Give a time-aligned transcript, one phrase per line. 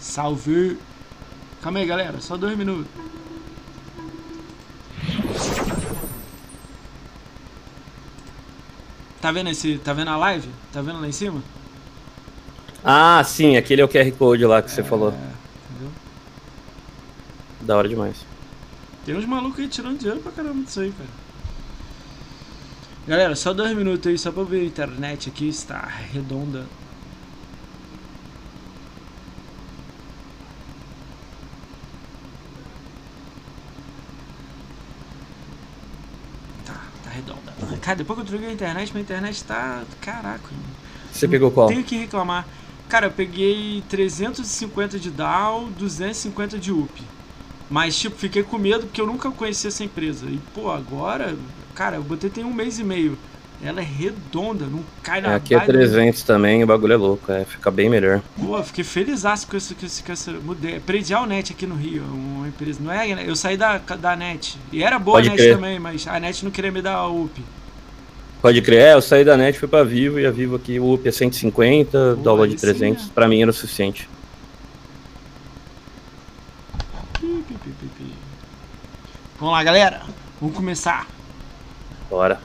[0.00, 0.78] Salve!
[1.60, 2.90] Calma aí, galera, só dois minutos.
[9.20, 9.78] Tá vendo esse.
[9.78, 10.48] Tá vendo a live?
[10.72, 11.42] Tá vendo lá em cima?
[12.82, 15.18] Ah, sim, aquele é o QR Code lá que você É, falou.
[15.68, 15.94] Entendeu?
[17.60, 18.26] Da hora demais.
[19.04, 21.08] Tem uns malucos aí tirando dinheiro pra caramba disso aí, cara.
[23.06, 26.66] Galera, só dois minutos aí, só pra ver a internet aqui está redonda.
[36.64, 37.52] Tá, tá redonda.
[37.90, 39.82] Cara, depois que eu troquei a internet, minha internet tá.
[40.00, 40.48] Caraca.
[40.52, 40.64] mano.
[41.10, 41.66] Você pegou qual?
[41.66, 42.46] Tenho que reclamar.
[42.88, 47.02] Cara, eu peguei 350 de DAO, 250 de UP.
[47.68, 50.26] Mas, tipo, fiquei com medo porque eu nunca conheci essa empresa.
[50.26, 51.34] E, pô, agora,
[51.74, 53.18] cara, eu botei tem um mês e meio.
[53.60, 55.72] Ela é redonda, não cai na É, aqui é baile.
[55.72, 58.22] 300 também, o bagulho é louco, é, fica bem melhor.
[58.38, 60.30] Pô, fiquei feliz com esse, com essa.
[60.30, 60.76] Mudei.
[60.76, 62.78] É Predial Net aqui no Rio, uma empresa.
[62.80, 64.56] Não é, eu saí da, da Net.
[64.70, 65.54] E era boa Pode a Net crer.
[65.56, 67.42] também, mas a Net não queria me dar a UP.
[68.40, 70.94] Pode crer, é, eu saí da net, fui pra Vivo e a Vivo aqui, o
[70.94, 73.10] UP é 150, Pô, dólar de sim, 300, né?
[73.14, 74.08] pra mim era o suficiente.
[79.38, 80.02] Vamos lá, galera.
[80.40, 81.06] Vamos começar.
[82.08, 82.40] Bora.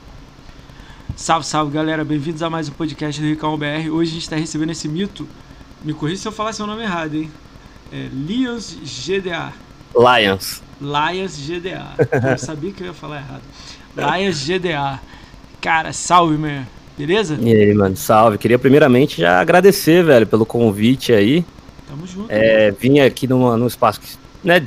[1.16, 3.90] Salve, salve galera, bem-vindos a mais um podcast do Ricão BR.
[3.90, 5.26] Hoje a gente está recebendo esse mito.
[5.82, 7.32] Me corrija se eu falar seu nome errado, hein?
[7.92, 9.54] É Lions GDA.
[9.96, 10.62] Lions.
[10.82, 12.32] Lions GDA.
[12.32, 13.44] Eu sabia que eu ia falar errado.
[13.96, 15.00] Lions GDA.
[15.66, 16.64] Cara, salve, man.
[16.96, 17.40] Beleza?
[17.42, 18.38] E aí, mano, salve.
[18.38, 21.44] Queria primeiramente já agradecer, velho, pelo convite aí.
[21.90, 22.28] Tamo junto.
[22.30, 24.10] É, vim aqui numa, num espaço que,
[24.44, 24.64] né,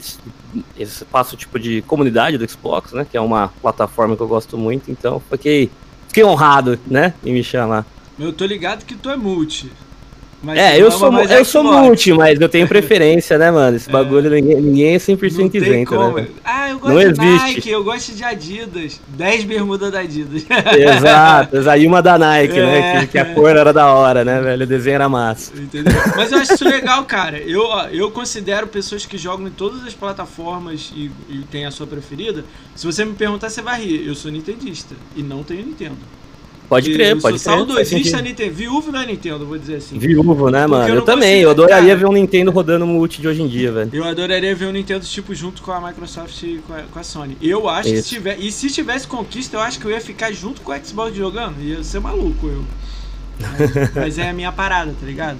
[0.76, 4.58] esse espaço tipo de comunidade do Xbox, né, que é uma plataforma que eu gosto
[4.58, 5.70] muito, então fiquei,
[6.08, 7.86] fiquei honrado, né, em me chamar.
[8.18, 9.70] Eu tô ligado que tu é multi.
[10.40, 13.76] Mas É, eu sou, eu sou multi, mas eu tenho preferência, né, mano?
[13.76, 16.16] Esse bagulho ninguém, ninguém é 100% Não tem isento, como.
[16.16, 16.28] né?
[16.44, 17.54] Ah, eu gosto Não de existe.
[17.56, 19.00] Nike, eu gosto de Adidas.
[19.08, 20.44] 10 bermudas da Adidas.
[20.78, 22.62] Exato, aí uma da Nike, É.
[22.66, 23.00] né?
[23.00, 24.62] Que, que a cor era da hora, né, velho?
[24.62, 25.52] O desenho era massa.
[25.56, 25.92] Entendeu?
[26.16, 27.38] Mas eu acho isso legal, cara.
[27.38, 31.86] Eu, eu considero pessoas que jogam em todas as plataformas e, e tem a sua
[31.86, 32.44] preferida.
[32.76, 34.06] Se você me perguntar, você vai rir.
[34.06, 35.96] Eu sou nintendista e não tenho Nintendo.
[36.68, 37.66] Pode crer, eu pode sou crer.
[37.66, 38.22] saudosista sentido.
[38.22, 38.52] Nintendo.
[38.54, 39.98] Viúvo da Nintendo, vou dizer assim.
[39.98, 40.86] Viúvo, né, mano?
[40.88, 41.96] eu Eu, também, eu adoraria cara.
[41.96, 43.90] ver um Nintendo rodando multi de hoje em dia, velho.
[43.92, 47.02] Eu adoraria ver o Nintendo tipo junto com a Microsoft e com a, com a
[47.02, 47.38] Sony.
[47.40, 48.08] Eu acho que Isso.
[48.08, 48.38] se tiver.
[48.38, 51.58] E se tivesse conquista, eu acho que eu ia ficar junto com o Xbox jogando.
[51.62, 52.62] Ia ser maluco eu.
[53.40, 55.38] Mas, mas é a minha parada, tá ligado?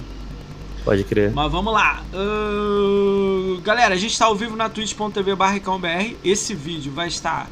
[0.83, 1.31] Pode crer.
[1.31, 2.01] Mas vamos lá.
[2.13, 6.15] Ahn, galera, a gente está ao vivo na twitch.tv barricãobr.
[6.23, 7.47] Esse vídeo vai estar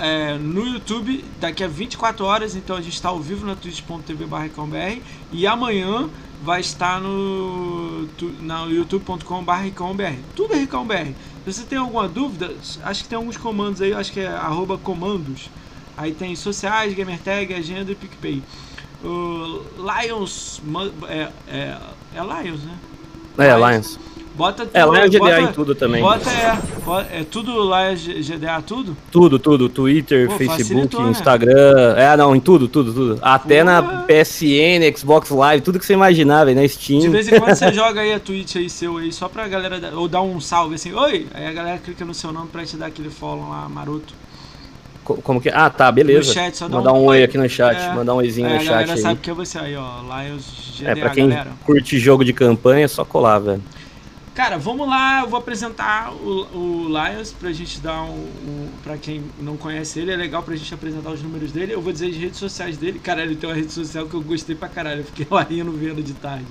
[0.00, 2.54] é, no YouTube daqui a 24 horas.
[2.54, 5.00] Então a gente está ao vivo na twitch.tv barricãobr.
[5.32, 6.08] E amanhã
[6.42, 8.08] vai estar no,
[8.40, 10.14] na youtube.com barricãobr.
[10.34, 11.12] Tudo é ricãobr.
[11.44, 13.92] Se você tem alguma dúvida, acho que tem alguns comandos aí.
[13.92, 14.38] Acho que é
[14.82, 15.48] comandos.
[15.96, 18.42] Aí tem sociais, gamertag, agenda e PicPay.
[19.02, 20.60] O Lions...
[21.08, 21.76] É, é,
[22.14, 22.74] é Lions, né?
[23.38, 23.70] É, Lions.
[23.70, 24.09] Lions.
[24.40, 26.00] Bota É, tudo, Lions GDA bota, em tudo também.
[26.02, 28.96] Bota é, é tudo lá é GDA tudo?
[29.12, 29.68] Tudo, tudo.
[29.68, 31.10] Twitter, Pô, Facebook, né?
[31.10, 31.94] Instagram.
[31.94, 33.18] É, não, em tudo, tudo, tudo.
[33.20, 34.04] Até na Porra.
[34.08, 37.10] PSN, Xbox Live, tudo que você imaginar, velho, na De Steam.
[37.10, 39.92] vez em quando você joga aí a Twitch aí seu aí só pra galera dar-
[39.92, 42.78] ou dar um salve assim, oi, aí a galera clica no seu nome pra te
[42.78, 44.14] dar aquele follow lá maroto.
[45.04, 45.52] Co- Como que é?
[45.54, 46.32] Ah, tá, beleza.
[46.32, 47.92] Chat, dá Mandar um um oi aqui no chat, É.
[47.94, 48.98] mandar um oizinho Aí no a chat galera aí.
[49.00, 51.50] sabe que é você aí, ó, Lions GDA, É, pra quem galera.
[51.64, 53.62] curte jogo de campanha, é só colar, velho.
[54.34, 58.14] Cara, vamos lá, eu vou apresentar o, o Lions pra gente dar um,
[58.46, 58.68] um.
[58.82, 61.74] Pra quem não conhece ele, é legal pra gente apresentar os números dele.
[61.74, 62.98] Eu vou dizer as redes sociais dele.
[63.00, 65.00] Cara, ele tem uma rede social que eu gostei pra caralho.
[65.00, 66.46] Eu fiquei lá rindo vendo de tarde.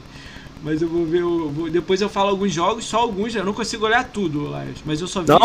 [0.61, 1.21] Mas eu vou ver.
[1.21, 4.83] eu vou- depois eu falo alguns jogos, só alguns, eu não consigo olhar tudo, Lions.
[4.85, 5.39] Mas eu só vi Não,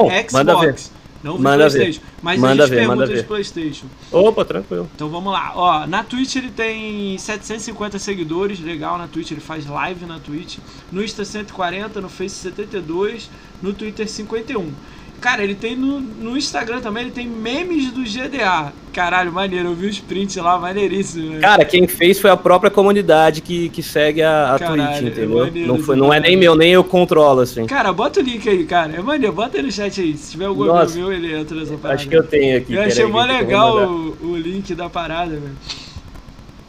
[0.65, 0.91] Xbox.
[1.25, 1.25] Manda ver.
[1.25, 1.79] Não vi Manda ver.
[1.79, 2.03] Playstation.
[2.23, 3.27] Mas Manda a gente ver, pergunta de ver.
[3.27, 3.87] Playstation.
[4.13, 4.91] Opa, tranquilo.
[4.95, 9.67] Então vamos lá, ó, na Twitch ele tem 750 seguidores, legal, na Twitch ele faz
[9.67, 10.59] live na Twitch,
[10.93, 13.31] no Insta 140, no Face 72,
[13.63, 14.71] no Twitter 51.
[15.21, 18.73] Cara, ele tem no, no Instagram também, ele tem memes do GDA.
[18.93, 21.33] Caralho, maneiro, eu vi os prints lá, maneiríssimo.
[21.33, 21.41] né?
[21.41, 25.07] Cara, quem fez foi a própria comunidade que, que segue a, a Caralho, Twitch, é
[25.09, 25.45] entendeu?
[25.47, 27.67] maneiro Não, foi, não é nem meu, nem eu controlo, assim.
[27.67, 30.45] Cara, bota o link aí, cara, é maneiro, bota aí no chat aí, se tiver
[30.45, 30.93] algum Nossa.
[30.93, 32.01] amigo meu, ele entra nessa parada.
[32.01, 32.75] Acho que eu tenho aqui.
[32.75, 35.57] Eu achei mó legal o, o link da parada, velho.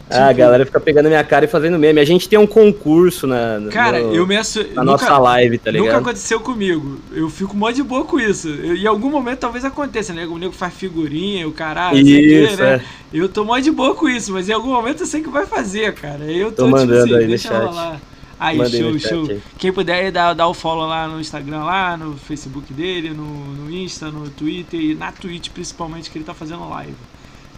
[0.09, 1.99] Ah, a galera fica pegando minha cara e fazendo meme.
[1.99, 5.71] A gente tem um concurso na, no- Cara, eu me na nunca- nossa live, tá
[5.71, 6.01] Nunca ligado?
[6.01, 6.99] aconteceu comigo.
[7.11, 8.47] Eu fico mó de boa com isso.
[8.49, 10.25] Eu- em algum momento talvez aconteça, né?
[10.27, 12.75] O nego faz figurinha, o caralho, Isso, né?
[12.75, 12.81] é.
[13.11, 15.45] Eu tô mó de boa com isso, mas em algum momento eu sei que vai
[15.47, 16.23] fazer, cara.
[16.25, 17.65] Eu tô, Tô mandando tipo assim, aí no deixa chat.
[17.65, 17.99] rolar.
[18.37, 19.27] Aí, Mandei show, no chat show.
[19.29, 19.41] aí.
[19.57, 23.71] Quem puder dar, dar o follow lá no Instagram, lá no Facebook dele, no, no
[23.71, 26.93] Insta, no Twitter e na Twitch principalmente, que ele tá fazendo live.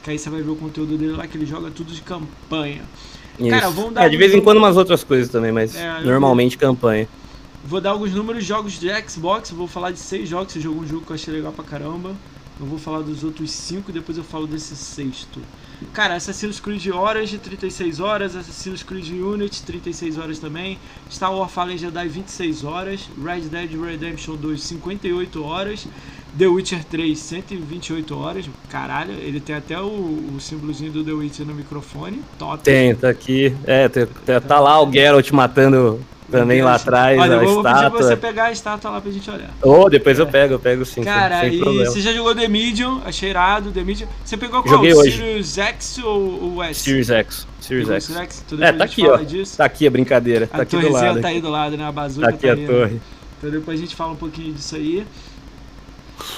[0.07, 2.81] Que aí você vai ver o conteúdo dele lá, que ele joga tudo de campanha.
[3.49, 3.75] Cara, Isso.
[3.75, 6.57] vamos dar É, de vez em quando umas outras coisas também, mas É, eu normalmente
[6.57, 7.09] campanha.
[7.65, 10.81] Vou dar alguns números de jogos de Xbox, vou falar de seis jogos, você jogou
[10.81, 12.15] um jogo que eu achei legal pra caramba.
[12.57, 15.41] Eu vou falar dos outros cinco, depois eu falo desse sexto.
[15.93, 20.79] Cara, Assassin's Creed Orange, 36 horas, Assassin's Creed Unity, 36 horas também,
[21.11, 25.85] Star Wars Fallen Jedi, 26 horas, Red Dead Redemption 2, 58 horas,
[26.37, 31.45] The Witcher 3, 128 horas, caralho, ele tem até o, o símbolozinho do The Witcher
[31.45, 32.63] no microfone, top.
[32.63, 33.55] Tem, tá aqui.
[33.65, 35.99] É, tá, tá- tá lá o Geralt matando
[36.29, 38.17] também lá atrás Olha, a eu vou pedir pra você estátua.
[38.17, 39.49] pegar a estátua lá pra gente olhar.
[39.63, 40.95] Ô, depois eu pego, eu pego sim.
[40.95, 41.89] sem- Cara, sem e problema.
[41.89, 44.07] você já jogou The Medium, achei irado, The Medium.
[44.25, 44.75] Você pegou qual?
[44.75, 45.17] Joguei hoje.
[45.17, 46.81] Sirius X ou o S?
[46.81, 47.47] Series X.
[47.61, 48.15] Series X.
[48.15, 48.43] X?
[48.45, 49.17] Então É, tá aqui, ó.
[49.17, 49.57] disso.
[49.57, 50.45] Tá aqui a brincadeira.
[50.47, 51.21] Tá a aqui do lado.
[51.21, 51.83] tá aí do lado, né?
[51.83, 52.67] A Tá bazuca aqui a né?
[52.67, 53.01] torre.
[53.39, 55.05] Então depois a gente fala um pouquinho disso aí.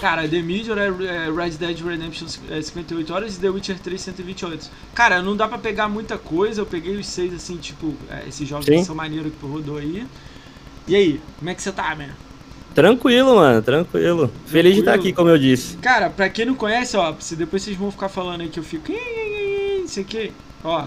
[0.02, 4.00] Cara, The Medium é é Red Dead Redemption é 58 horas e The Witcher 3
[4.02, 4.70] 128.
[4.94, 8.48] Cara, não dá pra pegar muita coisa, eu peguei os seis assim, tipo, é, esses
[8.48, 8.80] jogos Sim.
[8.80, 10.06] que são maneiros que rodou aí.
[10.88, 12.10] E aí, como é que você tá, man?
[12.76, 14.31] Tranquilo, mano, tranquilo.
[14.46, 15.10] Feliz de estar Tranquilo.
[15.10, 15.78] aqui, como eu disse.
[15.78, 18.64] Cara, pra quem não conhece, ó, se depois vocês vão ficar falando aí que eu
[18.64, 18.92] fico.
[18.92, 20.31] "Ih, ih, ih", Não sei o que.
[20.64, 20.86] Ó,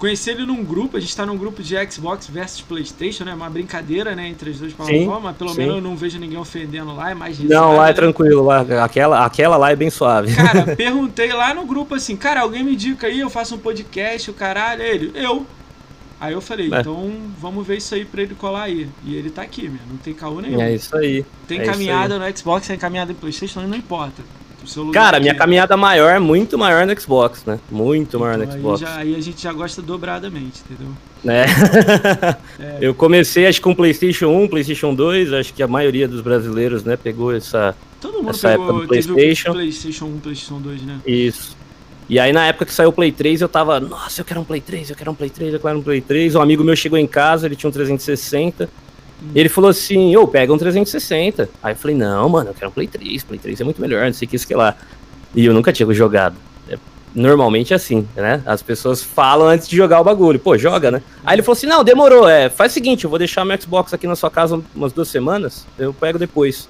[0.00, 3.34] conheci ele num grupo, a gente tá num grupo de Xbox versus Playstation, né?
[3.34, 4.26] Uma brincadeira, né?
[4.26, 5.58] Entre as duas plataformas, mas pelo sim.
[5.58, 7.92] menos eu não vejo ninguém ofendendo lá, é mais Não, risada, lá é né?
[7.92, 8.42] tranquilo.
[8.42, 10.34] Lá, aquela, aquela lá é bem suave.
[10.34, 14.30] Cara, perguntei lá no grupo assim, cara, alguém me indica aí, eu faço um podcast,
[14.30, 15.46] o caralho, ele, eu.
[16.18, 16.80] Aí eu falei, É.
[16.80, 18.88] então vamos ver isso aí pra ele colar aí.
[19.04, 20.60] E ele tá aqui, meu, não tem caô nenhum.
[20.60, 21.24] É isso aí.
[21.46, 24.22] tem é caminhada no Xbox, tem caminhada no Playstation, não importa.
[24.70, 25.22] Seu Cara, aqui.
[25.24, 27.58] minha caminhada maior é muito maior no Xbox, né?
[27.70, 28.80] Muito maior no Então, aí, Xbox.
[28.80, 30.92] já- aí a gente já gosta dobradamente, entendeu?
[31.24, 31.44] né?
[32.60, 32.78] É.
[32.80, 36.84] Eu comecei acho que com PlayStation 1, PlayStation 2, acho que a maioria dos brasileiros,
[36.84, 39.52] né, pegou essa Todo mundo Essa pegou, época do PlayStation.
[39.52, 40.98] PlayStation 1, PlayStation 2, né?
[41.06, 41.56] isso.
[42.08, 44.44] E aí na época que saiu o Play 3, eu tava, nossa, eu quero um
[44.44, 46.34] Play 3, eu quero um Play 3, eu quero um Play 3.
[46.34, 48.68] Um amigo meu chegou em casa, ele tinha um 360.
[49.34, 51.48] Ele falou assim, ô, pega um 360.
[51.62, 54.06] Aí eu falei, não, mano, eu quero um Play 3, Play 3 é muito melhor,
[54.06, 54.74] não sei o que, isso que lá.
[55.34, 56.36] E eu nunca tinha jogado.
[56.68, 56.78] É,
[57.14, 58.42] normalmente é assim, né?
[58.46, 60.38] As pessoas falam antes de jogar o bagulho.
[60.38, 61.02] Pô, joga, né?
[61.24, 63.92] Aí ele falou assim, não, demorou, é, faz o seguinte, eu vou deixar meu Xbox
[63.92, 66.68] aqui na sua casa umas duas semanas, eu pego depois.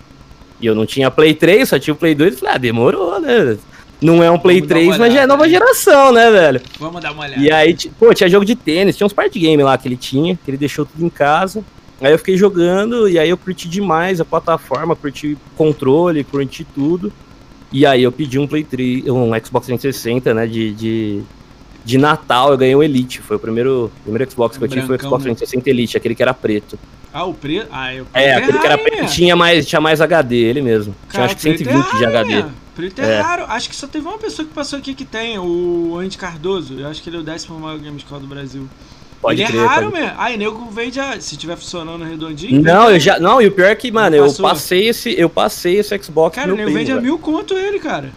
[0.61, 3.19] E eu não tinha Play 3, só tinha o Play 2, eu falei, ah, demorou,
[3.21, 3.57] né?
[4.03, 5.51] Não é um Play Vamos dar uma 3, mas já é olhada, nova né?
[5.51, 6.61] geração, né, velho?
[6.79, 7.41] Vamos dar uma olhada.
[7.41, 10.37] E aí, pô, tinha jogo de tênis, tinha uns party game lá que ele tinha,
[10.37, 11.63] que ele deixou tudo em casa.
[12.01, 17.13] Aí eu fiquei jogando e aí eu curti demais a plataforma, curti controle, curti tudo.
[17.73, 21.23] E aí eu pedi um Play 3, um Xbox 360, né, de, de,
[21.85, 24.97] de Natal, eu ganhei o Elite, foi o primeiro, primeiro Xbox que eu tive, foi
[24.97, 25.35] o Xbox né?
[25.35, 26.79] 360 Elite, aquele que era preto.
[27.13, 27.69] Ah, o preto.
[27.71, 28.25] Ah, é o preto.
[28.25, 29.09] É, aquele que era preto né?
[29.09, 30.95] tinha mais, tinha mais HD, ele mesmo.
[31.11, 32.43] Tinha Cara, acho que preto é 120 de HD.
[32.43, 32.51] né?
[32.75, 33.21] Preto é, É.
[33.21, 33.45] raro.
[33.49, 36.75] Acho que só teve uma pessoa que passou aqui que tem, o Andy Cardoso.
[36.79, 38.69] Eu acho que ele é o décimo maior Gamescore do Brasil.
[39.21, 39.63] Pode ele crer.
[39.63, 40.17] é raro pode- mesmo.
[40.19, 40.99] Aí, nego vende.
[41.21, 42.63] Se tiver funcionando redondinho.
[42.63, 45.79] Não, eu já, não, e o pior é que, mano, eu passei esse, eu passei
[45.79, 48.11] esse Xbox Cara, o nego vende a mil conto ele, cara.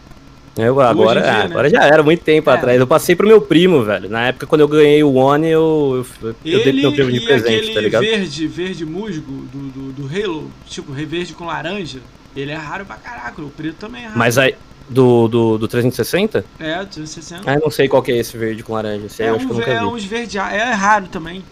[0.56, 1.46] Eu, agora, dia, ah, né?
[1.46, 2.54] agora já era, muito tempo É.
[2.54, 2.80] atrás.
[2.80, 4.08] Eu passei pro meu primo, velho.
[4.08, 7.22] Na época, quando eu ganhei o One, eu, eu, eu dei pro meu primo de
[7.22, 8.02] presente, tá ligado?
[8.02, 12.02] verde, verde musgo do, do, do Halo, tipo, verde com laranja,
[12.36, 13.42] ele é raro pra caraca.
[13.42, 14.20] O preto também é raro.
[14.20, 14.54] Mas aí,
[14.90, 16.46] do, do, do 360?
[16.60, 17.42] É, 360.
[17.50, 19.06] Ah, eu não sei qual que é esse verde com laranja.
[19.06, 19.86] Esse É, eu acho que um, eu nunca é vi.
[19.86, 21.44] uns verde, é raro também.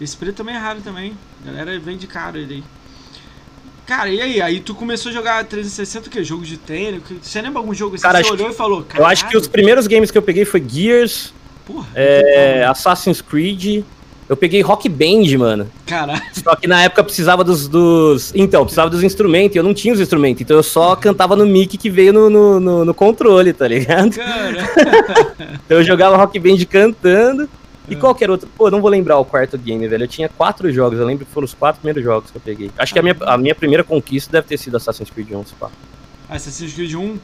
[0.00, 1.16] Esse preto também é raro também.
[1.42, 2.64] A galera vende caro ele aí.
[3.86, 4.40] Cara, e aí?
[4.40, 6.24] Aí tu começou a jogar 360 o quê?
[6.24, 7.02] Jogo de tênis?
[7.06, 9.36] Que- Você lembra algum jogo assim Cara, que você olhou e falou, Eu acho que
[9.36, 11.34] os primeiros games que eu peguei foi Gears,
[11.66, 13.84] Porra, é, Assassin's Creed.
[14.28, 15.70] Eu peguei Rock Band, mano.
[15.86, 16.20] Caralho.
[16.32, 18.32] Só que na época precisava dos, dos.
[18.34, 21.44] Então, precisava dos instrumentos, e eu não tinha os instrumentos, então eu só cantava no
[21.44, 24.10] mic que veio no, no, no- no controle, tá ligado?
[24.16, 24.64] Cara.
[25.66, 27.48] Então eu jogava Rock Band cantando.
[27.88, 27.96] E É.
[27.98, 28.48] qualquer outro.
[28.56, 30.04] Pô, não vou lembrar o quarto game, velho.
[30.04, 32.70] Eu tinha quatro jogos, eu lembro que foram os quatro primeiros jogos que eu peguei.
[32.78, 35.54] Acho que a minha, a minha primeira conquista deve ter sido Assassin's Creed 1, se
[35.54, 35.68] pá.
[36.30, 37.18] Assassin's Creed 1.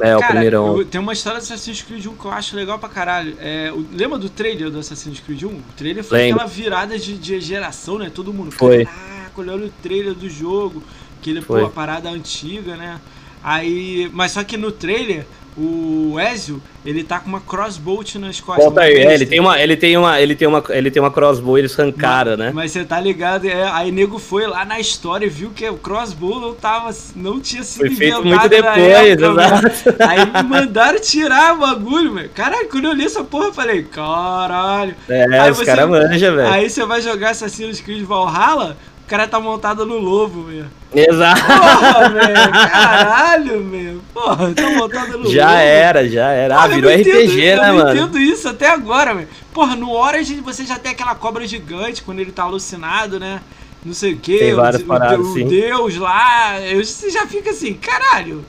[0.00, 0.78] É, o primeirão.
[0.78, 3.36] eu- tem uma história do Assassin's Creed 1 que eu acho legal pra caralho.
[3.38, 5.48] É, o- lembra do trailer do Assassin's Creed 1?
[5.48, 6.36] O trailer foi Lembro.
[6.42, 8.10] aquela virada de, de geração, né?
[8.12, 8.84] Todo mundo, Foi.
[8.84, 10.82] caraca, olhando o trailer do jogo.
[11.20, 11.64] Que ele, pô, Foi.
[11.64, 13.00] a parada antiga, né?
[13.44, 14.10] Aí.
[14.12, 15.24] Mas só que no trailer,
[15.56, 18.64] o Ezio, ele tá com uma crossbow nas costas.
[18.64, 21.10] Volta aí, é, ele tem uma, ele tem uma, ele tem uma, ele tem uma
[21.10, 22.50] crossbow, eles arrancaram, né?
[22.54, 25.76] Mas você tá ligado, é, aí nego foi lá na história e viu que o
[25.76, 30.02] crossbow não tava, não tinha sido foi feito muito depois, exato.
[30.08, 32.30] Aí mandaram tirar o bagulho, velho.
[32.30, 34.94] Caralho, quando eu li essa porra, eu falei, caralho.
[35.08, 36.48] É, aí os caras manjam, velho.
[36.48, 38.76] Aí você vai jogar Assassin's Creed Valhalla,
[39.12, 40.64] cara tá montado no lobo, meu.
[40.94, 41.42] Exato.
[41.42, 42.50] Porra, velho.
[42.50, 44.00] Caralho, meu.
[44.14, 45.58] Porra, tá montado no Já lobo.
[45.58, 46.62] era, já era.
[46.62, 47.90] Ah, virou RPG, entendo, né, eu mano?
[47.90, 49.28] Eu entendo isso até agora, velho.
[49.52, 53.42] Porra, no Orange você já tem aquela cobra gigante quando ele tá alucinado, né?
[53.84, 54.38] Não sei o que.
[54.38, 55.46] Tem várias o, paradas, o sim.
[55.46, 56.58] Deus lá.
[56.62, 58.42] Eu, você já fica assim, caralho.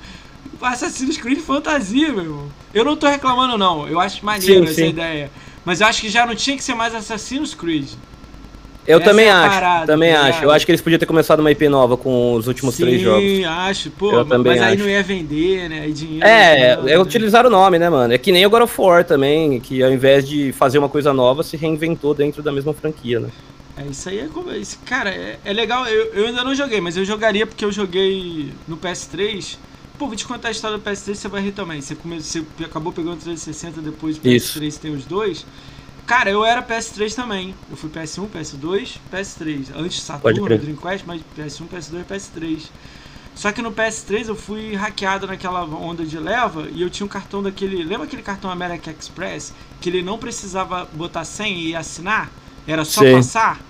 [0.62, 2.48] Assassin's Creed fantasia, meu irmão.
[2.74, 3.86] Eu não tô reclamando, não.
[3.86, 4.88] Eu acho maneiro Sim, essa sim.
[4.88, 5.30] ideia.
[5.66, 7.90] Mas eu acho que já não tinha que ser mais Assassin's Creed.
[8.86, 10.28] Eu Essa também é acho, parada, também tá acho.
[10.28, 10.44] ligado?
[10.44, 13.24] Eu acho que eles podiam ter começado uma IP nova com os últimos três jogos.
[13.24, 13.90] Sim, acho.
[13.92, 14.84] Pô, Eu também mas aí acho.
[14.84, 15.80] não ia vender, né?
[15.82, 16.26] Aí dinheiro.
[16.28, 17.00] É, não, é né?
[17.00, 18.14] utilizar o nome, né, mano?
[18.14, 21.14] É que nem o God of War também, que ao invés de fazer uma coisa
[21.14, 23.30] nova, se reinventou dentro da mesma franquia, né?
[23.78, 24.52] É, isso aí é como.
[24.52, 25.88] Isso, cara, é, é legal.
[25.88, 29.58] Eu, eu ainda não joguei, mas eu jogaria porque eu joguei no PS3.
[29.98, 31.80] Pô, vou te contar a história do PS3, você vai rir também.
[31.82, 34.60] Você, come, você acabou pegando o 360 depois do Isso.
[34.60, 35.46] PS3 tem os dois.
[36.06, 37.56] Cara, eu era PS3 também.
[37.70, 39.68] Eu fui PS1, PS2, PS3.
[39.76, 40.58] Antes Saturno.
[40.58, 42.62] Dreamcast, mas PS1, PS2 e PS3.
[43.36, 47.10] Só que no PS3 eu fui hackeado naquela onda de leva e eu tinha um
[47.10, 47.84] cartão daquele.
[47.84, 49.54] Lembra aquele cartão American Express?
[49.82, 52.30] Que ele não precisava botar senha e assinar?
[52.68, 53.14] Era só Sim.
[53.14, 53.62] passar?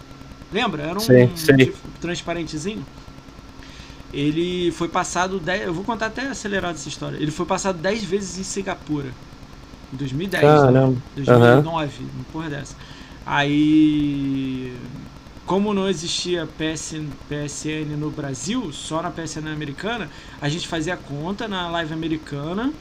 [0.51, 0.83] Lembra?
[0.83, 1.55] Era um Sim, sim.
[1.55, 2.85] tipo, transparentezinho.
[4.11, 5.63] Ele foi passado 10.
[5.63, 7.17] Eu vou contar até acelerado essa história.
[7.17, 9.11] Ele foi passado 10 vezes em Singapura.
[9.93, 10.43] Em 2010.
[10.43, 10.50] né?
[10.59, 10.97] Caramba.
[11.15, 12.75] 2009, uma porra dessa.
[13.25, 14.73] Aí,
[15.45, 20.09] como não existia PSN, PSN no Brasil, só na PSN americana,
[20.41, 22.73] a gente fazia conta na live americana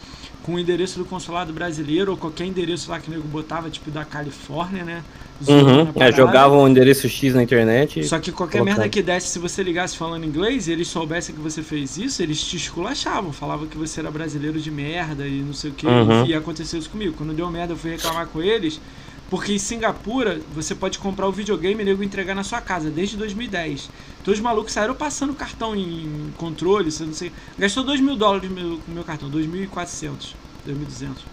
[0.42, 3.90] com o endereço do consulado brasileiro ou qualquer endereço lá que o nego botava, tipo
[3.90, 5.04] da Califórnia, né?
[5.48, 5.92] Uhum.
[5.96, 8.04] É, jogavam o endereço X na internet.
[8.04, 8.80] Só que qualquer colocava.
[8.80, 12.22] merda que desse, se você ligasse falando inglês e eles soubessem que você fez isso,
[12.22, 13.32] eles te esculachavam.
[13.32, 15.86] Falavam que você era brasileiro de merda e não sei o que.
[15.86, 16.26] Uhum.
[16.26, 17.14] E aconteceu isso comigo.
[17.16, 18.80] Quando deu merda, eu fui reclamar com eles.
[19.30, 23.16] Porque em Singapura, você pode comprar o videogame e nego entregar na sua casa, desde
[23.16, 23.88] 2010.
[24.20, 27.32] Então os malucos saíram passando cartão em controle, você não sei.
[27.58, 30.34] Gastou 2 mil dólares meu- com o meu cartão, 2.400,
[30.68, 31.31] 2.200.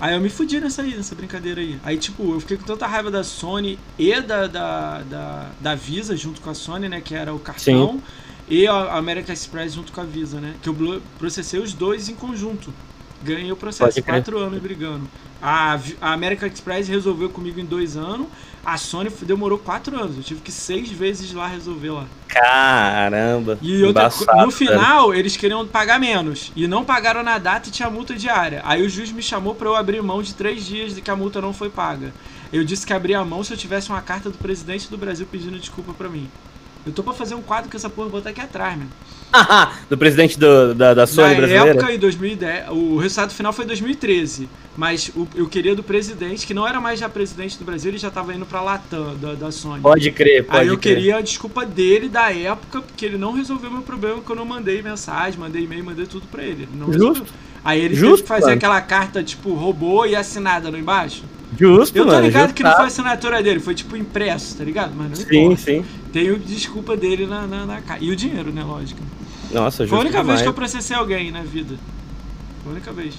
[0.00, 1.78] Aí eu me fudi nessa aí, nessa brincadeira aí.
[1.84, 6.16] Aí, tipo, eu fiquei com tanta raiva da Sony e da, da, da, da Visa,
[6.16, 7.00] junto com a Sony, né?
[7.00, 8.02] Que era o cartão.
[8.48, 10.54] E a American Express junto com a Visa, né?
[10.62, 12.72] Que eu processei os dois em conjunto.
[13.22, 15.08] Ganhei o processo, quatro anos brigando.
[15.40, 18.26] A, a American Express resolveu comigo em dois anos.
[18.64, 20.16] A Sony demorou quatro anos.
[20.16, 22.04] Eu tive que seis vezes lá resolver lá.
[22.28, 23.58] Caramba.
[23.60, 26.52] E outra, embaçado, no final, eles queriam pagar menos.
[26.54, 28.62] E não pagaram na data e tinha multa diária.
[28.64, 31.16] Aí o juiz me chamou pra eu abrir mão de três dias de que a
[31.16, 32.12] multa não foi paga.
[32.52, 35.26] Eu disse que abria a mão se eu tivesse uma carta do presidente do Brasil
[35.30, 36.28] pedindo desculpa pra mim.
[36.86, 38.90] Eu tô pra fazer um quadro com essa porra, botar aqui atrás, mano.
[39.88, 41.70] do presidente do- da, da Sony Na brasileira?
[41.70, 44.48] época, em 2010, o resultado final foi em 2013.
[44.74, 47.98] Mas o- eu queria do presidente, que não era mais já presidente do Brasil, ele
[47.98, 49.82] já tava indo pra Latam, da, da Sony.
[49.82, 50.96] Pode crer, pode Aí eu crer.
[50.96, 54.46] queria a desculpa dele da época, porque ele não resolveu meu problema, que eu não
[54.46, 56.62] mandei mensagem, mandei e-mail, mandei tudo pra ele.
[56.62, 56.98] Ele não Justo.
[57.08, 57.26] resolveu.
[57.62, 58.56] Aí ele teve Justo, que fazer mano.
[58.56, 61.22] aquela carta, tipo, robô e assinada no embaixo.
[61.56, 62.24] Justo, Eu tô mano.
[62.24, 64.94] ligado que não foi a assinatura dele, foi tipo impresso, tá ligado?
[64.96, 65.62] Mas não Sim, importa.
[65.62, 65.84] sim.
[66.10, 67.82] Tem o desculpa dele na, na, na.
[68.00, 69.00] E o dinheiro, né, lógico.
[69.52, 70.42] Nossa, Foi justo a única vez demais.
[70.42, 71.74] que eu processei alguém na vida.
[72.64, 73.14] Foi a única vez.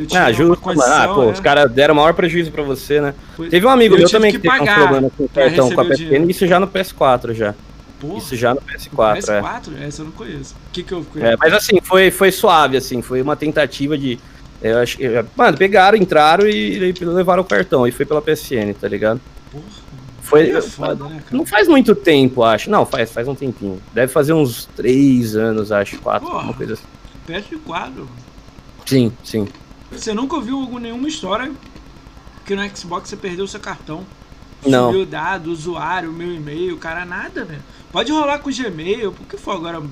[0.00, 0.80] Eu tinha Ah, justo, mano.
[0.82, 1.32] Ah, condição, pô, é.
[1.32, 3.14] os caras deram maior prejuízo pra você, né?
[3.36, 5.28] Foi- Teve um amigo Eu meu também que que, teve pagar uns problemas com o
[5.28, 7.54] cartão com a PSN, isso já no PS4 já.
[8.00, 9.42] Porra, Isso já no PS4, é.
[9.42, 9.82] PS4?
[9.82, 10.54] Essa eu não conheço.
[10.54, 14.18] O que que eu É, mas assim, foi, foi suave, assim, foi uma tentativa de.
[14.62, 15.06] Eu acho que.
[15.36, 17.86] Mano, pegaram, entraram e, e levaram o cartão.
[17.86, 19.20] E foi pela PSN, tá ligado?
[19.52, 19.64] Porra,
[20.22, 20.50] Foi.
[20.50, 21.22] é foda, né?
[21.30, 22.70] Não faz muito tempo, acho.
[22.70, 23.78] Não, faz, faz um tempinho.
[23.92, 26.44] Deve fazer uns três anos, acho, quatro, Porra.
[26.44, 26.84] uma coisa assim.
[27.28, 28.06] PS4.
[28.86, 29.46] Sim, sim.
[29.90, 31.50] Você nunca ouviu nenhuma história
[32.46, 34.04] que no Xbox você perdeu seu cartão?
[34.66, 34.90] Não.
[34.92, 37.62] O dado, usuário, meu e-mail, cara, nada, velho.
[37.90, 39.82] Pode rolar com Gmail, por que for agora?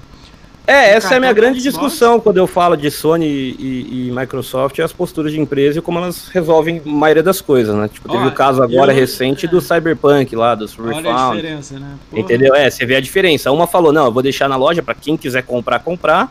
[0.66, 4.08] É, O essa é a minha grande do discussão quando eu falo de Sony e,
[4.08, 7.74] e Microsoft, é as posturas de empresa e como elas resolvem a maioria das coisas,
[7.74, 7.88] né?
[7.88, 9.48] Tipo, teve Ó, o caso agora eu- recente é.
[9.48, 11.96] do Cyberpunk lá, dos Olha a diferença, né?
[12.10, 12.54] Porra, Entendeu?
[12.54, 13.50] É, você vê a diferença.
[13.50, 16.30] Uma falou, não, eu vou deixar na loja pra quem quiser comprar, comprar.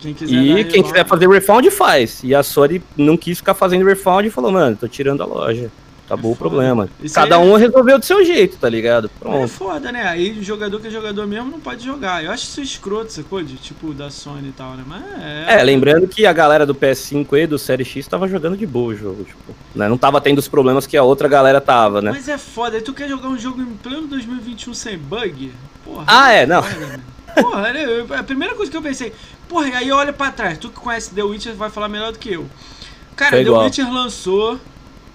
[0.00, 2.22] Quem quiser E quem quiser fazer refund, faz.
[2.24, 5.70] E a Sony não quis ficar fazendo refund e falou, mano, tô tirando a loja.
[6.06, 6.88] Acabou É o problema.
[7.00, 9.06] Isso Cada aí é- um resolveu do seu jeito, tá ligado?
[9.06, 9.46] É Pronto.
[9.46, 10.02] foda, né?
[10.08, 12.24] Aí o jogador que é jogador mesmo não pode jogar.
[12.24, 13.40] Eu acho isso escroto, sacou?
[13.44, 14.82] De tipo da Sony e tal, né?
[14.84, 15.60] Mas é.
[15.60, 18.92] É, lembrando que a galera do PS5 e do Série X tava jogando de boa
[18.92, 19.88] o jogo, tipo, né?
[19.88, 22.10] Não tava tendo os problemas que a outra galera tava, né?
[22.10, 22.76] Mas é foda.
[22.76, 25.52] Aí tu quer jogar um jogo em pleno 2021 sem bug?
[25.84, 26.04] Porra.
[26.08, 26.60] Ah, é, não.
[26.60, 27.00] foda, né?
[27.40, 27.84] Porra, né?
[28.18, 29.12] A primeira coisa que eu pensei,
[29.50, 32.18] porra, e aí olha pra trás, tu que conhece The Witcher vai falar melhor do
[32.18, 32.46] que eu.
[33.16, 33.64] Cara, Foi The igual.
[33.64, 34.58] Witcher lançou,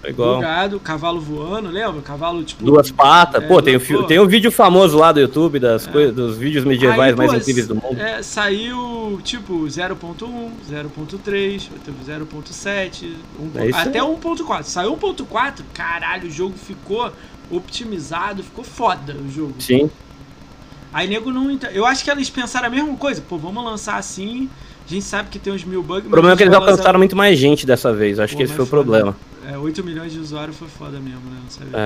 [0.04, 0.34] É igual.
[0.36, 2.02] bugado, cavalo voando, lembra?
[2.02, 2.62] Cavalo tipo.
[2.64, 3.42] Duas patas.
[3.42, 6.64] É, pô, tem, o tem um vídeo famoso lá do YouTube das coisas, dos vídeos
[6.64, 7.98] medievais Aí, mais pô, incríveis do mundo.
[7.98, 14.06] É, saiu tipo 0.1, 0.3, teve 0.7, um, É até aí.
[14.06, 14.62] 1.4.
[14.64, 17.10] Saiu 1.4, caralho, o jogo ficou
[17.50, 19.54] optimizado, ficou foda o jogo.
[19.58, 19.90] Sim.
[20.96, 21.58] Aí nego não.
[21.74, 23.20] Eu acho que eles pensaram a mesma coisa.
[23.20, 24.48] Pô, vamos lançar assim.
[24.86, 26.06] A gente sabe que tem uns mil bugs.
[26.06, 28.18] O problema é que eles vai lançar- alcançaram muito mais gente dessa vez.
[28.18, 28.82] Acho Pô, que esse foi o foda.
[28.82, 29.16] problema.
[29.46, 31.36] É, 8 milhões de usuários foi foda mesmo, né?
[31.44, 31.78] Não sabia.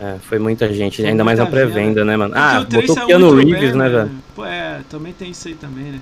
[0.00, 0.96] É, é, foi muita gente.
[1.00, 1.70] Foi ainda mais na muita venda.
[1.72, 2.34] pré-venda, né, mano?
[2.36, 4.10] Ah, o botou saiu Keanu Reeves, bem, né, velho?
[4.34, 6.00] Pô, é, também tem isso aí também, né?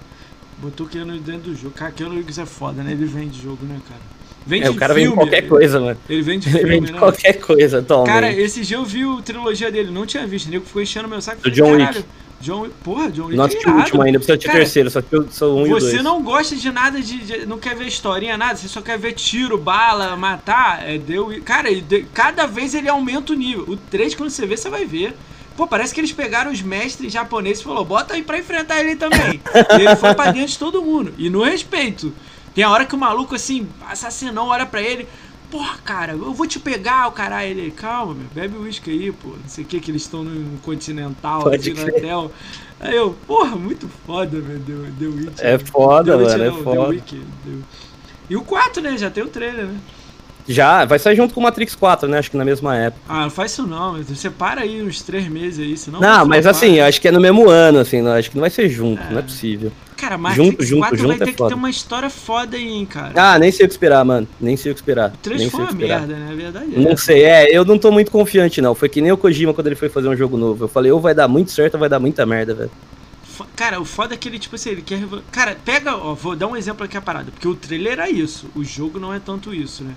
[0.58, 1.74] Botou Keanu dentro do jogo.
[1.74, 2.92] Cara, Keanu Reeves é foda, né?
[2.92, 4.00] Ele vende jogo, né, cara?
[4.46, 5.20] Vende É, o cara vende filme.
[5.22, 5.98] qualquer coisa, mano.
[6.08, 6.98] Ele vende Ele filme, vende né?
[6.98, 8.06] qualquer coisa, toma.
[8.06, 10.46] Cara, esse dia eu vi a trilogia dele, não tinha visto.
[10.46, 11.42] O nego ficou enchendo meu saco.
[11.42, 12.04] Do John Wick.
[12.40, 12.70] "Caralho, John.
[12.82, 13.36] Porra, John Wick.
[13.36, 15.60] não é assisti o irado." último ainda, precisa de Cara, terceiro, só que eu sou
[15.60, 15.84] um e dois.
[15.84, 18.56] Você não gosta de nada de, de- Não quer ver historinha, nada.
[18.56, 20.88] Você só quer ver tiro, bala, matar.
[20.88, 23.64] É, deu, cara, e cada vez ele aumenta o nível.
[23.68, 25.16] O 3, quando você vê, você vai ver.
[25.56, 28.96] Pô, parece que eles pegaram os mestres japoneses e falou: bota aí pra enfrentar ele
[28.96, 29.40] também.
[29.78, 31.14] e ele foi pra dentro de todo mundo.
[31.16, 32.12] E no respeito.
[32.54, 35.08] Tem a hora que o maluco, assim, assassinão, olha pra ele.
[35.54, 37.48] Porra, cara, eu vou te pegar, o caralho.
[37.48, 39.28] Ele, calma, meu, bebe uísque aí, pô.
[39.28, 41.94] Não sei o que, que eles estão no continental, Pode aqui no crer.
[41.98, 42.32] hotel.
[42.80, 45.46] Aí eu, porra, muito foda, meu Deus, The Witcher.
[45.46, 46.96] É foda, Witcher mano, é não, foda.
[48.28, 48.98] E o 4, né?
[48.98, 49.76] Já tem o trailer, né?
[50.48, 52.18] Já, vai sair junto com o Matrix 4, né?
[52.18, 53.00] Acho que na mesma época.
[53.08, 54.02] Ah, não faz isso não.
[54.02, 56.00] Você para aí uns três meses aí, senão.
[56.00, 58.50] Não, mas assim, acho que é no mesmo ano, assim, não, acho que não vai
[58.50, 59.10] ser junto, É.
[59.10, 59.70] não é possível.
[60.04, 61.48] Cara, Matrix junto, junto, 4 junto vai é ter que foda.
[61.48, 63.12] ter uma história foda aí, hein, cara.
[63.16, 64.28] Ah, nem sei o que esperar, mano.
[64.38, 65.10] Nem sei o que esperar.
[65.14, 66.06] o 3 nem foi sei o uma que esperar.
[66.06, 66.30] merda, né?
[66.30, 66.78] A verdade é.
[66.78, 68.74] Não sei, é, eu não tô muito confiante, não.
[68.74, 70.64] Foi que nem o Kojima quando ele foi fazer um jogo novo.
[70.64, 72.70] Eu falei, ou vai dar muito certo ou vai dar muita merda, velho.
[73.56, 75.00] Cara, o foda é que ele, tipo assim, ele quer.
[75.32, 78.46] Cara, pega, ó, vou dar um exemplo aqui a parada, porque o trailer era isso,
[78.54, 79.94] o jogo não é tanto isso, né?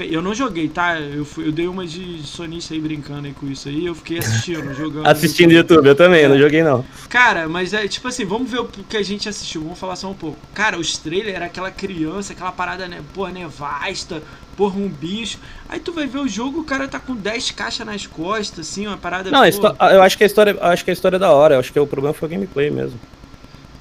[0.00, 0.98] Eu não joguei, tá?
[0.98, 4.18] Eu, fui, eu dei uma de sonista aí brincando aí com isso aí, eu fiquei
[4.18, 5.06] assistindo, jogando.
[5.06, 6.84] Assistindo YouTube, eu também, eu não joguei não.
[7.08, 10.10] Cara, mas é tipo assim, vamos ver o que a gente assistiu, vamos falar só
[10.10, 10.38] um pouco.
[10.54, 14.22] Cara, os trailers era aquela criança, aquela parada, né, porra, nevasta,
[14.56, 15.38] porra, um bicho.
[15.68, 18.86] Aí tu vai ver o jogo, o cara tá com 10 caixas nas costas, assim,
[18.86, 19.30] uma parada.
[19.30, 21.20] Não, a pô, histó- eu acho que a história, eu acho que a história é
[21.20, 21.54] da hora.
[21.54, 22.98] Eu acho que o problema foi o gameplay mesmo.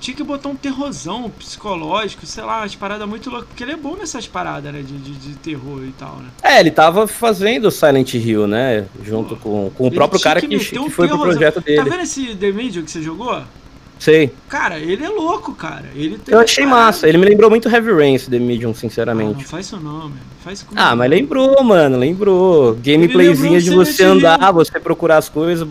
[0.02, 3.48] Tinha que botar um terrorzão psicológico, sei lá, umas paradas muito loucas.
[3.48, 6.30] Porque ele é bom nessas paradas, né, de, de, de terror e tal, né?
[6.44, 8.86] É, ele tava fazendo Silent Hill, né?
[9.06, 11.90] Junto com, com o próprio cara que que, que um foi pro projeto Tá dele.
[11.90, 13.42] vendo esse The Medium que você jogou?
[14.00, 14.34] Sei.
[14.50, 15.86] Cara, ele é louco, cara.
[15.94, 17.08] Ele Eu achei massa.
[17.08, 19.46] Ele me lembrou muito Heavy Rain, esse The Medium, Ah, não sinceramente.
[19.46, 20.18] faz isso não, meu.
[20.44, 20.82] Faz comigo.
[20.84, 22.74] Ah, mas lembrou, mano, lembrou.
[22.82, 24.14] Gameplayzinha de você Hill.
[24.14, 25.68] andar, você procurar as coisas,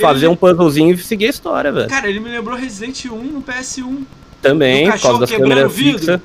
[0.00, 1.88] fazer Ele- um puzzlezinho e seguir a história, velho.
[1.88, 4.04] Cara, ele me lembrou Resident 1 no PS1.
[4.40, 6.20] Também, por causa cachorro das câmeras fixas.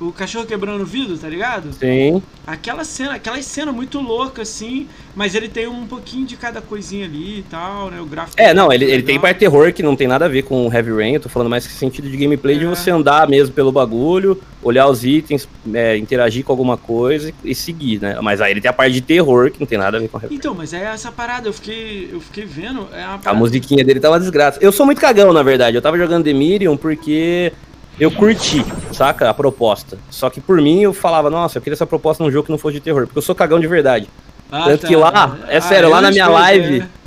[0.00, 1.72] O cachorro quebrando o vidro, tá ligado?
[1.72, 2.22] Sim.
[2.46, 7.04] Aquela cena, aquela cena muito louca, assim, mas ele tem um pouquinho de cada coisinha
[7.04, 8.00] ali e tal, né?
[8.00, 8.40] O gráfico.
[8.40, 10.72] É, não, ele, é ele tem parte terror que não tem nada a ver com
[10.72, 12.68] Heavy Rain, eu tô falando mais que sentido de gameplay de É.
[12.68, 17.54] você andar mesmo pelo bagulho, olhar os itens, é, interagir com alguma coisa e, e
[17.54, 18.18] seguir, né?
[18.22, 20.16] Mas aí ele tem a parte de terror que não tem nada a ver com
[20.18, 20.36] Heavy Rain.
[20.36, 22.86] Então, mas é essa parada, eu fiquei, eu fiquei vendo.
[22.92, 24.58] É A musiquinha dele tá uma desgraça.
[24.62, 25.76] Eu sou muito cagão, na verdade.
[25.76, 27.52] Eu tava jogando The Medium porque
[28.00, 29.28] eu curti, saca?
[29.30, 29.98] A proposta.
[30.10, 32.58] Só que por mim eu falava, nossa, eu queria essa proposta num jogo que não
[32.58, 34.08] fosse de terror, porque eu sou cagão de verdade.
[34.50, 36.98] Ah, tanto que lá, é Ah, sério, lá na minha live, é.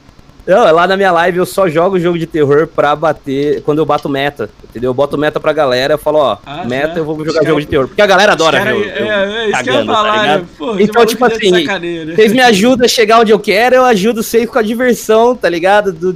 [0.44, 3.86] Não, lá na minha live eu só jogo jogo de terror pra bater quando eu
[3.86, 4.90] bato meta, entendeu?
[4.90, 7.00] Eu boto meta pra galera, eu falo, ó, Ah, meta já.
[7.00, 7.88] eu vou jogar jogo de terror.
[7.88, 9.86] Porque a galera adora Os cara- ver eu- eu é, é, isso que eu ia
[9.86, 10.46] tá falar, né?
[10.58, 12.16] Pô, Então, tipo tá de assim, sacaneia, né?
[12.16, 15.48] Vocês me ajudam a chegar onde eu quero, eu ajudo vocês com a diversão, tá
[15.48, 15.94] ligado?
[15.94, 16.14] Do-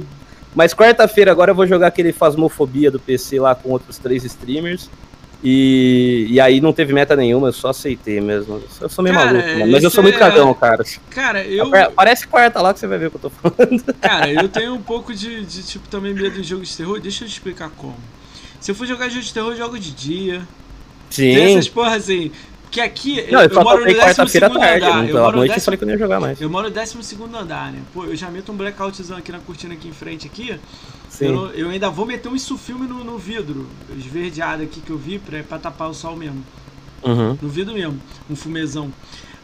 [0.56, 4.88] Mas quarta-feira agora eu vou jogar aquele Fasmofobia do PC lá com outros três streamers.
[5.44, 8.62] E, e aí não teve meta nenhuma, eu só aceitei mesmo.
[8.80, 10.82] Eu sou meio Cara, maluco, mano, mas eu sou muito é- cagão, cara.
[11.10, 11.70] Cara, eu.
[11.94, 13.84] Parece quarta lá que você vai ver o que eu tô falando.
[14.00, 16.98] Cara, eu tenho um pouco de, de, tipo, também medo de jogo de terror.
[16.98, 17.96] Deixa eu te explicar como.
[18.58, 20.40] Se eu for jogar jogo de terror, eu jogo de dia.
[21.14, 21.52] Tem Sim.
[21.52, 22.32] essas porra assim.
[22.70, 23.30] Que aqui.
[23.30, 24.84] Não, eu só moro no quarta-feira à 12º tarde.
[24.84, 24.96] andar.
[24.96, 26.40] não, Eu moro no noite eu décimo- falei que eu ia jogar mais.
[26.40, 27.82] Eu moro no 12 andar, né?
[27.94, 30.58] Pô, eu já meto um blackoutzão aqui na cortina aqui em frente aqui.
[31.08, 31.26] Sim.
[31.26, 35.18] Eu, eu ainda vou meter um insufilme no, no vidro, esverdeado aqui que eu vi
[35.18, 36.44] pra, pra tapar o sol mesmo.
[37.02, 37.38] Uhum.
[37.40, 37.98] No vidro mesmo,
[38.28, 38.92] um fumezão.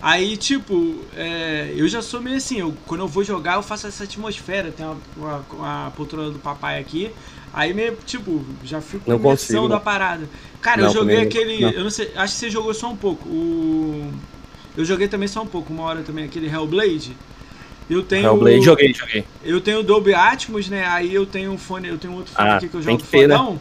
[0.01, 3.87] Aí, tipo, é, eu já sou meio assim, eu, quando eu vou jogar, eu faço
[3.87, 4.73] essa atmosfera.
[4.73, 7.11] Tem uma, uma, uma poltrona do papai aqui.
[7.53, 9.83] Aí meio, tipo, já fico Não com imersão da não.
[9.83, 10.29] parada.
[10.61, 11.61] Cara, Não, eu joguei aquele.
[11.61, 11.71] não.
[11.71, 13.29] Eu não sei, acho que você jogou só um pouco.
[13.29, 14.11] O.
[14.77, 17.15] Eu joguei também só um pouco, uma hora também, aquele Hellblade.
[17.91, 18.25] Eu tenho.
[18.27, 19.25] Hellblade, joguei, joguei.
[19.45, 20.87] Eu tenho o Dolby Atmos, né?
[20.87, 23.07] Aí eu tenho um fone, eu tenho outro fone Ah, aqui que eu jogo que
[23.07, 23.59] ter, né?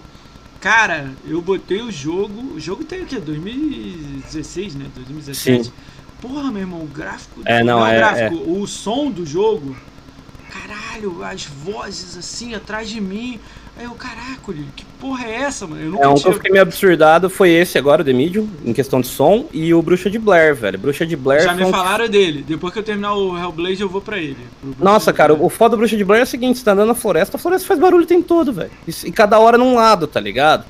[0.61, 2.53] Cara, eu botei o jogo.
[2.53, 3.19] O jogo tem o quê?
[3.19, 4.85] 2016, né?
[4.95, 5.65] 2017.
[5.65, 5.71] Sim.
[6.21, 7.41] Porra, meu irmão, o gráfico.
[7.45, 9.75] É, não, o é- gráfico, o som do jogo.
[10.51, 13.39] Caralho, as vozes assim atrás de mim.
[13.81, 15.81] Aí eu, caraca, que porra é essa, mano?
[15.81, 16.33] Eu nunca É, um que eu tinha.
[16.35, 19.81] fiquei meio absurdado foi esse agora, o The Medium, em questão de som, e o
[19.81, 20.77] Bruxa de Blair, velho.
[20.77, 22.45] Bruxa de Blair Já me um- falaram dele.
[22.47, 24.37] Depois que eu terminar o Hellblade, eu vou pra ele.
[24.77, 26.95] Nossa, cara, o foda do Bruxa de Blair é o seguinte, você tá andando na
[26.95, 28.69] floresta, a floresta faz barulho o tempo todo, velho.
[28.87, 30.63] E, e cada hora num lado, tá ligado?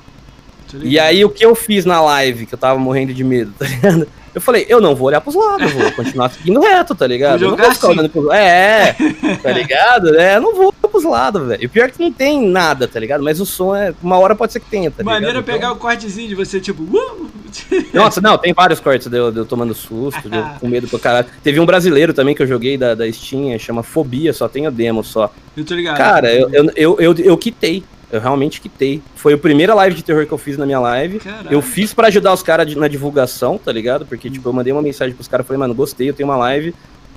[0.82, 3.66] E aí o que eu fiz na live, que eu tava morrendo de medo, tá
[3.66, 4.08] ligado?
[4.34, 7.40] Eu falei, eu não vou olhar pros lados, eu vou continuar seguindo reto, tá ligado?
[7.40, 7.98] Vou Eu não jogar vou ficar assim.
[7.98, 8.96] olhando pros É,
[9.42, 10.16] tá ligado?
[10.18, 11.62] É, eu não vou pros lados, velho.
[11.62, 13.24] E o pior é que não tem nada, tá ligado?
[13.24, 13.92] Mas o som é.
[14.00, 15.44] Uma hora pode ser que tenha, tá Maneiro é ligado?
[15.44, 16.82] pegar o cortezinho de você, tipo.
[16.84, 17.30] "Uh!"
[17.92, 20.86] Nossa, não, tem vários cortes de eu, de eu tomando susto, de eu com medo
[20.86, 21.26] pra caralho.
[21.42, 24.70] Teve um brasileiro também que eu joguei da, da Steam, chama Fobia, só tem a
[24.70, 25.32] demo só.
[25.56, 25.96] Eu tô ligado.
[25.96, 27.82] Cara, eu, eu, eu, eu, eu quitei.
[28.10, 29.02] Eu realmente quitei.
[29.16, 31.18] Foi a primeira live de terror que eu fiz na minha live.
[31.18, 31.48] Caralho.
[31.50, 34.04] Eu fiz pra ajudar os caras na divulgação, tá ligado?
[34.04, 36.74] Porque, tipo, eu mandei uma mensagem pros caras, falei, mano, gostei, eu tenho uma live.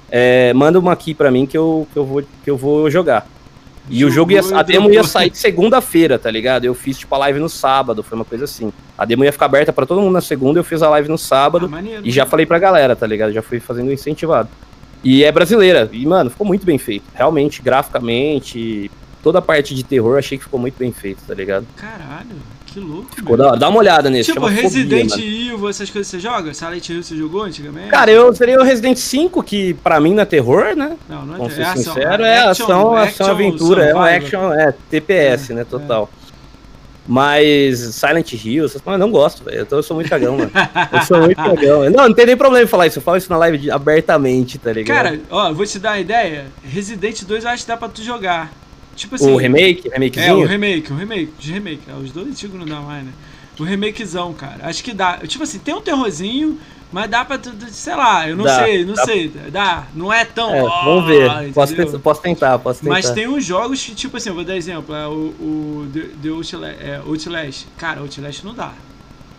[0.09, 3.27] é, manda uma aqui pra mim que eu, que eu, vou, que eu vou jogar.
[3.89, 6.65] E o jogo ia, Jogou a demo ia sair segunda-feira, tá ligado?
[6.65, 8.73] Eu fiz, tipo, a live no sábado, foi uma coisa assim.
[8.97, 11.17] A demo ia ficar aberta pra todo mundo na segunda, eu fiz a live no
[11.17, 11.67] sábado.
[11.67, 12.01] Ah, maneiro.
[12.05, 13.31] E já falei pra galera, tá ligado?
[13.31, 14.49] Já fui fazendo incentivado.
[15.03, 15.87] E é brasileira.
[15.91, 17.05] E, mano, ficou muito bem feito.
[17.13, 18.89] Realmente, graficamente,
[19.21, 21.67] toda a parte de terror, achei que ficou muito bem feito, tá ligado?
[21.75, 22.35] Caralho,
[22.75, 23.07] que louco.
[23.15, 23.51] Ficou da.
[23.55, 24.31] Dá uma olhada nesse.
[24.33, 25.11] Tipo, Fobia, Resident.
[25.17, 26.53] Evil, essas coisas você joga?
[26.53, 27.87] Silent Hill você jogou antigamente?
[27.89, 30.97] Cara, eu seria o Resident 5, que pra mim não é terror, né?
[31.07, 34.51] Não, não é, Vamos é ser ação, sincero, é ação, ação, aventura, é um action,
[34.53, 36.09] é TPS, É, né, total.
[37.07, 39.59] Mas Silent Hill, essas- eu não gosto, velho.
[39.59, 40.51] Eu, tô- eu sou muito cagão, mano.
[40.91, 41.87] Eu sou muito cagão.
[41.91, 42.97] Não, não tem nem problema em falar isso.
[42.97, 44.95] Eu falo isso na live de- abertamente, tá ligado?
[44.97, 46.45] Cara, ó, vou te dar uma ideia.
[46.63, 48.51] Resident 2 eu acho que dá pra tu jogar.
[48.95, 49.31] Tipo assim.
[49.31, 50.37] o remake, É, remakezinho.
[50.39, 51.81] o remake, o remake, de remake.
[51.87, 53.11] É, os dois antigos não dá mais, né?
[53.59, 54.57] O remakezão, cara.
[54.63, 55.17] Acho que dá.
[55.25, 56.57] Tipo assim, tem um terrorzinho,
[56.91, 59.05] mas dá pra tu, tu- sei lá, eu não Dá, sei, não dá.
[59.05, 59.31] sei.
[59.51, 59.83] Dá.
[59.95, 60.53] Não é tão.
[60.53, 61.53] É, ó, vamos ver.
[61.53, 62.93] Posso, posso tentar, posso tentar.
[62.93, 65.99] Mas tem uns jogos que, tipo assim, eu vou dar exemplo, é o, o The,
[66.23, 67.65] The Outlast, é, Outlast.
[67.77, 68.73] Cara, Outlast não dá.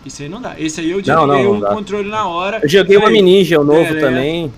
[0.05, 0.55] Isso aí não dá.
[0.57, 1.69] Esse aí eu Não, não, desliguei não o dá.
[1.75, 2.59] controle na hora.
[2.63, 3.99] Eu joguei o Falei, Ninja, o novo é, né?
[3.99, 4.53] também.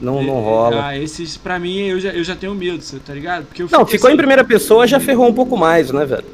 [0.00, 0.86] Não, não rola.
[0.86, 3.46] Ah, esses, pra mim, eu já, eu já tenho medo, tá ligado?
[3.46, 6.24] Porque eu Não, fico ficou em primeira pessoa, já ferrou um pouco mais, né, velho?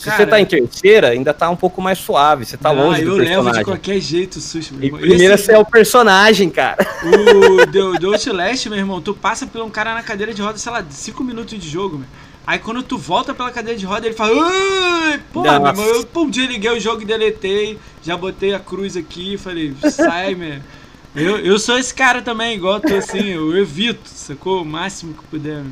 [0.00, 2.46] Se Cara, você tá em terceira, ainda tá um pouco mais suave.
[2.46, 3.64] Você tá ah, longe eu do levo de personagem.
[3.64, 5.00] qualquer jeito o susto, meu irmão.
[5.00, 6.78] primeira Esse- você é o personagem, cara.
[7.04, 10.72] O The, Outlast, meu irmão, tu passa por um cara na cadeira de roda, sei
[10.72, 12.06] lá, 5 minutos de jogo, meu.
[12.46, 14.32] Aí quando tu volta pela cadeira de roda, ele fala.
[15.32, 17.78] Porra, meu irmão, eu pum, desliguei o jogo e deletei.
[18.02, 20.60] Já botei a cruz aqui falei, sai, meu.
[21.14, 24.62] Eu, eu sou esse cara também, igual tu assim, eu evito, sacou?
[24.62, 25.64] O máximo que puder.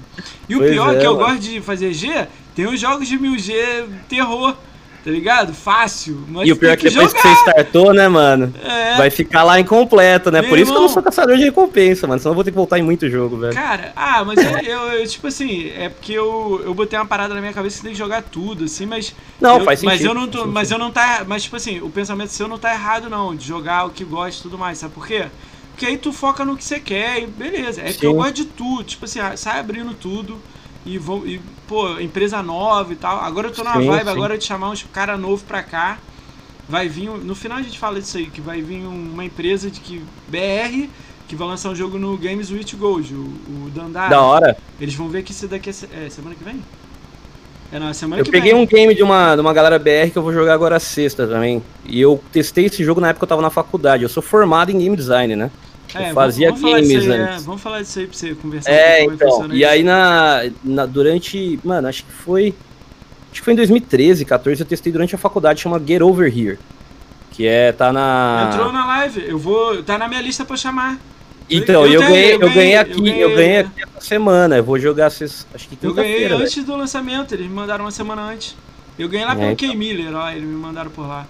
[0.48, 1.26] E o Pois pior é é, que eu mano.
[1.26, 4.56] gosto de fazer G, tem os jogos de 1000G terror,
[5.04, 5.54] tá ligado?
[5.54, 6.22] Fácil.
[6.28, 8.52] Mas E o pior é tem que depois que você startou, né, mano?
[8.64, 8.96] É.
[8.96, 10.40] Vai ficar lá incompleto, né?
[10.40, 10.94] Meu Por isso que eu não irmão.
[10.94, 12.18] sou caçador de recompensa, mano.
[12.20, 13.54] Senão eu vou ter que voltar em muito jogo, velho.
[13.54, 17.34] Cara, ah, mas eu, eu- eu, tipo assim, é porque eu, eu botei uma parada
[17.34, 19.14] na minha cabeça que tem que jogar tudo, assim, mas.
[19.40, 20.46] Não, eu- faz Mas sentido, eu não tô.
[20.46, 21.24] Mas eu não tá.
[21.26, 24.40] Mas, tipo assim, o pensamento seu não tá errado, não, de jogar o que gosta
[24.40, 25.26] e tudo mais, sabe por quê?
[25.70, 27.80] Porque aí tu foca no que você quer e beleza.
[27.82, 28.16] É porque eu Sim.
[28.16, 30.36] gosto de tudo, tipo assim, ah, sai abrindo tudo
[30.84, 31.24] e vou.
[31.24, 33.20] E, pô, empresa nova e tal.
[33.20, 34.10] Agora eu tô numa Sim, vibe sim.
[34.10, 35.98] agora de chamar uns cara novo pra cá.
[36.68, 37.08] Vai vir.
[37.10, 40.02] No final a gente fala disso aí, que vai vir uma empresa de que.
[40.28, 40.88] BR
[41.28, 44.08] que vai lançar um jogo no Games with Gold, o, o Dandara.
[44.08, 44.56] Da hora.
[44.80, 46.62] Eles vão ver que isso daqui é, se- é semana que vem?
[47.70, 48.62] É, não, é semana Eu que peguei vem.
[48.62, 51.62] um game de uma, de uma galera BR que eu vou jogar agora sexta também.
[51.84, 54.02] E eu testei esse jogo na época que eu tava na faculdade.
[54.04, 55.50] Eu sou formado em game design, né?
[55.96, 57.44] É, eu fazia vamos, vamos games aí, é, antes.
[57.46, 59.48] vamos falar disso aí pra você conversar É, então.
[59.52, 62.54] E aí na, na- durante, mano, acho que foi
[63.30, 66.58] acho que foi em 2013, 14, eu testei durante a faculdade, chama Get Over Here,
[67.32, 69.82] que é tá na Entrou na live, eu vou.
[69.82, 70.98] Tá na minha lista pra chamar.
[71.50, 73.82] Então, Eu eu, tenho- ganhei, eu eu ganhei ganhei- aqui, eu ganhei, eu ganhei aqui
[73.82, 74.56] essa semana.
[74.58, 75.24] Eu vou jogar acho
[75.56, 76.36] que Eu ganhei velho.
[76.42, 78.54] antes do lançamento, eles me mandaram uma semana antes.
[78.98, 79.74] Eu ganhei lá É, pelo então.
[79.74, 81.26] Miller, ó, eles me mandaram por lá.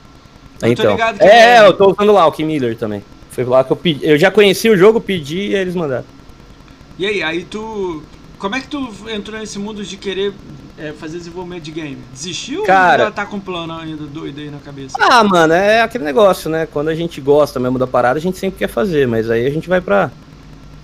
[0.61, 0.97] Eu Então.
[1.21, 3.05] é, é- eu tô usando lá o Kim Miller também.
[3.39, 4.05] Foi lá que eu pedi.
[4.05, 6.05] Eu já conheci o jogo, pedi e eles mandaram.
[6.99, 8.03] E aí, aí tu.
[8.37, 10.33] Como é que tu entrou nesse mundo de querer
[10.77, 11.99] é, fazer desenvolvimento de game?
[12.13, 14.97] Desistiu Cara- ou tá com um plano ainda doido aí na cabeça?
[15.01, 16.67] Ah, mano, é aquele negócio, né?
[16.67, 19.51] Quando a gente gosta mesmo da parada, a gente sempre quer fazer, mas aí a
[19.51, 20.11] gente vai pra,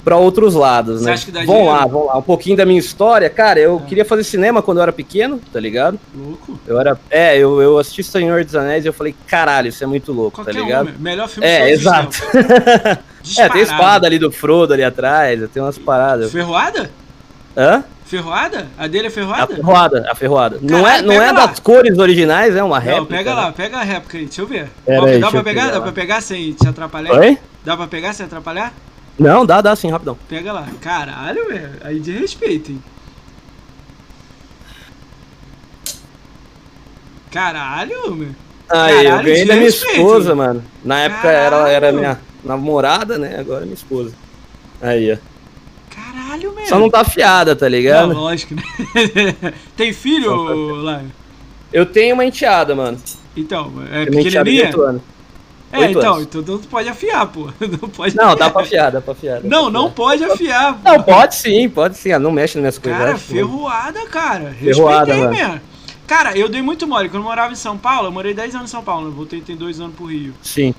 [0.05, 1.13] pra outros lados, Você né?
[1.13, 1.73] acha que dá vamos dinheiro?
[1.73, 2.19] lá, vamos lá.
[2.19, 3.87] Um pouquinho da minha história, cara, eu Ah.
[3.89, 5.99] queria fazer cinema quando eu era pequeno, tá ligado?
[6.15, 6.59] Louco.
[6.67, 6.99] Eu era.
[7.11, 10.37] É, eu, eu assisti Senhor dos Anéis e eu falei, caralho, isso é muito louco,
[10.43, 10.91] Qualquer tá ligado?
[10.91, 12.21] um, melhor filme É, exato.
[12.21, 12.99] tempos.
[13.39, 16.31] É, tem espada ali do Frodo ali atrás, tem umas paradas.
[16.31, 16.91] Ferroada?
[17.57, 17.83] Hã?
[18.05, 18.67] Ferroada?
[18.77, 19.55] A dele é A ferroada?
[19.57, 20.59] ferroada, a ferroada.
[20.61, 21.47] não é, Caralho, não é pega lá.
[21.47, 23.01] das cores originais, é uma réplica.
[23.01, 23.37] Não, pega né?
[23.41, 24.69] lá, pega a réplica aí, deixa eu ver.
[24.85, 25.63] Pera Ó, aí, dá deixa pra eu pegar?
[25.63, 27.19] pegar Dá pra pegar sem te atrapalhar?
[27.19, 27.39] Oi?
[27.65, 28.75] Dá pra pegar sem atrapalhar?
[29.19, 30.19] Não, dá, dá sim, rapidão.
[30.29, 30.67] Pega lá.
[30.81, 31.71] Caralho, velho.
[31.83, 32.83] Aí de respeito, hein?
[37.31, 38.29] Caralho, meu.
[38.69, 39.97] Aí, eu Caralho, ganhei de da minha respeito.
[39.97, 40.65] esposa, mano.
[40.85, 43.39] Na época ela era minha namorada, né?
[43.39, 44.13] Agora é minha esposa.
[44.81, 45.17] Aí, ó.
[45.95, 46.67] Caralho, meu.
[46.67, 48.15] Só não tá afiada, tá ligado?
[48.15, 48.63] Não, lógico, né?
[49.77, 51.03] Tem filho, tá-?
[51.73, 52.99] Eu tenho uma enteada, mano.
[53.37, 54.71] Então, é pequenininha?
[55.75, 56.27] É, Oito então, anos.
[56.35, 57.49] então não pode afiar, pô.
[57.61, 58.51] Não pode Não, dá afiar.
[58.53, 59.41] pra afiar, dá pra afiar.
[59.41, 59.95] dá Não, pra não afiar.
[59.95, 60.89] pode afiar, pô.
[60.91, 62.13] Não, pode sim, pode sim.
[62.13, 62.99] Ah, não mexe nas minhas coisas.
[63.01, 64.55] Cara, que- ferroada, cara.
[64.59, 65.53] Ferroada, Respeitei mano.
[65.55, 65.61] mesmo.
[66.07, 67.09] Cara, eu dei muito mole.
[67.09, 69.09] Quando eu morava em São Paulo, eu morei 10 anos em São Paulo.
[69.09, 70.33] Eu voltei tem dois anos pro Rio.
[70.43, 70.75] Sim.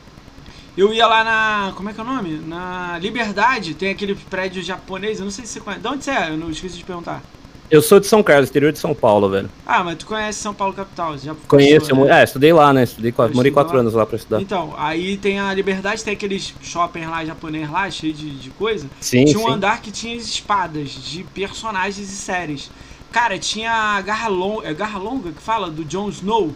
[0.78, 1.74] Eu ia lá na.
[1.76, 2.42] Como é que é o nome?
[2.46, 5.20] Na Liberdade, tem aquele prédio japonês.
[5.20, 5.82] Eu não sei se você conhece.
[5.82, 6.30] De onde você é?
[6.30, 7.22] Eu não esqueci de perguntar.
[7.70, 9.50] Eu sou de São Carlos, interior de São Paulo, velho.
[9.66, 11.18] Ah, mas tu conhece São Paulo capital?
[11.18, 12.22] Já Conheço, eu, né?
[12.22, 12.84] é, estudei lá, né?
[12.84, 13.80] Estudei, quatro- Eu morei quatro lá.
[13.80, 14.40] anos lá pra estudar.
[14.42, 18.88] Então, aí tem a Liberdade, tem aqueles shopping lá japonês lá, cheio de, de coisa.
[19.02, 19.52] Sim, tinha um sim.
[19.54, 22.70] andar que tinha espadas de personagens e séries.
[23.12, 25.70] Cara, tinha a Garra Longa, é Garra Longa que fala?
[25.70, 26.54] Do Jon Snow.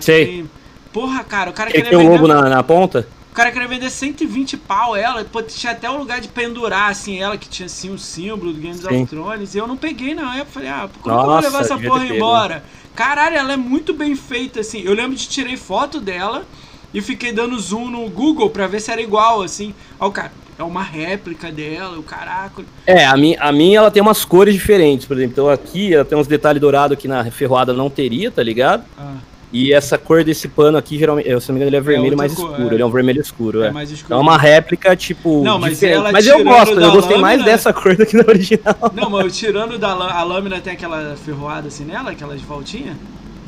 [0.00, 0.44] Sei.
[0.92, 2.10] Porra, cara, o cara queria tem vender...
[2.10, 3.06] lobo na, na ponta?
[3.38, 7.20] O cara queria vender 120 pau ela, pô, tinha até o lugar de pendurar, assim,
[7.20, 9.02] ela que tinha, assim, o símbolo do Games Sim.
[9.02, 9.54] of Thrones.
[9.54, 10.18] E eu não peguei.
[10.18, 12.14] Aí eu falei, ah, como que eu vou Nossa, levar essa porra pego.
[12.16, 12.64] embora?
[12.96, 14.82] Caralho, ela é muito bem feita, assim.
[14.82, 16.44] Eu lembro de tirei foto dela
[16.92, 19.72] e fiquei dando zoom no Google pra ver se era igual, assim.
[20.00, 22.64] O cara, é uma réplica dela, o caraca.
[22.84, 25.34] É, a minha, a minha ela tem umas cores diferentes, por exemplo.
[25.34, 28.84] Então aqui ela tem uns detalhes dourados que na ferroada não teria, tá ligado?
[28.98, 29.14] Ah,
[29.50, 32.04] E essa cor desse pano aqui, geralmente, eu, se não me engano, ele é vermelho
[32.12, 32.68] outra mais cor, escuro.
[32.70, 32.74] é.
[32.74, 33.70] Ele é um vermelho escuro, é é.
[33.70, 34.14] mais escuro.
[34.14, 35.80] É uma réplica, tipo, Não, mas
[36.12, 38.76] Mas eu gosto, eu gostei mais lâmina- dessa cor do que da original.
[38.94, 42.94] Não, mas tirando da lâmina, a lâmina tem aquela ferroada assim nela, aquelas voltinhas?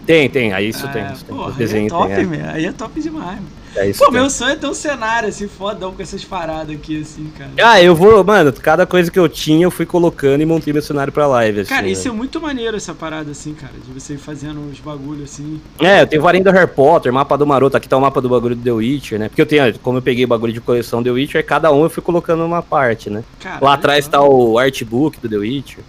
[0.06, 1.12] Tem, tem, aí isso Ah, tem.
[1.12, 1.24] Isso.
[1.26, 2.26] Porra, aí é top, tem, é.
[2.26, 2.50] meu.
[2.50, 3.38] Aí é top demais.
[3.38, 3.59] meu.
[3.76, 7.00] É isso Pô, meu sonho é ter um cenário assim, fodão com essas paradas aqui,
[7.00, 7.50] assim, cara.
[7.62, 10.82] Ah, eu vou, mano, cada coisa que eu tinha eu fui colocando e montei meu
[10.82, 11.70] cenário pra live, assim.
[11.70, 12.16] Cara, isso é né?
[12.16, 13.72] muito maneiro essa parada assim, cara.
[13.84, 15.60] De você ir fazendo os bagulhos assim.
[15.78, 18.28] É, eu tenho varinha do Harry Potter, mapa do Maroto, aqui tá o mapa do
[18.28, 19.28] bagulho do The Witcher, né?
[19.28, 22.02] Porque eu tenho, como eu peguei bagulho de coleção The Witcher, cada um eu fui
[22.02, 23.24] colocando uma parte, né?
[23.38, 25.84] Caralho, Lá atrás tá o artbook do The Witcher.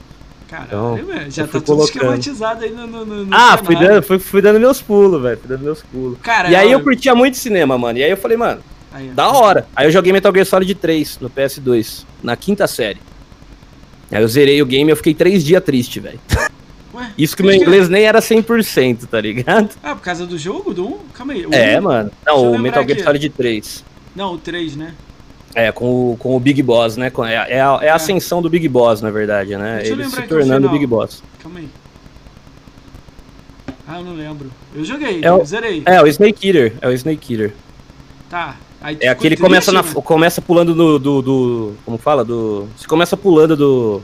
[0.52, 1.32] Caralho, então, velho.
[1.32, 1.96] Já eu tá tudo colocando.
[1.96, 2.86] esquematizado aí no.
[2.86, 5.38] no, no Ah, fui dando, fui, fui dando meus pulos, velho.
[5.38, 6.18] Fui dando meus pulos.
[6.22, 7.98] Cara, E aí olha- eu curtia muito cinema, mano.
[7.98, 8.62] E aí eu falei, mano,
[8.94, 9.66] Aí, da hora.
[9.74, 13.00] Aí eu joguei Metal Gear Solid 3 no PS2, na quinta série.
[14.12, 16.20] Aí eu zerei o game e eu fiquei três dias triste, velho.
[16.94, 19.70] Ué, Isso que meu inglês nem era 100%, tá ligado?
[19.82, 20.74] Ah, por causa do jogo?
[20.74, 20.98] Do 1?
[21.14, 21.48] Calma aí.
[21.52, 22.12] É, mano.
[22.28, 23.00] Eu Não, o Metal Gear.
[23.02, 23.86] Solid 3.
[24.14, 24.94] Não, o 3, né?
[25.54, 27.10] É, com o, com o Big Boss, né?
[27.10, 29.78] Com- É, é a, é a ascensão do Big Boss, na verdade, né?
[29.78, 30.70] Deixa Ele se tornando o.
[30.72, 31.22] Big Boss.
[31.42, 31.70] Calma aí.
[33.88, 34.50] Ah, eu não lembro.
[34.74, 35.84] Eu joguei, É o- eu zerei.
[35.86, 36.74] É, o Snake Eater.
[36.82, 37.54] É o Snake Eater.
[38.30, 38.56] Tá.
[38.82, 39.90] Aí É aquele que triste, começa, na, né?
[40.04, 42.24] começa pulando do, do, do- Como fala?
[42.24, 42.68] Do.
[42.78, 44.02] Você começa pulando do.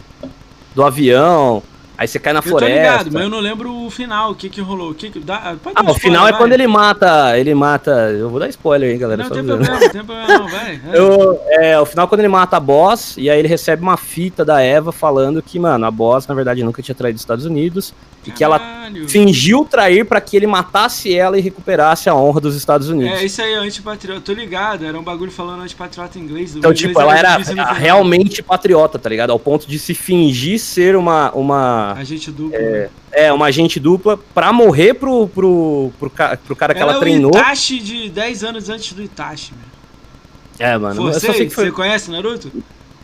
[0.75, 1.63] Do avião.
[1.97, 2.75] Aí você cai na Eu tô floresta.
[2.75, 4.91] ligado, mas eu não lembro o final, o que que rolou.
[4.91, 5.19] O que que...
[5.19, 5.55] Dá...
[5.63, 6.57] Pode dar Ah, um o final é spoiler, quando vai.
[6.59, 7.37] ele mata.
[7.39, 7.91] Ele mata.
[8.11, 9.23] Eu vou dar spoiler aí, galera.
[9.23, 10.79] Não tem problema, tem problema não, vai.
[10.93, 10.99] É.
[10.99, 13.97] Eu, é, o final é quando ele mata a boss, e aí ele recebe uma
[13.97, 17.45] fita da Eva falando que, mano, a boss, na verdade, nunca tinha traído os Estados
[17.45, 17.93] Unidos,
[18.27, 19.07] e que ela Caralho.
[19.07, 23.19] fingiu trair pra que ele matasse ela e recuperasse a honra dos Estados Unidos.
[23.19, 26.55] É, isso aí é antipatriota, tô ligado, era um bagulho falando antipatriota em inglês.
[26.55, 27.73] Então, inglês tipo, ela era final.
[27.73, 29.31] realmente patriota, tá ligado?
[29.31, 32.57] Ao ponto de se fingir ser uma, uma, Agente duplo.
[32.59, 32.89] né?
[33.11, 36.99] é, uma agente dupla pra morrer pro, pro, pro, pro cara que ela, ela é
[36.99, 37.31] treinou.
[37.33, 40.67] o Itachi de 10 anos antes do Itachi, meu.
[40.67, 41.03] É, mano.
[41.03, 41.49] Você, foi...
[41.49, 42.51] você conhece Naruto?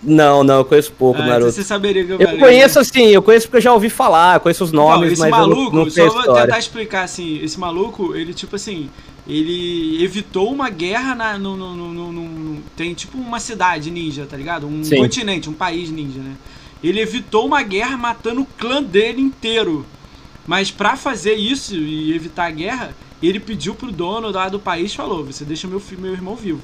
[0.03, 1.51] Não, não, eu conheço pouco Ah, Naruto.
[1.51, 2.81] Você saberia que eu Eu falei, conheço né?
[2.81, 5.61] assim, eu conheço porque eu já ouvi falar, conheço os Então, nomes, esse mas maluco,
[5.61, 8.89] eu não, não só vou tentar explicar assim, esse maluco, ele tipo assim,
[9.27, 14.35] ele evitou uma guerra na, no, no, no- no- tem tipo uma cidade ninja, tá
[14.35, 14.67] ligado?
[14.67, 14.97] Um Sim.
[14.97, 16.35] continente, um país ninja, né?
[16.83, 19.85] Ele evitou uma guerra matando o clã dele inteiro.
[20.45, 24.93] Mas pra fazer isso e evitar a guerra, ele pediu pro dono lá do país,
[24.93, 26.61] falou, você deixa meu, meu irmão vivo.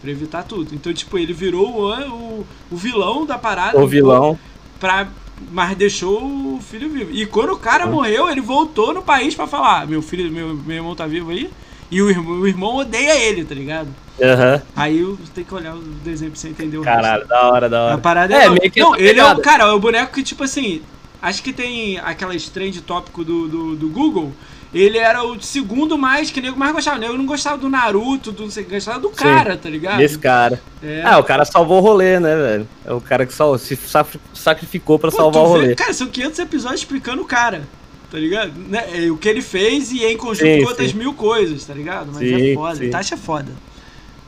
[0.00, 0.74] Pra evitar tudo.
[0.74, 3.78] Então, tipo, ele virou o, o, o vilão da parada.
[3.78, 4.38] O vilão.
[4.78, 5.08] Pra
[5.50, 7.10] mas deixou o filho vivo.
[7.12, 10.54] E quando o cara morreu, ele voltou no país pra falar: "Ah, meu filho, meu,
[10.54, 11.50] meu irmão tá vivo aí.
[11.90, 13.88] E o irmão, o irmão odeia ele, tá ligado?
[14.20, 14.62] Aham.
[14.74, 17.28] Aí tem que olhar o desenho pra você entender o Caralho, resto.
[17.28, 17.94] da hora, da hora.
[17.94, 18.48] A parada É, é.
[18.50, 19.38] meio que não, ele é o.
[19.40, 20.82] Cara, é o boneco que, tipo assim.
[21.20, 24.32] Acho que tem aquelas trend tópico do, do, do Google.
[24.78, 26.96] Ele era o segundo mais que nego mais gostava.
[26.96, 29.98] O nego não gostava do Naruto, do, não sei, gostava do cara, tá ligado?
[29.98, 30.60] Desse cara.
[30.82, 31.02] É.
[31.04, 32.68] Ah, o cara salvou o rolê, né, velho?
[32.84, 35.74] É o cara que sal- se sacri- sacrificou pra Pô, salvar o vê- rolê.
[35.74, 37.62] Cara, são 500 episódios explicando o cara,
[38.10, 38.52] tá ligado?
[38.56, 39.06] Né?
[39.06, 40.96] É, O que ele fez e em conjunto Sim, com outras sim.
[40.98, 42.10] mil coisas, tá ligado?
[42.12, 42.76] Mas é Sim, foda.
[42.76, 42.90] sim.
[42.90, 43.52] Taxa é foda.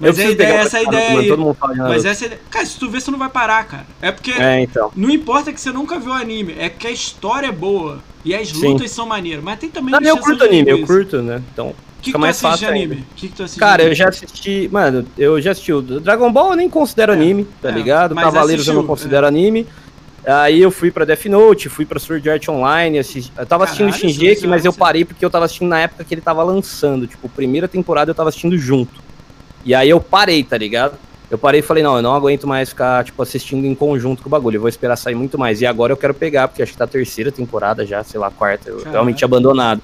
[0.00, 1.28] Mas preciso ideia, essa ideia aí.
[1.76, 2.40] Mas essa ideia.
[2.50, 3.84] Cara, se tu ver, você não vai parar, cara.
[4.00, 4.30] É porque.
[4.30, 4.92] É, então.
[4.94, 7.98] Não importa que você nunca viu o anime, é que a história é boa.
[8.24, 8.72] E as Sim.
[8.72, 9.42] lutas são maneiras.
[9.42, 11.42] Mas tem também Não, eu curto anime, eu curto, né?
[11.52, 12.96] Então, O que, que fica tu mais fácil anime?
[12.96, 14.68] O que, que tu assiste Cara, eu já assisti.
[14.70, 18.14] Mano, eu já assisti o Dragon Ball, eu nem considero É, anime, tá é, ligado?
[18.14, 19.66] Cavaleiros eu não assistiu, considero anime.
[20.26, 23.32] Aí eu fui pra Death Note, fui pra Sword Art Online, assisti...
[23.38, 26.12] eu tava assistindo Shingeki, Sword mas eu parei porque eu tava assistindo na época que
[26.12, 27.06] ele tava lançando.
[27.06, 29.00] Tipo, primeira temporada eu tava assistindo junto.
[29.64, 30.98] E aí eu parei, tá ligado?
[31.30, 34.28] Eu parei e falei, não, eu não aguento mais ficar, tipo, assistindo em conjunto com
[34.28, 34.56] o bagulho.
[34.56, 35.60] Eu vou esperar sair muito mais.
[35.60, 38.30] E agora eu quero pegar, porque acho que tá a terceira temporada já, sei lá,
[38.30, 38.70] quarta.
[38.70, 38.92] Eu Caralho.
[38.92, 39.82] realmente tinha abandonado.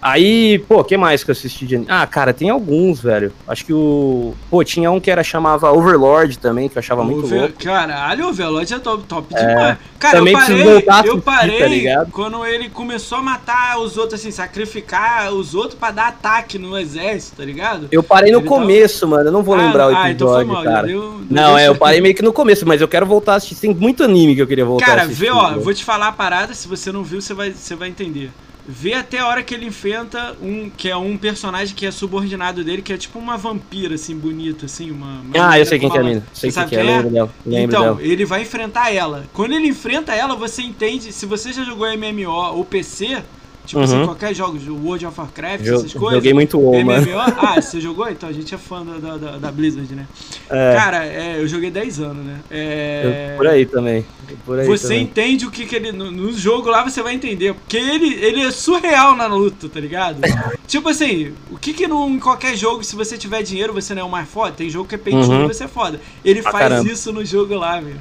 [0.00, 1.90] Aí, pô, que mais que eu assisti de anime?
[1.90, 3.32] Ah, cara, tem alguns, velho.
[3.48, 4.34] Acho que o.
[4.50, 7.54] Pô, tinha um que era chamava Overlord também, que eu achava muito Over- louco.
[7.64, 9.78] Caralho, o Veloz é top, top demais.
[9.98, 13.96] Cara, Também eu preciso parei, a eu parei tá quando ele começou a matar os
[13.96, 17.88] outros, assim, sacrificar os outros pra dar ataque no exército, tá ligado?
[17.90, 19.28] Eu parei no Ele tava- começo, mano.
[19.28, 20.86] Eu não vou Ah, lembrar o ah, então foi episódio, mal, cara.
[20.86, 23.56] deu- Não, é, eu parei meio que no começo, mas eu quero voltar a assistir.
[23.56, 25.20] Tem muito anime que eu queria voltar a Cara, assistir.
[25.24, 27.74] vê, ó, eu vou te falar a parada, se você não viu, você vai, você
[27.74, 28.30] vai entender.
[28.66, 32.64] Vê até a hora que ele enfrenta um que é um personagem que é subordinado
[32.64, 35.20] dele, que é tipo uma vampira, assim, bonita, assim, uma.
[35.20, 36.26] uma Ah, eu sei quem que é a mina.
[36.32, 36.96] Sei quem que é, quem é?
[36.96, 37.34] lembro dela.
[37.44, 38.02] Lembro então, dela.
[38.02, 39.26] ele vai enfrentar ela.
[39.34, 41.12] Quando ele enfrenta ela, você entende.
[41.12, 43.22] Se você já jogou MMO ou PC,
[43.66, 44.04] tipo assim, Uhum.
[44.06, 46.14] qualquer jogo, World of Warcraft, essas coisas.
[46.18, 47.06] Joguei muito WoW, MMO, mano.
[47.38, 48.08] ah, você jogou?
[48.10, 50.06] Então a gente é fã da, da, da- Blizzard, né?
[50.50, 52.40] É, Cara, é, eu joguei 10 anos, né?
[52.50, 54.04] É, eu- por aí também.
[54.44, 55.02] Por aí você também.
[55.02, 55.92] entende o que, que ele.
[55.92, 57.54] No, no jogo lá você vai entender.
[57.54, 60.18] Porque ele, ele é surreal na luta, tá ligado?
[60.66, 64.02] tipo assim, o que que num, em qualquer jogo, se você tiver dinheiro, você não
[64.02, 64.52] é o mais foda?
[64.52, 65.46] Tem jogo que é pay Uhum.
[65.48, 66.00] você é foda.
[66.24, 66.90] Ele Pra faz caramba.
[66.92, 68.00] isso no jogo lá, velho.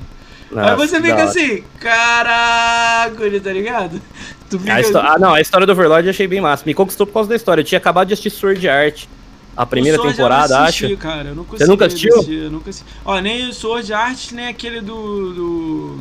[0.56, 4.00] Aí você fica assim, caraca, ele tá ligado?
[4.60, 6.64] Fica Ah, não, a história do Overlord eu achei bem massa.
[6.66, 7.62] Me conquistou por causa da história.
[7.62, 9.06] Eu tinha acabado de assistir Sword Art,
[9.56, 10.86] a primeira temporada, eu não acho.
[10.86, 12.14] assisti, Cara, eu não consegui nunca assistiu?
[12.16, 12.88] assistir, eu nunca assisti.
[13.06, 15.34] Ó, nem o Sword Art, nem aquele do.
[15.34, 16.00] do-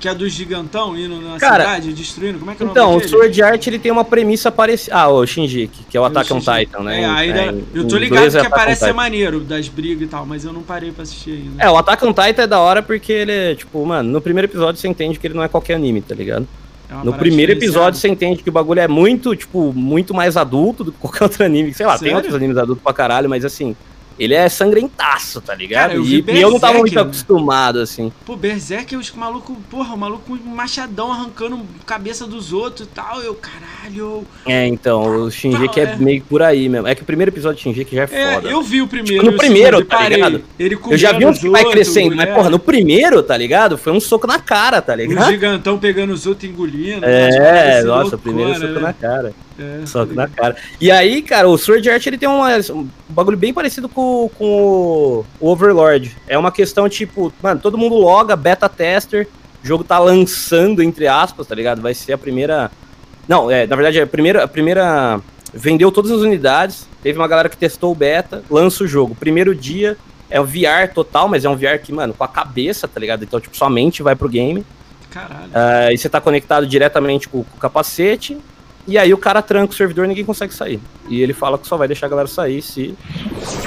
[0.00, 2.38] que é do gigantão indo na Cara, cidade, destruindo.
[2.38, 3.08] Como é que é o Então, o?
[3.08, 4.94] Sword Art ele tem uma premissa parecida.
[4.94, 6.38] Ah, o Shinji, que é o Attack on.
[6.38, 7.02] Titan, né?
[7.02, 10.24] É, aí em eu tô ligado é que parece ser maneiro, das brigas e tal,
[10.24, 11.64] mas eu não parei pra assistir ainda.
[11.64, 14.46] É, o Attack on Titan é da hora porque ele é, tipo, mano, no primeiro
[14.46, 16.46] episódio você entende que ele não é qualquer anime, tá ligado?
[16.90, 20.84] É No primeiro episódio você entende que o bagulho é muito, tipo, muito mais adulto
[20.84, 21.74] do que qualquer outro anime.
[21.74, 22.16] Sei lá, tem Sério?
[22.16, 23.76] outros animes adultos pra caralho, mas assim,
[24.18, 25.88] ele é sangrentaço, tá ligado?
[25.90, 28.12] Cara, eu e, eu não tava muito acostumado, assim.
[28.26, 32.90] Pô, Berserk, os malucos, porra, o maluco com um machadão arrancando cabeça dos outros e
[32.90, 33.20] tal.
[33.20, 34.24] Eu, caralho.
[34.46, 35.96] É, então, o Shinji que é, é.
[35.96, 36.86] meio por aí mesmo.
[36.86, 38.48] É que o primeiro episódio de Shinji que já é É, foda.
[38.48, 39.18] eu vi o primeiro.
[39.18, 40.16] Tipo, no o primeiro, tá parei.
[40.16, 40.42] ligado?
[40.58, 43.78] Ele Eu já vi uns que vai crescendo, mas mulher, porra, no primeiro, tá ligado?
[43.78, 45.30] Foi um soco na cara, tá O ligado?
[45.30, 47.04] gigantão pegando os outros e engolindo.
[47.04, 48.80] É, nossa, o loucura, primeiro soco né?
[48.80, 49.32] na cara.
[49.58, 50.56] É, Soco na cara.
[50.80, 55.24] E aí, cara, o Sword Art ele tem uma- um bagulho bem parecido com, com
[55.40, 56.16] o, Overlord.
[56.28, 59.26] É uma questão tipo, mano, todo mundo loga, beta tester,
[59.62, 61.82] o jogo tá lançando, entre aspas, tá ligado?
[61.82, 62.70] Vai ser a primeira.
[63.26, 64.44] Não, é, na verdade, é a primeira.
[64.44, 65.20] A primeira.
[65.52, 66.86] Vendeu todas as unidades.
[67.02, 69.14] Teve uma galera que testou o beta, lança o jogo.
[69.14, 69.96] Primeiro dia
[70.30, 73.24] é o VR total, mas é um VR que, mano, com a cabeça, tá ligado?
[73.24, 74.64] Então, tipo, sua mente vai pro game.
[75.10, 75.50] Caralho.
[75.54, 78.36] Ah, e você tá conectado diretamente com, com o capacete.
[78.88, 80.80] E aí o cara tranca o servidor e ninguém consegue sair.
[81.10, 82.94] E ele fala que só vai deixar a galera sair se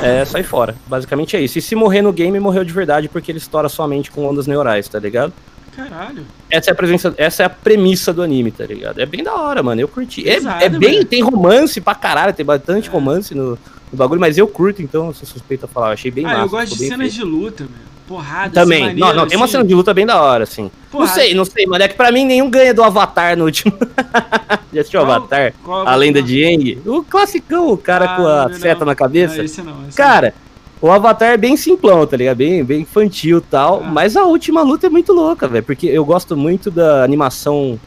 [0.02, 0.76] é, sair fora.
[0.88, 1.60] Basicamente é isso.
[1.60, 4.48] E se morrer no game, morreu de verdade, porque ele estoura sua mente com ondas
[4.48, 5.32] neurais, tá ligado?
[5.76, 6.26] Caralho.
[6.50, 9.00] Essa é a presença, essa é a premissa do anime, tá ligado?
[9.00, 9.80] É bem da hora, mano.
[9.80, 10.28] Eu curti.
[10.28, 11.06] É, é bem, velho.
[11.06, 12.92] tem romance pra caralho, tem bastante É.
[12.92, 13.52] romance no,
[13.92, 15.90] no bagulho, mas eu curto, então eu sou suspeito a falar.
[15.90, 16.42] Eu achei bem ah, massa.
[16.42, 17.14] eu gosto de cenas feito.
[17.14, 17.92] de luta, meu.
[18.12, 18.88] Porrada, Também.
[18.88, 19.54] assim, não, não, maneiro, tem uma assim.
[19.54, 20.70] cena de luta bem da hora, assim.
[20.92, 21.82] Porra, Não sei, não sei, mano.
[21.82, 23.72] É que pra mim nenhum ganha do Avatar no último.
[24.74, 25.54] Já assistiu o Avatar?
[25.64, 26.82] qual A lenda de Aang?
[26.86, 29.38] O classicão, o cara Ah, com a não, seta na cabeça.
[29.38, 30.34] Não, esse não, esse Cara,
[30.82, 32.36] o Avatar é bem simplão, tá ligado?
[32.36, 33.82] Bem, bem infantil e tal.
[33.82, 33.88] Ah.
[33.88, 35.64] Mas a última luta é muito louca, velho.
[35.64, 37.80] Porque eu gosto muito da animação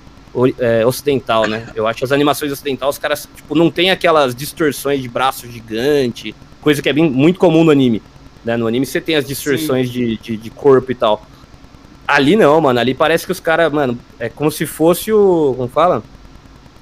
[0.59, 1.67] é, ocidental, né?
[1.75, 6.35] Eu acho as animações ocidentais, os caras, tipo, não tem aquelas distorções de braço gigante,
[6.63, 8.03] coisa que é bem, muito comum no anime.
[8.45, 8.57] Né?
[8.57, 11.27] No anime você tem as distorções de, de, de corpo e tal.
[12.07, 12.79] Ali não, mano.
[12.79, 15.55] Ali parece que os caras, mano, é como se fosse o.
[15.57, 16.03] Como fala?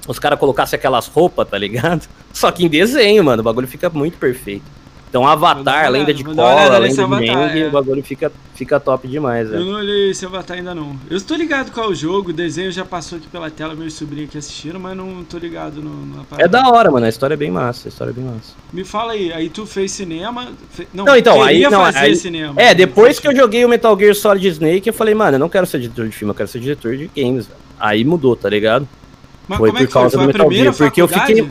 [0.07, 2.07] Os caras colocassem aquelas roupas, tá ligado?
[2.33, 3.41] Só que em desenho, mano.
[3.41, 4.65] O bagulho fica muito perfeito.
[5.13, 7.67] Então, Avatar, lenda de cola, lenda de Meng, é.
[7.67, 9.61] o bagulho fica, fica top demais, velho.
[9.61, 10.99] Eu não olhei esse Avatar ainda não.
[11.07, 13.93] Eu estou ligado qual é o jogo, o desenho já passou aqui pela tela, meus
[13.93, 16.43] sobrinhos aqui assistiram, mas não tô ligado no, na parada.
[16.43, 18.55] É da hora, mano, a história é bem massa, a história é bem massa.
[18.73, 20.47] Me fala aí, aí tu fez cinema...
[20.71, 20.87] Fe...
[20.91, 21.61] Não, não, então, aí...
[21.61, 25.13] Não, aí cinema, é, depois que eu joguei o Metal Gear Solid Snake, eu falei,
[25.13, 27.59] mano, eu não quero ser diretor de filme, eu quero ser diretor de games, velho.
[27.79, 28.89] Aí mudou, tá ligado?
[29.47, 30.25] Mas foi por é causa foi?
[30.25, 31.47] do Metal Gear, porque eu fiquei...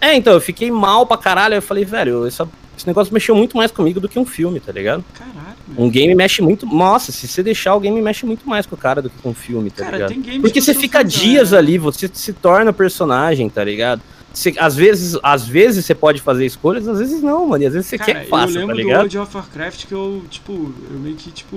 [0.00, 2.48] É, então, eu fiquei mal pra caralho, eu falei, velho, essa
[2.80, 5.04] esse negócio mexeu muito mais comigo do que um filme, tá ligado?
[5.14, 5.56] Caralho.
[5.76, 6.66] Um game mexe muito.
[6.66, 9.30] Nossa, se você deixar, o game mexe muito mais com o cara do que com
[9.30, 10.40] o filme, tá cara, ligado?
[10.40, 14.02] Porque você fica dias ali, você se torna personagem, tá ligado?
[14.32, 17.64] Você, às vezes, às vezes você pode fazer escolhas, às vezes não, mano.
[17.64, 19.86] E às vezes você Cara, quer que faça, Eu lembro tá do World of Warcraft
[19.86, 21.56] que eu, tipo, eu meio que, tipo,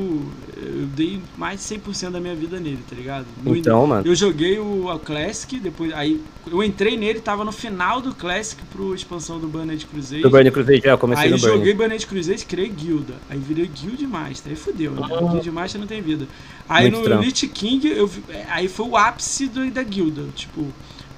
[0.58, 3.26] eu dei mais de 100% da minha vida nele, tá ligado?
[3.44, 4.06] No então, mano.
[4.06, 8.62] Eu joguei o, o Classic, depois, aí eu entrei nele, tava no final do Classic
[8.72, 10.24] pro expansão do Burned Crusade.
[10.24, 13.14] Do Burned Crusade, é, eu comecei aí no Aí joguei Burned Crusade, criei guilda.
[13.30, 15.02] Aí virei guild master, aí fudeu, né?
[15.02, 15.32] Uhum.
[15.34, 16.28] Guild master não tem vida.
[16.68, 18.10] Aí Muito no Lich King, eu,
[18.50, 20.68] aí foi o ápice do, da guilda, tipo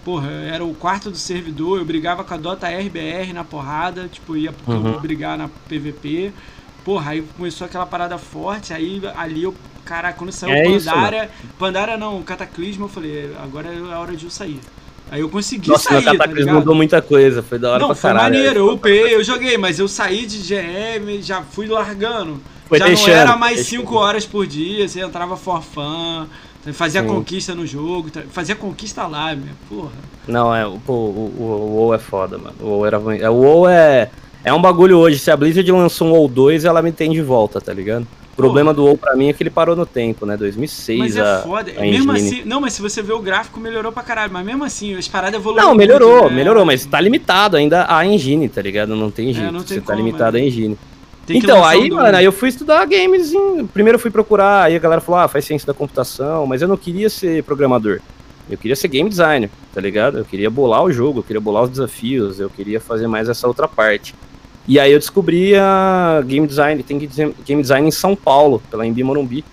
[0.05, 4.37] porra, era o quarto do servidor, eu brigava com a Dota RBR na porrada, tipo,
[4.37, 4.99] ia uhum.
[4.99, 6.31] brigar na PVP.
[6.85, 11.53] Porra, aí começou aquela parada forte, aí ali eu, caraca, quando saiu é Pandara, isso,
[11.57, 14.59] Pandara não, Cataclismo, eu falei, agora é a hora de eu sair.
[15.09, 17.87] Aí eu consegui Nossa, sair, Nossa, Cataclismo tá mudou muita coisa, foi da hora não,
[17.87, 18.35] pra foi caralho.
[18.35, 22.39] maneiro, eu upei, eu joguei, mas eu saí de GM, já fui largando.
[22.67, 26.27] Foi já deixando, não era mais 5 horas por dia, você entrava for fun,
[26.73, 27.07] Fazia Sim.
[27.07, 29.91] conquista no jogo, fazia conquista lá, meu, porra.
[30.27, 32.55] Não, é, pô, o, o, o WoW é foda, mano.
[32.59, 34.09] O WoW, era, é, o WoW é,
[34.43, 35.19] é um bagulho hoje.
[35.19, 38.07] Se a Blizzard lançou um WoW 2, ela me tem de volta, tá ligado?
[38.33, 40.35] O problema do WoW pra mim é que ele parou no tempo, né?
[40.35, 41.71] 2006 Mas é a, foda.
[41.77, 44.33] A mesmo assim, não, mas se você ver o gráfico, melhorou pra caralho.
[44.33, 45.69] Mas mesmo assim, as paradas evoluíram.
[45.69, 46.35] Não, melhorou, muito, né?
[46.35, 48.93] melhorou, mas tá limitado ainda a engine, tá ligado?
[48.93, 49.47] Não tem é, jeito.
[49.47, 50.41] É, não tem você tá como, tá limitado é.
[50.41, 50.77] a engine.
[51.29, 53.33] Então, aí, mano, aí eu fui estudar games.
[53.33, 53.65] Em...
[53.65, 56.67] Primeiro eu fui procurar, aí a galera falou, ah, faz ciência da computação, mas eu
[56.67, 57.99] não queria ser programador.
[58.49, 60.19] Eu queria ser game designer, tá ligado?
[60.19, 63.47] Eu queria bolar o jogo, eu queria bolar os desafios, eu queria fazer mais essa
[63.47, 64.13] outra parte.
[64.67, 69.03] E aí eu descobri a game design, tem game design em São Paulo, pela Embi
[69.03, 69.43] Morumbi.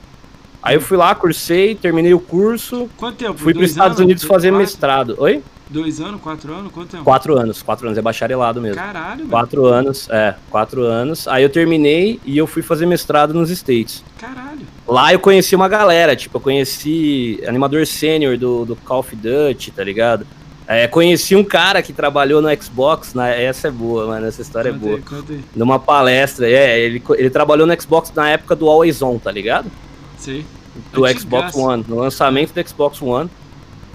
[0.62, 2.88] Aí eu fui lá, cursei, terminei o curso.
[2.96, 3.38] Quanto tempo?
[3.38, 4.62] Fui para os Estados Unidos fazer quatro?
[4.62, 5.14] mestrado.
[5.18, 5.42] Oi?
[5.72, 6.70] Dois anos, quatro anos?
[6.70, 7.04] Quanto tempo?
[7.04, 8.76] Quatro anos, quatro anos, é bacharelado mesmo.
[8.76, 9.74] Caralho, Quatro mano.
[9.74, 11.26] anos, é, quatro anos.
[11.26, 14.04] Aí eu terminei e eu fui fazer mestrado nos States.
[14.18, 14.60] Caralho.
[14.86, 19.70] Lá eu conheci uma galera, tipo, eu conheci animador sênior do, do Call of Duty,
[19.70, 20.26] tá ligado?
[20.66, 24.68] É, conheci um cara que trabalhou no Xbox, na, essa é boa, mano, essa história
[24.68, 25.00] é é boa.
[25.28, 25.40] Aí.
[25.56, 29.70] Numa palestra, é, ele, ele trabalhou no Xbox na época do Always On, tá ligado?
[30.18, 30.44] Sim.
[30.92, 33.28] Do Xbox One, no lançamento do Xbox One.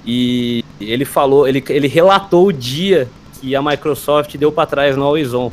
[0.07, 5.03] E ele falou, ele, ele relatou o dia que a Microsoft deu para trás no
[5.03, 5.51] Always On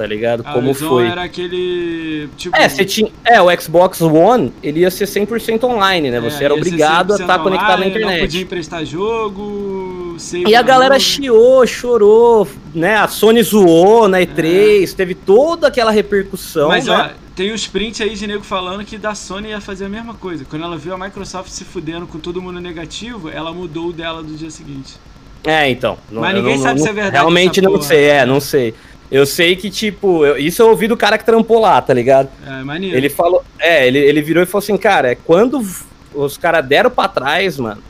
[0.00, 0.42] tá ligado?
[0.46, 1.06] Ah, Como foi.
[1.06, 2.30] era aquele.
[2.34, 2.56] Tipo...
[2.56, 3.12] É, você tinha.
[3.22, 6.16] É, o Xbox One, ele ia ser 100% online, né?
[6.16, 8.14] É, você era obrigado a estar tá conectado na internet.
[8.14, 10.16] Não podia emprestar jogo.
[10.48, 11.04] E a galera jogo.
[11.04, 12.96] chiou, chorou, né?
[12.96, 14.96] A Sony zoou na E3, é.
[14.96, 16.68] teve toda aquela repercussão.
[16.68, 17.12] Mas, né?
[17.14, 20.12] ó, tem os prints aí de nego falando que da Sony ia fazer a mesma
[20.12, 20.44] coisa.
[20.44, 24.22] Quando ela viu a Microsoft se fudendo com todo mundo negativo, ela mudou o dela
[24.22, 24.98] do dia seguinte.
[25.44, 25.96] É, então.
[26.12, 27.16] Mas ninguém não, sabe não, se é verdade.
[27.16, 27.84] Realmente não porra.
[27.84, 28.74] sei, é, não sei.
[29.10, 32.28] Eu sei que, tipo, eu, isso eu ouvi do cara que trampou lá, tá ligado?
[32.46, 32.94] É, maneiro.
[32.94, 35.66] Ele falou, é, ele, ele virou e falou assim, cara, é quando
[36.12, 37.82] os caras deram pra trás, mano,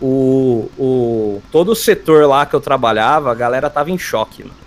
[0.00, 4.63] o, o, todo o setor lá que eu trabalhava, a galera tava em choque, mano.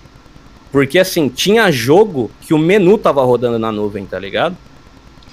[0.71, 4.55] Porque, assim, tinha jogo que o menu tava rodando na nuvem, tá ligado?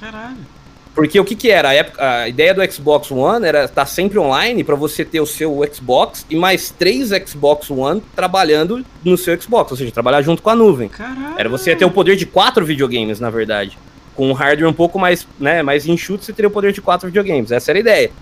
[0.00, 0.54] Caralho.
[0.94, 1.70] Porque o que que era?
[1.70, 5.20] A, época, a ideia do Xbox One era estar tá sempre online para você ter
[5.20, 10.22] o seu Xbox e mais três Xbox One trabalhando no seu Xbox, ou seja, trabalhar
[10.22, 10.88] junto com a nuvem.
[10.88, 11.34] Caralho.
[11.36, 13.76] Era você ter o poder de quatro videogames, na verdade.
[14.14, 17.08] Com um hardware um pouco mais, né, mais enxuto, você teria o poder de quatro
[17.08, 17.50] videogames.
[17.50, 18.12] Essa era a ideia.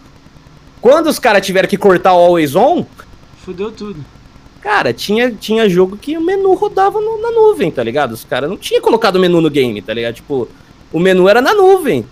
[0.80, 2.86] Quando os caras tiveram que cortar o Always On...
[3.44, 4.02] Fudeu tudo.
[4.62, 8.12] Cara, tinha, tinha jogo que o menu rodava no, na nuvem, tá ligado?
[8.12, 10.14] Os caras não tinham colocado o menu no game, tá ligado?
[10.14, 10.48] Tipo,
[10.92, 12.06] o menu era na nuvem.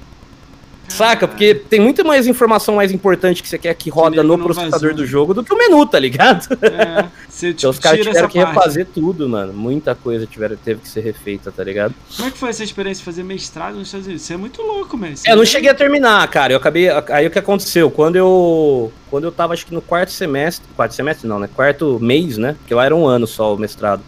[0.90, 1.28] Saca?
[1.28, 5.06] Porque tem muito mais informação mais importante que você quer que roda no processador do
[5.06, 6.48] jogo do que o menu, tá ligado?
[6.62, 8.54] É, você, tipo, então os caras tiveram que parte.
[8.54, 9.52] refazer tudo, mano.
[9.52, 11.94] Muita coisa tiveram, teve que ser refeita, tá ligado?
[12.16, 14.22] Como é que foi essa experiência de fazer mestrado nos Estados Unidos?
[14.22, 15.26] Você é muito louco, mesmo.
[15.26, 16.52] É, eu não cheguei a terminar, cara.
[16.52, 16.88] Eu acabei.
[16.88, 17.90] Aí o que aconteceu?
[17.90, 18.92] Quando eu.
[19.08, 20.66] Quando eu tava, acho que no quarto semestre.
[20.76, 21.48] Quarto semestre não, né?
[21.54, 22.56] Quarto mês, né?
[22.58, 24.02] Porque lá era um ano só o mestrado.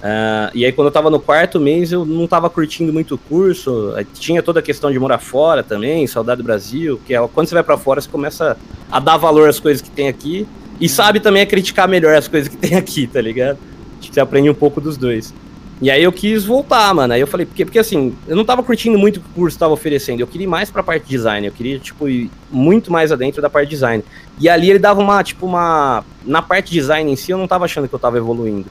[0.00, 3.18] Uh, e aí, quando eu tava no quarto mês, eu não tava curtindo muito o
[3.18, 3.94] curso.
[4.14, 6.98] Tinha toda a questão de morar fora também, saudade do Brasil.
[7.06, 8.56] Que é, quando você vai para fora, você começa
[8.90, 10.46] a dar valor às coisas que tem aqui.
[10.80, 13.58] E sabe também a criticar melhor as coisas que tem aqui, tá ligado?
[13.98, 15.34] Acho que você aprende um pouco dos dois.
[15.82, 17.12] E aí eu quis voltar, mano.
[17.12, 19.58] Aí eu falei, porque, porque assim, eu não tava curtindo muito o que o curso
[19.58, 20.20] tava oferecendo.
[20.20, 21.46] Eu queria ir mais pra parte de design.
[21.46, 24.04] Eu queria, tipo, ir muito mais adentro da parte de design.
[24.38, 26.04] E ali ele dava uma, tipo, uma.
[26.24, 28.66] Na parte de design em si, eu não tava achando que eu tava evoluindo.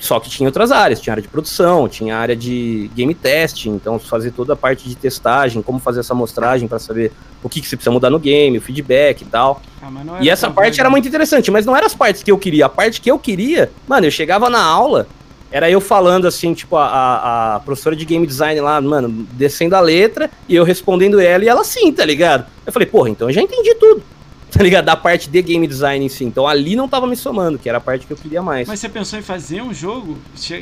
[0.00, 3.98] Só que tinha outras áreas, tinha área de produção, tinha área de game testing, então
[3.98, 7.66] fazer toda a parte de testagem, como fazer essa amostragem para saber o que, que
[7.66, 9.62] você precisa mudar no game, o feedback e tal.
[9.82, 9.88] Ah,
[10.20, 12.66] e essa parte era muito interessante, mas não eram as partes que eu queria.
[12.66, 15.06] A parte que eu queria, mano, eu chegava na aula,
[15.50, 19.76] era eu falando assim, tipo, a, a, a professora de game design lá, mano, descendo
[19.76, 22.46] a letra, e eu respondendo ela, e ela sim, tá ligado?
[22.64, 24.02] Eu falei, porra, então eu já entendi tudo
[24.56, 24.84] tá ligado?
[24.84, 26.24] Da parte de game design em si.
[26.24, 28.68] Então ali não tava me somando, que era a parte que eu queria mais.
[28.68, 30.18] Mas você pensou em fazer um jogo?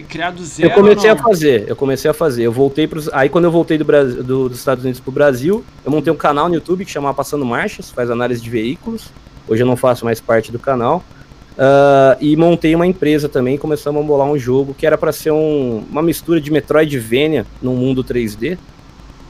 [0.08, 0.70] Criar do zero?
[0.70, 2.42] Eu comecei a fazer, eu comecei a fazer.
[2.44, 3.08] Eu voltei pros.
[3.12, 6.16] Aí quando eu voltei do Brasil, do, dos Estados Unidos pro Brasil, eu montei um
[6.16, 9.08] canal no YouTube que chamava Passando Marchas, faz análise de veículos.
[9.46, 11.04] Hoje eu não faço mais parte do canal.
[11.54, 15.30] Uh, e montei uma empresa também, começamos a bolar um jogo que era para ser
[15.30, 18.58] um, uma mistura de Metroidvania no mundo 3D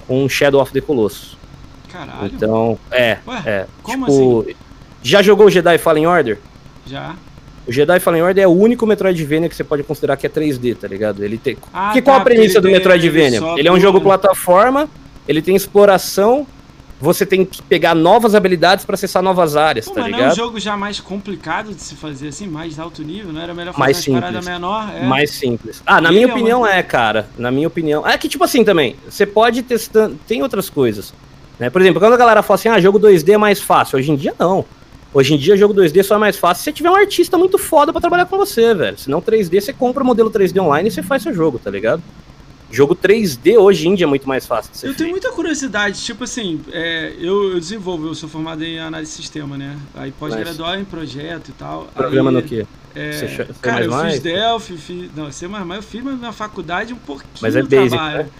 [0.07, 1.37] com Shadow of the Colossus.
[1.95, 2.27] Caralho.
[2.27, 3.19] Então, é.
[3.25, 4.57] Ué, é como tipo, assim?
[5.01, 6.39] Já jogou o Jedi Fallen Order?
[6.85, 7.15] Já.
[7.67, 10.77] O Jedi Fallen Order é o único Metroidvania que você pode considerar que é 3D,
[10.77, 11.23] tá ligado?
[11.23, 11.57] Ele tem.
[11.73, 13.39] Ah, que tá, qual a premissa do Metroidvania?
[13.39, 14.89] Ele, ele é um jogo plataforma,
[15.29, 16.47] ele tem exploração,
[17.01, 20.21] você tem que pegar novas habilidades para acessar novas áreas, Pô, tá ligado?
[20.21, 23.41] Não é um jogo já mais complicado de se fazer assim, mais alto nível, não
[23.41, 24.91] era melhor fazer mais uma parada menor?
[24.95, 25.05] É.
[25.05, 25.83] Mais simples.
[25.87, 27.29] Ah, na minha é opinião é, cara.
[27.39, 28.07] Na minha opinião.
[28.07, 31.13] É que tipo assim também, você pode testar, tem outras coisas.
[31.59, 31.71] Né?
[31.71, 34.17] Por exemplo, quando a galera fala assim, ah, jogo 2D é mais fácil, hoje em
[34.17, 34.65] dia não.
[35.13, 37.57] Hoje em dia, jogo 2D só é mais fácil se você tiver um artista muito
[37.57, 38.99] foda para trabalhar com você, velho.
[38.99, 41.71] Se não 3D, você compra o modelo 3D online e você faz seu jogo, tá
[41.71, 42.03] ligado?
[42.69, 44.99] Jogo 3D hoje em dia é muito mais fácil de ser Eu feito.
[44.99, 49.17] tenho muita curiosidade, tipo assim, é, eu, eu, desenvolvo, eu sou formado em análise de
[49.19, 49.79] sistema, né?
[49.95, 51.89] Aí pós-graduar em projeto e tal.
[51.95, 52.67] Programa aí, no quê?
[52.97, 56.97] É, C cara, eu fiz Delphi, fiz, não, C++, eu fiz mas na faculdade um
[56.97, 58.19] pouquinho Mas é basic, trabalho.
[58.19, 58.31] Né?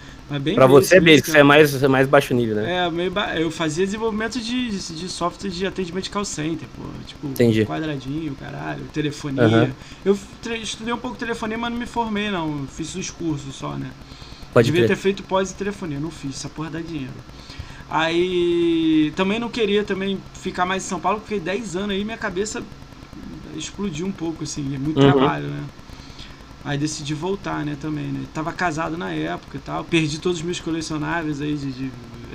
[0.41, 2.87] Bem pra você é basic, você é mais, é mais baixo nível, né?
[2.87, 3.39] É, meio ba...
[3.39, 6.83] eu fazia desenvolvimento de, de software de atendimento de call center, pô.
[7.05, 7.63] Tipo, Entendi.
[7.63, 9.43] quadradinho, caralho, telefonia.
[9.43, 9.71] Uhum.
[10.03, 10.17] Eu
[10.61, 12.65] estudei um pouco telefonia, mas não me formei, não.
[12.67, 13.91] Fiz os cursos só, né?
[14.51, 17.13] Pode Devia ter, ter feito pós e telefonia, não fiz, essa porra dá dinheiro.
[17.87, 22.17] Aí também não queria também ficar mais em São Paulo, porque 10 anos aí minha
[22.17, 22.63] cabeça
[23.55, 25.11] explodiu um pouco, assim, é muito uhum.
[25.11, 25.63] trabalho, né?
[26.65, 28.25] Aí decidi voltar, né, também, né?
[28.33, 29.83] Tava casado na época e tal.
[29.83, 31.91] Perdi todos os meus colecionáveis aí de, de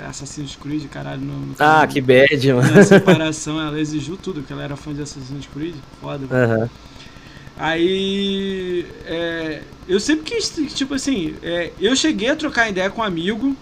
[0.09, 1.21] Assassin's Creed, caralho.
[1.21, 2.73] No, no ah, que bad, mano.
[2.73, 5.75] Na separação, ela exigiu tudo, porque ela era fã de Assassin's Creed.
[6.01, 6.69] Foda, uhum.
[7.59, 8.87] Aí.
[9.05, 13.57] É, eu sempre quis, tipo assim, é, eu cheguei a trocar ideia com um amigo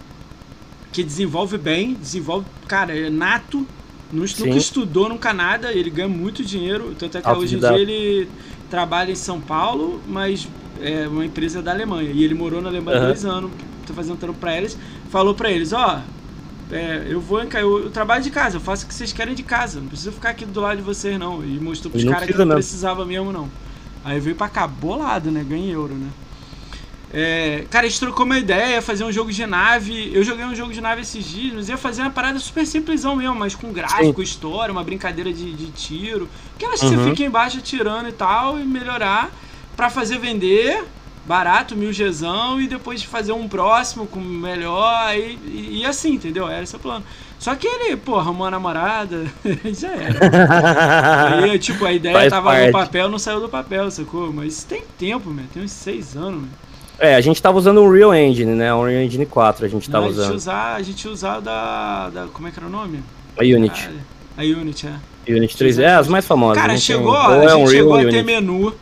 [0.91, 3.65] que desenvolve bem, desenvolve, cara, é nato,
[4.11, 8.29] nunca estudou nunca nada, ele ganha muito dinheiro, tanto é que hoje em dia ele
[8.69, 10.47] trabalha em São Paulo, mas
[10.81, 12.11] é uma empresa da Alemanha.
[12.11, 13.05] E ele morou na Alemanha uhum.
[13.07, 13.51] dois anos,
[13.85, 14.77] tá fazendo trampo pra eles.
[15.09, 16.19] Falou pra eles, ó, oh,
[16.73, 19.41] é, eu vou eu, eu trabalho de casa, eu faço o que vocês querem de
[19.43, 21.43] casa, não preciso ficar aqui do lado de vocês não.
[21.43, 23.49] E mostrou pros caras que não precisava mesmo não.
[24.03, 25.43] Aí veio pra cá, bolado, né?
[25.47, 26.09] Ganhei euro, né?
[27.11, 30.11] É, cara, a gente trocou uma ideia, fazer um jogo de nave.
[30.13, 33.15] Eu joguei um jogo de nave esses dias, mas ia fazer uma parada super simplesão
[33.15, 34.23] mesmo, mas com gráfico, Sim.
[34.23, 36.29] história, uma brincadeira de, de tiro.
[36.55, 37.03] Aquelas que uhum.
[37.03, 39.31] você fica embaixo atirando e tal, e melhorar
[39.75, 40.83] para fazer vender
[41.25, 46.47] barato, mil Gzão, e depois fazer um próximo com melhor, e, e, e assim, entendeu?
[46.47, 47.05] Era esse o plano.
[47.37, 49.25] Só que ele, pô, arrumou a namorada,
[49.71, 51.43] já era.
[51.43, 52.65] Aí, tipo, a ideia Faz tava parte.
[52.67, 54.33] no papel, não saiu do papel, sacou?
[54.33, 56.68] Mas tem tempo, meu, tem uns seis anos, meu.
[56.99, 58.73] É, a gente tava usando o Unreal Engine, né?
[58.73, 60.25] O Unreal Engine 4 a gente tava não, usando.
[60.25, 62.27] A gente usar, a gente usar da, da.
[62.27, 63.01] Como é que era o nome?
[63.37, 63.89] A Unity.
[64.37, 65.31] a Unity, é.
[65.31, 66.61] Unity 3 é as mais famosas.
[66.61, 67.45] Cara, chegou, tem...
[67.45, 68.73] a gente chegou a ter menu.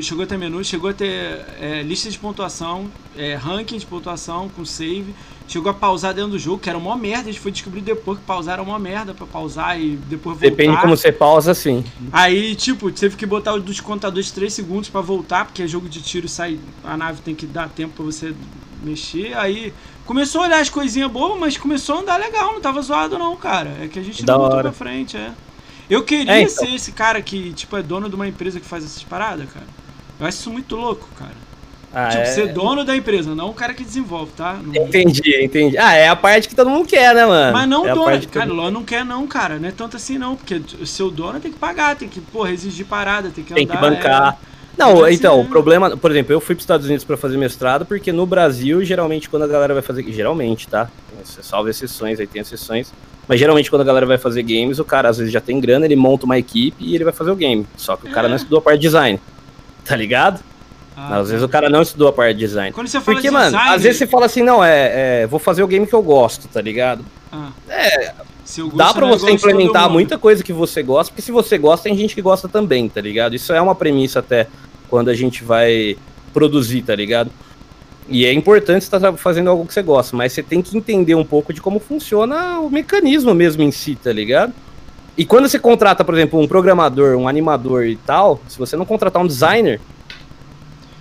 [0.00, 4.48] Chegou a ter menu, chegou a ter é, lista de pontuação, é, ranking de pontuação
[4.48, 5.14] com save.
[5.46, 7.28] Chegou a pausar dentro do jogo, que era uma merda.
[7.28, 10.48] A gente foi descobrir depois que pausar era uma merda pra pausar e depois voltar.
[10.48, 11.84] Depende como você pausa, sim.
[12.10, 16.00] Aí, tipo, teve que botar dos contadores 3 segundos para voltar, porque é jogo de
[16.00, 16.58] tiro sai.
[16.82, 18.34] A nave tem que dar tempo pra você
[18.82, 19.36] mexer.
[19.36, 19.70] Aí
[20.06, 23.36] começou a olhar as coisinhas boas, mas começou a andar legal, não tava zoado, não,
[23.36, 23.76] cara.
[23.82, 25.30] É que a gente da não botou pra frente, é.
[25.88, 26.54] Eu queria é, então.
[26.64, 29.66] ser esse cara que, tipo, é dono de uma empresa que faz essas paradas, cara.
[30.18, 31.44] Eu acho isso muito louco, cara.
[31.92, 32.26] Ah, tipo, é...
[32.26, 34.58] ser dono da empresa, não o cara que desenvolve, tá?
[34.60, 34.74] Não...
[34.74, 35.78] Entendi, entendi.
[35.78, 37.52] Ah, é a parte que todo mundo quer, né, mano?
[37.52, 38.26] Mas não é dono.
[38.26, 38.70] Cara, todo...
[38.70, 39.58] não quer não, cara.
[39.60, 42.50] Não é tanto assim não, porque o seu dono tem que pagar, tem que, porra,
[42.50, 43.80] exigir parada, tem que tem andar.
[43.80, 44.38] Tem que bancar.
[44.76, 47.86] Não, então, o problema, por exemplo, eu fui para os Estados Unidos para fazer mestrado,
[47.86, 50.04] porque no Brasil, geralmente, quando a galera vai fazer.
[50.10, 50.90] Geralmente, tá?
[51.22, 52.92] Salve exceções, aí tem exceções.
[53.26, 55.84] Mas geralmente, quando a galera vai fazer games, o cara às vezes já tem grana,
[55.84, 57.66] ele monta uma equipe e ele vai fazer o game.
[57.76, 58.30] Só que o cara é.
[58.30, 59.20] não estudou a parte de design.
[59.86, 60.42] Tá ligado?
[60.96, 62.72] Ah, às vezes o cara não estudou a parte de design.
[62.72, 63.74] Quando você fala Porque, de mano, design...
[63.74, 66.48] às vezes você fala assim, não, é, é, vou fazer o game que eu gosto,
[66.48, 67.04] tá ligado?
[67.30, 67.50] Ah.
[67.68, 68.14] É.
[68.74, 72.14] Dá pra você implementar muita coisa que você gosta, porque se você gosta, tem gente
[72.14, 73.34] que gosta também, tá ligado?
[73.34, 74.46] Isso é uma premissa até
[74.88, 75.96] quando a gente vai
[76.32, 77.30] produzir, tá ligado?
[78.08, 81.24] E é importante estar fazendo algo que você gosta, mas você tem que entender um
[81.24, 84.52] pouco de como funciona o mecanismo mesmo em si, tá ligado?
[85.16, 88.84] E quando você contrata, por exemplo, um programador, um animador e tal, se você não
[88.84, 89.80] contratar um designer,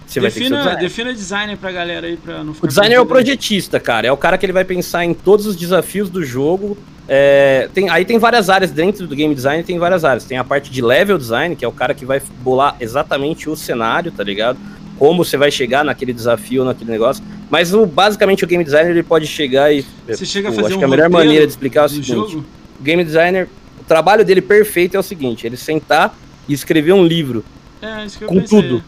[0.06, 0.80] você defina, vai ter que ser designer.
[0.82, 2.66] Defina designer pra galera aí pra não ficar.
[2.66, 4.08] O designer é o projetista, cara.
[4.08, 6.78] É o cara que ele vai pensar em todos os desafios do jogo.
[7.08, 10.24] É, tem, aí tem várias áreas dentro do game design, tem várias áreas.
[10.24, 13.56] Tem a parte de level design, que é o cara que vai bolar exatamente o
[13.56, 14.60] cenário, tá ligado?
[15.04, 17.22] Como você vai chegar naquele desafio, naquele negócio.
[17.50, 19.86] Mas o, basicamente o game designer ele pode chegar e.
[20.08, 22.08] Você chega a fazer acho um que a melhor maneira de explicar é o seguinte:
[22.14, 22.46] jogo?
[22.80, 23.50] o game designer,
[23.82, 27.44] o trabalho dele perfeito é o seguinte: ele sentar e escrever um livro.
[27.82, 28.62] É, isso que eu com pensei.
[28.62, 28.82] tudo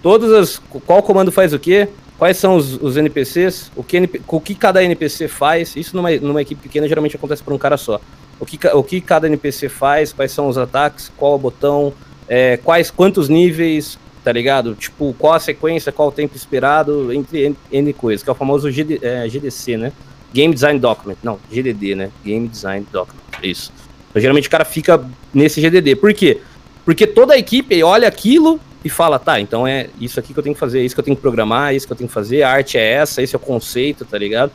[0.00, 0.62] Todas as.
[0.86, 1.88] Qual comando faz o quê?
[2.16, 3.72] Quais são os, os NPCs?
[3.74, 5.74] O que, o que cada NPC faz?
[5.74, 8.00] Isso numa, numa equipe pequena geralmente acontece por um cara só.
[8.38, 10.12] O que, o que cada NPC faz?
[10.12, 11.10] Quais são os ataques?
[11.16, 11.92] Qual o botão?
[12.28, 13.98] É, quais, quantos níveis?
[14.26, 14.74] Tá ligado?
[14.74, 15.92] Tipo, qual a sequência?
[15.92, 17.12] Qual o tempo esperado?
[17.12, 19.92] Entre N, coisas, que é o famoso GD, é, GDC, né?
[20.32, 21.14] Game Design Document.
[21.22, 22.10] Não, GDD, né?
[22.24, 23.20] Game Design Document.
[23.40, 23.72] Isso.
[24.10, 25.00] Então, geralmente o cara fica
[25.32, 25.94] nesse GDD.
[25.94, 26.40] Por quê?
[26.84, 30.42] Porque toda a equipe olha aquilo e fala, tá, então é isso aqui que eu
[30.42, 32.08] tenho que fazer, é isso que eu tenho que programar, é isso que eu tenho
[32.08, 34.50] que fazer, a arte é essa, esse é o conceito, tá ligado?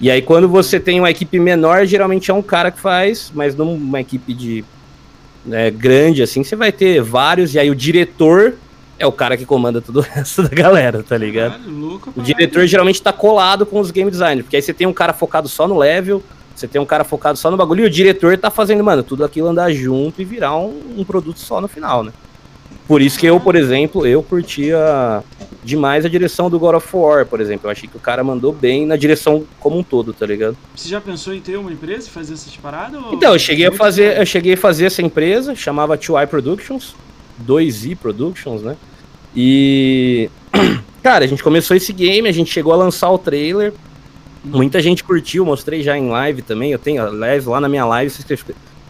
[0.00, 3.54] E aí quando você tem uma equipe menor, geralmente é um cara que faz, mas
[3.54, 4.64] numa equipe de
[5.44, 8.54] né, grande, assim, você vai ter vários, e aí o diretor
[9.02, 11.52] é o cara que comanda todo o resto da galera, tá ligado?
[11.52, 14.86] Caralho, louco, o diretor geralmente tá colado com os game designers, porque aí você tem
[14.86, 16.22] um cara focado só no level,
[16.54, 19.24] você tem um cara focado só no bagulho, e o diretor tá fazendo, mano, tudo
[19.24, 22.12] aquilo andar junto e virar um, um produto só no final, né?
[22.86, 25.22] Por isso que eu, por exemplo, eu curtia
[25.62, 27.66] demais a direção do God of War, por exemplo.
[27.66, 30.56] Eu achei que o cara mandou bem na direção como um todo, tá ligado?
[30.74, 33.00] Você já pensou em ter uma empresa e fazer essas paradas?
[33.12, 36.94] Então, eu cheguei a fazer, eu cheguei a fazer essa empresa, chamava 2i Productions,
[37.46, 38.76] 2i Productions, né?
[39.34, 40.28] E
[41.02, 43.72] cara, a gente começou esse game, a gente chegou a lançar o trailer.
[44.44, 46.72] Muita gente curtiu, mostrei já em live também.
[46.72, 48.24] Eu tenho, aliás, lá na minha live, se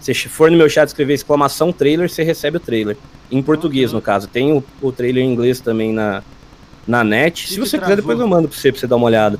[0.00, 2.96] você for no meu chat escrever exclamação trailer, você recebe o trailer.
[3.30, 4.26] Em português, no caso.
[4.28, 6.22] Tem o, o trailer em inglês também na,
[6.86, 7.48] na net.
[7.48, 9.38] Se você quiser, depois eu mando pra você, pra você dar uma olhada.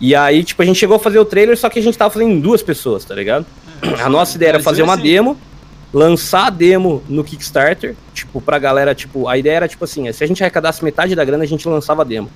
[0.00, 2.10] E aí, tipo, a gente chegou a fazer o trailer, só que a gente tava
[2.10, 3.44] fazendo em duas pessoas, tá ligado?
[3.82, 5.02] É, a nossa ideia era fazer uma assim.
[5.02, 5.36] demo,
[5.92, 10.22] lançar a demo no Kickstarter, tipo, pra galera, tipo, a ideia era, tipo assim, se
[10.22, 12.30] a gente arrecadasse metade da grana, a gente lançava a demo.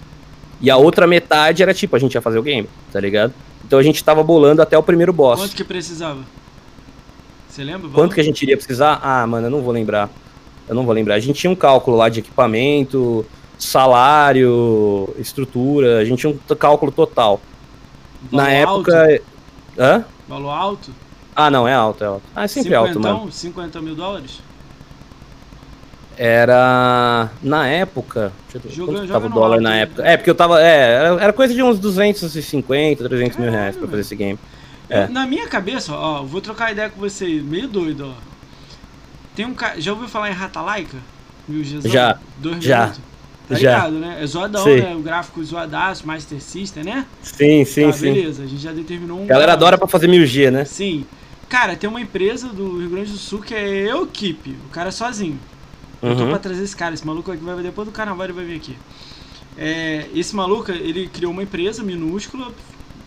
[0.61, 3.33] E a outra metade era, tipo, a gente ia fazer o game, tá ligado?
[3.65, 5.41] Então a gente tava bolando até o primeiro boss.
[5.41, 6.21] Quanto que precisava?
[7.49, 7.89] Você lembra?
[7.91, 9.01] Quanto que a gente iria precisar?
[9.03, 10.11] Ah, mano, eu não vou lembrar.
[10.69, 11.15] Eu não vou lembrar.
[11.15, 13.25] A gente tinha um cálculo lá de equipamento,
[13.59, 17.41] salário, estrutura, a gente tinha um cálculo total.
[18.31, 19.03] Valor Na época.
[19.03, 19.23] Alto?
[19.79, 20.05] Hã?
[20.29, 20.91] Valor alto?
[21.37, 22.23] Ah, não, é alto, é alto.
[22.35, 23.33] Ah, é sempre 50, alto, mano.
[23.33, 24.41] 50 mil dólares?
[26.17, 27.31] Era.
[27.43, 28.33] Na época.
[28.63, 30.07] Deixa eu quanto tava o dólar na época?
[30.07, 30.63] É, porque eu tava.
[30.63, 34.39] É, era, coisa de uns 250, 300 mil reais pra fazer esse game.
[34.89, 35.09] É.
[35.09, 38.15] Na minha cabeça, ó, vou trocar ideia com você, meio doido, ó.
[39.35, 39.81] Tem um cara.
[39.81, 40.99] Já ouviu falar em Ratalaika?
[41.85, 42.19] Já.
[42.39, 42.83] Dois já.
[42.83, 43.03] Minutos?
[43.49, 43.87] Tá já.
[43.87, 44.19] ligado, né?
[44.23, 44.77] É zoadão, sim.
[44.77, 44.95] né?
[44.95, 47.05] O gráfico zoadaço, Master System, né?
[47.23, 48.15] Sim, sim, tá, sim.
[48.15, 49.25] Beleza, a gente já determinou um.
[49.25, 50.65] A galera adora pra fazer 1000G, né?
[50.65, 51.05] Sim.
[51.49, 54.93] Cara, tem uma empresa do Rio Grande do Sul que é Equipe, o cara é
[54.93, 55.39] sozinho.
[56.03, 56.11] Uhum.
[56.11, 56.31] Eu tô uhum.
[56.31, 58.77] pra trazer esse cara, esse maluco aqui vai depois do carnaval ele vai vir aqui.
[59.57, 62.53] É, esse maluco, ele criou uma empresa minúscula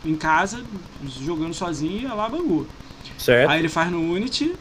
[0.05, 0.63] em casa,
[1.21, 2.65] jogando sozinho e a lá bangu.
[3.17, 3.49] Certo.
[3.49, 4.55] Aí ele faz no Unity,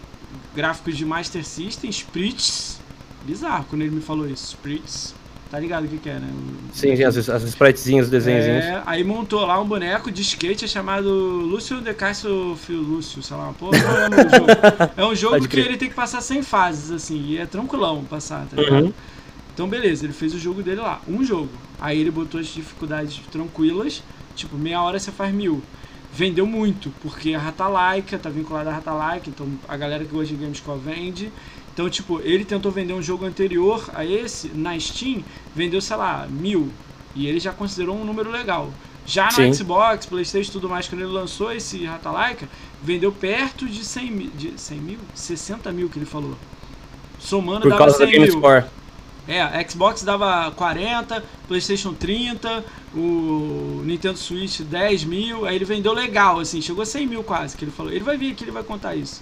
[0.55, 2.81] gráficos de Master System, sprites.
[3.25, 4.55] Bizarro quando ele me falou isso.
[4.55, 5.15] Sprites.
[5.51, 6.29] Tá ligado o que, que é, né?
[6.73, 8.45] Sim, sim, as, as spritezinhas, os desenhos.
[8.45, 13.37] É, aí montou lá um boneco de skate chamado Lúcio de Cássio Fio Lúcio, sei
[13.37, 14.47] lá, pô, não é o jogo.
[14.97, 18.45] É um jogo que ele tem que passar 100 fases, assim, e é tranquilão passar,
[18.47, 18.87] tá ligado?
[18.87, 18.93] Uhum.
[19.55, 21.51] Então, beleza, ele fez o jogo dele lá, um jogo.
[21.81, 24.03] Aí ele botou as dificuldades tranquilas,
[24.35, 25.63] tipo, meia hora você faz mil
[26.17, 30.41] vendeu muito, porque a Ratalaika tá vinculada à Ratalaika, então a galera que gosta de
[30.41, 31.31] Gamescore vende.
[31.77, 35.23] Então, tipo, ele tentou vender um jogo anterior a esse, na Steam,
[35.55, 36.73] vendeu, sei lá, mil.
[37.15, 38.71] E ele já considerou um número legal.
[39.05, 39.53] Já no Sim.
[39.53, 42.49] Xbox, Playstation e tudo mais, quando ele lançou esse Ratalaika,
[42.83, 44.99] vendeu perto de 100 mil, de 100 mil?
[45.15, 46.35] 60 mil que ele falou.
[47.19, 48.65] Somando Por causa 100 da GameScore.
[49.29, 52.65] É, Xbox dava 40, PlayStation 30,
[52.95, 55.45] o Nintendo Switch 10 mil.
[55.45, 57.55] Aí ele vendeu legal, assim, chegou a 100 mil quase.
[57.55, 59.21] Que ele falou, ele vai vir aqui, ele vai contar isso.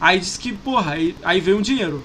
[0.00, 2.02] Aí disse que, porra, aí, aí veio um dinheiro.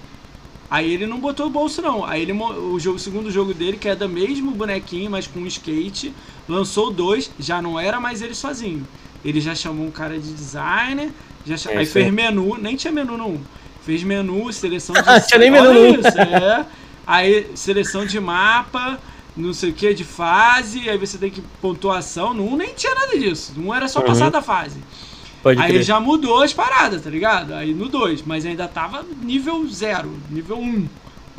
[0.69, 2.05] Aí ele não botou o bolso, não.
[2.05, 5.41] Aí ele, o, jogo, o segundo jogo dele, que é da mesmo bonequinho, mas com
[5.41, 6.13] um skate,
[6.47, 8.87] lançou dois, já não era mais ele sozinho.
[9.23, 11.11] Ele já chamou um cara de designer,
[11.45, 11.73] já cham...
[11.73, 13.41] é, aí fez menu, nem tinha menu no 1.
[13.83, 15.01] Fez menu, seleção de.
[15.27, 16.65] tinha nem menu isso, é.
[17.05, 18.97] Aí, seleção de mapa,
[19.35, 22.33] não sei o que, de fase, aí você tem que pontuação.
[22.33, 23.53] No 1 nem tinha nada disso.
[23.57, 24.05] No 1 era só uhum.
[24.05, 24.79] passar da fase.
[25.41, 25.83] Pode aí crer.
[25.83, 27.53] já mudou as paradas, tá ligado?
[27.53, 30.87] Aí no 2, mas ainda tava nível 0, nível 1.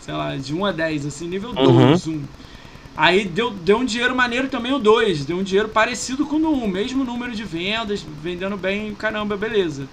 [0.00, 2.14] Sei lá, de 1 a 10, assim, nível 2, uhum.
[2.14, 2.22] 1.
[2.96, 6.64] Aí deu, deu um dinheiro maneiro também o 2, deu um dinheiro parecido com o
[6.64, 9.86] 1, mesmo número de vendas, vendendo bem, caramba, beleza.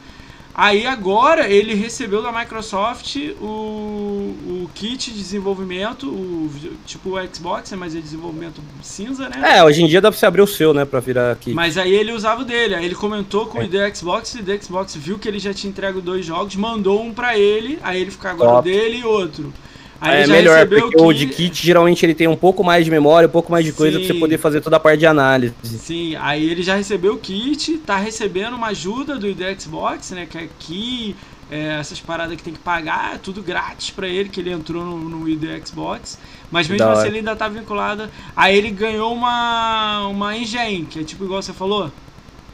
[0.53, 6.49] Aí agora ele recebeu da Microsoft o, o kit de desenvolvimento, o,
[6.85, 9.57] tipo o Xbox, né, mas é desenvolvimento cinza, né?
[9.57, 11.53] É, hoje em dia dá pra você abrir o seu, né, pra virar kit.
[11.53, 13.61] Mas aí ele usava o dele, aí ele comentou com é.
[13.61, 16.55] o ID Xbox, e o ID Xbox viu que ele já tinha entregue dois jogos,
[16.55, 18.69] mandou um pra ele, aí ele fica agora Top.
[18.69, 19.53] o dele e outro.
[20.01, 21.01] Aí é melhor, porque que...
[21.01, 23.73] o de kit geralmente ele tem um pouco mais de memória, um pouco mais de
[23.73, 25.53] coisa pra você poder fazer toda a parte de análise.
[25.63, 30.25] Sim, aí ele já recebeu o kit, tá recebendo uma ajuda do ID Xbox, né?
[30.25, 31.15] Que é aqui,
[31.51, 34.85] é, essas paradas que tem que pagar, é tudo grátis para ele, que ele entrou
[34.85, 36.17] no, no ID Xbox.
[36.49, 38.09] Mas mesmo assim ele ainda tá vinculado.
[38.35, 41.91] Aí ele ganhou uma, uma engine, que é tipo igual você falou.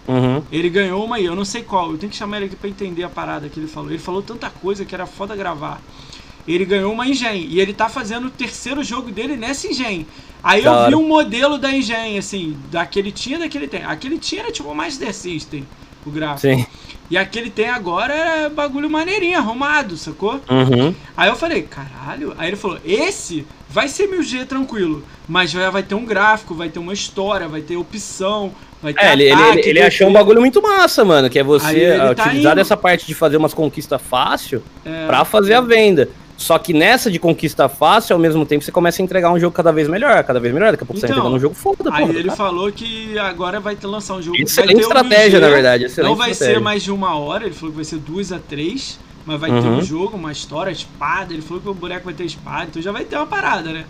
[0.08, 0.42] Uhum.
[0.52, 2.70] Ele ganhou uma aí, eu não sei qual, eu tenho que chamar ele aqui pra
[2.70, 3.90] entender a parada que ele falou.
[3.90, 5.80] Ele falou tanta coisa que era foda gravar
[6.54, 7.48] ele ganhou uma Engen.
[7.50, 10.06] E ele tá fazendo o terceiro jogo dele nessa Engen.
[10.44, 13.84] Aí eu vi um modelo da Engen, assim, daquele tinha, daquele tem.
[13.84, 15.66] Aquele tinha era tipo mais The System,
[16.06, 16.56] o gráfico.
[16.56, 16.66] Sim.
[17.10, 20.42] E aquele tem agora é bagulho maneirinho, arrumado, sacou?
[20.50, 20.94] Uhum.
[21.16, 22.34] Aí eu falei, caralho.
[22.38, 26.70] Aí ele falou, esse vai ser 1000G tranquilo, mas já vai ter um gráfico, vai
[26.70, 30.14] ter uma história, vai ter opção, vai ter É, ele, ataque, ele, ele achou um
[30.14, 32.56] bagulho muito massa, mano, que é você tá utilizar indo.
[32.56, 36.10] dessa parte de fazer umas conquistas fácil é, pra fazer a venda.
[36.38, 39.56] Só que nessa de conquista fácil, ao mesmo tempo você começa a entregar um jogo
[39.56, 40.72] cada vez melhor, cada vez melhor.
[40.72, 42.36] Daqui a pouco então, você tá entregando um jogo foda, Aí porra, ele cara.
[42.36, 44.38] falou que agora vai ter lançar um jogo.
[44.38, 45.86] Excelente estratégia, na verdade.
[45.86, 46.60] Excelente não vai estratégia.
[46.60, 49.50] ser mais de uma hora, ele falou que vai ser duas a três, mas vai
[49.50, 49.62] uhum.
[49.62, 51.34] ter um jogo, uma história, espada.
[51.34, 53.86] Ele falou que o boneco vai ter espada, então já vai ter uma parada, né?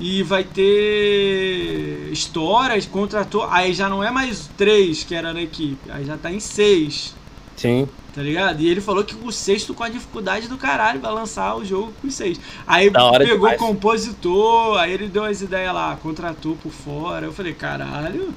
[0.00, 3.46] E vai ter histórias, contratou.
[3.50, 7.14] Aí já não é mais três que era na equipe, aí já tá em seis.
[7.54, 7.86] Sim.
[8.14, 8.60] Tá ligado?
[8.60, 11.92] E ele falou que o sexto com a dificuldade do caralho vai lançar o jogo
[12.00, 12.38] com os seis.
[12.66, 17.24] Aí pegou o compositor, aí ele deu as ideias lá, contratou por fora.
[17.24, 18.34] Eu falei, caralho.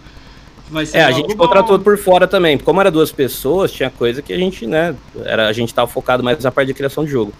[0.70, 1.46] Vai ser é, a gente bom.
[1.46, 2.58] contratou por fora também.
[2.58, 4.96] Como era duas pessoas, tinha coisa que a gente, né,
[5.26, 7.34] era, a gente tava focado mais na parte de criação de jogo.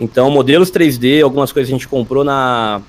[0.00, 2.80] Então, modelos 3D, algumas coisas a gente comprou na,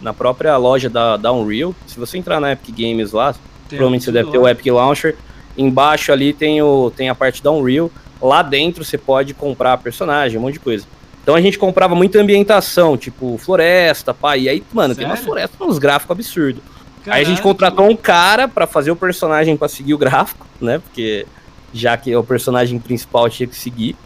[0.00, 1.74] na própria loja da, da Unreal.
[1.86, 3.40] Se você entrar na Epic Games lá, tem
[3.70, 4.32] provavelmente você deve lá.
[4.32, 5.16] ter o Epic Launcher.
[5.56, 7.90] Embaixo ali tem, o, tem a parte da Unreal.
[8.20, 10.86] Lá dentro você pode comprar personagem, um monte de coisa.
[11.22, 14.36] Então a gente comprava muita ambientação, tipo floresta, pá.
[14.36, 15.08] E aí, mano, Sério?
[15.08, 16.62] tem uma floresta, uns gráficos absurdos.
[17.06, 20.78] Aí a gente contratou um cara para fazer o personagem para seguir o gráfico, né?
[20.78, 21.26] Porque
[21.72, 23.96] já que o personagem principal tinha que seguir.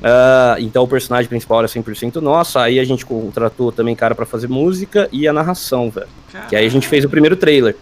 [0.00, 2.58] Uh, então o personagem principal era 100% nosso.
[2.58, 6.08] Aí a gente contratou também cara para fazer música e a narração, velho.
[6.48, 7.76] Que aí a gente fez o primeiro trailer,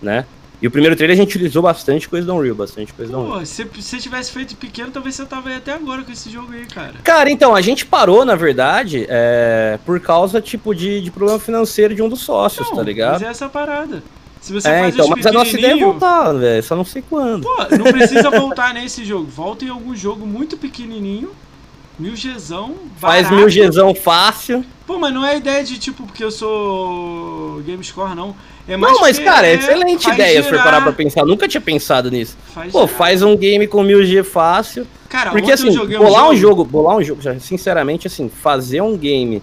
[0.00, 0.24] né?
[0.60, 3.24] E o primeiro trailer a gente utilizou bastante coisa da Unreal, bastante coisa Pô, da
[3.24, 3.46] Unreal.
[3.46, 6.66] Se você tivesse feito pequeno, talvez você tava aí até agora com esse jogo aí,
[6.66, 6.94] cara.
[7.04, 11.94] Cara, então, a gente parou, na verdade, é, por causa, tipo, de, de problema financeiro
[11.94, 13.12] de um dos sócios, não, tá ligado?
[13.12, 14.02] Mas é essa parada.
[14.40, 17.02] Se você é, faz então, mas a nossa ideia é voltar, velho, só não sei
[17.08, 17.42] quando.
[17.42, 19.26] Pô, não precisa voltar nesse jogo.
[19.26, 21.30] Volta em algum jogo muito pequenininho,
[21.98, 24.64] mil Gzão, Faz mil Gzão fácil.
[24.86, 28.34] Pô, mas não é ideia de, tipo, porque eu sou GameScore, não.
[28.66, 31.24] É não, mas, cara, é excelente ideia se for parar pra pensar.
[31.24, 32.36] Nunca tinha pensado nisso.
[32.54, 34.86] Faz Pô, faz um game com 1000G fácil.
[35.08, 39.42] Cara, porque assim, bolar um jogo, bolar um jogo, sinceramente, assim, fazer um game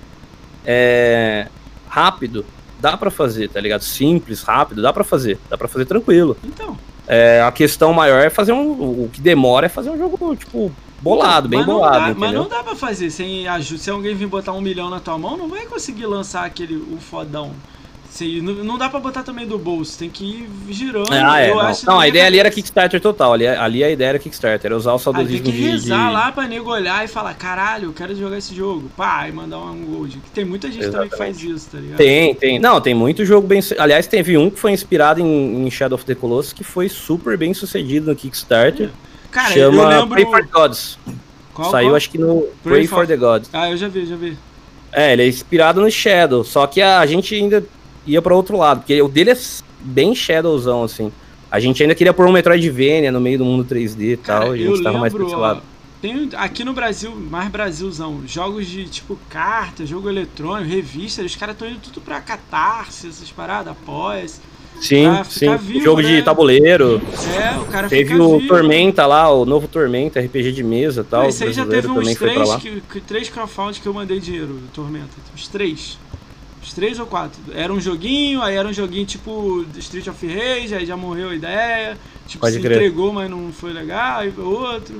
[0.63, 1.47] é,
[1.87, 2.45] rápido,
[2.79, 3.81] dá pra fazer, tá ligado?
[3.81, 5.39] Simples, rápido, dá pra fazer.
[5.49, 6.37] Dá pra fazer tranquilo.
[6.43, 6.77] Então.
[7.07, 8.71] É, a questão maior é fazer um.
[8.71, 12.13] O que demora é fazer um jogo, tipo, bolado, bem bolado.
[12.13, 13.81] Dá, mas não dá pra fazer sem ajuda.
[13.81, 16.97] Se alguém vir botar um milhão na tua mão, não vai conseguir lançar aquele o
[16.99, 17.51] fodão.
[18.15, 21.11] Sim, não, não dá pra botar também do bolso, tem que ir girando.
[21.11, 23.33] Ah, é, não, não a ideia ali era Kickstarter total.
[23.33, 25.51] Ali, ali a ideia era Kickstarter, era usar o saudosismo de.
[25.51, 26.13] Tem que rezar de...
[26.13, 28.89] lá pra nego olhar e falar: caralho, eu quero jogar esse jogo.
[28.95, 30.17] Pá, e mandar um gold.
[30.33, 31.09] Tem muita gente Exatamente.
[31.11, 31.97] também que faz isso, tá ligado?
[31.97, 32.57] Tem, tem.
[32.57, 33.59] Não, tem muito jogo bem.
[33.77, 37.37] Aliás, teve um que foi inspirado em, em Shadow of the Colossus que foi super
[37.37, 38.87] bem sucedido no Kickstarter.
[38.87, 39.29] É.
[39.29, 40.07] Cara, Chama eu lembro...
[40.07, 40.97] Pray for the Gods.
[41.53, 41.95] Qual, Saiu, qual?
[41.97, 42.95] acho que no Pray, Pray for...
[42.99, 43.49] for the Gods.
[43.51, 44.37] Ah, eu já vi, já vi.
[44.93, 47.61] É, ele é inspirado no Shadow, só que a gente ainda
[48.05, 49.37] ia para outro lado, porque o dele é
[49.81, 51.11] bem Shadowzão, assim.
[51.49, 54.57] A gente ainda queria pôr um Metroidvania no meio do mundo 3D e tal, a
[54.57, 55.61] gente tava mais pra esse lado.
[56.01, 61.55] Tem aqui no Brasil, mais Brasilzão, jogos de tipo carta, jogo eletrônico, revista, os caras
[61.55, 64.41] estão indo tudo pra catarse, essas paradas, após.
[64.81, 65.55] Sim, sim.
[65.57, 66.17] Vivo, jogo né?
[66.17, 67.01] de tabuleiro.
[67.35, 68.47] É, o cara Teve o vivo.
[68.47, 71.25] Tormenta lá, o novo Tormenta, RPG de mesa e tal.
[71.27, 75.09] Esse aí já teve uns três, que, que, três crowdfunding que eu mandei dinheiro, Tormenta.
[75.33, 75.97] Uns três.
[76.65, 77.39] Uns três ou quatro.
[77.53, 81.35] Era um joguinho, aí era um joguinho tipo Street of Rage, aí já morreu a
[81.35, 81.95] ideia.
[82.27, 82.77] Tipo, Pode se crer.
[82.77, 84.95] entregou, mas não foi legal, aí outro.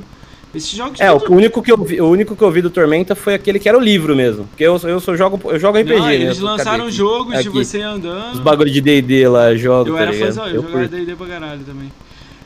[0.53, 3.15] Esses jogos É, o único, que eu vi, o único que eu vi do Tormenta
[3.15, 4.45] foi aquele que era o livro mesmo.
[4.45, 6.15] Porque eu, eu só jogo, eu jogo RPG, não, né?
[6.15, 8.35] Eles lançaram jogos de você andando.
[8.35, 9.89] Os bagulho de DD lá, jogo.
[9.89, 11.91] Eu tá era fãzão, eu, eu jogava DD pra caralho também.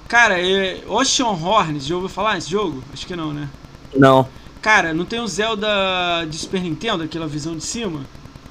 [0.07, 2.81] Cara, é, Ocean Horns, já ouviu falar nesse jogo?
[2.93, 3.49] Acho que não, né?
[3.95, 4.27] Não.
[4.61, 5.67] Cara, não tem o Zelda
[6.27, 8.01] de Super Nintendo, aquela visão de cima?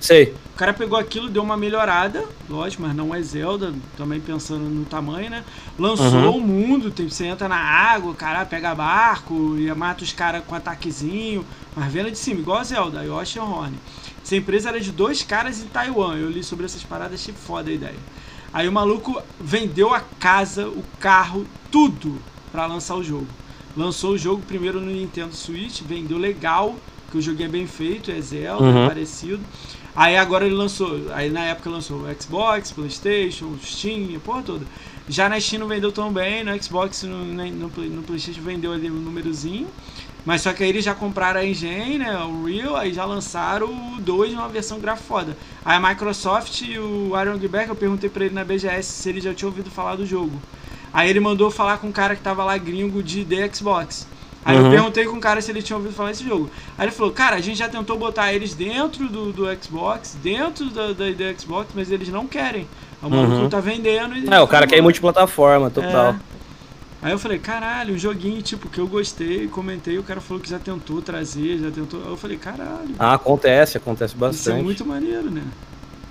[0.00, 0.34] Sei.
[0.54, 4.84] O cara pegou aquilo, deu uma melhorada, lógico, mas não é Zelda, também pensando no
[4.84, 5.44] tamanho, né?
[5.78, 6.38] Lançou uhum.
[6.38, 10.54] o mundo, tem, você entra na água, cara, pega barco e mata os caras com
[10.54, 11.44] ataquezinho,
[11.76, 13.76] mas vendo de cima, igual a Zelda, Yoshi Horn.
[14.22, 17.70] Essa empresa era de dois caras em Taiwan, eu li sobre essas paradas, achei foda
[17.70, 17.94] a ideia.
[18.52, 22.18] Aí o maluco vendeu a casa, o carro, tudo
[22.50, 23.28] para lançar o jogo.
[23.76, 26.74] Lançou o jogo primeiro no Nintendo Switch, vendeu legal,
[27.10, 28.84] que o jogo é bem feito, é Zelda, uhum.
[28.84, 29.40] é parecido.
[29.94, 34.66] Aí agora ele lançou, aí na época lançou Xbox, Playstation, Steam, a porra toda.
[35.08, 38.90] Já na Steam não vendeu tão bem, no Xbox, no, no, no Playstation vendeu ali
[38.90, 39.66] um númerozinho.
[40.24, 43.94] Mas só que aí eles já compraram a engine, né, o Real, aí já lançaram
[43.94, 45.36] o 2 numa versão gráfica foda.
[45.64, 49.20] Aí a Microsoft e o Aaron Gilbert, eu perguntei pra ele na BGS se ele
[49.20, 50.38] já tinha ouvido falar do jogo.
[50.92, 54.06] Aí ele mandou falar com um cara que tava lá gringo de The Xbox.
[54.48, 54.64] Aí uhum.
[54.64, 56.48] eu perguntei com o cara se ele tinha ouvido falar desse jogo.
[56.78, 60.70] Aí ele falou, cara, a gente já tentou botar eles dentro do, do Xbox, dentro
[60.70, 62.66] da, da, da Xbox, mas eles não querem.
[63.02, 63.48] O maluco uhum.
[63.50, 64.26] tá vendendo e.
[64.26, 66.14] É, o cara quer ir multiplataforma, total.
[66.14, 66.16] É.
[67.02, 70.48] Aí eu falei, caralho, um joguinho tipo que eu gostei, comentei, o cara falou que
[70.48, 72.00] já tentou trazer, já tentou.
[72.02, 72.94] Aí eu falei, caralho.
[72.98, 74.40] Ah, acontece, acontece bastante.
[74.40, 75.42] Isso é muito maneiro, né?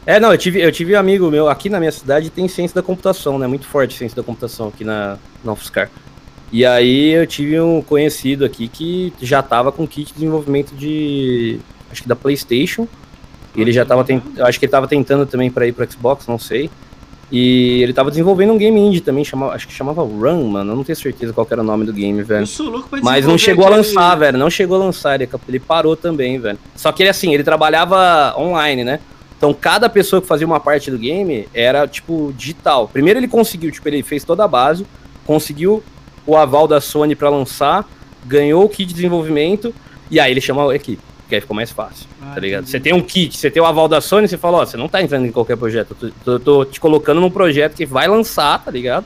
[0.06, 2.76] É, não, eu tive, eu tive um amigo meu, aqui na minha cidade tem ciência
[2.76, 3.48] da computação, né?
[3.48, 5.90] Muito forte ciência da computação aqui na, na UFSCar.
[6.52, 11.60] E aí eu tive um conhecido aqui que já tava com kit de desenvolvimento de.
[11.92, 12.88] Acho que da PlayStation.
[13.56, 14.44] Ele já tava tentando.
[14.44, 16.70] Acho que ele tava tentando também para ir pro Xbox, não sei.
[17.30, 20.72] E ele tava desenvolvendo um game indie também, chama, acho que chamava Run, mano.
[20.72, 22.44] Eu não tenho certeza qual era o nome do game, velho.
[22.44, 24.38] Eu sou louco pra Mas não chegou a lançar, velho.
[24.38, 26.58] Não chegou a lançar, ele parou também, velho.
[26.76, 29.02] Só que ele assim, ele trabalhava online, né?
[29.38, 32.88] Então cada pessoa que fazia uma parte do game era, tipo, digital.
[32.88, 34.86] Primeiro ele conseguiu, tipo, ele fez toda a base,
[35.26, 35.84] conseguiu
[36.28, 37.90] o aval da Sony para lançar,
[38.26, 39.74] ganhou o kit de desenvolvimento
[40.12, 42.68] e aí ele chama a equipe, que aí ficou mais fácil, ah, tá ligado?
[42.68, 44.90] Você tem um kit, você tem o aval da Sony, você fala, ó, você não
[44.90, 48.08] tá entrando em qualquer projeto, eu tô, eu tô te colocando num projeto que vai
[48.08, 49.06] lançar, tá ligado?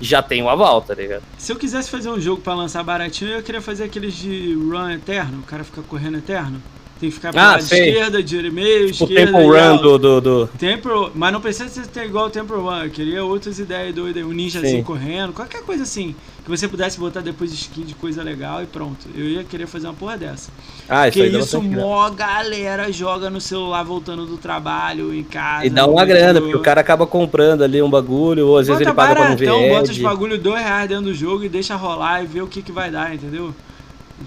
[0.00, 1.22] Já tem o aval, tá ligado?
[1.38, 4.90] Se eu quisesse fazer um jogo para lançar baratinho, eu queria fazer aqueles de run
[4.90, 6.62] eterno, o cara fica correndo eterno.
[7.00, 9.32] Tem que ficar pela ah, esquerda, de meio, tipo esquerda.
[9.32, 10.46] Temple Run do, do, do.
[10.58, 12.84] Temple, mas não precisa ser igual o Temple Run.
[12.84, 14.24] Eu queria outras ideias doidas.
[14.24, 16.16] Um ninjazinho correndo, qualquer coisa assim.
[16.48, 19.06] Que você pudesse botar depois de skin de coisa legal e pronto.
[19.14, 20.50] Eu ia querer fazer uma porra dessa.
[20.88, 25.66] Ah, isso Porque isso, mó galera joga no celular voltando do trabalho, em casa.
[25.66, 28.80] E dá uma grana, porque o cara acaba comprando ali um bagulho, ou às vezes
[28.80, 29.66] ele paga baratão, pra não ver.
[29.66, 32.46] Então bota os bagulho dois reais dentro do jogo e deixa rolar e vê o
[32.46, 33.54] que, que vai dar, entendeu?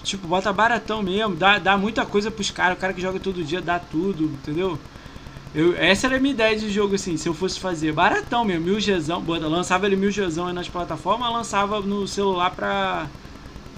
[0.04, 2.78] Tipo, bota baratão mesmo, dá, dá muita coisa pros caras.
[2.78, 4.78] O cara que joga todo dia dá tudo, entendeu?
[5.54, 8.64] Eu, essa era a minha ideia de jogo, assim, se eu fosse fazer baratão mesmo,
[8.64, 13.08] mil Gzão, lançava ele mil Gzão aí nas plataformas, lançava no celular pra,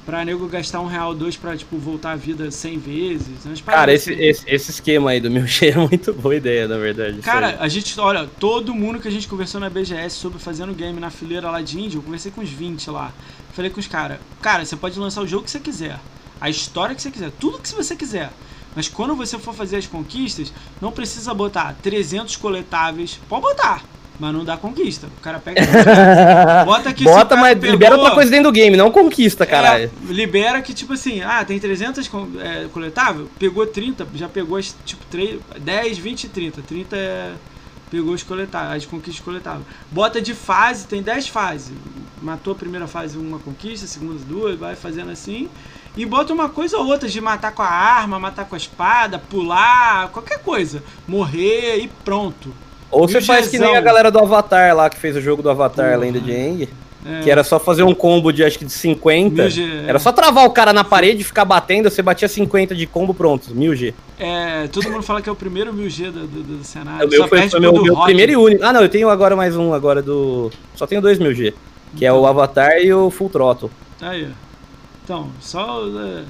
[0.05, 3.27] pra nego gastar um real, dois pra, tipo, voltar a vida 100 vezes.
[3.65, 4.21] Cara, esse, assim.
[4.21, 7.17] esse, esse, esquema aí do mil G é muito boa ideia, na verdade.
[7.19, 10.99] Cara, a gente, olha, todo mundo que a gente conversou na BGS sobre fazendo game
[10.99, 13.11] na fileira lá de índio, eu conversei com uns 20 lá.
[13.53, 15.99] Falei com os caras, cara, você pode lançar o jogo que você quiser,
[16.39, 18.29] a história que você quiser, tudo que você quiser.
[18.75, 23.19] Mas quando você for fazer as conquistas, não precisa botar 300 coletáveis.
[23.29, 23.83] Pode botar,
[24.19, 25.07] mas não dá conquista.
[25.17, 25.61] O cara pega.
[26.65, 29.91] bota aqui Bota, mas pegou, libera outra coisa dentro do game, não conquista, caralho.
[30.09, 32.09] É, libera que, tipo assim, ah, tem 300
[32.39, 36.61] é, coletável, pegou 30, já pegou as, tipo, 3, 10, 20 30.
[36.61, 37.33] 30 é
[37.93, 39.67] pegou os coletáveis, as conquistas coletáveis.
[39.91, 41.71] Bota de fase, tem 10 fases.
[42.23, 45.47] Matou a primeira fase uma conquista, a segunda duas, vai fazendo assim.
[45.95, 49.19] E bota uma coisa ou outra de matar com a arma, matar com a espada,
[49.19, 50.83] pular, qualquer coisa.
[51.07, 52.53] Morrer e pronto.
[52.89, 55.49] Ou você faz que nem a galera do Avatar lá, que fez o jogo do
[55.49, 55.97] Avatar, Porra.
[55.97, 56.69] Lenda de Aang.
[57.05, 57.21] É.
[57.21, 59.47] Que era só fazer um combo de acho que de 50.
[59.47, 63.13] 1000G, era só travar o cara na parede, ficar batendo, você batia 50 de combo,
[63.13, 63.93] pronto, 1000G.
[64.17, 67.05] É, todo mundo fala que é o primeiro 1000G do, do, do cenário.
[67.05, 68.63] O meu foi, foi meu, meu primeiro e único.
[68.63, 70.49] Ah, não, eu tenho agora mais um agora do.
[70.75, 71.53] Só tenho dois 1000G.
[71.95, 72.07] Que então.
[72.07, 73.69] é o Avatar e o Full Throttle.
[74.01, 74.29] Aí,
[75.03, 75.81] então, só.
[75.99, 76.23] É,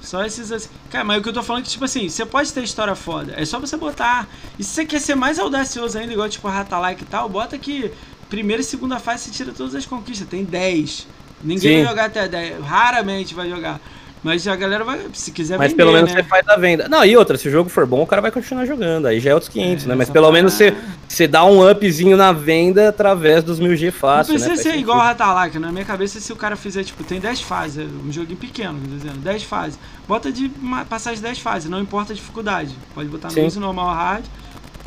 [0.00, 0.68] só esses assim.
[0.90, 2.94] Cara, mas o que eu tô falando é que, tipo assim, você pode ter história
[2.94, 3.34] foda.
[3.36, 4.28] É só você botar.
[4.58, 7.58] E se você quer ser mais audacioso ainda, igual tipo Rata Like e tal, bota
[7.58, 7.90] que
[8.30, 10.28] primeira e segunda fase você tira todas as conquistas.
[10.28, 11.06] Tem 10.
[11.42, 11.82] Ninguém Sim.
[11.82, 12.64] vai jogar até 10.
[12.64, 13.80] Raramente vai jogar.
[14.22, 16.22] Mas a galera vai, se quiser Mas vender, pelo menos né?
[16.22, 16.88] você faz a venda.
[16.88, 19.06] Não, e outra, se o jogo for bom, o cara vai continuar jogando.
[19.06, 19.94] Aí já é outros 500, é, né?
[19.94, 20.74] Mas pelo menos você,
[21.08, 24.74] você dá um upzinho na venda através dos 1000G fácil, Não precisa né?
[24.74, 25.58] ser igual o Ratalak.
[25.58, 28.78] Na minha cabeça, se o cara fizer, tipo, tem 10 fases, é um joguinho pequeno,
[28.80, 29.78] dizendo, 10 fases.
[30.06, 30.50] Bota de
[30.88, 32.74] passar as 10 fases, não importa a dificuldade.
[32.94, 34.24] Pode botar no uso normal hard.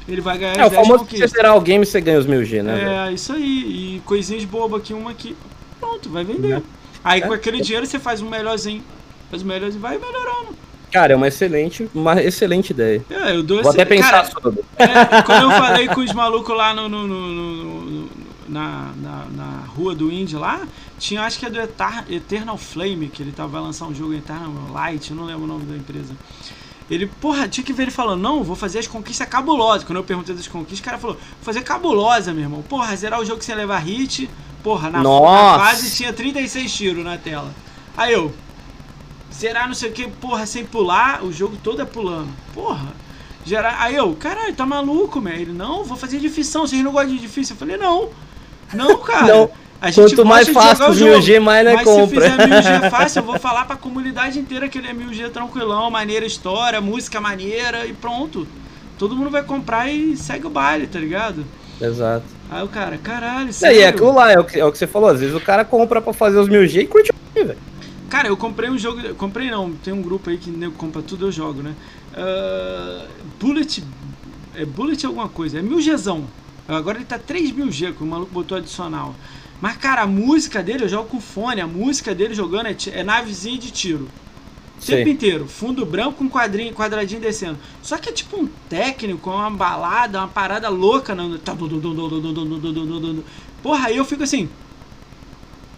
[0.08, 2.02] Ele vai ganhar é, as 10 É, o famoso que você zerar o game, você
[2.02, 2.74] ganha os 1000G, né?
[2.74, 3.16] É, velho?
[3.16, 3.96] isso aí.
[3.96, 5.38] E coisinhas bobas aqui, uma aqui.
[5.80, 6.56] Pronto, vai vender.
[6.56, 6.64] Né?
[7.04, 7.28] Aí é.
[7.28, 8.84] com aquele dinheiro você faz um melhorzinho
[9.80, 10.56] vai melhorando.
[10.92, 13.04] Cara, é uma excelente, uma excelente ideia.
[13.10, 14.62] É, eu dou Vou até pensar sobre.
[14.78, 18.10] É, quando eu falei com os malucos lá no, no, no,
[18.50, 20.62] na, na, na, rua do Indy lá,
[21.00, 21.60] tinha acho que é do
[22.10, 25.48] Eternal Flame, que ele tava, vai lançar um jogo Eternal Light, eu não lembro o
[25.48, 26.14] nome da empresa.
[26.90, 29.86] Ele, porra, tinha que ver ele falando, não, vou fazer as conquistas cabulosas.
[29.86, 32.62] Quando eu perguntei das conquistas, o cara falou, vou fazer cabulosa, meu irmão.
[32.64, 34.30] Porra, zerar o jogo sem levar hit.
[34.62, 37.50] Porra, na, na fase tinha 36 tiros na tela.
[37.96, 38.34] Aí eu,
[39.34, 42.30] Zerar não sei o que, porra, sem pular, o jogo todo é pulando.
[42.54, 42.94] Porra.
[43.46, 43.78] Gerar.
[43.80, 45.34] Aí eu, caralho, tá maluco, meu?
[45.34, 46.62] Ele, não, vou fazer difícil.
[46.62, 47.56] Vocês não gostam de difícil?
[47.56, 48.10] Eu falei, não.
[48.74, 49.28] Não, cara.
[49.28, 49.50] não.
[49.82, 52.22] A gente Quanto mais fácil o 1000G, mais não é Mas compra.
[52.22, 55.90] se fizer 1000G fácil, eu vou falar pra comunidade inteira que ele é 1000G tranquilão,
[55.90, 58.48] maneira história, música maneira e pronto.
[59.00, 61.44] Todo mundo vai comprar e segue o baile, tá ligado?
[61.82, 62.26] Exato.
[62.52, 63.80] Aí o cara, caralho, sério.
[63.80, 65.42] E é aquilo lá, é o, que, é o que você falou, às vezes o
[65.42, 67.58] cara compra pra fazer os 1000G e curte velho.
[68.12, 69.16] Cara, eu comprei um jogo.
[69.16, 71.74] Comprei não, tem um grupo aí que nego compra tudo, eu jogo, né?
[72.12, 73.08] Uh,
[73.40, 73.82] Bullet.
[74.54, 76.26] É Bullet alguma coisa, é 1000Gzão.
[76.68, 79.16] Agora ele tá 3000G, que o maluco botou adicional.
[79.62, 83.02] Mas, cara, a música dele, eu jogo com fone, a música dele jogando é, é
[83.02, 84.10] navezinha de tiro.
[84.82, 85.48] O tempo inteiro.
[85.48, 87.60] Fundo branco com quadrinho, quadradinho descendo.
[87.82, 91.16] Só que é tipo um técnico, uma balada, uma parada louca.
[91.16, 91.40] No...
[93.64, 94.50] Porra, aí eu fico assim.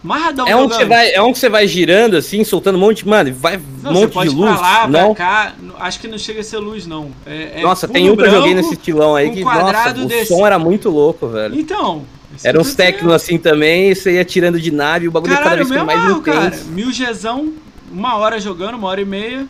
[0.03, 2.81] Marradão é um, que você vai, é um que você vai girando assim, soltando um
[2.81, 4.51] monte, mano, vai não, um monte de luz.
[4.57, 5.15] Pra lá, não.
[5.15, 7.09] Pra cá, acho que não chega a ser luz, não.
[7.25, 10.45] É, é nossa, tem um que eu joguei nesse estilão aí que, nossa, o som
[10.45, 11.57] era muito louco, velho.
[11.57, 12.03] Então.
[12.43, 15.49] Era uns tecno assim também, e você ia tirando de nave e o bagulho Caralho,
[15.49, 16.23] cada vez ficando mais intenso.
[16.23, 17.53] Cara, mil Gzão,
[17.91, 19.47] uma hora jogando, uma hora e meia.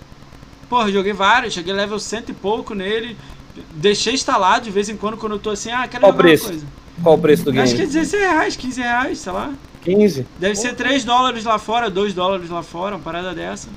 [0.70, 3.18] Porra, joguei vários, cheguei level cento e pouco nele.
[3.76, 6.50] Deixei instalado de vez em quando, quando eu tô assim, ah, quero Qual preço?
[6.50, 6.66] coisa.
[7.02, 7.64] Qual o preço do game?
[7.64, 9.52] Acho que é 16 reais, 15 reais, sei lá.
[9.84, 10.26] 15?
[10.40, 13.70] Deve ser 3 dólares lá fora, 2 dólares lá fora, uma parada dessa.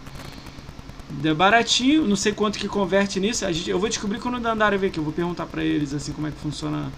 [1.25, 3.45] É baratinho, não sei quanto que converte nisso.
[3.47, 4.99] A gente, eu vou descobrir quando o Andara ver aqui.
[4.99, 6.91] Eu vou perguntar pra eles assim como é que funciona.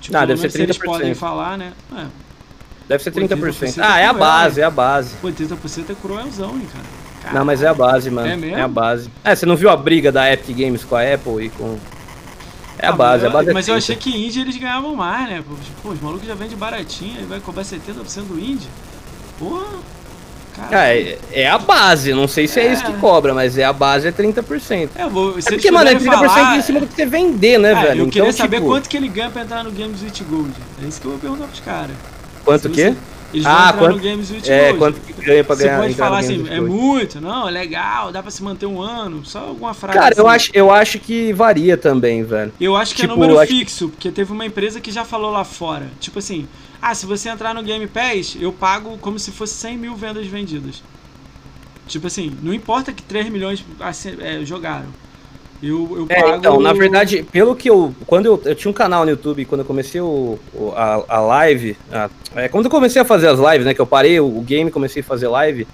[0.00, 0.50] Tipo, ah, deve ser 30%.
[0.52, 1.72] Se eles podem falar, né?
[1.96, 2.06] É.
[2.88, 3.28] Deve ser 30%.
[3.28, 5.16] 30% ah, é, é a base, é a base.
[5.20, 6.84] Pô, 30% é cruelzão, hein, cara.
[7.22, 7.38] Caramba.
[7.38, 8.28] Não, mas é a base, mano.
[8.28, 8.56] É mesmo?
[8.56, 9.10] É a base.
[9.24, 11.78] É, você não viu a briga da Epic Games com a Apple e com
[12.78, 15.28] é a base, eu, a base é Mas eu achei que indie eles ganhavam mais,
[15.28, 15.44] né?
[15.82, 18.68] Pô, os malucos já vendem baratinho, aí vai cobrar 70% do indie.
[19.38, 19.96] Porra!
[20.70, 22.66] Cara, é, é a base, não sei se é.
[22.66, 22.72] é.
[22.72, 24.88] isso que cobra, mas é a base é 30%.
[24.94, 26.56] É, vou, é porque, mano, é 30% falar...
[26.56, 28.04] em cima do que você vender, né, ah, velho?
[28.04, 28.68] Eu queria então, saber tipo...
[28.68, 30.52] quanto que ele ganha pra entrar no Games with Gold.
[30.82, 31.94] É isso que eu vou perguntar pros caras.
[32.44, 32.90] Quanto que?
[32.90, 32.96] Você...
[33.36, 34.78] Eles vão ah, entrar quanto, no Games with é, Gold.
[34.78, 35.76] quanto que ganha pra ganhar?
[35.76, 39.26] Você pode falar assim, é muito, não, é legal, dá pra se manter um ano,
[39.26, 40.20] só alguma frase Cara, assim.
[40.22, 42.50] eu, acho, eu acho que varia também, velho.
[42.58, 45.30] Eu acho que é tipo, é número fixo, porque teve uma empresa que já falou
[45.30, 46.48] lá fora, tipo assim,
[46.80, 50.26] ah, se você entrar no Game Pass, eu pago como se fosse 100 mil vendas
[50.26, 50.82] vendidas.
[51.86, 54.88] Tipo assim, não importa que 3 milhões assim, é, jogaram.
[55.62, 56.36] Eu, eu é, pago...
[56.36, 57.94] então, na verdade, pelo que eu.
[58.06, 60.38] Quando eu, eu tinha um canal no YouTube, quando eu comecei o,
[60.74, 61.76] a, a live.
[61.90, 63.74] A, é, quando eu comecei a fazer as lives, né?
[63.74, 65.66] Que eu parei o, o game comecei a fazer live.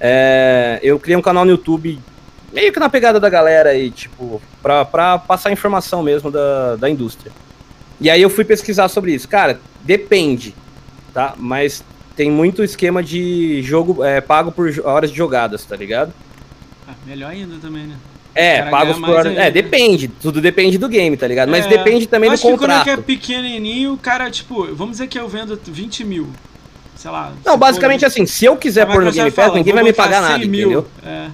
[0.00, 1.98] É, eu criei um canal no YouTube
[2.52, 6.88] meio que na pegada da galera aí, tipo, pra, pra passar informação mesmo da, da
[6.88, 7.32] indústria.
[8.00, 9.28] E aí eu fui pesquisar sobre isso.
[9.28, 10.54] Cara, depende,
[11.12, 11.34] tá?
[11.36, 11.84] Mas
[12.16, 16.12] tem muito esquema de jogo é, pago por horas de jogadas, tá ligado?
[16.86, 17.96] Ah, melhor ainda também, né?
[18.34, 19.32] É, pagos por hora.
[19.32, 20.08] É, depende.
[20.08, 21.48] Tudo depende do game, tá ligado?
[21.48, 22.58] Mas é, depende também do contrato.
[22.58, 26.04] Que quando é, que é pequenininho, o cara, tipo, vamos dizer que eu vendo 20
[26.04, 26.28] mil.
[26.96, 27.32] Sei lá.
[27.44, 28.06] Não, basicamente for...
[28.06, 30.46] assim, se eu quiser pôr no Game Pass, ninguém vai me pagar nada, mil.
[30.46, 30.86] entendeu?
[31.04, 31.28] É.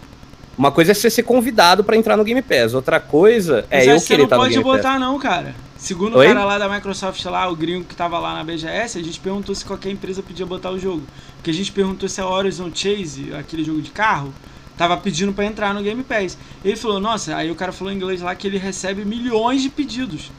[0.57, 4.01] Uma coisa é você ser convidado para entrar no Game Pass, outra coisa é eu
[4.01, 4.55] querer estar no Game Pass.
[4.55, 5.55] Você não pode botar não, cara.
[5.77, 6.27] Segundo Oi?
[6.27, 9.21] o cara lá da Microsoft, lá, o gringo que tava lá na BGS, a gente
[9.21, 11.03] perguntou se qualquer empresa podia botar o jogo.
[11.37, 14.33] Porque a gente perguntou se a Horizon Chase, aquele jogo de carro,
[14.77, 16.37] tava pedindo pra entrar no Game Pass.
[16.65, 19.69] Ele falou, nossa, aí o cara falou em inglês lá que ele recebe milhões de
[19.69, 20.31] pedidos.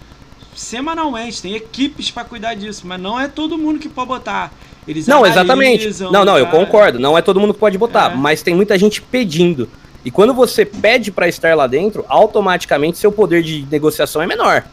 [0.55, 4.53] Semanalmente, tem equipes pra cuidar disso, mas não é todo mundo que pode botar.
[4.87, 5.89] Eles Não, exatamente.
[6.03, 6.99] Não, não, eu concordo.
[6.99, 8.15] Não é todo mundo que pode botar, É.
[8.15, 9.67] mas tem muita gente pedindo.
[10.03, 14.63] E quando você pede pra estar lá dentro, automaticamente seu poder de negociação é menor.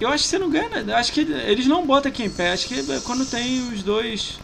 [0.00, 0.96] Eu acho que você não ganha?
[0.96, 2.52] Acho que eles não botam aqui em pé.
[2.52, 4.38] Acho que quando tem os dois.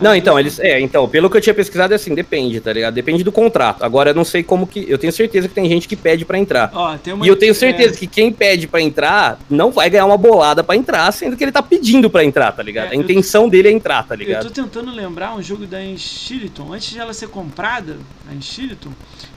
[0.00, 0.58] Não, então, eles.
[0.58, 2.94] É, então, pelo que eu tinha pesquisado, é assim, depende, tá ligado?
[2.94, 3.82] Depende do contrato.
[3.84, 4.84] Agora eu não sei como que.
[4.88, 6.70] Eu tenho certeza que tem gente que pede pra entrar.
[6.74, 10.04] Ó, uma- E eu tenho certeza é, que quem pede pra entrar não vai ganhar
[10.06, 12.86] uma bolada pra entrar, sendo que ele tá pedindo pra entrar, tá ligado?
[12.88, 14.44] É, a eu- intenção dele é entrar, tá Eu ligado?
[14.44, 16.72] tô tentando lembrar um jogo da Enchiliton.
[16.72, 17.96] Antes de ela ser comprada,
[18.28, 18.90] a Enchiliton,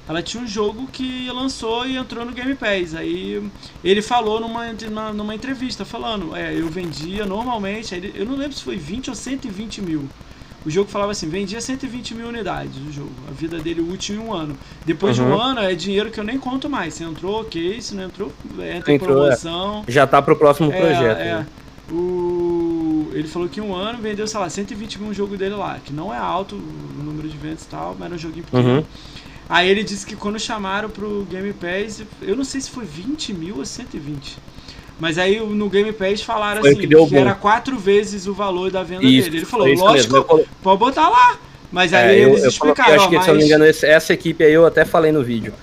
[0.10, 2.96] ela tinha um jogo que lançou e entrou no Game Pass.
[2.96, 3.44] Aí
[3.84, 8.54] ele falou numa, numa, numa entrevista, falando, é, eu vendia normalmente, ele- eu não lembro
[8.58, 10.10] se foi 20 ou 120 mil.
[10.68, 13.10] O jogo falava assim, vendia 120 mil unidades o jogo.
[13.30, 14.54] A vida dele útil em um ano.
[14.86, 15.42] Depois de um Uhum.
[15.42, 16.94] ano é dinheiro que eu nem conto mais.
[16.96, 17.82] Se entrou, ok.
[17.82, 18.34] Se não entrou,
[18.76, 19.00] entra em é.
[19.00, 19.86] promoção.
[19.88, 21.20] Já tá pro próximo É, projeto.
[21.20, 21.34] é.
[21.36, 21.48] né?
[21.90, 23.10] O...
[23.14, 25.80] Ele falou que em um ano vendeu, sei lá, 120 mil um jogo dele lá,
[25.84, 28.80] que não é alto o número de vendas e tal, mas era um joguinho pequeno.
[28.80, 28.84] Uhum.
[29.48, 33.34] Aí ele disse que quando chamaram pro Game Pass, eu não sei se foi 20
[33.34, 34.38] mil ou 120.
[35.00, 38.72] Mas aí no Game Pass falaram Foi assim, que que, era quatro vezes o valor
[38.72, 39.38] da venda Isso, dele.
[39.38, 40.18] Ele falou, lógico, mesmo.
[40.18, 41.38] Eu pode botar lá.
[41.72, 43.50] Mas aí É, eu, eles eu explicaram, coloquei, acho que, ó, se eu não me
[43.50, 45.54] mas- engano, essa equipe aí eu até falei no vídeo.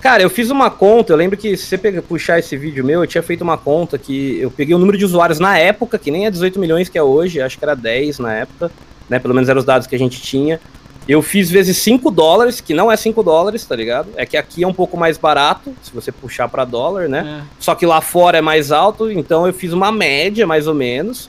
[0.00, 3.06] Cara, eu fiz uma conta, eu lembro que se você puxar esse vídeo meu, eu
[3.06, 6.26] tinha feito uma conta que eu peguei o número de usuários na época, que nem
[6.26, 8.70] é 18 milhões que é hoje, acho que era 10 na época,
[9.08, 9.20] né?
[9.20, 10.60] Pelo menos eram os dados que a gente tinha.
[11.08, 14.08] Eu fiz vezes 5 dólares, que não é 5 dólares, tá ligado?
[14.16, 17.42] É que aqui é um pouco mais barato, se você puxar pra dólar, né?
[17.42, 17.46] É.
[17.58, 21.28] Só que lá fora é mais alto, então eu fiz uma média, mais ou menos.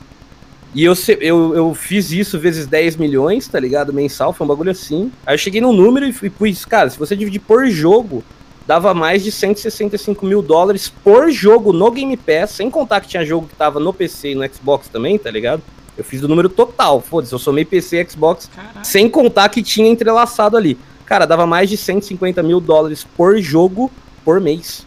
[0.76, 3.94] E eu, eu, eu fiz isso vezes 10 milhões, tá ligado?
[3.94, 5.12] Mensal, foi um bagulho assim.
[5.26, 8.24] Aí eu cheguei num número e fui, pus, cara, se você dividir por jogo,
[8.66, 13.26] dava mais de 165 mil dólares por jogo no Game Pass, sem contar que tinha
[13.26, 15.62] jogo que tava no PC e no Xbox também, tá ligado?
[15.98, 18.84] Eu fiz o número total, foda-se, eu somei PC e Xbox, Caraca.
[18.84, 20.78] sem contar que tinha entrelaçado ali.
[21.06, 23.92] Cara, dava mais de 150 mil dólares por jogo
[24.26, 24.86] por mês.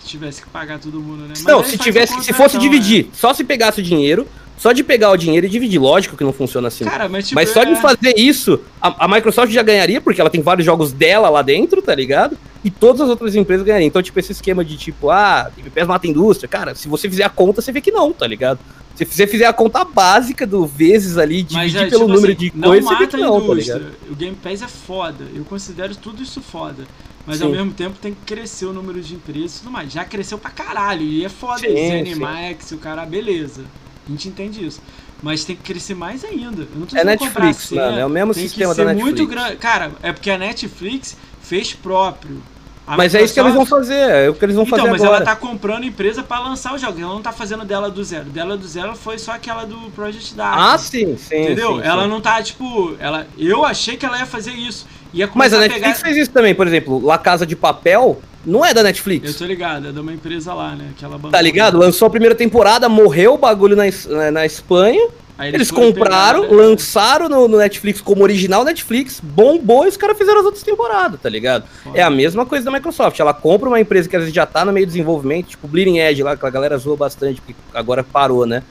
[0.00, 1.28] Se tivesse que pagar todo mundo, né?
[1.30, 4.26] Mas Não, se tivesse, um se fosse dividir, só se pegasse o dinheiro,
[4.58, 6.84] só de pegar o dinheiro e dividir, lógico que não funciona assim.
[6.84, 6.90] né?
[6.90, 10.20] Cara, mas tipo, Mas só de é- fazer isso, a, a Microsoft já ganharia, porque
[10.20, 12.36] ela tem vários jogos dela lá dentro, tá ligado?
[12.64, 13.86] E todas as outras empresas ganhariam.
[13.86, 17.08] Então, tipo, esse esquema de tipo, ah, Game Pass mata a indústria, cara, se você
[17.08, 18.58] fizer a conta, você vê que não, tá ligado?
[18.98, 22.50] Se você fizer a conta básica do vezes ali, dividir é, pelo tipo número assim,
[22.50, 23.94] de não coisas, você vê mata que não, tá ligado?
[24.10, 25.24] o Game Pass é foda.
[25.34, 26.84] Eu considero tudo isso foda.
[27.24, 27.44] Mas Sim.
[27.44, 29.92] ao mesmo tempo tem que crescer o número de empresas e tudo mais.
[29.92, 31.02] Já cresceu pra caralho.
[31.02, 31.60] E é foda.
[31.60, 33.64] Sim, ZeniMax, o cara, beleza.
[34.06, 34.80] A gente entende isso.
[35.22, 36.62] Mas tem que crescer mais ainda.
[36.62, 39.18] Eu não tô É Netflix, mano, é o mesmo tem sistema que ser da Netflix.
[39.18, 39.56] muito grande.
[39.56, 42.42] Cara, é porque a Netflix fez próprio.
[42.88, 44.78] A Mas é isso que eles vão Microsoft- fazer, é o que eles vão então,
[44.78, 45.16] fazer mas agora.
[45.18, 46.98] ela tá comprando empresa pra lançar os jogos.
[47.00, 48.24] Ela não tá fazendo dela do zero.
[48.24, 50.56] Dela do zero foi só aquela do Project Dark.
[50.58, 51.42] Ah, sim, sim.
[51.42, 51.76] Entendeu?
[51.76, 52.08] sim, ela sim.
[52.08, 52.94] não tá, tipo.
[52.98, 54.86] Ela, eu achei que ela ia fazer isso.
[55.12, 56.04] Ia Mas a a Netflix pegar.
[56.04, 59.32] fez isso também, por exemplo, La Casa de Papel não é da Netflix.
[59.32, 60.90] Eu tô ligado, é de uma empresa lá, né?
[60.96, 61.32] Que ela abandonou.
[61.32, 61.76] Tá ligado?
[61.78, 65.08] Lançou a primeira temporada, morreu o bagulho na, na Espanha.
[65.38, 66.62] Aí Eles foram compraram, pegar, né?
[66.64, 71.20] lançaram no, no Netflix como original Netflix, bombou e os caras fizeram as outras temporadas,
[71.20, 71.64] tá ligado?
[71.84, 71.96] Foda.
[71.96, 73.20] É a mesma coisa da Microsoft.
[73.20, 75.98] Ela compra uma empresa que às vezes já tá no meio do desenvolvimento, tipo Bleeding
[75.98, 78.64] Edge lá, que a galera zoa bastante, porque agora parou, né?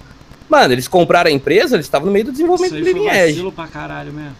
[0.50, 3.52] Mano, eles compraram a empresa, eles estavam no meio do desenvolvimento Isso do Bleeding Edge.
[3.52, 4.36] pra caralho mesmo.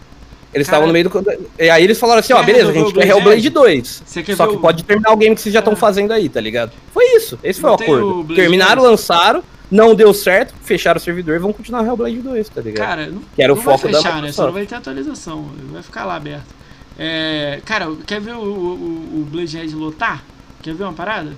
[0.52, 1.24] Eles estavam no meio do.
[1.58, 3.50] E aí eles falaram assim: ó, beleza, a gente o quer Blade Hellblade Edge?
[3.50, 4.02] 2.
[4.06, 5.76] Você quer Só que o- pode terminar o game que vocês já estão É.
[5.76, 6.72] fazendo aí, tá ligado?
[6.92, 7.38] Foi isso.
[7.44, 8.22] Esse foi Não o o acordo.
[8.24, 8.90] Blade Terminaram, 2?
[8.90, 12.86] lançaram, não deu certo, fecharam o servidor e vão continuar Hellblade 2, tá ligado?
[12.86, 14.32] Cara, não, Que era o não vai foco da fechar, né?
[14.32, 15.50] Só não vai ter atualização.
[15.70, 16.54] Vai ficar lá aberto.
[16.98, 20.22] É, cara, quer ver o, o, o Blade lotar?
[20.62, 21.32] Quer ver uma parada?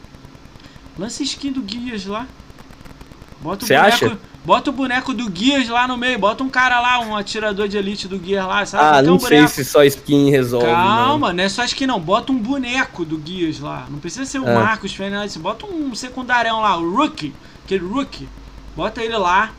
[0.99, 2.26] Lança skin do Guias lá.
[3.41, 3.95] Bota o Cê boneco.
[3.95, 4.18] acha?
[4.42, 6.18] Bota o boneco do Guias lá no meio.
[6.18, 8.99] Bota um cara lá, um atirador de elite do Guias lá, sabe?
[8.99, 10.67] ah, não um sei se só skin resolve.
[10.67, 12.00] Calma, não é só skin não.
[12.00, 13.87] Bota um boneco do Guias lá.
[13.91, 14.54] Não precisa ser o É.
[14.54, 15.37] Marcos Fernandes.
[15.37, 17.34] Bota um secundário lá, o Rookie.
[17.71, 18.29] Aquele Rookie.
[18.75, 19.53] Bota ele lá.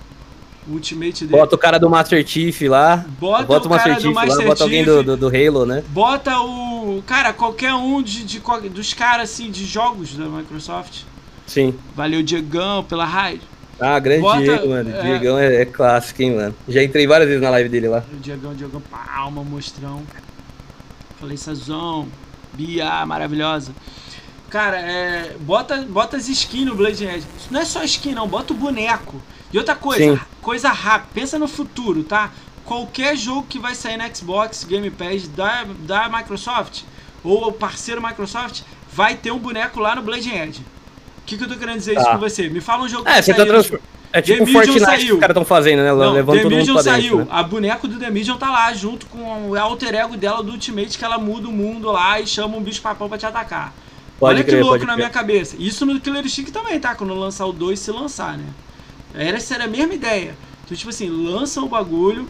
[0.68, 1.40] O ultimate dele.
[1.40, 3.06] Bota o cara do Master Chief lá.
[3.20, 5.28] Bota Bota, o o cara Master do Chief lá, Master bota alguém do, do, do
[5.28, 5.82] Halo, né?
[5.88, 7.02] Bota o.
[7.08, 8.40] Cara, qualquer um de, de
[8.70, 11.04] dos caras assim de jogos da Microsoft.
[11.48, 11.74] Sim.
[11.96, 13.42] Valeu, Diegão, pela raid.
[13.80, 14.94] Ah, grande Bota- Diego, mano.
[14.94, 15.02] é.
[15.02, 16.56] Diegão é, é clássico, hein, mano.
[16.68, 18.04] Já entrei várias vezes na live dele lá.
[18.14, 20.04] O Diegão, Diegão, palma, mostrão.
[21.20, 22.08] Falei, Sazão,
[22.54, 23.72] Bia, maravilhosa.
[24.52, 27.26] Cara, é, bota, bota as skins no Blade Edge.
[27.50, 29.22] Não é só skin, não, bota o boneco.
[29.52, 30.20] E outra coisa, Sim.
[30.42, 32.30] coisa rápida, pensa no futuro, tá?
[32.66, 36.82] Qualquer jogo que vai sair no Xbox Game Pass da, da Microsoft,
[37.24, 38.62] ou o parceiro Microsoft,
[38.92, 40.60] vai ter um boneco lá no Blade Edge.
[40.60, 42.12] O que, que eu tô querendo dizer isso Tá.
[42.12, 42.50] com você?
[42.50, 43.80] Me fala um jogo É, você tá saiu- transfor...
[44.14, 45.14] É tipo The Fortnite que saiu.
[45.16, 45.94] os caras estão fazendo, né?
[45.94, 47.02] Não, Levando The Medium pra dentro.
[47.02, 47.18] saiu.
[47.20, 47.28] né?
[47.32, 50.98] A boneco do The Medium tá lá, junto com o alter ego dela do Ultimate,
[50.98, 53.74] que ela muda o mundo lá e chama um bicho papão pra te atacar.
[54.22, 54.98] Pode Olha crer, que louco na crer.
[54.98, 55.56] minha cabeça.
[55.58, 56.94] Isso no Killer Instinct também, tá?
[56.94, 58.46] Quando lançar o 2, se lançar, né?
[59.16, 60.36] Era, essa era a mesma ideia.
[60.64, 62.30] Então, tipo assim, lança o bagulho,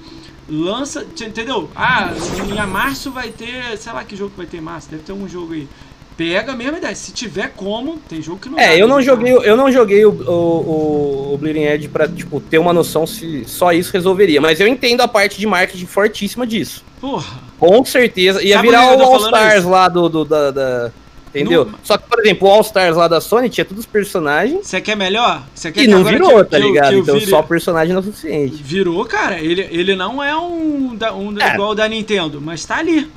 [0.50, 1.06] lança.
[1.22, 1.70] Entendeu?
[1.76, 2.12] Ah,
[2.50, 3.78] em março vai ter.
[3.78, 5.68] Sei lá que jogo que vai ter em março, deve ter um jogo aí.
[6.16, 6.96] Pega a mesma ideia.
[6.96, 10.12] Se tiver como, tem jogo que não É, eu não joguei, eu não joguei o,
[10.12, 14.40] o, o, Bleeding Edge pra, tipo, ter uma noção se só isso resolveria.
[14.40, 16.84] Mas eu entendo a parte de marketing fortíssima disso.
[17.02, 17.40] Porra.
[17.60, 18.42] Com certeza.
[18.44, 19.70] Ia Sabe virar o All Stars isso?
[19.70, 20.92] lá do, do- da, da-
[21.34, 21.66] Entendeu?
[21.66, 24.68] Não- Só que, por exemplo, o All Stars lá da Sony tinha todos os personagens
[24.68, 25.44] Você quer melhor?
[25.56, 26.94] Você quer e que não virou, que- tá que ligado?
[26.94, 28.62] eu então vire- só personagem não é suficiente.
[28.62, 29.40] Virou, cara.
[29.40, 31.54] Ele, ele não é um, da- um É.
[31.54, 33.10] igual o da Nintendo, mas tá ali.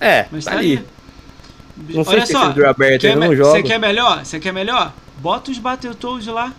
[0.00, 0.76] É, Mas tá tá, ali.
[0.76, 0.86] ali.
[1.94, 3.50] Não sei Olha se só, esse servidor aberto quer não joga.
[3.50, 4.24] Você quer melhor?
[4.24, 4.92] Você quer melhor?
[5.18, 6.52] Bota os Battletoads lá.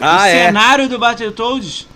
[0.00, 0.46] Ah, o é.
[0.46, 1.86] cenário do Battletoads,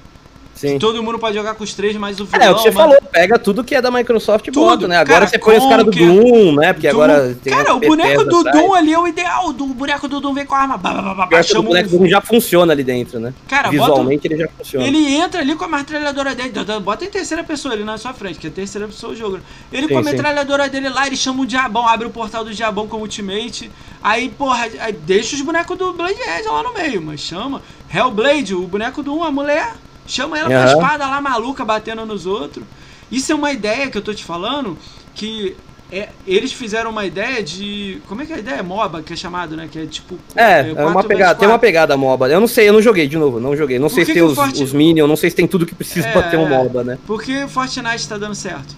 [0.57, 0.78] Sim.
[0.78, 2.47] todo mundo pode jogar com os três, mais o vilão.
[2.47, 2.95] É, o que você mano.
[2.95, 4.65] falou, pega tudo que é da Microsoft e Tudo.
[4.65, 4.97] bota, né?
[4.97, 6.73] Agora Cara, você põe os caras do Conker, Doom, né?
[6.73, 7.03] Porque Doom.
[7.03, 8.59] agora tem Cara, a o boneco do atrás.
[8.59, 9.49] Doom ali é o ideal.
[9.51, 10.78] O boneco do Doom vem com a arma.
[10.78, 11.99] Bah, bah, bah, bah, Pior que o boneco do.
[11.99, 13.35] Doom já funciona ali dentro, né?
[13.47, 14.87] Cara, Visualmente ele já funciona.
[14.87, 16.53] Ele entra ali com a metralhadora dele.
[16.83, 19.39] Bota em terceira pessoa ali na sua frente, que é terceira pessoa o jogo.
[19.70, 20.11] Ele Sim, com a sim.
[20.11, 23.70] metralhadora dele lá, ele chama o diabão, abre o portal do diabão com o ultimate.
[24.03, 27.61] Aí, porra, aí deixa os bonecos do Blade Edge lá no meio, mas chama.
[27.93, 29.74] Hellblade, o boneco do 1, a mulher.
[30.07, 32.65] Chama ela com a espada lá maluca batendo nos outros.
[33.11, 34.77] Isso é uma ideia que eu tô te falando
[35.15, 35.57] que.
[35.93, 38.03] É, eles fizeram uma ideia de.
[38.09, 38.61] Como é que é a ideia?
[38.62, 39.69] MOBA, que é chamado, né?
[39.70, 40.19] Que é tipo.
[40.35, 41.07] É, é uma 4x4.
[41.07, 42.28] pegada, tem uma pegada MOBA.
[42.28, 43.78] Eu não sei, eu não joguei de novo, não joguei.
[43.78, 45.37] Não Por sei que se tem que o os, Forti- os Minions, não sei se
[45.37, 46.49] tem tudo que precisa É, pra ter um é.
[46.59, 46.99] MOBA, né?
[47.07, 48.74] Por que Fortnite tá dando certo?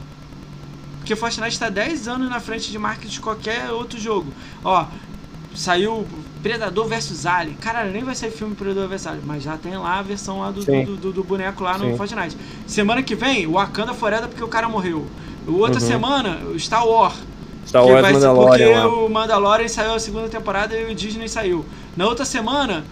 [0.99, 4.31] Porque Fortnite tá 10 anos na frente de marketing de qualquer outro jogo.
[4.63, 4.85] Ó,
[5.55, 6.07] saiu
[6.43, 7.56] Predador vs Alien.
[7.56, 10.51] Cara, nem vai sair filme Predador vs Alien, mas já tem lá a versão lá
[10.51, 11.97] do, do, do- do boneco lá no Sim.
[11.97, 12.36] Fortnite.
[12.66, 15.06] Semana que vem, o Wakanda Forever porque o cara morreu.
[15.47, 15.86] Outra Uhum.
[15.86, 17.15] semana, o Star Wars.
[17.66, 18.89] Star Wars vai ser Mandalorian porque lá.
[18.89, 21.65] o Mandalorian saiu a segunda temporada e o Disney saiu.
[21.97, 22.85] Na outra semana,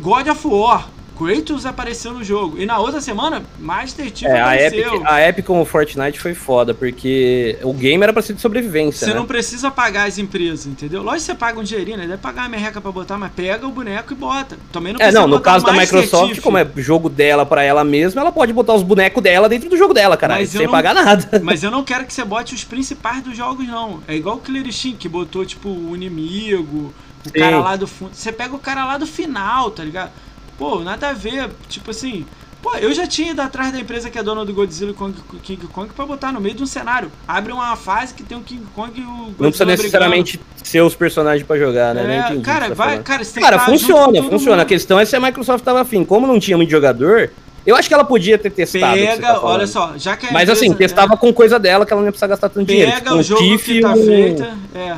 [0.00, 0.88] God of War.
[1.16, 2.58] Kratos apareceu no jogo.
[2.58, 5.02] E na outra semana, Master Chief É, a Epic, apareceu.
[5.06, 9.06] a Epic com o Fortnite foi foda, porque o game era pra ser de sobrevivência,
[9.06, 9.18] Você né?
[9.18, 11.02] não precisa pagar as empresas, entendeu?
[11.02, 12.06] Lógico que você paga um dinheirinho, né?
[12.06, 14.58] Deve pagar uma merreca pra botar, mas pega o boneco e bota.
[14.72, 16.42] Também não É, precisa não, no caso da Microsoft, Chief.
[16.42, 19.76] como é jogo dela pra ela mesma, ela pode botar os bonecos dela dentro do
[19.76, 21.40] jogo dela, cara, sem não- pagar nada.
[21.42, 24.00] Mas eu não quero que você bote os principais dos jogos, não.
[24.06, 26.92] É igual o Killer Instinct, que botou, tipo, o inimigo,
[27.24, 27.38] o Sim.
[27.38, 28.10] cara lá do fundo.
[28.14, 30.10] Você pega o cara lá do final, tá ligado?
[30.58, 31.50] Pô, nada a ver.
[31.68, 32.24] Tipo assim.
[32.62, 35.14] Pô, eu já tinha ido atrás da empresa que é dona do Godzilla e Kong-
[35.42, 37.12] King Kong pra botar no meio de um cenário.
[37.28, 40.80] Abre uma fase que tem o King Kong e o Godzilla Não precisa necessariamente ser
[40.80, 42.02] os personagens pra jogar, né?
[42.02, 42.22] brigando.
[42.22, 43.04] É, entendi cara, tá vai, falando.
[43.04, 44.54] cara, você tem Cara, que funciona, funciona.
[44.56, 44.68] A mundo.
[44.68, 46.04] questão é se a Microsoft tava afim.
[46.04, 47.30] Como não tinha muito jogador,
[47.64, 48.94] eu acho que ela podia ter testado.
[48.96, 51.92] Pega, tá olha só, já que a Mas assim, empresa- testava com coisa dela que
[51.92, 52.90] ela não ia precisar gastar tanto dinheiro.
[52.90, 54.54] Pega tipo, o jogo que tá feita.
[54.74, 54.96] É.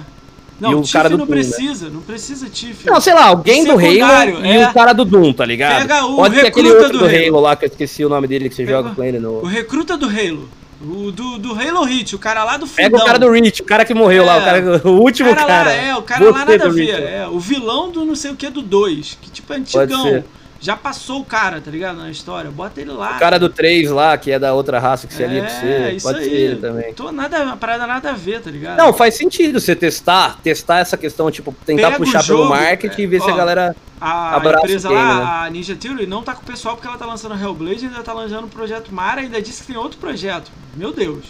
[0.60, 1.43] Não, e o Tiff cara do não Doom, né?
[1.43, 2.86] precisa, não precisa Tiff.
[2.86, 4.68] Não, sei lá, alguém do Secundário, Halo e é.
[4.68, 5.82] o cara do Doom, tá ligado?
[5.82, 7.26] Pega o Pode ser aquele recruta outro do do Halo.
[7.26, 9.40] Halo lá, que eu esqueci o nome dele, que você Pega joga com ele no...
[9.40, 10.48] O recruta do Halo.
[10.80, 13.02] O do, do Halo Hit, o cara lá do Pega fundão.
[13.02, 14.39] o cara do Reach, o cara que morreu lá, É.
[14.39, 15.70] o, cara, o último cara cara.
[15.70, 16.86] lá, é, o cara lá nada a do ver.
[16.86, 17.02] Reach.
[17.02, 20.24] É, o vilão do não sei o que do 2, que tipo é antigão.
[20.60, 21.98] Já passou o cara, tá ligado?
[21.98, 22.51] Na história.
[22.51, 23.16] Bota ele lá.
[23.16, 25.52] O cara do 3 lá, que é da outra raça que você ali é, que
[25.52, 25.90] você.
[25.93, 26.24] isso Pode aí.
[26.24, 26.94] ser ele também.
[26.94, 28.76] Tô nada, uma parada nada a ver, tá ligado?
[28.76, 33.02] Não, faz sentido você testar, testar essa questão, tipo, tentar Pega puxar jogo, pelo marketing
[33.02, 33.76] é, e ver se ó, a galera.
[34.01, 35.47] A empresa game, lá, né?
[35.47, 38.12] a Ninja Theory, não tá com o pessoal porque ela tá lançando Hellblade, ainda tá
[38.12, 40.51] lançando o projeto Mara, ainda disse que tem outro projeto.
[40.74, 41.26] Meu Deus.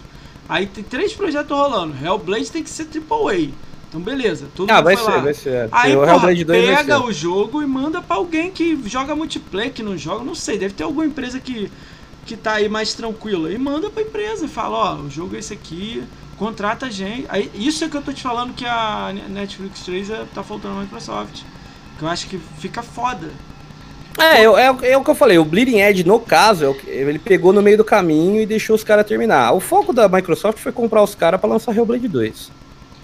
[0.49, 1.95] Aí tem três projetos rolando.
[2.03, 3.51] Hellblade tem que ser AAA.
[3.89, 5.19] Então beleza, todo Ah, vai ser, lá.
[5.19, 5.69] vai ser.
[5.73, 9.17] Aí, o porra, Hellblade 2 vai pega o jogo e manda pra alguém que joga
[9.17, 11.71] multiplayer, que não joga, não sei, deve ter alguma empresa que,
[12.27, 13.51] que tá aí mais tranquila.
[13.51, 16.03] E manda pra empresa e fala, ó, o jogo é esse aqui,
[16.37, 17.25] contrata a gente.
[17.31, 20.75] Aí, isso é que eu tô te falando que a Netflix 3 é- tá faltando
[20.75, 21.41] na Microsoft.
[21.99, 23.31] Que eu acho que fica foda.
[24.19, 27.19] É, eu- é, é o que eu falei, o Bleeding Edge, no caso, é ele
[27.19, 29.53] pegou no meio do caminho e deixou os caras terminar.
[29.55, 32.51] O foco da Microsoft foi comprar os caras pra lançar Hellblade 2.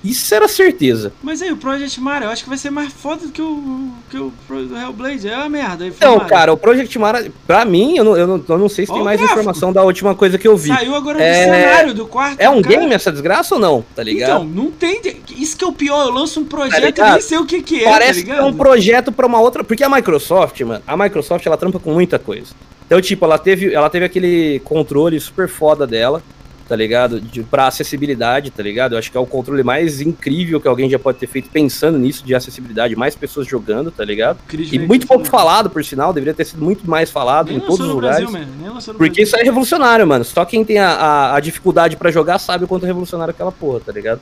[0.04, 1.12] Isso era certeza.
[1.22, 3.88] Mas aí, o Project Mara, eu acho que vai ser mais foda do que o,
[4.10, 4.30] que o
[4.76, 5.26] Hellblade.
[5.26, 5.86] É uma merda.
[5.86, 6.28] Então, Mara.
[6.28, 8.96] cara, o Project Mara, pra mim, eu não, eu não, eu não sei se Ó
[8.96, 9.40] tem mais gráfico.
[9.40, 10.68] informação da última coisa que eu vi.
[10.68, 12.38] Saiu agora do É- cenário do quarto.
[12.38, 12.76] É um cara.
[12.76, 13.84] game essa desgraça ou não?
[13.96, 14.30] Tá ligado?
[14.30, 15.00] Então, não tem.
[15.36, 16.06] Isso que é o pior.
[16.06, 17.12] Eu lanço um projeto e ligado?
[17.12, 17.88] nem sei o que, que é.
[17.90, 19.64] Parece tá é um projeto pra uma outra.
[19.64, 22.52] Porque a Microsoft, mano, a Microsoft ela trampa com muita coisa.
[22.86, 26.22] Então, tipo, ela teve, ela teve aquele controle super foda dela,
[26.68, 27.20] tá ligado?
[27.20, 28.94] De, pra acessibilidade, tá ligado?
[28.94, 31.98] Eu acho que é o controle mais incrível que alguém já pode ter feito pensando
[31.98, 34.38] nisso, de acessibilidade, mais pessoas jogando, tá ligado?
[34.52, 37.80] E muito pouco falado, por sinal, deveria ter sido muito mais falado Nem em todos
[37.80, 38.30] os lugares.
[38.30, 39.24] Brasil, Porque Brasil.
[39.24, 40.24] isso é revolucionário, mano.
[40.24, 43.52] Só quem tem a, a, a dificuldade pra jogar sabe o quanto é revolucionário aquela
[43.52, 44.20] porra, tá ligado?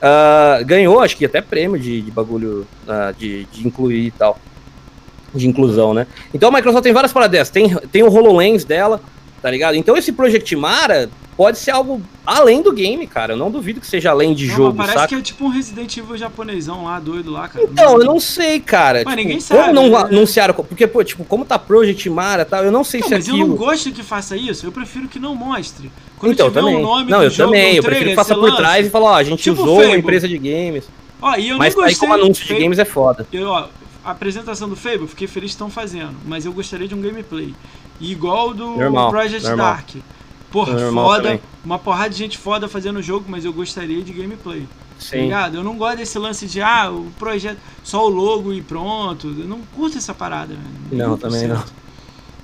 [0.00, 4.38] Ah, ganhou, acho que até prêmio de, de bagulho ah, de, de incluir e tal.
[5.34, 6.06] De inclusão, né?
[6.32, 7.50] Então a Microsoft tem várias paradas.
[7.50, 9.00] Tem, tem o HoloLens dela,
[9.42, 9.74] tá ligado?
[9.74, 13.34] Então esse Project Mara pode ser algo além do game, cara.
[13.34, 15.08] Eu não duvido que seja além de Não, jogo, mas parece saca?
[15.08, 17.64] que é tipo um Resident Evil japonesão lá, doido lá, cara.
[17.64, 19.02] Então, eu não sei, cara.
[19.04, 19.96] Mas Tipo, ninguém como sabe, não né?
[19.98, 20.54] anunciaram?
[20.54, 23.28] Porque, pô, tipo, como tá Project Mara e tal, eu não sei Não, se mas
[23.28, 23.48] eu aquilo...
[23.50, 25.90] não gosto que faça isso, eu prefiro que não mostre.
[26.18, 26.76] Quando Então, tiver também.
[26.76, 27.72] o nome não, do eu jogo também.
[27.72, 28.56] no Eu prefiro que faça por lança.
[28.56, 29.90] trás e falar, ó, a gente Tipo usou Fable.
[29.90, 30.84] uma empresa de games.
[31.20, 32.08] Ó, e eu Mas não aí gostei.
[32.08, 33.26] como anúncio de games é foda.
[33.32, 33.66] Eu, ó,
[34.04, 37.54] a apresentação do Fable, fiquei feliz que estão fazendo, mas eu gostaria de um gameplay.
[38.00, 39.66] Igual do Normal, Project normal.
[39.74, 39.88] Dark.
[40.64, 41.40] Porra, foda, também.
[41.64, 44.60] uma porrada de gente foda fazendo o jogo, mas eu gostaria de gameplay.
[44.62, 44.66] Tá
[44.98, 45.22] Sim.
[45.24, 45.56] ligado?
[45.58, 49.26] Eu não gosto desse lance de, ah, o projeto, só o logo e pronto.
[49.38, 50.64] Eu não curto essa parada, velho.
[51.08, 51.62] Não, também não.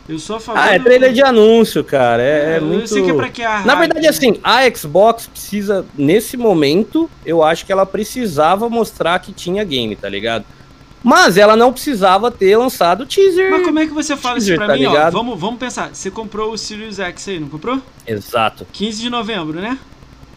[0.09, 2.21] Eu sou a favor Ah, é do- trailer de anúncio, cara.
[2.23, 2.89] É, é eu muito.
[2.89, 4.09] sei que é pra que a Na verdade, né?
[4.09, 9.95] assim, a Xbox precisa, nesse momento, eu acho que ela precisava mostrar que tinha game,
[9.97, 10.45] tá ligado?
[11.03, 13.51] Mas ela não precisava ter lançado o teaser.
[13.51, 14.91] Mas como é que você fala isso Teaser, pra tá mim, ó?
[14.91, 15.13] ligado?
[15.13, 15.93] Vamos, vamos pensar.
[15.93, 17.81] Você comprou o Sirius X aí, não comprou?
[18.07, 19.79] Exato, 15 de novembro, né?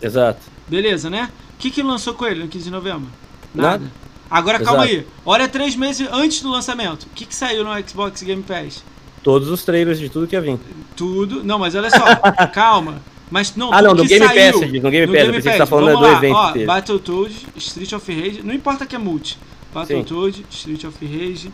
[0.02, 0.42] exato.
[0.68, 1.30] Beleza, né?
[1.54, 3.08] O que, que lançou com ele no 15 de novembro?
[3.54, 3.86] Nada.
[4.30, 5.00] Agora calma Exato.
[5.02, 5.08] aí.
[5.24, 7.04] Olha três meses antes do lançamento.
[7.04, 8.84] O que, que saiu no Xbox Game Pass?
[9.22, 10.60] Todos os trailers de tudo que ia vir.
[10.96, 11.44] Tudo.
[11.44, 12.04] Não, mas olha só.
[12.52, 13.02] calma.
[13.30, 15.94] Mas não, Ah, não, no Game saiu, Pass, no Game no Pass, você tá falando
[15.94, 16.66] Vamos do lá, evento Ó.
[16.66, 18.42] Battletoads, Street of Rage.
[18.44, 19.38] Não importa que é multi.
[19.76, 21.52] Battletoads, Street of Rage.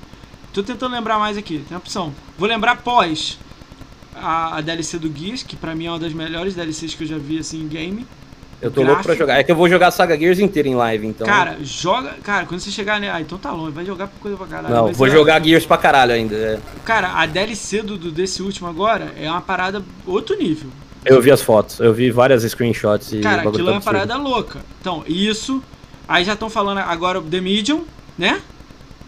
[0.53, 1.63] Tô tentando lembrar mais aqui.
[1.67, 2.13] Tem opção.
[2.37, 3.39] Vou lembrar pós
[4.15, 7.07] a, a DLC do Gears, que pra mim é uma das melhores DLCs que eu
[7.07, 8.05] já vi assim em game.
[8.61, 9.17] Eu tô louco pra Gráfico.
[9.23, 9.39] jogar.
[9.39, 11.25] É que eu vou jogar a Saga Gears inteira em live, então.
[11.25, 12.11] Cara, joga.
[12.21, 13.09] Cara, quando você chegar né?
[13.09, 14.75] Ah, então tá longe, vai jogar coisa pra caralho.
[14.75, 16.35] não, vou é- jogar Gears pra caralho ainda.
[16.35, 16.59] é.
[16.85, 20.69] Cara, a DLC do, do- desse último agora é uma parada outro nível.
[21.03, 23.83] Eu vi as fotos, eu vi várias screenshots e Cara, aquilo é uma absurdo.
[23.83, 24.59] parada louca.
[24.79, 25.63] Então, isso.
[26.07, 27.83] Aí já estão falando agora o The Medium,
[28.17, 28.41] né?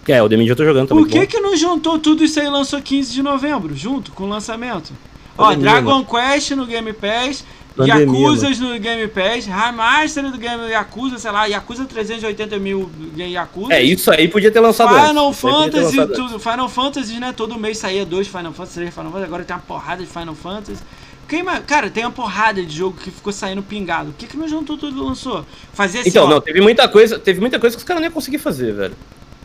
[0.07, 1.05] É, o The Medium eu tô jogando também.
[1.05, 4.23] Por que que não juntou tudo isso aí e lançou 15 de novembro, junto com
[4.23, 4.93] o lançamento?
[5.37, 7.43] Ó, Pandemia, Dragon Quest no Game Pass,
[7.75, 13.73] Pandemia, Yakuzas no Game Pass, Remaster do Game Yakuza, sei lá, Yakuza 380 mil Yakuza.
[13.73, 15.07] É, isso aí podia ter lançado antes.
[15.07, 17.33] Final ter Fantasy, lançado tudo, Final Fantasy, né?
[17.35, 20.35] Todo mês saía dois Final Fantasy, três Final Fantasy, agora tem uma porrada de Final
[20.35, 20.83] Fantasy.
[21.27, 24.11] Quem, cara, tem uma porrada de jogo que ficou saindo pingado.
[24.11, 25.45] Por que, que não juntou tudo e lançou?
[25.73, 28.07] Fazia assim, Então, ó, não, teve muita coisa, teve muita coisa que os caras não
[28.07, 28.93] iam conseguir fazer, velho.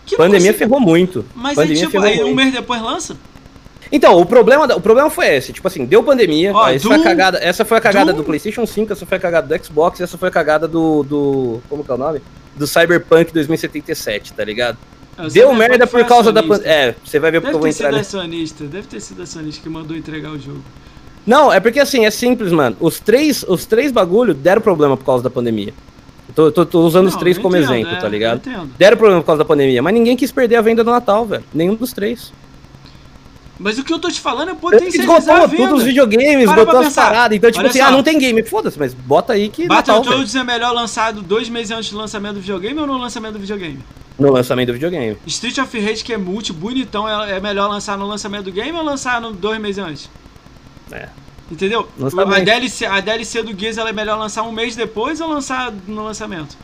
[0.04, 1.24] que Pandemia ferrou muito.
[1.34, 3.16] Mas aí, Pandemia tipo, ferrou aí um mês depois lança?
[3.90, 6.86] Então, o problema, da- o problema foi esse, tipo assim, deu pandemia, Ó, aí essa,
[6.86, 9.20] foi a Doom- cagada, essa foi a cagada Doom- do PlayStation 5, essa foi a
[9.20, 12.20] cagada do Xbox, essa foi a cagada do, do como que é o nome?
[12.54, 14.76] Do Cyberpunk 2077, tá ligado?
[15.16, 16.64] É, o Deu merda por causa da acionista.
[16.64, 16.88] pandemia.
[16.90, 19.22] É, você vai ver porque Deve eu vou ter sido entrar acionista, deve ter sido
[19.22, 20.62] acionista que mandou entregar o jogo.
[21.28, 22.74] Não, é porque assim, é simples, mano.
[22.80, 25.74] Os três, os três bagulho deram problema por causa da pandemia.
[26.34, 28.40] Tô, tô- tô usando os Não, três eu como entendo, exemplo, é, tá ligado?
[28.78, 31.44] Deram problema por causa da pandemia, mas ninguém quis perder a venda do Natal, velho.
[31.52, 32.32] Nenhum dos três.
[33.58, 35.64] Mas o que eu tô te falando é Esgotou potencializar a venda.
[35.64, 37.36] todos os videogames, Para esgotou pra as paradas.
[37.36, 37.86] Então, tipo Olha assim, só.
[37.86, 38.42] ah, não tem game.
[38.44, 39.66] Foda-se, mas bota aí que.
[39.66, 43.40] Battletoads é melhor lançado dois meses antes do lançamento do videogame ou no lançamento do
[43.40, 43.80] videogame?
[44.18, 45.16] No lançamento do videogame.
[45.26, 48.72] Street of Rage, que é multi, bonitão, é é melhor lançar no lançamento do game
[48.78, 50.08] ou lançar no dois meses antes?
[50.92, 51.08] É.
[51.50, 51.88] Entendeu?
[51.98, 55.72] A DLC, a DLC do Gears ela é melhor lançar um mês depois ou lançar
[55.86, 56.56] no lançamento?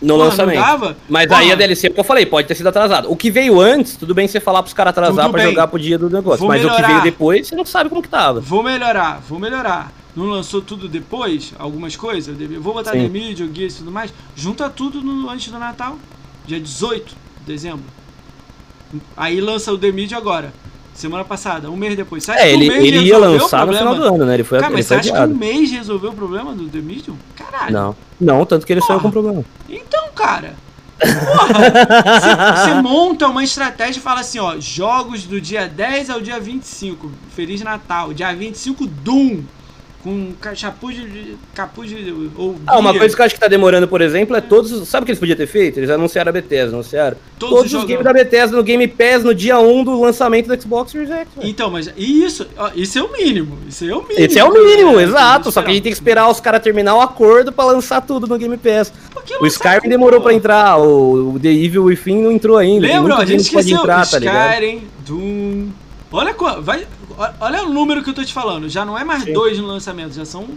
[0.00, 0.96] No Porra, lançamento.
[1.08, 3.10] Mas Porra, aí a DLC, o que eu falei, pode ter sido atrasado.
[3.10, 5.44] O que veio antes, tudo bem você falar pros caras atrasar bem.
[5.44, 6.40] jogar pro dia do negócio.
[6.40, 6.88] Vou mas o que melhorar.
[6.88, 8.40] veio depois, você não sabe como que tava.
[8.40, 9.92] Vou melhorar, vou melhorar.
[10.14, 12.36] Não lançou tudo depois, algumas coisas?
[12.60, 13.02] Vou botar Sim.
[13.04, 14.12] The Media, o Gears e tudo mais.
[14.36, 15.96] Junta tudo no- antes do Natal,
[16.46, 17.84] dia 18 de dezembro.
[19.16, 20.52] Aí lança o The Media agora,
[21.02, 22.24] semana passada, um mês depois.
[22.24, 24.34] Você acha É, ele, um ele ia o lançar no final do ano, né?
[24.34, 25.32] Ele foi, Cara, mas você foi acha que adiado.
[25.34, 27.16] um mês resolveu o problema do The Medium?
[27.36, 27.72] Caralho.
[27.72, 27.96] Não.
[28.20, 29.02] Não, tanto que ele saiu Porra.
[29.02, 29.44] com problema.
[29.68, 30.54] Então, cara.
[30.98, 31.54] Porra,
[32.20, 36.38] você- você monta uma estratégia e fala assim, ó, jogos do dia 10 ao dia
[36.38, 39.40] 25, Feliz Natal, dia 25 Doom,
[40.02, 41.36] com capuz de.
[41.54, 42.12] capuz de.
[42.36, 44.88] Ou Ah, uma coisa que eu acho que tá demorando, por exemplo, é todos.
[44.88, 45.78] Sabe o que eles podiam ter feito?
[45.78, 47.16] Eles anunciaram a Bethesda, anunciaram.
[47.38, 50.48] Todos Todos, os os games da Bethesda no Game Pass no dia 1 do lançamento
[50.48, 51.28] do Xbox Series X.
[51.36, 51.48] velho.
[51.48, 53.58] Então, mas isso, isso é o mínimo.
[53.68, 54.18] Isso é o mínimo.
[54.24, 55.52] Esse é o mínimo, É, exato.
[55.52, 58.26] Só que a gente tem que esperar os caras terminar o acordo pra lançar tudo
[58.26, 58.92] no Game Pass.
[59.40, 60.24] O Skyrim demorou pô.
[60.24, 62.86] pra entrar, o, o The Evil Within não entrou ainda.
[62.86, 63.16] Lembra?
[63.16, 63.78] A gente esqueceu.
[63.78, 64.18] entrar, tá?
[64.18, 65.68] Skyrim, Doom.
[66.14, 66.86] Olha, vai,
[67.40, 68.68] olha o número que eu tô te falando.
[68.68, 69.32] Já não é mais Sim.
[69.32, 70.48] dois no lançamento, já são.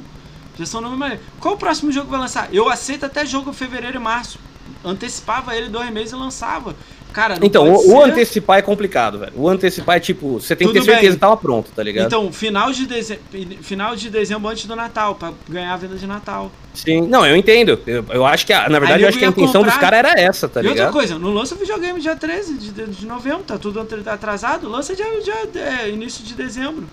[0.58, 1.20] Já são números mais.
[1.40, 2.54] Qual o próximo jogo que vai lançar?
[2.54, 4.40] Eu aceito até jogo em fevereiro e março.
[4.84, 6.76] Antecipava ele dois meses e lançava.
[7.16, 9.32] Cara, Então, o, ser- antecipar é complicado, velho.
[9.38, 11.16] O antecipar é tipo, você tem que ter Tudo certeza bem.
[11.16, 12.08] que tava pronto, tá ligado?
[12.08, 13.18] Então, final de, deze...
[13.62, 16.52] final de dezembro antes do Natal, pra ganhar a venda de Natal.
[16.74, 17.80] Sim, não, eu entendo.
[17.88, 19.92] Eu, eu acho que, a- na verdade, Aí eu acho que a intenção dos comprar.
[19.92, 20.92] caras era essa, tá e outra ligado?
[20.94, 24.68] coisa, não lança videogame dia 13 de, de, novembro, tá tudo atra- atrasado.
[24.68, 26.86] Lança dia, dia é, início de dezembro.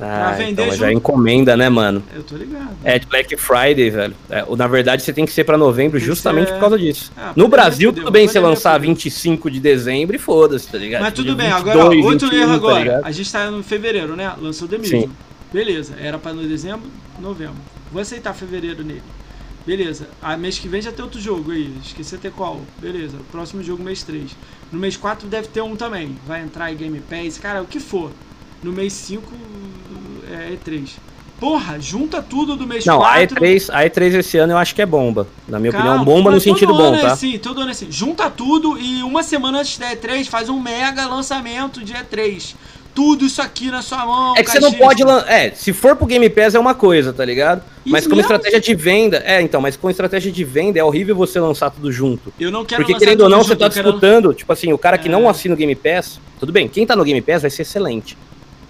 [0.00, 0.86] Ah, então, mas junto.
[0.88, 2.02] é encomenda, né, mano?
[2.14, 2.70] Eu tô ligado.
[2.84, 4.14] É de Black Friday, velho.
[4.30, 6.78] É, o- na verdade, você tem que ser pra novembro Tem justamente ser- por causa
[6.78, 7.12] disso.
[7.16, 8.88] Ah, no Brasil, tudo bem você lançar foder.
[8.88, 11.02] 25 de dezembro e foda-se, tá ligado?
[11.02, 12.78] Mas tudo Dia bem, agora, ó, 22, outro 21, erro tá agora.
[12.84, 13.04] ligado?
[13.06, 14.32] a gente tá no fevereiro, né?
[14.40, 14.82] Lançou The Sim.
[14.96, 15.10] Medium.
[15.52, 16.82] Beleza, era pra no dezembro,
[17.20, 17.56] novembro.
[17.92, 19.02] Vou aceitar fevereiro nele.
[19.66, 21.72] Beleza, a mês que vem já tem outro jogo aí.
[21.84, 22.60] Esqueci até qual.
[22.80, 24.30] Beleza, próximo jogo mês 3.
[24.72, 26.16] No mês 4 deve ter um também.
[26.26, 28.10] Vai entrar em Game Pass, cara, o que for.
[28.62, 29.22] No mês 5
[30.30, 30.88] é E3.
[31.38, 33.36] Porra, junta tudo do mês Não, a 4.
[33.40, 35.26] E3, a E3 esse ano eu acho que é bomba.
[35.48, 37.12] Na minha Calma, opinião, bomba no sentido bom, é tá?
[37.12, 37.90] assim, todo ano é assim.
[37.90, 42.54] Junta tudo e uma semana antes da E3 faz um mega lançamento de E3.
[42.94, 44.34] Tudo isso aqui na sua mão.
[44.36, 45.30] É que você não pode lançar.
[45.32, 47.62] É, se for pro Game Pass é uma coisa, tá ligado?
[47.86, 48.30] mas como mesmo?
[48.32, 49.22] estratégia de venda.
[49.24, 52.34] É, então, mas com estratégia de venda é horrível você lançar tudo junto.
[52.38, 54.34] Eu não quero Porque querendo ou não, junto, você tá eu quero- disputando.
[54.34, 55.10] Tipo assim, o cara que É.
[55.10, 58.18] não assina o Game Pass, tudo bem, quem tá no Game Pass vai ser excelente.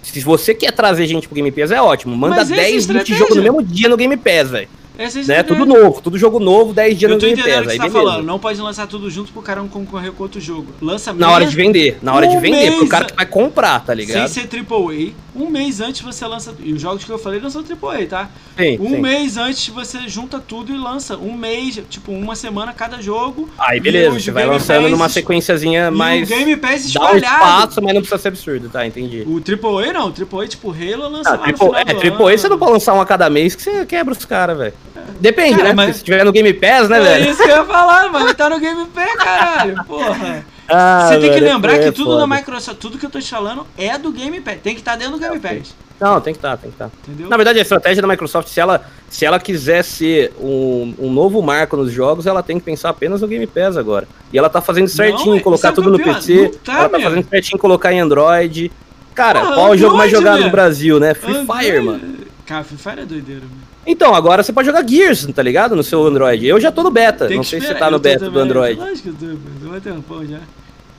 [0.03, 2.17] Se você quer trazer gente pro Game Pass, é ótimo.
[2.17, 3.17] Manda Mas essa é a 10, 20 estratégia.
[3.19, 4.69] jogos no mesmo dia no Game Pass, velho.
[4.99, 5.43] Essa é Né?
[5.43, 7.73] Tudo novo, tudo jogo novo, 10 dias Eu no tô Game entendendo o Pass.
[7.73, 8.05] Aí tá beleza.
[8.11, 8.27] falando.
[8.27, 10.67] Não pode lançar tudo junto pro cara não concorrer com outro jogo.
[10.83, 13.17] Lança Na hora de vender, na hora de Um vender, pro mês cara a- que
[13.17, 14.29] vai comprar, tá Sem ligado?
[14.29, 15.13] ser AAA.
[15.35, 16.55] Um mês antes você lança.
[16.61, 18.29] E os jogos que eu falei não são AAA, tá?
[18.59, 19.01] Sim, Um sim.
[19.01, 21.17] mês antes você junta tudo e lança.
[21.17, 23.49] Um mês, tipo, uma semana cada jogo.
[23.59, 26.29] Aí E beleza, você vai Game lançando Pass numa sequenciazinha e mais.
[26.31, 27.25] o Game Pass Dá um espalhado.
[27.25, 28.87] espaço, mas não precisa ser absurdo, tá?
[28.87, 29.23] Entendi.
[29.27, 32.39] O AAA não, o AAA tipo Halo lança Ah, triple, é, do triple A ano.
[32.39, 34.75] você não pode lançar um a cada mês que você quebra os caras, velho.
[35.21, 35.75] Depende, Cara, né?
[35.75, 37.31] mas- se tiver no Game Pass, né, É velho?
[37.31, 38.35] isso que eu ia falar, mano.
[38.35, 39.85] Tá no Game Pass, caralho.
[39.85, 40.45] Porra.
[40.71, 42.27] Ah, Você tem que velho, lembrar é que tudo foda.
[42.27, 44.59] da Microsoft, tudo que eu tô te falando é do Game Pass.
[44.63, 45.75] Tem que estar dentro do Game Pass.
[45.99, 46.91] Não, tem que estar, tem que estar.
[47.07, 47.29] Entendeu?
[47.29, 51.43] Na verdade, a estratégia da Microsoft, se ela, se ela quiser ser um, um novo
[51.43, 54.09] marco nos jogos, ela tem que pensar apenas no Game Pass agora.
[54.33, 55.99] E ela tá fazendo certinho, é- colocar tudo no?
[55.99, 56.43] PC.
[56.45, 58.73] Não tá, ela tá fazendo certinho colocar em Android.
[59.15, 60.53] Cara, qual é o jogo mais Android, jogado no velho.
[60.53, 61.13] Brasil, né?
[61.15, 62.01] Free Android- Fire, mano.
[62.47, 63.71] Cara, Free Fire é doideira, mano.
[63.87, 65.75] Então, agora você pode jogar Gears, tá ligado?
[65.75, 66.47] No seu Android.
[66.47, 67.27] Eu já tô no beta.
[67.27, 67.87] Tem não sei se você esperar.
[67.89, 68.43] tá no beta do também.
[68.43, 68.79] Android.
[68.81, 69.69] Lógico que eu tô, pô.
[69.71, 70.39] Tô um tempão já.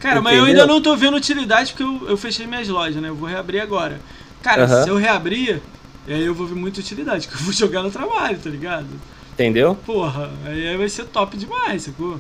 [0.02, 0.62] Cara, mas eu Entendeu?
[0.64, 3.10] ainda não tô vendo utilidade porque eu, eu fechei minhas lojas, né?
[3.10, 4.00] Eu vou reabrir agora.
[4.42, 4.84] Cara, Aham.
[4.84, 5.62] se eu reabrir,
[6.08, 8.88] aí eu vou ver muita utilidade, que eu vou jogar no trabalho, tá ligado?
[9.34, 9.76] Entendeu?
[9.86, 12.20] Porra, aí vai ser top demais, sacou?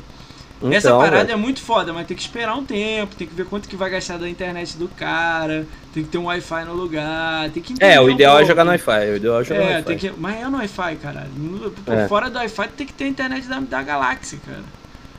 [0.59, 1.31] Então, Essa parada velho.
[1.31, 3.89] é muito foda, mas tem que esperar um tempo, tem que ver quanto que vai
[3.89, 7.93] gastar da internet do cara, tem que ter um Wi-Fi no lugar, tem que entender
[7.93, 9.09] É, o um ideal é jogar no Wi-Fi.
[9.11, 9.87] O ideal é jogar no É, Wi-Fi.
[9.87, 10.13] tem que.
[10.19, 10.97] Mas é no Wi-Fi.
[11.35, 12.07] No- pô, É.
[12.07, 14.61] Fora do Wi-Fi tem que ter a internet da, da Galaxy, cara.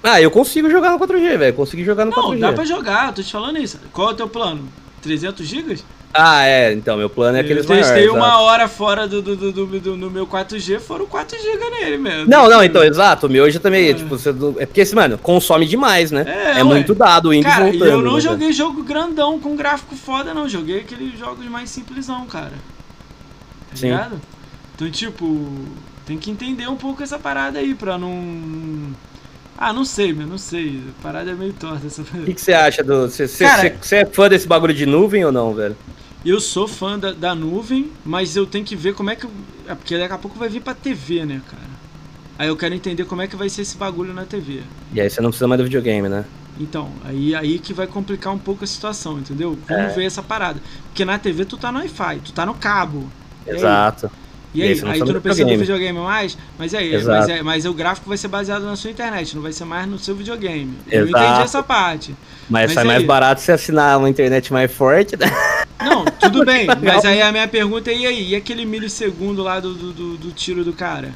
[0.03, 1.55] Ah, eu consigo jogar no 4G, velho.
[1.55, 2.39] Consegui jogar no Não, 4G.
[2.41, 3.79] dá pra jogar, tô te falando isso.
[3.93, 4.69] Qual é o teu plano?
[5.01, 5.85] 300 gigas?
[6.15, 6.73] Ah, é.
[6.75, 9.81] Então, meu plano é aqueles eu testei maiores, uma hora fora do, do, do, do-
[9.81, 12.29] do- no meu 4G, foram 4 GB nele mesmo.
[12.29, 13.27] Não, não, então, exato.
[13.27, 13.95] O meu hoje também, É.
[13.95, 16.25] tipo, você, não- é porque, esse, mano, consome demais, né?
[16.27, 16.65] É, É, ué.
[16.65, 17.87] muito dado indo Cara, voltando.
[17.87, 20.47] eu não né, joguei jogo grandão com gráfico foda, não.
[20.49, 22.53] Joguei aqueles jogos mais simplesão, cara.
[23.71, 23.87] Tá Sim.
[23.87, 24.21] ligado?
[24.75, 25.49] Então, tipo,
[26.05, 28.91] tem que entender um pouco essa parada aí pra não.
[29.65, 30.83] Ah, não sei, meu, não sei.
[30.99, 33.09] A parada é meio torta essa O que você acha do.
[33.09, 35.77] Você é fã desse bagulho de nuvem ou não, velho?
[36.25, 39.25] Eu sou fã da, da nuvem, mas eu tenho que ver como é que.
[39.25, 39.31] eu-
[39.69, 41.63] É porque daqui a pouco vai vir pra TV, né, cara?
[42.39, 44.63] Aí eu quero entender como é que vai ser esse bagulho na TV.
[44.93, 46.25] E aí você não precisa mais do videogame, né?
[46.59, 49.57] Então, aí, aí que vai complicar um pouco a situação, entendeu?
[49.69, 49.95] Vamos É.
[49.95, 50.61] ver essa parada.
[50.89, 53.09] Porque na TV tu tá no Wi-Fi, tu tá no cabo.
[54.55, 54.69] E aí?
[54.69, 55.59] E aí, aí você não tu precisa não do videogame.
[55.59, 56.39] videogame mais?
[56.59, 57.19] Mas aí, Exato.
[57.21, 59.87] mas, é, mas o gráfico vai ser baseado na sua internet, não vai ser mais
[59.89, 60.75] no seu videogame.
[60.91, 61.25] Eu Exato.
[61.25, 62.15] entendi essa parte.
[62.51, 65.27] Mas, Mas sai aí- mais barato você assinar uma internet mais forte, né?
[65.81, 68.29] Não, tudo bem, mas aí a minha pergunta é: e aí?
[68.31, 71.11] E aquele milissegundo lá do, do, do- tiro do cara?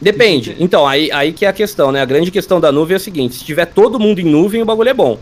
[0.00, 0.56] Depende.
[0.58, 2.00] Então, aí, aí que é a questão, né?
[2.00, 4.64] A grande questão da nuvem é a seguinte: se tiver todo mundo em nuvem, o
[4.64, 5.18] bagulho é bom.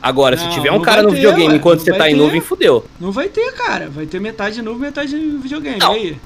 [0.00, 2.14] Agora, se Não, tiver um cara no ter, videogame ué, enquanto não você tá em
[2.14, 2.18] ter.
[2.20, 2.84] nuvem, fudeu.
[3.00, 3.88] Não vai ter, cara.
[3.88, 5.78] Vai ter metade de nuvem, metade de videogame.
[5.78, 5.94] Não.
[5.96, 6.16] E aí?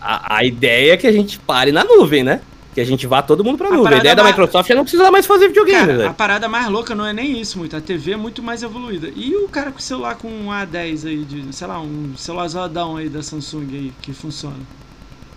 [0.00, 2.40] A, a ideia é que a gente pare na nuvem, né?
[2.74, 3.82] Que a gente vá todo mundo pra A nuvem.
[3.82, 6.14] A, parada ideia da Microsoft é não precisar mais fazer videogame, Cara, a velho.
[6.14, 7.76] parada mais louca não é nem isso muito.
[7.76, 9.10] A TV é muito mais evoluída.
[9.14, 12.96] E o cara com o celular com um A10 aí, de, sei lá, um celularzadão
[12.96, 14.56] aí da Samsung aí, que funciona.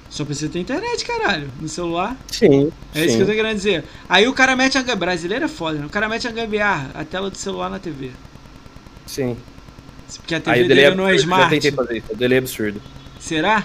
[0.10, 2.16] Só precisa ter internet, caralho, no celular.
[2.32, 2.72] Sim.
[2.96, 3.16] É isso sim.
[3.18, 3.84] que eu tô querendo dizer.
[4.08, 4.96] Aí o cara mete a.
[4.96, 5.86] Brasileiro é foda, né?
[5.86, 8.12] O cara mete a gambiarra, a tela do celular na TV.
[9.06, 9.38] Sim.
[10.20, 11.30] Porque a Aí TV delay dele não é absurdo.
[11.30, 11.50] Já smart.
[11.50, 12.08] tentei fazer isso.
[12.14, 12.82] O delay é absurdo.
[13.20, 13.64] Será?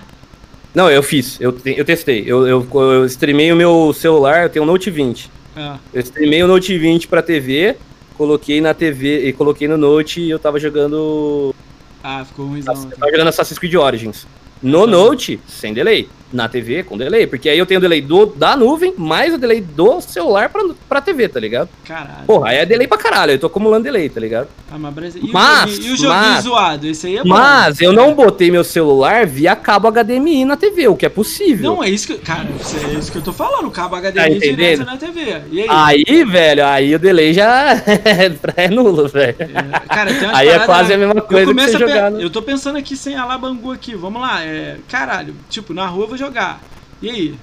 [0.75, 1.39] Não, eu fiz.
[1.41, 2.25] Eu, eu testei.
[2.27, 5.31] Eu, eu, eu streamei o meu celular, eu tenho um Note 20.
[5.55, 7.77] Ah, Eu streamei o Note 20 pra TV,
[8.17, 11.55] coloquei na TV e coloquei no Note e eu tava jogando.
[12.03, 12.75] ah ficou ruimzão.
[12.75, 14.27] Eu tava jogando Assassin's Creed Origins.
[14.63, 16.09] No Note, sem delay.
[16.33, 17.27] Na TV, com delay.
[17.27, 20.63] Porque aí eu tenho o delay do, da nuvem, mais o delay do celular pra,
[20.89, 21.69] pra TV, tá ligado?
[21.85, 22.25] Caralho.
[22.27, 23.33] Porra, aí é delay pra caralho.
[23.33, 24.49] Eu tô acumulando delay, tá ligado?
[24.71, 26.87] Ah, mas e, Mas, o joguinho, e o joguinho mas- zoado?
[26.87, 27.29] Esse aí é bom.
[27.29, 31.75] Mas eu não botei meu celular via cabo HDMI na TV, o que é possível.
[31.75, 32.15] Não, é isso que.
[32.19, 33.71] Cara, é isso que eu tô falando.
[33.71, 35.43] Cabo HDMI Tá direto na TV.
[35.51, 35.67] E aí?
[35.69, 37.75] Aí, velho, aí o delay já
[38.57, 39.37] é nulo, velho.
[39.41, 41.93] É, cara, tem Aí é quase a mesma eu coisa que começo você a pe-
[41.93, 42.11] jogar.
[42.11, 43.95] no- Eu tô pensando aqui sem alabangu aqui.
[43.95, 44.43] Vamos lá.
[44.43, 46.61] É, caralho, tipo, na rua eu vou jogar.
[47.01, 47.39] E aí?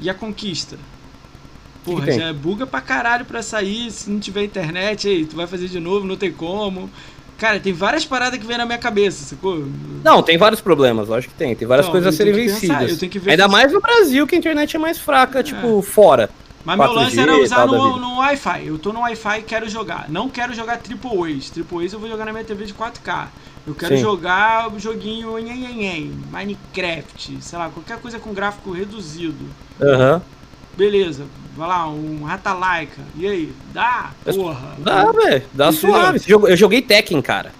[0.00, 0.76] E a conquista?
[1.84, 2.18] Porra, que tem?
[2.20, 3.90] já é buga pra caralho pra sair.
[3.90, 6.90] Se não tiver internet, aí, tu vai fazer de novo, não tem como.
[7.38, 9.64] Cara, tem várias paradas que vem na minha cabeça, sacou?
[10.02, 11.54] Não, tem vários problemas, lógico que tem.
[11.54, 13.10] Tem várias Não, coisas a serem que pensar, vencidas.
[13.10, 16.28] que ver Ainda mais no Brasil, que a internet é mais fraca, tipo, fora.
[16.64, 18.66] Mas meu 4G lance era usar no, no Wi-Fi.
[18.66, 20.06] Eu tô no Wi-Fi e quero jogar.
[20.08, 21.48] Não quero jogar Triple A's.
[21.48, 23.28] Triple A's eu vou jogar na minha TV de 4K.
[23.66, 24.02] Eu quero Sim.
[24.02, 29.44] jogar o joguinho nhenhenhen, Minecraft, sei lá, qualquer coisa com gráfico reduzido.
[29.80, 30.22] Aham.
[30.76, 31.26] Beleza,
[31.56, 33.02] vai lá, um Ratalaika.
[33.16, 33.52] E aí?
[33.72, 34.12] Dá?
[34.24, 34.74] Porra.
[34.78, 35.44] Dá, velho.
[35.52, 35.72] Dá Entendeu?
[35.72, 36.20] suave.
[36.28, 37.52] Eu joguei Tekken, cara.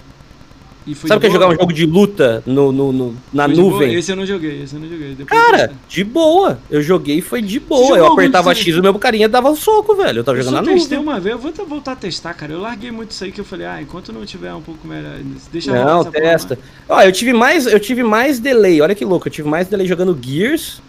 [0.95, 3.95] Sabe o que é jogar um jogo de luta no, no- no- na Foi nuvem?
[3.95, 5.15] Esse eu não joguei, esse eu não joguei.
[5.15, 6.59] Depois Cara, eu- de boa.
[6.71, 7.97] Eu joguei e foi de boa.
[7.99, 10.21] Eu apertava X e o meu carinha dava um soco, velho.
[10.21, 11.13] Eu tava Eu jogando na testei nuvem.
[11.13, 12.53] uma vez, eu vou voltar a testar, cara.
[12.53, 15.17] Eu larguei muito isso aí que eu falei, ah, enquanto não tiver um pouco melhor.
[15.53, 16.59] Deixa Não, testa.
[16.89, 18.81] Ó, eu tive mais, eu tive mais delay.
[18.81, 20.81] Olha que louco, eu tive mais delay jogando Gears,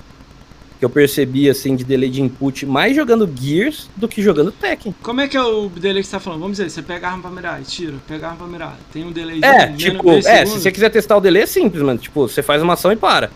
[0.79, 4.95] que eu percebi assim de delay de input, mais jogando Gears do que jogando Tekken.
[5.03, 6.39] Como é que é o delay que você tá falando?
[6.39, 8.77] Vamos dizer, você pega a arma pra mirar e tira, pega a arma pra mirar.
[8.93, 11.99] Tem um delay É, tipo, é, se você quiser testar o delay é simples, mano.
[11.99, 13.29] Tipo, você faz uma ação e para.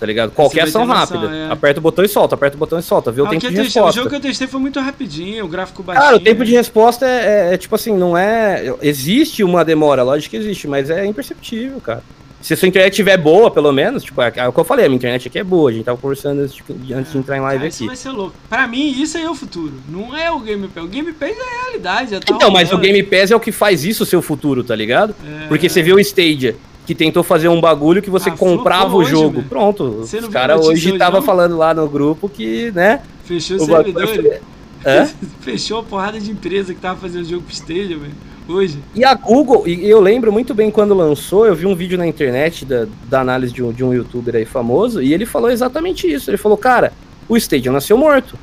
[0.00, 0.30] Tá ligado?
[0.30, 1.26] Qualquer ação rápida.
[1.26, 1.50] é.
[1.52, 3.46] Aperta o botão e solta, aperta o botão e solta, vê o Ah, tempo que
[3.48, 4.00] eu de testei- o resposta.
[4.00, 6.04] jogo que eu testei foi muito rapidinho, o gráfico baixinho.
[6.06, 8.72] Cara, o tempo de resposta é, é- é, tipo assim, não é.
[8.80, 12.02] Existe uma demora, lógico que existe, mas é imperceptível, cara.
[12.40, 14.86] Se a sua internet estiver boa, pelo menos, tipo, é, é o que eu falei,
[14.86, 17.36] a minha internet aqui é boa, a gente tava conversando antes de, antes de entrar
[17.36, 17.86] em live Cara, isso aqui.
[17.88, 18.34] vai ser louco.
[18.48, 19.72] Pra mim, isso aí é o futuro.
[19.88, 20.84] Não é o Game Pass.
[20.84, 22.10] O Game Pass é a realidade.
[22.20, 22.92] Tá Então, mas o rolando.
[22.92, 25.14] Game Pass é o que faz isso ser o futuro, tá ligado?
[25.44, 25.48] É.
[25.48, 26.54] Porque você vê o Stadia,
[26.86, 29.40] que tentou fazer um bagulho que você Ah, comprava o jogo.
[29.40, 29.48] meu.
[29.48, 29.90] Pronto.
[29.98, 31.22] Você Os viu caras hoje tava não?
[31.26, 33.00] falando lá no grupo que, né?
[33.24, 34.10] Fechou o servidores.
[34.16, 34.40] bagulho-
[34.86, 35.08] Hã?
[35.40, 38.12] Fechou a porrada de empresa que tava fazendo jogo pro Stadia, velho.
[38.48, 38.78] Hoje.
[38.94, 42.06] E a Google, e eu lembro muito bem quando lançou, eu vi um vídeo na
[42.06, 46.10] internet da, da análise de um, de um youtuber aí famoso, e ele falou exatamente
[46.10, 46.30] isso.
[46.30, 46.92] Ele falou, cara,
[47.28, 48.38] o Stadia nasceu morto.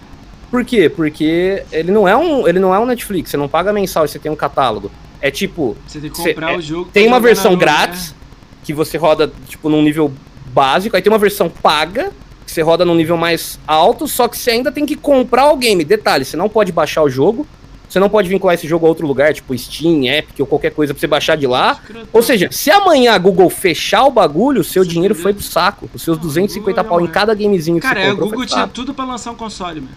[0.51, 0.87] Por quê?
[0.87, 4.07] Porque ele não é um, ele não é um Netflix, você não paga mensal e
[4.07, 4.91] você tem um catálogo.
[5.19, 6.89] É tipo, Você tem que comprar é, o jogo.
[6.93, 8.17] tem uma versão grátis, né?
[8.63, 10.13] que você roda, tipo, num nível
[10.53, 12.11] básico, aí tem uma versão paga,
[12.45, 15.57] que você roda num nível mais alto, só que você ainda tem que comprar o
[15.57, 15.83] game.
[15.83, 17.47] Detalhe, você não pode baixar o jogo,
[17.87, 20.93] você não pode vincular esse jogo a outro lugar, tipo Steam, Epic ou qualquer coisa
[20.93, 21.73] pra você baixar de lá.
[21.81, 22.07] Escrotão.
[22.11, 25.43] Ou seja, se amanhã a Google fechar o bagulho, o seu Você dinheiro foi pro
[25.43, 25.89] saco.
[25.93, 27.11] Os seus Não, 250 Google pau em é.
[27.11, 28.29] cada gamezinho que Cara, você é, a comprou.
[28.29, 29.93] Google foi pro tinha tudo pra lançar um console, mano.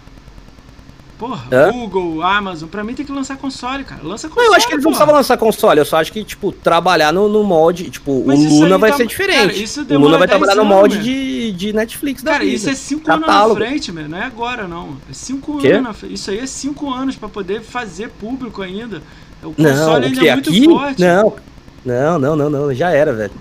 [1.19, 1.69] Porra, Hã?
[1.73, 4.01] Google, Amazon, pra mim tem que lançar console, cara.
[4.01, 4.47] Lança console.
[4.47, 7.11] Não, eu acho que eles não precisavam lançar console, eu só acho que, tipo, trabalhar
[7.11, 9.61] no, no molde, tipo, Mas o Luna vai tá- ser cara, diferente.
[9.61, 11.03] isso o Luna vai 10 trabalhar no molde velho.
[11.05, 12.55] de, de Netflix da Cara, vida.
[12.55, 14.07] isso é 5 anos na frente, mano.
[14.07, 14.95] Não é agora, não.
[15.09, 15.71] É 5 Quê?
[15.73, 16.13] anos na frente.
[16.13, 19.03] Isso aí é 5 anos pra poder fazer público ainda.
[19.43, 20.65] O Não, console o ainda é muito aqui?
[20.65, 21.01] forte.
[21.01, 21.33] Não.
[21.85, 23.31] Não, não, não, não, já era, velho.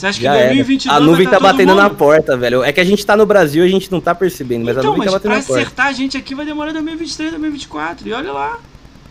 [0.00, 0.46] Você acha que Já em era.
[0.54, 1.96] 2022 A nuvem tá batendo na mundo?
[1.96, 2.64] porta, velho.
[2.64, 4.80] É que a gente tá no Brasil e a gente não tá percebendo, mas a
[4.80, 5.62] Então, nuvem mas tá pra batendo na porta.
[5.62, 8.08] acertar a gente aqui vai demorar 2023, 2024.
[8.08, 8.58] E olha lá.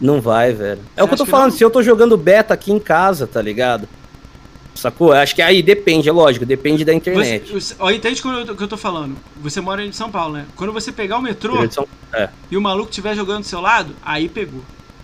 [0.02, 0.80] Não vai, velho.
[0.98, 1.58] É Você o que eu tô que falando, não?
[1.58, 3.88] se eu tô jogando beta aqui em casa, tá ligado?
[4.74, 5.12] Sacou?
[5.12, 7.52] Acho que aí depende, é lógico, depende da internet.
[7.52, 9.16] Você, ó, entende o que eu tô falando?
[9.42, 10.46] Você mora em São Paulo, né?
[10.56, 11.56] Quando você pegar o metrô
[12.14, 12.30] É.
[12.50, 14.62] e o maluco estiver jogando do seu lado, aí pegou.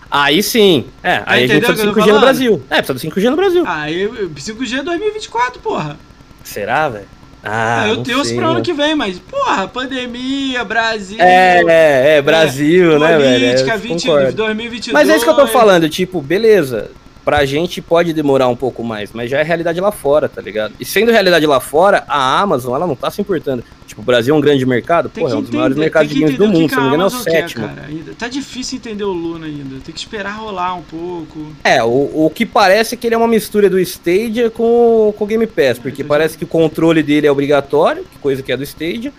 [0.09, 0.85] Aí sim.
[1.03, 2.19] É, aí a gente precisa do que eu 5G tô no?
[2.21, 2.63] Brasil.
[2.69, 3.63] É, precisa do 5G no Brasil.
[3.67, 5.97] Aí 5G é 2024, porra.
[6.43, 7.05] Será, velho?
[7.43, 11.17] Ah, Ah, eu torço sei, pra ano que vem, mas, porra, pandemia, Brasil.
[11.19, 13.45] É, é, é, Brasil, né, velho?
[13.45, 14.33] política, Eu 20, concordo.
[14.33, 14.93] 2022.
[14.93, 16.89] Mas é isso que eu tô falando, tipo, beleza.
[17.25, 20.75] Pra gente pode demorar um pouco mais, mas já é realidade lá fora, tá ligado?
[20.79, 23.63] E sendo realidade lá fora, a Amazon, ela não tá se importando.
[23.87, 25.09] Tipo, o Brasil é um grande mercado?
[25.09, 27.03] Porra, é um dos maiores entender- mercados de games do mundo, se não me engano
[27.03, 27.67] é o quer, sétimo.
[27.67, 28.13] cara, ainda.
[28.13, 29.77] Tá difícil entender o Luna ainda.
[29.83, 31.47] Tem que esperar rolar um pouco.
[31.63, 35.23] É, o, o que parece é que ele é uma mistura do Stadia com, com
[35.23, 36.03] o Game Pass, porque entendi.
[36.03, 39.11] parece que o controle dele é obrigatório, que coisa que é do Stadia,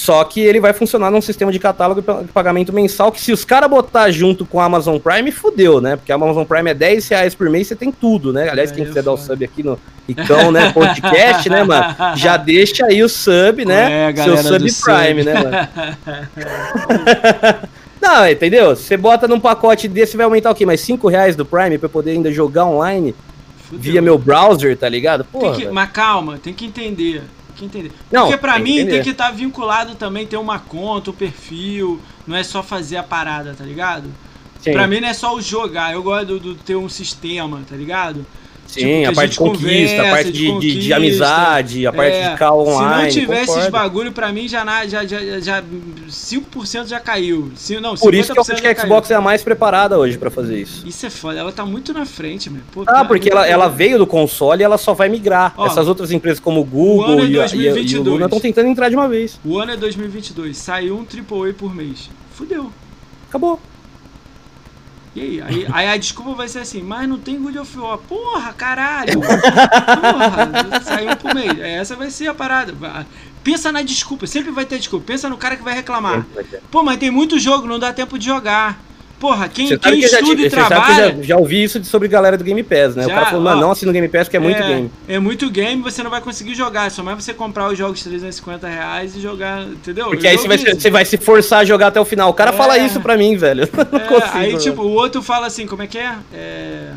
[0.00, 3.44] só que ele vai funcionar num sistema de catálogo de pagamento mensal, que se os
[3.44, 5.94] caras botar junto com a Amazon Prime, fudeu, né?
[5.96, 8.48] Porque a Amazon Prime é 10 reais por mês, você tem tudo, né?
[8.48, 9.34] Aliás, Aí quem é quiser dar o foda.
[9.34, 9.78] sub aqui no
[10.08, 10.72] Ricão, né?
[10.72, 11.94] Podcast, né, mano?
[12.16, 14.08] Já deixa aí o sub, né?
[14.08, 15.24] É, Seu sub Prime, sub.
[15.24, 15.68] né, mano?
[18.00, 18.74] Não, entendeu?
[18.74, 20.64] Você bota num pacote desse, vai aumentar o quê?
[20.64, 23.14] Mais 5 reais do Prime pra eu poder ainda jogar online
[23.68, 23.92] Fudeu.
[23.92, 25.24] via meu browser, tá ligado?
[25.24, 27.22] Porra, que, mas calma, tem que entender.
[27.56, 27.92] Que entender.
[28.10, 32.00] Não, Porque pra tem mim tem que estar vinculado também, ter uma conta, o perfil.
[32.26, 34.12] Não é só fazer a parada, tá ligado?
[34.60, 37.62] Sim, Pra mim não é só o jogar, eu gosto do, do ter um sistema,
[37.68, 38.26] tá ligado?
[38.72, 40.72] Sim, tipo, a a parte gente de conquista, conversa, a parte de de, de, de
[40.74, 40.96] conquista.
[40.96, 43.10] amizade, a parte É, de call online.
[43.12, 43.70] Se não tiver esses concordo.
[43.70, 45.62] bagulho, pra mim já, já, já, já
[46.08, 47.52] 5% já caiu.
[47.56, 49.16] Se, não, Por isso que eu 50% acho que a Xbox caiu.
[49.16, 50.86] é a mais preparada hoje pra fazer isso.
[50.86, 52.62] Isso é foda, ela tá muito na frente, meu.
[52.72, 55.54] Pô, Ah, tá porque ela, ela veio do console e ela só vai migrar.
[55.56, 57.68] Ó, Essas outras empresas como o o Google ano é e, a- e, a- e
[57.70, 58.06] o 2022.
[58.06, 59.38] Luna estão tentando entrar de uma vez.
[59.44, 62.08] O ano é 2022, saiu um AAA por mês.
[62.32, 62.70] Fudeu.
[63.28, 63.60] Acabou.
[65.14, 65.42] E aí?
[65.42, 65.66] aí?
[65.72, 67.98] Aí a desculpa vai ser assim, mas não tem God of War.
[67.98, 69.18] Porra, caralho!
[69.20, 71.58] Porra, saiu por mês.
[71.58, 72.74] Essa vai ser a parada.
[73.42, 75.06] Pensa na desculpa, sempre vai ter desculpa.
[75.06, 76.24] Pensa no cara que vai reclamar.
[76.70, 78.78] Pô, mas tem muito jogo, não dá tempo de jogar.
[79.20, 81.14] Porra, quem, quem que já, estuda tive- e que trabalha.
[81.18, 83.02] já, já ouvi isso de- sobre galera do Game Pass, né?
[83.02, 83.60] Já, o cara falou, mano, ó.
[83.60, 84.90] não assina o Game Pass porque é muito é, game.
[85.06, 86.86] É muito game, você não vai conseguir jogar.
[86.86, 90.06] É só mais você comprar os jogos de 350 reais e jogar, entendeu?
[90.06, 92.30] Porque aí você vai, ouvi se- você vai se forçar a jogar até o final.
[92.30, 92.54] O cara É.
[92.54, 93.68] fala isso pra mim, velho.
[93.76, 94.38] Eu não É, consigo.
[94.38, 94.58] aí, mano.
[94.64, 96.14] tipo, o outro fala assim, como é que é?
[96.32, 96.90] É.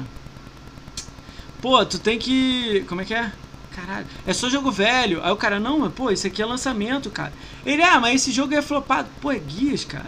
[1.62, 2.86] Pô, tu tem que.
[2.88, 3.32] Como é que é?
[3.76, 5.20] Caralho, é só jogo velho.
[5.24, 7.34] Aí o cara, não, mas pô, isso aqui é lançamento, cara.
[7.66, 9.08] Ele, ah, mas esse jogo é flopado.
[9.22, 10.06] Pô, é guias, cara.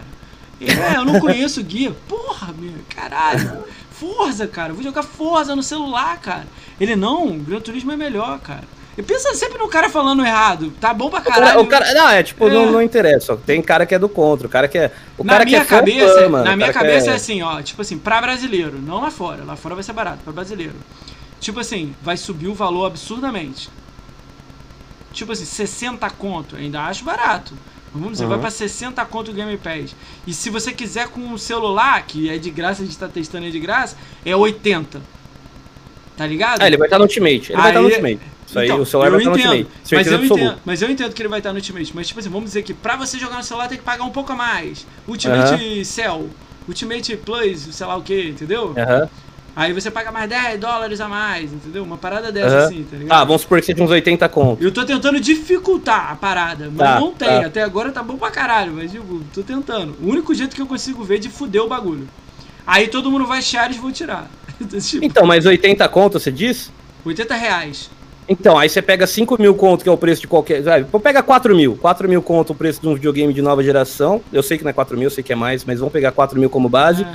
[0.60, 1.92] É, eu não conheço guia.
[2.08, 3.64] Porra, meu, caralho.
[3.90, 4.70] Forza, cara.
[4.70, 6.46] Eu vou jogar Forza no celular, cara.
[6.80, 8.64] Ele, não, Gran Turismo é melhor, cara.
[8.96, 10.72] E pensa sempre no cara falando errado.
[10.80, 11.60] Tá bom pra O cara, caralho.
[11.60, 12.50] o cara- não, é tipo, É.
[12.50, 13.36] Não, não interessa.
[13.36, 14.90] Tem cara que é do contra, o cara que é.
[15.18, 16.44] O na cara minha que é cabeça, mano.
[16.44, 17.12] na O minha cabeça é...
[17.12, 19.44] é assim, ó, tipo assim, pra brasileiro, não lá fora.
[19.44, 20.74] Lá fora vai ser barato, pra brasileiro.
[21.38, 23.68] Tipo assim, vai subir o valor absurdamente.
[25.12, 27.54] Tipo assim, 60 conto, ainda acho barato.
[27.96, 28.30] Vamos dizer, Uhum.
[28.30, 29.94] vai pra 60 conto o Game Pass.
[30.26, 33.44] E se você quiser com um celular, que é de graça, a gente tá testando
[33.46, 35.00] aí de graça, é 80.
[36.16, 36.62] Tá ligado?
[36.62, 37.52] Ah, ele vai estar no Ultimate.
[37.52, 38.20] Ele vai estar no Aí- Ultimate.
[38.46, 39.70] Isso aí, Então, o celular vai estar no entendo, Ultimate.
[39.92, 41.92] Mas eu, entendo, mas eu entendo que ele vai estar no Ultimate.
[41.94, 44.10] Mas, tipo assim, vamos dizer que pra você jogar no celular tem que pagar um
[44.10, 44.86] pouco a mais.
[45.06, 46.30] Ultimate Cell,
[46.68, 48.72] Ultimate Plus, sei lá o que, entendeu?
[48.78, 49.08] Aham.
[49.56, 51.82] Aí você paga mais 10 dólares a mais, entendeu?
[51.82, 52.66] Uma parada dessa Aham.
[52.66, 53.18] assim, tá ligado?
[53.18, 54.62] Ah, vamos supor que seja uns 80 conto.
[54.62, 57.26] Eu tô tentando dificultar a parada, mas Tá, não tem.
[57.40, 57.46] tá.
[57.46, 59.96] Até agora tá bom pra caralho, mas tipo, tô tentando.
[60.02, 62.06] O único jeito que eu consigo ver de fuder o bagulho.
[62.66, 64.28] Aí todo mundo vai chiar e vão tirar.
[64.60, 66.70] tipo, Então, mas 80 conto, você diz?
[67.02, 67.88] 80 reais.
[68.28, 70.60] Então, aí você pega 5 mil conto, que é o preço de qualquer.
[70.60, 71.76] Vai, pega 4 mil.
[71.76, 74.20] 4 mil conto o preço de um videogame de nova geração.
[74.32, 76.10] Eu sei que não é 4 mil, eu sei que é mais, mas vamos pegar
[76.12, 77.04] 4 mil como base.
[77.08, 77.14] Ah,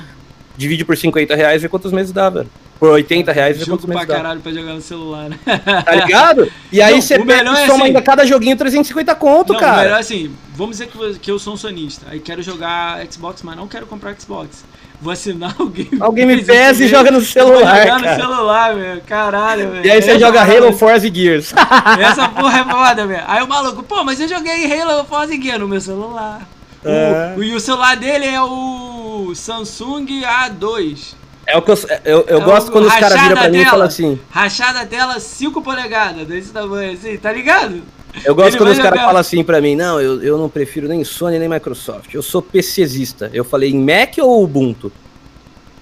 [0.56, 2.48] Divide por 50 reais e vê quantos meses dá, velho.
[2.78, 4.16] Por 80 reais vê quantos pra meses dá.
[4.16, 5.38] caralho pra jogar no celular, né?
[5.84, 6.50] Tá ligado?
[6.72, 9.60] E aí Não, você pega e é soma assim- ainda cada joguinho 350 conto, não,
[9.60, 9.72] cara.
[9.74, 12.42] o melhor é assim, vamos dizer que, eu- que eu sou um sonista, aí quero
[12.42, 14.64] jogar Xbox, mas não quero comprar Xbox.
[15.00, 18.04] Vou assinar o Game Ah, o Game Pass Pass e joga no celular, jogar no
[18.04, 18.16] cara.
[18.22, 19.00] celular, meu.
[19.06, 19.86] Caralho, velho.
[19.86, 21.52] E aí você Essa joga Halo, Forza e Gears.
[22.00, 23.24] Essa porra é foda, velho.
[23.26, 26.42] Aí o maluco, pô, mas eu joguei Halo Force Gear no meu celular.
[26.84, 27.34] É.
[27.36, 31.14] O, e o celular dele é o Samsung A2.
[31.46, 33.58] É o que eu, eu, eu É gosto o quando os caras viram pra mim
[33.58, 34.20] e falam assim.
[34.30, 37.82] Rachada tela 5 polegadas, desse tamanho assim, tá ligado?
[38.24, 40.86] Eu gosto Ele quando os caras falam assim pra mim, não, eu, eu não prefiro
[40.86, 42.12] nem Sony nem Microsoft.
[42.14, 43.30] Eu sou PCzista.
[43.32, 44.92] Eu falei em Mac ou Ubuntu?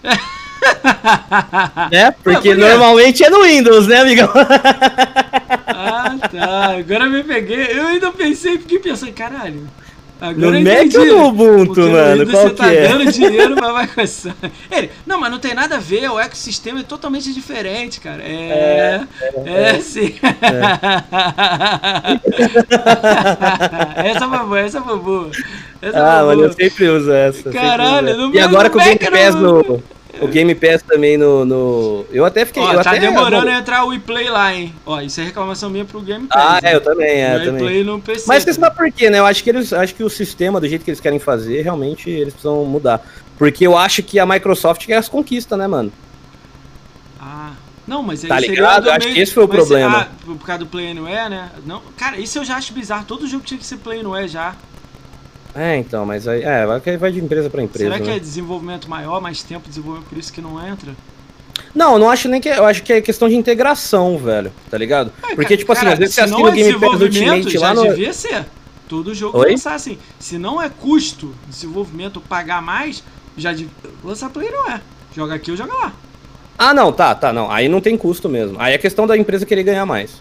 [1.91, 2.11] né?
[2.23, 2.55] Porque por quê?
[2.55, 4.31] normalmente é no Windows, né, amigão?
[5.67, 6.77] Ah, tá.
[6.79, 7.67] Agora me peguei.
[7.73, 9.69] Eu ainda pensei, fiquei pensando, caralho.
[10.21, 12.27] Agora No Mac ou no Ubuntu, mano?
[12.31, 12.89] Qual você que tá é?
[12.89, 14.37] dando dinheiro pra Microsoft.
[14.71, 18.23] Ele, não, mas não tem nada a ver, o ecossistema é totalmente diferente, cara.
[18.23, 19.01] É.
[19.47, 20.15] É, sim.
[23.97, 25.31] essa foi boa, essa foi boa.
[25.83, 26.47] Essa ah, foi mano, boa.
[26.49, 27.51] eu sempre uso essa.
[27.51, 29.83] Caralho, no E agora com o Game Pass não- no.
[30.21, 31.45] O Game Pass também no.
[31.45, 32.07] no...
[32.11, 32.63] Eu até fiquei.
[32.63, 34.75] Ó, eu tá até, demorando a entrar o WePlay lá, hein?
[34.85, 36.43] Ó, isso é reclamação minha pro Game Pass.
[36.43, 36.75] Ah, é, hein?
[36.75, 37.85] eu também, é, o eu também.
[37.85, 38.25] No PC.
[38.29, 39.19] Mas você sabe por quê, né?
[39.19, 42.09] Eu acho que eles acho que o sistema, do jeito que eles querem fazer, realmente
[42.11, 43.01] eles precisam mudar.
[43.39, 45.91] Porque eu acho que a Microsoft quer as conquistas, né, mano?
[47.19, 47.53] Ah,
[47.87, 48.85] Não, mas aí Tá ligado?
[48.85, 50.01] do Acho meio- que esse foi o mas, problema.
[50.03, 51.51] ah, por causa do Play Anywhere, né?
[51.67, 53.05] Não, cara, isso eu já acho bizarro.
[53.05, 54.55] Todo jogo tinha que ser Play Anywhere já.
[55.55, 56.43] É, então, mas aí.
[56.43, 57.85] É, vai, vai de empresa pra empresa.
[57.91, 58.17] Será que né?
[58.17, 60.93] é desenvolvimento maior, mais tempo de desenvolvimento, por isso que não entra?
[61.75, 62.49] Não, eu não acho nem que.
[62.49, 64.53] é- Eu acho que é questão de integração, velho.
[64.71, 65.13] Tá ligado?
[65.23, 66.81] É, Porque, ca- tipo assim, cara, às vezes você não assina o é Game Pass
[66.81, 67.83] desenvolvimento, Ultimate já lá no.
[67.89, 68.45] devia ser.
[68.89, 69.53] Todo jogo Oi?
[69.53, 69.99] lançar assim.
[70.19, 73.03] Se não é custo, desenvolvimento, pagar mais,
[73.37, 73.69] já de
[74.03, 74.81] lançar Play Anywhere.
[75.15, 75.93] Joga aqui ou joga lá.
[76.59, 77.51] Ah, não, tá, tá, não.
[77.51, 78.57] Aí não tem custo mesmo.
[78.61, 80.13] Aí é questão da empresa querer ganhar mais.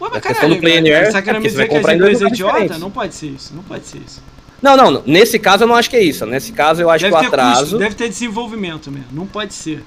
[0.00, 1.74] Ué, mas A questão do Play velho, Anywhere Você tá é querendo me dizer que
[1.76, 2.52] as empresas é idiota?
[2.54, 2.78] diferentes.
[2.80, 4.22] Não pode ser isso, não pode ser isso.
[4.62, 6.24] Não, não, nesse caso eu não acho que é isso.
[6.24, 7.60] Nesse caso eu acho Deve que o atraso.
[7.62, 9.08] custo, deve ter desenvolvimento mesmo.
[9.10, 9.82] Não pode ser.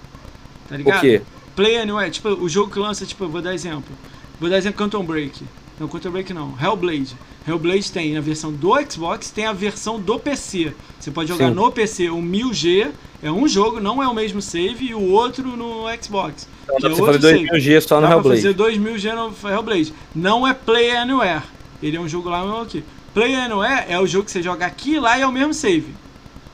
[0.68, 0.98] Tá ligado?
[0.98, 1.22] O quê?
[1.56, 3.96] Play Anywhere, tipo, o jogo que lança, tipo, eu vou dar exemplo.
[4.40, 5.42] Vou dar exemplo Quantum Break.
[5.80, 6.54] Não, Quantum Break não.
[6.62, 7.16] Hellblade.
[7.48, 10.74] Hellblade tem a versão do Xbox, tem a versão do PC.
[11.00, 11.54] Você pode jogar Sim.
[11.54, 12.90] no PC o 1000G,
[13.24, 16.48] é um jogo, não é o mesmo save, e o outro no Xbox.
[16.64, 17.38] Então dá é pra fazer save.
[17.38, 18.42] 2 mil G só no Dá pra Hellblade.
[18.42, 19.94] fazer 2000G no Hellblade.
[20.14, 21.44] Não é Play Anywhere.
[21.84, 22.84] Ele é um jogo lá, não é aqui.
[23.16, 25.54] Play Anywhere é o jogo que você joga aqui e lá e é o mesmo
[25.54, 25.96] save.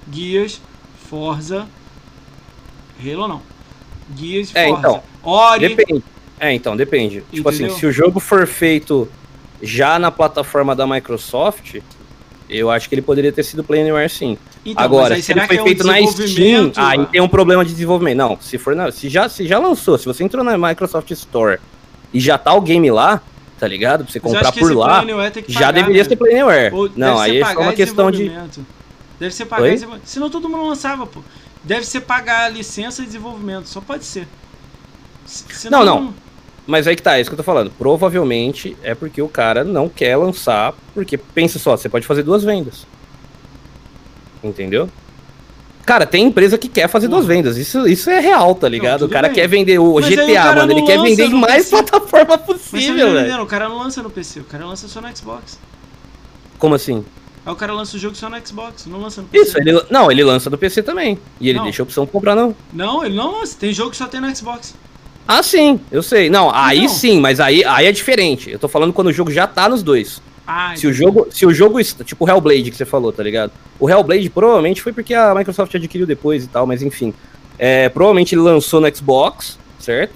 [0.07, 0.61] Guias,
[1.09, 1.67] Forza,
[3.03, 3.41] Halo não.
[4.11, 4.79] Guias, É, Forza.
[4.79, 5.75] então, Ori.
[5.75, 6.03] Depende.
[6.39, 7.23] É, então, depende.
[7.31, 7.77] Tipo assim, Entendeu?
[7.79, 9.09] se o jogo for feito
[9.59, 11.77] já na plataforma da Microsoft,
[12.47, 14.37] eu acho que ele poderia ter sido Play Anywhere sim.
[14.63, 17.65] Então, Agora, se ele foi é um feito na Steam, aí ah, tem um problema
[17.65, 18.17] de desenvolvimento.
[18.17, 21.57] Não, se for na, se já se já lançou, se você entrou na Microsoft Store
[22.13, 23.19] e já tá o game lá,
[23.61, 24.03] tá ligado?
[24.03, 25.05] Pra você comprar por lá,
[25.47, 26.09] já pagar, deveria né?
[26.09, 26.73] ser.
[26.73, 28.31] Ou Não, aí é só uma questão de.
[29.19, 30.07] Deve ser pagar desenvolvimento.
[30.09, 31.21] Senão todo mundo lançava, pô.
[31.63, 33.67] Deve ser pagar a licença e desenvolvimento.
[33.67, 34.27] Só pode ser.
[35.27, 36.13] Se- senão- Não, não.
[36.65, 37.69] Mas aí que tá, é isso que eu tô falando.
[37.77, 42.43] Provavelmente é porque o cara não quer lançar, porque pensa só, você pode fazer duas
[42.43, 42.87] vendas.
[44.43, 44.89] Entendeu?
[45.85, 47.57] Cara, tem empresa que quer fazer duas vendas.
[47.57, 48.99] Isso, isso é real, tá ligado?
[48.99, 49.35] tudo o cara bem.
[49.35, 50.71] quer vender o Mas o GTA, cara mano.
[50.71, 51.69] Ele não quer vender em mais PC.
[51.69, 53.41] plataforma não possível, tá velho.
[53.43, 55.57] O cara não lança no PC, o cara lança só no Xbox.
[56.59, 57.03] Como assim?
[57.43, 59.43] Aí o cara lança o jogo só no Xbox, não lança no PC.
[59.49, 61.17] Isso, ele, não, ele lança no PC também.
[61.39, 61.63] E ele Não.
[61.65, 62.55] deixa a opção de comprar, não.
[62.71, 63.57] Não, ele não lança.
[63.59, 64.75] Tem jogo que só tem no Xbox.
[65.27, 66.29] Ah, sim, eu sei.
[66.29, 66.89] Não, aí Não.
[66.89, 68.51] sim, mas aí, aí é diferente.
[68.51, 70.21] Eu tô falando quando o jogo já tá nos dois.
[70.45, 73.51] Ah, Se o jogo, se o jogo, tipo o Hellblade que você falou, tá ligado?
[73.79, 77.13] O Hellblade provavelmente foi porque a Microsoft adquiriu depois e tal, mas enfim.
[77.59, 80.13] É, provavelmente ele lançou no Xbox, certo?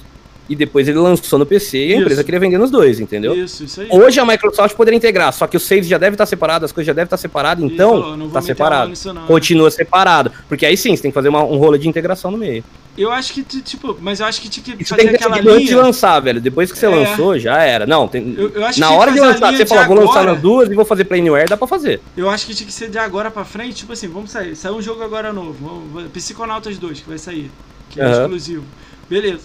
[0.50, 2.02] E depois ele lançou no PC e a Isso.
[2.02, 3.34] empresa queria vender nos dois, entendeu?
[3.36, 3.88] Isso, isso aí.
[3.90, 6.86] Hoje a Microsoft poderia integrar, só que o save já deve estar separado, as coisas
[6.88, 8.90] já devem estar separadas, Ele então vou tá separado.
[8.90, 9.12] nisso?
[9.28, 10.32] Continua separado.
[10.48, 12.64] Porque aí sim, você tem que fazer uma- um rolo de integração no meio.
[12.98, 15.36] Eu acho que, tipo, mas eu acho que tinha que Isso fazer tem que aquela
[15.36, 15.84] decidir antes de linha.
[15.86, 16.40] lançar, velho.
[16.40, 16.90] Depois que você É.
[16.90, 17.86] lançou, já era.
[17.86, 18.34] Não, tem...
[18.38, 20.32] Eu, eu na hora de lançar, linha você fala, vou lançar agora.
[20.34, 22.00] nas duas e vou fazer Play Anywhere, dá pra fazer.
[22.16, 24.56] Eu acho que tinha que ser de agora pra frente, tipo assim, vamos sair.
[24.56, 25.54] Saiu um jogo agora novo,
[25.94, 27.52] vamos- Psiconautas 2, que vai sair.
[27.90, 28.22] Que é Aham.
[28.22, 28.64] exclusivo.
[29.10, 29.42] Beleza.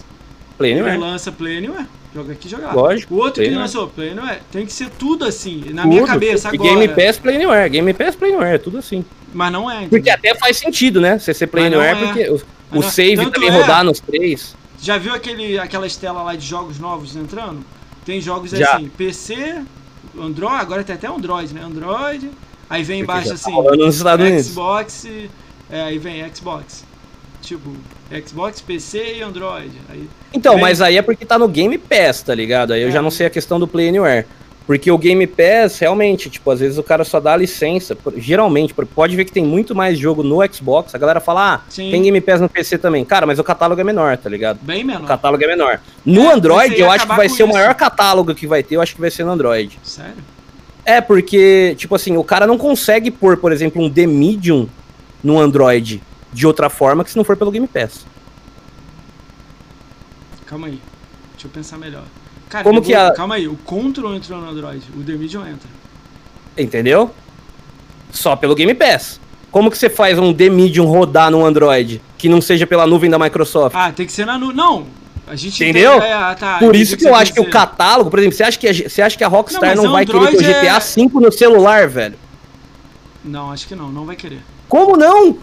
[0.57, 0.99] Play Ele Anywhere.
[1.01, 1.85] lança Play Anywhere.
[2.13, 2.73] Joga aqui, joga lá.
[2.73, 4.39] Lógico, O outro Play que lançou Play Anywhere.
[4.51, 6.69] Tem que ser tudo assim, na minha Tudo, cabeça e agora.
[6.69, 7.69] Game Pass, Play Anywhere.
[7.69, 9.03] Game Pass, Play Anywhere, tudo assim.
[9.33, 10.13] Mas não é, Porque entendeu?
[10.13, 11.17] até faz sentido, né?
[11.19, 12.05] Você ser Play Anywhere, é.
[12.05, 12.43] porque
[12.79, 14.55] o, save também é- rodar nos três.
[14.81, 17.63] Já viu aquele, aquela estela lá de jogos novos entrando?
[18.05, 18.75] Tem jogos Já.
[18.75, 19.61] assim, PC,
[20.19, 21.61] Android, agora tem até Android, né?
[21.63, 22.31] Android.
[22.69, 23.51] Aí vem Porque embaixo tá assim,
[24.23, 24.47] Unidos.
[24.47, 25.07] Xbox,
[25.69, 26.83] é, aí vem Xbox.
[27.41, 27.71] Tipo,
[28.27, 29.71] Xbox, PC e Android.
[29.89, 32.71] Aí, Então, Vem- mas aí é porque tá no Game Pass, tá ligado?
[32.73, 32.91] Aí eu É.
[32.91, 34.25] já não sei a questão do Play Anywhere.
[34.71, 37.97] Porque o Game Pass, realmente, tipo, às vezes o cara só dá a licença.
[38.15, 40.95] Geralmente, pode ver que tem muito mais jogo no Xbox.
[40.95, 41.91] A galera fala, ah, Sim.
[41.91, 43.03] tem Game Pass no PC também.
[43.03, 44.59] Cara, mas o catálogo é menor, tá ligado?
[44.61, 45.05] bem O menor.
[45.09, 45.81] catálogo é menor.
[46.05, 47.53] No É, Android, eu acho que vai ser o isso.
[47.53, 49.77] maior catálogo que vai ter, eu acho que vai ser no Android.
[49.83, 50.23] Sério?
[50.85, 54.69] É, porque, tipo assim, o cara não consegue pôr, por exemplo, um The Medium
[55.21, 58.05] no Android de outra forma que se não for pelo Game Pass.
[60.45, 60.79] Calma aí.
[61.33, 62.03] Deixa eu pensar melhor.
[62.51, 65.41] Cara, Como que vou- a- Calma aí, o Control entrou no Android, o The Medium
[65.47, 65.69] entra.
[66.57, 67.09] Entendeu?
[68.11, 69.19] Só pelo Game Pass.
[69.49, 73.09] Como que você faz um The Medium rodar no Android que não seja pela nuvem
[73.09, 73.73] da Microsoft?
[73.75, 74.51] Ah, tem que ser na nu...
[74.53, 74.85] Não!
[75.27, 75.93] A gente Entendeu?
[75.95, 78.35] entende- é, ah, tá, Por isso que você eu acho que o catálogo, por exemplo,
[78.37, 80.41] você acha que a, você acha que a Rockstar Não, não, vai querer ter o
[80.41, 82.15] é- GTA V no celular, velho?
[83.23, 84.39] Não, acho que não, não vai querer.
[84.67, 85.37] Como não?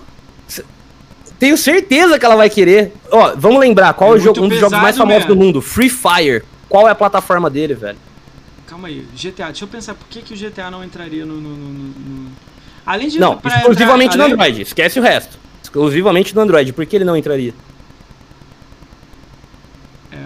[1.39, 2.93] Tenho certeza que ela vai querer.
[3.11, 5.35] Ó, vamos lembrar, qual É é o jogo, muito um dos jogos mais famosos mesmo.
[5.35, 5.63] do mundo?
[5.63, 6.43] Free Fire.
[6.69, 7.99] Qual é a plataforma dele, velho?
[8.67, 11.35] Calma aí, GTA, deixa eu pensar, por que, que o GTA não entraria no.
[11.35, 12.31] no- no- no-
[12.85, 13.19] Além de.
[13.19, 14.63] Não, exclusivamente entrar- no Android.
[14.63, 15.39] Esquece o resto.
[15.63, 16.73] Exclusivamente no Android.
[16.73, 17.55] Por que ele não entraria?
[20.13, 20.19] É.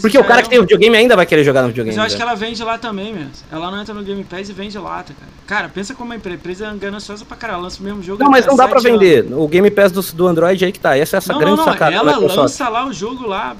[0.00, 1.96] Porque o cara é que tem um- videogame ainda vai querer jogar no videogame.
[1.96, 2.30] Mas eu acho que velho.
[2.30, 3.30] ela vende lá também, mesmo.
[3.50, 5.32] Ela não entra no Game Pass e vende lata, cara.
[5.46, 7.62] Cara, pensa como a empresa, é gananciosa pra caralho.
[7.62, 8.22] Lança o mesmo jogo.
[8.22, 9.00] Não, mas não dá pra sete anos.
[9.02, 9.34] vender.
[9.34, 10.96] O Game Pass do, do Android aí que tá.
[10.96, 11.72] Essa é essa Não, grande não, não.
[11.72, 13.56] sacada da Ela lança lá o jogo lá.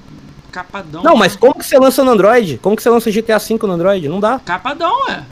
[0.57, 1.03] Capadão.
[1.03, 2.59] Não, mas como que você lança no Android?
[2.62, 4.09] Como que você lança GTA V no Android?
[4.09, 4.41] Não dá.
[4.45, 5.23] Capadão, é.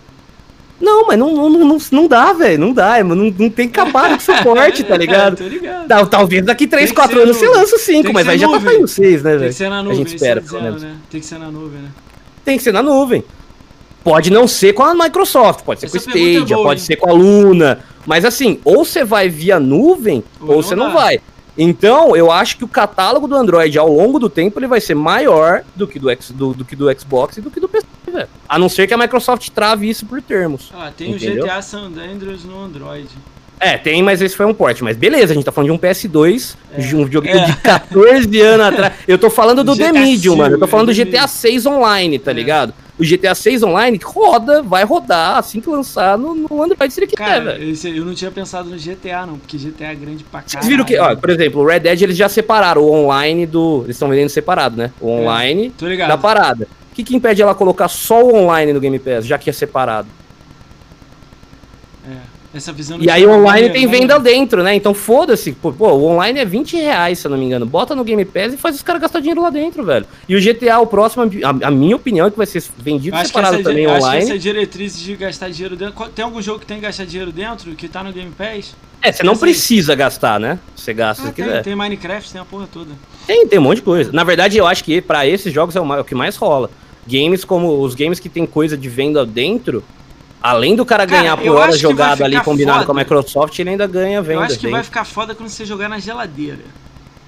[0.81, 2.59] Não, mas não, não, não, não dá, velho.
[2.59, 3.03] Não dá.
[3.03, 5.35] Não, não tem capado de suporte, tá ligado?
[5.35, 5.89] É, tô ligado.
[5.89, 8.13] Tal- Talvez daqui 3, Tem que 4 ser anos você lança o Tem 5, que
[8.13, 9.51] mas aí já tá saindo 6, né, Tem velho?
[9.51, 10.83] que ser na A nuvem, gente isso espera, tá pelo dizendo, menos.
[10.83, 11.01] né?
[11.11, 11.89] Tem que ser na nuvem, né?
[12.45, 13.25] Tem que ser na nuvem.
[14.03, 16.81] Pode não ser com a Microsoft, pode ser Essa com o é Stadia, boa, pode
[16.81, 16.87] hein?
[16.87, 17.79] ser com a Luna.
[18.05, 21.21] Mas assim, ou você vai via nuvem, Ou ou, você não vai.
[21.56, 24.94] Então, eu acho que o catálogo do Android ao longo do tempo ele vai ser
[24.94, 27.86] maior do que do, X, do, do que do Xbox e do que do PC,
[28.12, 28.28] velho.
[28.48, 30.70] A não ser que a Microsoft trave isso por termos.
[30.74, 31.44] Ah, tem Entendeu?
[31.44, 33.06] o GTA San Andreas no Android.
[33.60, 34.82] É, tem, mas esse foi um porte.
[34.82, 37.44] Mas beleza, a gente tá falando de um PS2, de um videogame É.
[37.47, 38.93] de 14 anos atrás.
[39.06, 40.56] Eu tô falando do GTA The Medium, mano.
[40.56, 42.35] Eu tô falando do GTA 6 Online, tá É.
[42.35, 42.74] ligado?
[42.99, 47.07] O GTA 6 Online roda, vai rodar assim que lançar no, no Android se ele
[47.09, 47.71] quiser, Cara, velho.
[47.71, 50.51] esse- eu não tinha pensado no GTA, não, porque GTA é grande pra caralho.
[50.51, 53.81] Vocês viram que, ó, por exemplo, o Red Dead eles já separaram o online do.
[53.85, 54.93] Eles estão vendendo separado, né?
[55.01, 56.09] O online Tô ligado.
[56.09, 56.69] da parada.
[56.93, 59.53] O que, que impede ela colocar só o online no Game Pass, já que é
[59.53, 60.07] separado?
[62.55, 63.93] É, essa visão E aí o online tem né?
[63.98, 64.74] venda dentro, né?
[64.74, 65.52] Então foda-se.
[65.52, 67.66] Pô, pô, o online é 20 reais, se eu não me engano.
[67.66, 70.06] Bota no Game Pass e faz os caras gastar dinheiro lá dentro, velho.
[70.28, 73.24] E o GTA, o próximo, a, a minha opinião é que vai ser vendido Acho
[73.24, 74.22] que, separado essa, também acho que online.
[74.24, 76.09] essa diretriz de gastar dinheiro dentro.
[76.10, 78.74] Tem algum jogo que tem que gastar dinheiro dentro que tá no Game Pass?
[79.02, 79.39] É, você não aí.
[79.39, 80.59] precisa gastar, né?
[80.74, 81.62] Você gasta Ah, se tem, quiser.
[81.62, 82.90] tem Minecraft, tem a porra toda.
[83.26, 84.10] Tem, tem um monte de coisa.
[84.12, 86.70] Na verdade, eu acho que pra esses jogos é o ma- o que mais rola.
[87.06, 89.85] Games como os games que tem coisa de venda dentro,
[90.45, 92.87] além do cara Cara, ganhar por eu hora vai jogado ali combinado foda.
[92.87, 94.35] com a Microsoft, ele ainda ganha venda.
[94.35, 94.85] Eu acho que vai dentro.
[94.85, 96.61] ficar foda quando você jogar na geladeira.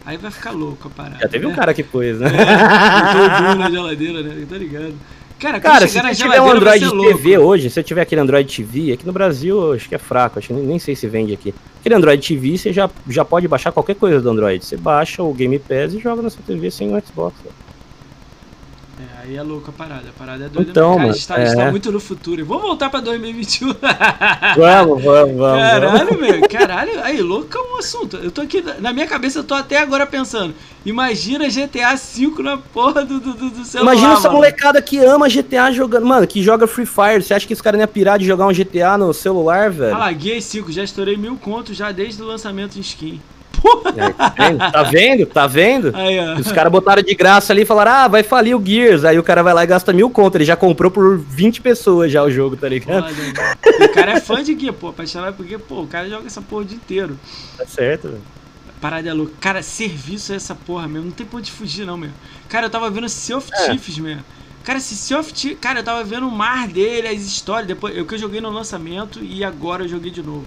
[0.04, 1.18] Aí vai ficar louco a parada.
[1.22, 1.56] Já teve um né?
[1.56, 2.28] cara que pôs, né?
[2.28, 4.46] É, na geladeira, né?
[4.48, 4.94] Tá ligado?
[5.38, 6.90] Cara, Cara, se chegar na você tiver um vai Android.
[6.90, 9.98] TV hoje, se você tiver aquele Android TV, aqui no Brasil eu acho que é
[9.98, 11.54] fraco, acho que nem, sei se vende aqui.
[11.80, 14.64] Aquele Android TV, você já, já pode baixar qualquer coisa do Android.
[14.64, 17.34] Você baixa o Game Pass e joga na sua TV sem o Xbox.
[17.44, 17.48] É,
[19.26, 20.08] aí é louco a parada.
[20.08, 20.70] A parada é doida.
[20.70, 20.90] Então.
[20.90, 21.70] Cara, mano, a gente tá, gente tá é.
[21.70, 22.44] muito no futuro.
[22.44, 23.74] Vamos voltar pra 2021.
[24.56, 25.36] Vamos, vamos, vamos.
[25.36, 25.60] vamos.
[25.60, 28.16] Caralho, meu, caralho, aí, louco é um assunto.
[28.16, 30.54] Eu tô aqui, na minha cabeça, eu tô até agora pensando.
[30.84, 33.92] Imagina GTA V na porra do, do, do celular.
[33.92, 34.34] Imagina essa mano.
[34.34, 36.06] molecada que ama GTA jogando.
[36.06, 37.22] Mano, que joga Free Fire.
[37.22, 39.96] Você acha que esse cara não ia pirar de jogar um GTA no celular, velho?
[39.96, 43.20] Ah Gear 5, já estourei mil contos já desde o lançamento em skin.
[44.36, 45.26] É, tá vendo?
[45.26, 45.92] Tá vendo?
[45.92, 45.98] Tá?
[45.98, 46.40] Aí.
[46.40, 49.04] Os caras botaram de graça ali e falaram, ah, vai falir o Gears.
[49.04, 50.36] Aí o cara vai lá e gasta mil conto.
[50.36, 53.04] Ele já comprou por 20 pessoas já o jogo, tá ligado?
[53.04, 53.84] Mano.
[53.84, 56.42] o cara é fã de Gear, pô, apaixonado por Gear, pô, o cara joga essa
[56.42, 57.18] porra o dia inteiro.
[57.56, 58.22] Tá certo, velho.
[58.80, 59.32] Parada é louca.
[59.40, 61.06] Cara, serviço é essa porra mesmo.
[61.06, 62.10] Não tem ponto de fugir, não, meu.
[62.48, 64.00] Cara, eu tava vendo Sea of É.
[64.00, 64.18] Meu.
[64.62, 65.58] Cara, esse Sea of Thieves...
[65.60, 67.66] Cara, eu tava vendo o mar dele, as histórias.
[67.66, 70.44] Depois, eu que eu joguei no lançamento e agora eu joguei de novo.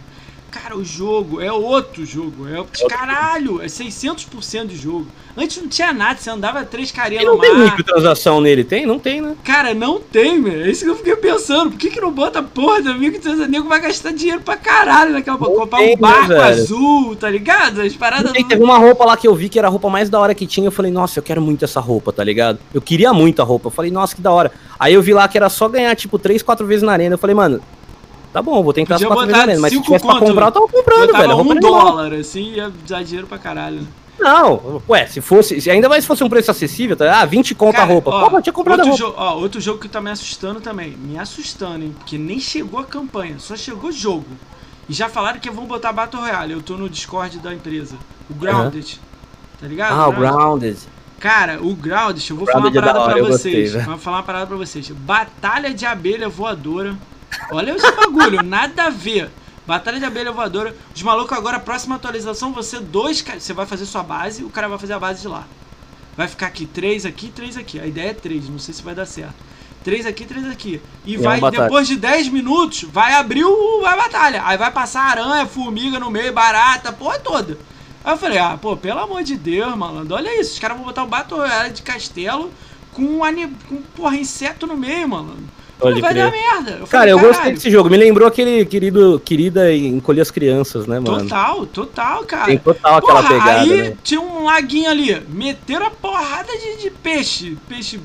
[0.51, 2.47] Cara, o jogo é outro jogo.
[2.47, 5.07] É caralho, é 600% de jogo.
[5.37, 7.63] Antes não tinha nada, você andava três carinhas no não tem mar.
[7.65, 8.63] microtransação nele?
[8.63, 8.85] Tem?
[8.85, 9.35] Não tem, né?
[9.43, 10.61] Cara, não tem, meu.
[10.65, 11.69] É isso que eu fiquei pensando.
[11.71, 13.45] Por que, que não bota porra da microtransação?
[13.45, 15.37] O nego vai gastar dinheiro pra caralho naquela.
[15.37, 16.43] Não Comprar tem, um né, barco velho?
[16.43, 17.81] azul, tá ligado?
[17.81, 19.89] As paradas tem, não- teve uma roupa lá que eu vi que era a roupa
[19.89, 20.67] mais da hora que tinha.
[20.67, 22.59] Eu falei, nossa, eu quero muito essa roupa, tá ligado?
[22.73, 23.67] Eu queria muito a roupa.
[23.67, 24.51] Eu falei, nossa, que da hora.
[24.79, 27.13] Aí eu vi lá que era só ganhar, tipo, três, quatro vezes na arena.
[27.13, 27.61] Eu falei, mano,
[28.33, 29.61] tá bom, vou tentar as quatro vezes botar na arena.
[29.61, 31.35] Mas se tivesse pra comprar, eu tava comprando, Botava velho.
[31.37, 31.71] Um animal.
[31.71, 33.87] dólar, assim, ia dar dinheiro pra caralho.
[34.19, 35.61] Não, ué, se fosse.
[35.61, 37.21] se- Ainda mais se fosse um preço acessível, tá?
[37.21, 38.09] Ah, 20 conto a roupa.
[38.11, 39.17] ó, Pô, eu tinha comprado outro roupa.
[39.17, 40.91] jo- ó, outro jogo que tá me assustando também.
[40.91, 41.95] Me assustando, hein?
[41.97, 44.25] Porque nem chegou a campanha, só chegou jogo.
[44.89, 46.51] E já falaram que vão botar Battle Royale.
[46.51, 47.95] Eu tô no Discord da empresa.
[48.29, 48.99] O Grounded.
[49.61, 49.93] Tá ligado?
[49.93, 50.31] Ah, o Grounded.
[50.37, 50.77] Grounded.
[51.19, 53.51] Cara, o Grounded, eu vou falar uma Grounded é da parada hora, pra eu gostei,
[53.53, 53.73] vocês.
[53.73, 53.85] velho.
[53.85, 54.89] Vou falar uma parada pra vocês.
[54.89, 56.95] Batalha de abelha voadora.
[57.51, 59.29] Olha esse bagulho, nada a ver.
[59.65, 60.75] Batalha de abelha voadora.
[60.95, 63.21] Os malucos agora, a próxima atualização, você dois.
[63.21, 65.47] Você vai fazer sua base, o cara vai fazer a base de lá.
[66.17, 67.79] Vai ficar aqui, três aqui, três aqui.
[67.79, 69.35] A ideia é três, não sei se vai dar certo.
[69.83, 70.81] Três aqui, três aqui.
[71.05, 71.63] E, E é vai, batalha.
[71.63, 74.41] depois de 10 minutos, vai abrir o, a batalha.
[74.45, 77.57] Aí vai passar aranha, formiga no meio, barata, porra toda.
[78.03, 80.53] Aí eu falei, ah, pô, pelo amor de Deus, malandro, olha isso.
[80.53, 82.51] Os caras vão botar um Battle Royale de castelo
[82.91, 85.45] com um, com, porra, inseto no meio, malandro.
[85.79, 86.77] Pode vai dar merda.
[86.81, 87.89] Eu Cara, eu gostei "Caralho, desse jogo.
[87.89, 91.23] Me lembrou aquele querido, querida encolher as crianças, né, mano?
[91.23, 92.45] Total, total, cara.
[92.47, 93.93] Tem total aquela Porra, pegada, aí né?
[94.03, 95.21] tinha um laguinho ali.
[95.29, 97.57] Meteram a porrada de, de peixe.
[97.67, 97.99] Peixe.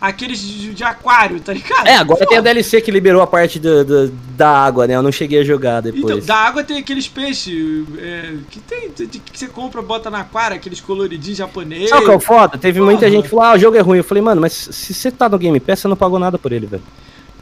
[0.00, 1.84] Aqueles de, de aquário, tá ligado?
[1.88, 4.94] É, agora Pô, tem a DLC que liberou a parte do, do- da água, né?
[4.94, 6.24] Eu não cheguei a jogar Então, depois.
[6.24, 10.80] da água tem aqueles peixes é, que tem que você compra, bota na aquário, aqueles
[10.80, 11.88] coloridinhos japoneses.
[11.88, 12.56] Sabe o que é o foda?
[12.56, 13.10] Teve muita Porra.
[13.10, 13.98] gente que falou, ah, o jogo é ruim.
[13.98, 16.52] Eu falei, mano, mas se você tá no Game Pass, você não pagou nada por
[16.52, 16.82] ele, velho.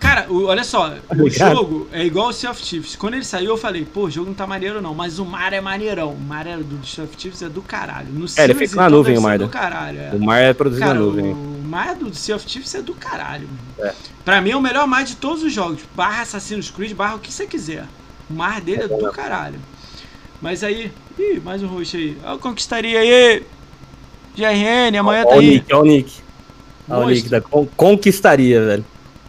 [0.07, 1.55] Cara, o- olha só, o ligado?
[1.57, 2.95] jogo é igual o Sea of Thieves.
[2.97, 5.53] Quando ele saiu, eu falei, pô, o jogo não tá maneiro não, mas o mar
[5.53, 6.11] é maneirão.
[6.13, 8.09] O mar é do Sea of Thieves é do caralho.
[8.13, 9.99] No É, ele fica na então, nuvem, o mar, do caralho.
[10.01, 10.11] é.
[10.13, 11.33] O mar é produzido Cara, na nuvem.
[11.33, 13.49] o mar do Sea of Thieves é do caralho.
[13.79, 13.91] Mano.
[13.91, 13.95] É.
[14.25, 15.81] Pra mim é o melhor mar de todos os jogos.
[15.95, 17.85] Barra Assassin's Creed, barra o que você quiser.
[18.31, 19.59] O mar dele é do caralho.
[20.41, 20.93] Mas aí.
[21.19, 22.17] Ih, mais um roxo aí.
[22.25, 23.43] Eu conquistaria aí.
[24.37, 25.51] GRN, amanhã tá Olha o aí.
[25.51, 26.13] Nick, olha o Nick.
[26.89, 27.11] Olha o.
[27.11, 28.85] Nick da Con- Conquistaria, velho.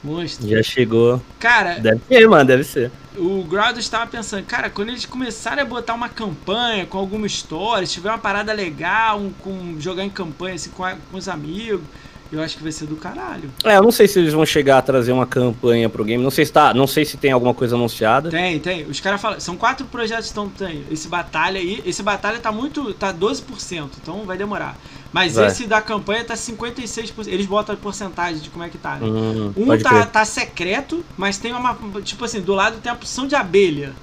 [0.07, 0.47] Monstro.
[0.49, 1.21] Já chegou.
[1.39, 2.91] Cara, Deve ser, mano, deve ser.
[3.17, 7.85] o Groudon estava pensando, cara, quando eles começarem a botar uma campanha com alguma história,
[7.85, 11.27] se tiver uma parada legal, um, com jogar em campanha assim com, a- com os
[11.27, 11.81] amigos,
[12.29, 13.49] eu acho que vai ser do caralho.
[13.63, 16.21] É, eu não sei se eles vão chegar a trazer uma campanha pro game.
[16.21, 18.29] Não sei se tá, não sei se tem alguma coisa anunciada.
[18.29, 18.83] Tem, tem.
[18.83, 20.83] Os caras falam, são quatro projetos que estão tem.
[20.91, 24.77] Esse batalha aí, esse batalha tá muito, tá 12%, então vai demorar.
[25.17, 25.47] Mas Vai.
[25.47, 27.27] esse da campanha tá 56%.
[27.27, 29.07] Eles botam a porcentagem de como é que tá, né?
[29.07, 31.75] Hum, Um tá, tá secreto, mas tem uma.
[32.03, 33.95] Tipo assim, do lado tem a opção de abelha.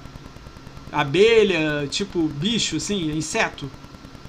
[0.91, 3.71] Abelha, tipo, bicho, assim, inseto.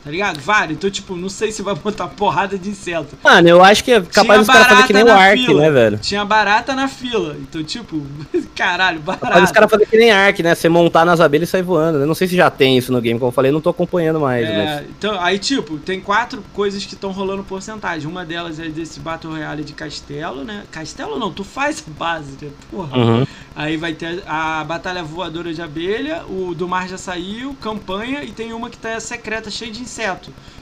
[0.06, 0.38] Tá ligado?
[0.38, 0.78] Vários.
[0.78, 3.18] Então, tipo, não sei se vai botar porrada de inseto.
[3.24, 5.60] Mano, eu acho que é capaz dos caras fazer que nem o barata Ark, fila.
[5.62, 5.98] né, velho?
[5.98, 7.36] Tinha barata na fila.
[7.40, 8.00] Então, tipo,
[8.54, 9.52] caralho, Capaz dos barata.
[9.52, 10.54] caras fazer que nem Ark, né?
[10.54, 11.98] Você montar nas abelhas e sair voando.
[11.98, 14.20] Eu não sei se já tem isso no game, como eu falei, não tô acompanhando
[14.20, 14.48] mais.
[14.48, 14.90] É, mas...
[14.96, 18.08] então, aí, tipo, tem quatro coisas que estão rolando porcentagem.
[18.08, 20.62] Uma delas é desse Battle Royale de castelo, né?
[20.70, 22.50] Castelo não, tu faz a base, né?
[22.70, 22.96] Porra.
[22.96, 23.26] Uhum.
[23.56, 28.30] Aí vai ter a Batalha Voadora de Abelha, o do Mar já saiu, campanha, e
[28.30, 29.95] tem uma que tá secreta, cheia de inseto.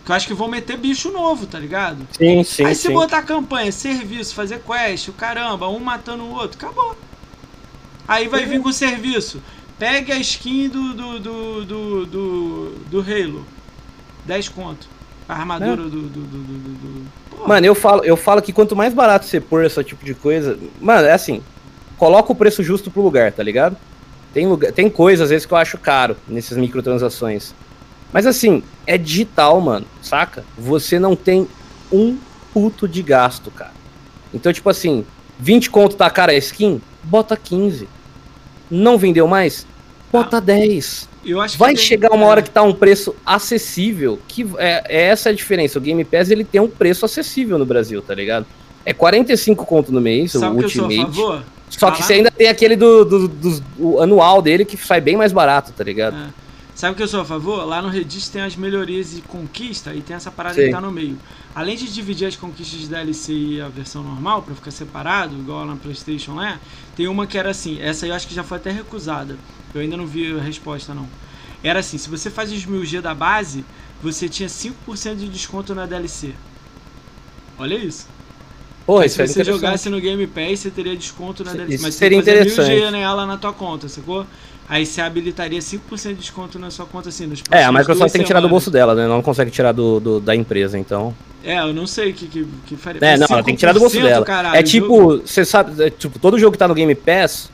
[0.05, 2.07] Que eu acho que vão meter bicho novo, tá ligado?
[2.17, 2.93] Sim, sim, Aí se sim.
[2.93, 6.97] botar campanha, serviço, fazer quest, o caramba, um matando o outro, acabou.
[8.07, 9.43] Aí vai vir com serviço.
[9.79, 13.45] Pegue a skin do do, do, do, do, do Halo.
[14.27, 14.89] 10 conto.
[15.29, 17.07] A armadura do, do, do, do,
[17.39, 20.15] do- Mano, eu falo, eu falo que quanto mais barato você pôr esse tipo de
[20.15, 20.59] coisa.
[20.81, 21.43] Mano, é assim.
[21.97, 23.77] Coloca o preço justo pro lugar, tá ligado?
[24.35, 27.55] Tem, lugar, tem coisa, às vezes, que eu acho caro nessas microtransações.
[28.15, 30.45] Mas assim, é digital, mano, saca?
[30.57, 31.47] Você não tem
[31.93, 32.17] um
[32.55, 33.73] puto de gasto, cara.
[34.33, 35.05] Então, tipo assim,
[35.39, 36.81] 20 conto tá cara a skin?
[37.03, 37.89] Bota 15.
[38.71, 39.67] Não vendeu mais?
[40.13, 41.09] Bota 10.
[41.43, 42.29] acho que Vai tem- chegar uma é.
[42.29, 45.79] hora que tá um preço acessível, que é, é essa a diferença.
[45.79, 48.47] O Game Pass ele tem um preço acessível no Brasil, tá ligado?
[48.87, 51.17] É 45 conto no mês, Sabe o que eu sou a Ultimate.
[51.17, 51.43] favor?
[51.69, 55.17] Só que você ainda tem aquele do, do- do- o anual dele que sai bem
[55.17, 56.17] mais barato, tá ligado?
[56.17, 56.44] É.
[56.85, 57.65] Sabe o que eu sou a favor?
[57.65, 60.67] Lá no Reddit tem as melhorias de conquista e tem essa parada Sim.
[60.67, 61.19] que tá no meio.
[61.55, 65.65] Além de dividir as conquistas de DLC e a versão normal, pra ficar separado, igual
[65.65, 66.61] na PlayStation lá,
[66.95, 67.81] tem uma que era assim.
[67.81, 69.39] Essa eu acho que já foi até recusada.
[69.75, 71.09] Eu ainda não vi a resposta, não.
[71.63, 73.65] Era assim: se você faz os 1000G da base,
[74.03, 76.35] você tinha 5% de desconto na DLC.
[77.59, 78.07] Olha isso.
[78.85, 81.83] Porra, se isso é você jogasse no Game Pass, você teria desconto na Isso DLC.
[81.83, 82.71] Mas seria você interessante.
[82.71, 84.27] 1000G nela na tua conta, sacou?
[84.69, 87.27] Aí você habilitaria 5% de desconto na sua conta assim.
[87.27, 89.07] Nos É, a Microsoft tem que tirar do bolso dela, né?
[89.07, 91.15] Não consegue tirar do, do- da empresa, então.
[91.45, 92.99] É, eu não sei o que, que, que faria.
[93.03, 94.25] É, não, ela tem que tirar do bolso 5%, dela.
[94.25, 97.51] caralho, é tipo, você sabe, é, tipo, todo jogo que tá no Game Pass,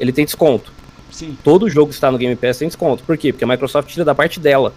[0.00, 0.72] ele tem desconto.
[1.10, 1.36] Sim.
[1.44, 3.04] Todo jogo que está no Game Pass tem desconto.
[3.04, 3.30] Por quê?
[3.32, 4.72] Porque a Microsoft tira da parte dela.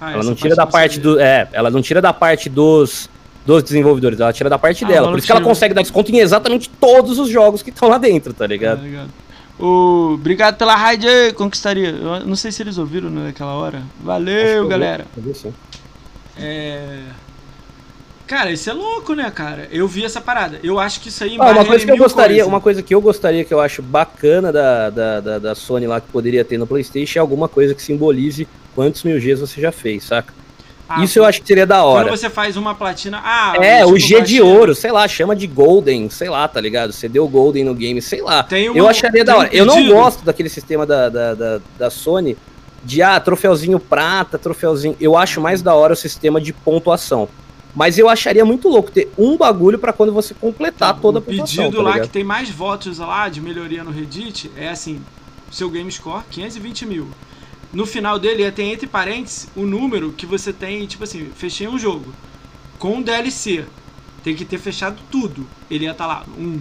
[0.00, 1.18] Ah, ela não tira da parte do.
[1.20, 3.10] É, ela não tira da parte dos,
[3.44, 4.98] dos desenvolvedores, ela tira da parte Ah, dela.
[5.06, 7.88] ela Por isso que ela consegue dar desconto em exatamente todos os jogos que estão
[7.88, 8.80] lá dentro, tá Tá ligado?
[9.58, 11.90] Obrigado pela raid aí, conquistaria.
[11.90, 13.78] Eu não sei se eles ouviram né, naquela hora.
[13.78, 15.06] Acho que Valeu, galera.
[16.36, 17.00] É.
[18.26, 19.68] Cara, isso é louco, né, cara?
[19.70, 20.58] Eu vi essa parada.
[20.62, 22.46] Eu acho que isso aí Ah, uma coisa que eu gostaria, coisas.
[22.48, 26.00] uma coisa que eu gostaria que eu acho bacana da, da, da, da Sony lá
[26.00, 29.70] que poderia ter no PlayStation é alguma coisa que simbolize quantos mil Gs você já
[29.70, 30.32] fez, saca?
[30.96, 32.10] Ah, Isso eu acho que seria da Quando hora.
[32.16, 33.20] você faz uma platina.
[33.24, 34.44] Ah, É, tipo o G de platina.
[34.44, 36.92] ouro, sei lá, chama de Golden, sei lá, tá ligado?
[36.92, 38.42] Você deu Golden no game, sei lá.
[38.42, 39.48] Tem um- eu acharia da hora.
[39.52, 39.94] eu não pedido.
[39.94, 42.36] gosto daquele sistema da, da, da, da Sony
[42.84, 44.96] de, ah, troféuzinho prata, troféuzinho.
[45.00, 47.28] Eu acho mais da hora o sistema de pontuação.
[47.74, 51.22] Mas eu acharia muito louco ter um bagulho pra quando você completar toda a o
[51.22, 51.64] pontuação.
[51.64, 55.00] pedido tá lá que tem mais votos lá de melhoria no Reddit é assim:
[55.50, 57.08] seu game score 520 mil.
[57.72, 61.66] No final dele ia ter entre parênteses o número que você tem, tipo assim, fechei
[61.66, 62.12] um jogo
[62.78, 63.64] com DLC.
[64.22, 65.46] Tem que ter fechado tudo.
[65.70, 66.60] Ele ia estar lá, um.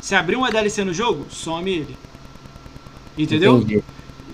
[0.00, 1.96] Se abrir uma DLC no jogo, some ele.
[3.18, 3.58] Entendeu?
[3.58, 3.82] Entendi.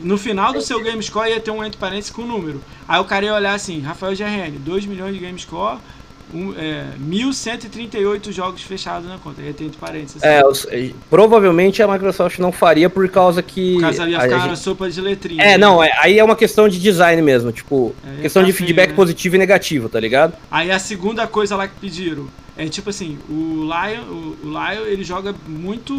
[0.00, 2.62] No final do seu game score ia ter um entre parênteses com o número.
[2.88, 5.78] Aí o cara ia olhar assim, Rafael GRN, 2 milhões de game score,
[6.32, 9.42] um, é, 1.138 jogos fechados na conta.
[9.42, 10.16] Ia ter entre parênteses.
[10.22, 10.26] assim.
[10.26, 10.66] É, os-
[11.10, 13.74] provavelmente a Microsoft não faria por causa que.
[13.74, 15.42] Por causa ia ficar gente- sopa de letrinha.
[15.42, 18.58] É, não, é, aí é uma questão de design mesmo, tipo, É, questão de ficar
[18.58, 18.96] feio, feedback né?
[18.96, 20.34] positivo e negativo, tá ligado?
[20.50, 22.26] Aí a segunda coisa lá que pediram
[22.56, 25.94] é tipo assim, o Lion, o, o Lion ele joga muito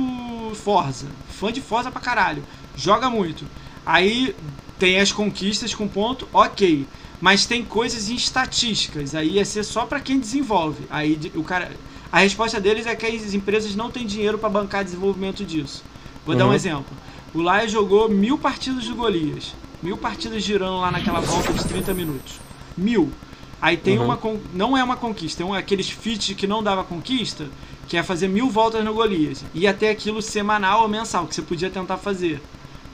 [0.55, 1.07] Forza.
[1.29, 2.43] Fã de Forza pra caralho.
[2.75, 3.45] Joga muito.
[3.85, 4.35] Aí
[4.79, 6.85] tem as conquistas com ponto, ok.
[7.23, 9.15] Mas tem coisas em estatísticas.
[9.15, 10.83] Aí ia ser só pra quem desenvolve.
[10.89, 11.71] Aí de- o cara.
[12.11, 15.85] A resposta deles é que as empresas não têm dinheiro para bancar desenvolvimento disso.
[16.25, 16.53] Vou dar um Uhum.
[16.53, 16.93] exemplo.
[17.33, 19.55] O Laia jogou mil partidas do Golias.
[19.81, 22.41] Mil partidas girando lá naquela volta de 30 minutos.
[22.75, 23.09] Mil.
[23.61, 24.03] Aí tem Uhum.
[24.03, 24.19] uma.
[24.53, 27.47] Não é uma conquista, tem um, aqueles feats que não dava conquista,
[27.87, 29.45] que é fazer mil voltas no Golias.
[29.53, 32.41] Ia ter aquilo semanal ou mensal, que você podia tentar fazer.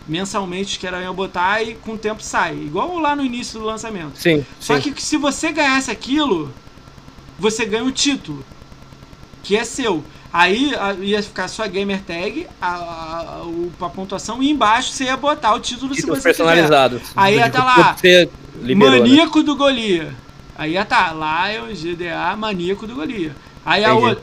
[0.09, 2.55] Mensalmente, os caras iam botar e com o tempo sai.
[2.55, 4.13] Igual lá no início do lançamento.
[4.17, 4.91] Sim, Só sim.
[4.91, 6.51] que se você ganhasse aquilo,
[7.37, 8.43] você ganha um título.
[9.43, 10.03] Que é seu.
[10.33, 15.05] Aí a- ia ficar sua gamer tag, a, a, o- a pontuação, e embaixo você
[15.05, 16.23] ia botar o título se você quiser.
[16.23, 17.01] personalizados.
[17.15, 18.29] Aí ia tá do- lá, que Você
[18.61, 18.99] liberou, né?
[18.99, 20.13] Maníaco do Golia.
[20.57, 23.35] Aí ia tá, Lion, GDA, Maníaco do Golia.
[23.65, 24.21] Aí outra-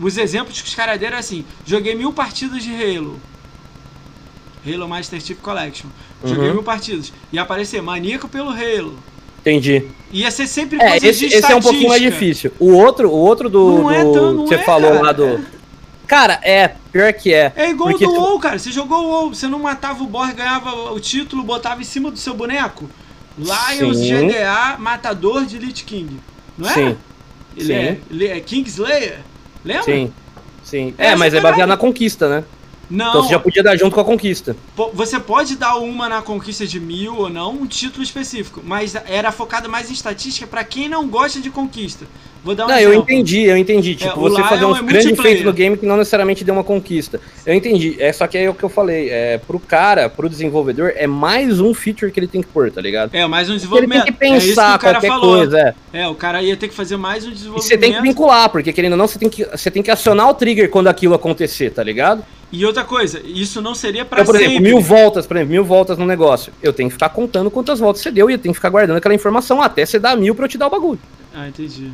[0.00, 3.20] os exemplos que os caras deram é assim: joguei mil partidas de Halo.
[4.66, 5.88] Halo Master Chief Collection.
[6.24, 6.54] Joguei Uhum.
[6.54, 7.12] mil partidas.
[7.32, 8.98] Ia aparecer Maníaco pelo Halo.
[9.40, 9.84] Entendi.
[10.10, 12.50] Ia ser sempre É, coisa esse, esse é um pouquinho mais difícil.
[12.58, 15.02] O outro, o outro do, Não é do- tão- não que você é, falou cara.
[15.02, 15.40] lá do.
[16.06, 17.52] Cara, é, pior que é.
[17.56, 18.58] É igual Porque do tu- WoW, cara.
[18.58, 22.10] Você jogou o WoW, você não matava o boss, ganhava o título, botava em cima
[22.10, 22.88] do seu boneco.
[23.38, 24.28] Lions, Sim.
[24.28, 26.18] GDA, matador de Lich King.
[26.56, 26.72] Não é?
[26.72, 26.96] Sim,
[27.56, 27.72] Ele sim.
[27.74, 29.18] é, ele é Kingslayer.
[29.64, 29.82] Lembra?
[29.84, 30.12] sim.
[30.62, 30.94] Sim.
[30.98, 32.44] É É, mas é baseado na conquista, né?
[32.88, 34.56] Não, Então você já podia dar junto com a conquista.
[34.94, 38.60] você pode dar uma na conquista de mil ou não, um título específico.
[38.64, 42.06] Mas era focado mais em estatística pra quem não gosta de conquista.
[42.44, 43.96] Vou dar um Não, eu entendi, eu entendi.
[43.96, 46.62] Tipo, o você fazer Lion uns é grandes no game que não necessariamente deu uma
[46.62, 47.20] conquista.
[47.44, 47.96] Eu entendi.
[47.98, 49.10] É só que é o que eu falei.
[49.10, 52.80] É, pro cara, pro desenvolvedor, é mais um feature que ele tem que pôr, tá
[52.80, 53.12] ligado?
[53.12, 54.04] É, mais um Ele desenvolvimento.
[54.04, 55.36] tem que é que pensar o cara qualquer falou.
[55.38, 55.58] coisa,
[55.92, 56.02] é.
[56.02, 57.68] É, o cara ia ter que fazer mais um E desenvolvimento.
[57.68, 60.28] você tem que vincular, porque querendo ou não, você tem que, você tem que acionar
[60.30, 62.24] o trigger quando aquilo acontecer, tá ligado?
[62.52, 64.54] E outra coisa, isso não seria pra Então, por sempre.
[64.56, 66.52] exemplo, mil voltas, por exemplo, mil voltas no negócio.
[66.62, 68.96] Eu tenho que ficar contando quantas voltas você deu e eu tenho que ficar guardando
[68.96, 71.00] aquela informação até você dar mil pra eu te dar o bagulho.
[71.34, 71.90] Ah, entendi.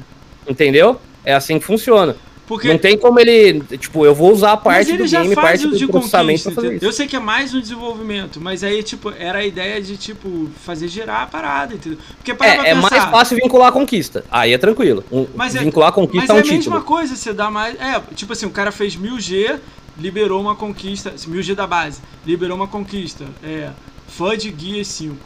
[0.46, 1.00] Entendeu?
[1.24, 2.16] É assim que funciona.
[2.46, 3.60] Porque Não tem como ele.
[3.78, 6.84] Tipo, eu vou usar a mas parte do game, parte do processamento pra fazer isso.
[6.84, 10.50] Eu sei que é mais um desenvolvimento, mas aí, tipo, era a ideia de, tipo,
[10.62, 11.98] fazer girar a parada, entendeu?
[12.18, 14.24] Porque para pra É, é pensar, mais fácil vincular a conquista.
[14.30, 15.02] Aí é tranquilo.
[15.10, 17.48] Um- Mas é- vincular a Mas conquista é a a um mesma coisa, você dá
[17.50, 17.80] mais.
[17.80, 19.58] É, tipo assim, o cara fez 1000G,
[19.98, 21.10] liberou uma conquista.
[21.16, 23.24] 1000G da base, liberou uma conquista.
[23.42, 23.70] É.
[24.08, 25.16] FUD Guia 5.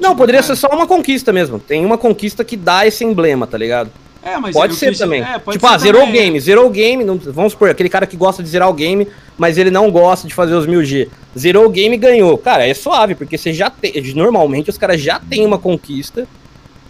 [0.00, 1.58] Não, Tipo, poderia ser só uma conquista mesmo.
[1.58, 3.90] Tem uma conquista que dá esse emblema, tá ligado?
[4.22, 5.22] É, mas Pode ser fiz- também.
[5.22, 6.40] é, pode tipo, ser ah, zerou o game.
[6.40, 9.06] Zerou o game, não- vamos supor, aquele cara que gosta de zerar o game,
[9.38, 11.08] mas ele não gosta de fazer os 1000G.
[11.38, 12.36] Zerou o game e ganhou.
[12.36, 13.92] Cara, é suave, porque você já tem.
[14.14, 16.26] Normalmente os caras já têm uma conquista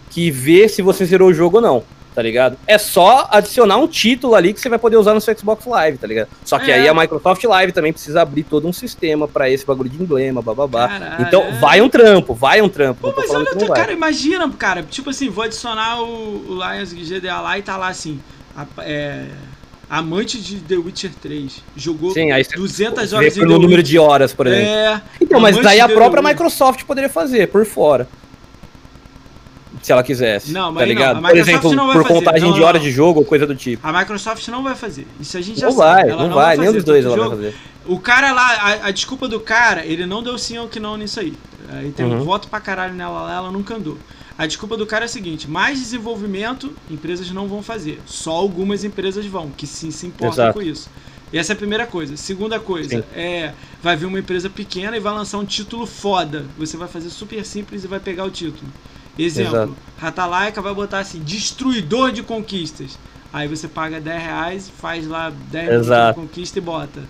[0.09, 1.83] que vê se você zerou o jogo ou não,
[2.17, 2.57] tá ligado?
[2.65, 5.99] É só adicionar um título ali que você vai poder usar no seu Xbox Live,
[5.99, 6.29] tá ligado?
[6.43, 6.79] Só que É.
[6.79, 10.41] aí a Microsoft Live também precisa abrir todo um sistema pra esse bagulho de emblema,
[10.41, 10.87] bababá.
[10.87, 11.51] Caralho, Então, é.
[11.59, 13.01] vai um trampo, vai um trampo.
[13.01, 17.39] Pô, mas olha, tu- cara, imagina, cara, tipo assim, vou adicionar o, o Lions GDA
[17.39, 18.19] lá e tá lá assim,
[18.57, 19.25] a- é,
[19.87, 23.99] amante de The Witcher 3, jogou Sim, aí você 200 vê horas The número de
[23.99, 24.65] horas, por exemplo.
[24.67, 26.23] É, Então, mas daí a própria.
[26.23, 28.07] Microsoft poderia fazer, por fora.
[29.87, 30.51] Se ela quisesse.
[30.51, 31.17] Não, mas tá aí não, ligado?
[31.17, 32.89] a Por Microsoft exemplo, não vai por contagem Não, de não, horas não.
[32.89, 33.87] de jogo ou coisa do tipo.
[33.87, 35.07] A Microsoft não vai fazer.
[35.17, 36.09] Isso a gente já Não sabe.
[36.11, 37.35] vai, não vai, nenhum fazer dos dois ela vai jogo.
[37.37, 37.55] fazer.
[37.85, 38.47] O cara lá,
[38.83, 41.33] a, a desculpa do cara, ele não deu sim ou que não nisso aí.
[41.71, 42.23] Aí tem um Uhum.
[42.25, 43.97] voto pra caralho nela lá, ela nunca andou.
[44.37, 48.01] A desculpa do cara é a seguinte: mais desenvolvimento, empresas não vão fazer.
[48.05, 50.53] Só algumas empresas vão, que sim se importam Exato.
[50.59, 50.89] com isso.
[51.31, 52.17] E essa é a primeira coisa.
[52.17, 53.03] Segunda coisa, Sim.
[53.15, 53.53] é.
[53.81, 56.45] Vai vir uma empresa pequena e vai lançar um título foda.
[56.57, 58.69] Você vai fazer super simples e vai pegar o título.
[59.17, 59.75] Exemplo, Exato.
[59.97, 62.97] Ratalaika vai botar assim, destruidor de conquistas.
[63.33, 67.03] Aí você paga 10 reais, faz lá 10 minutos de conquista e bota.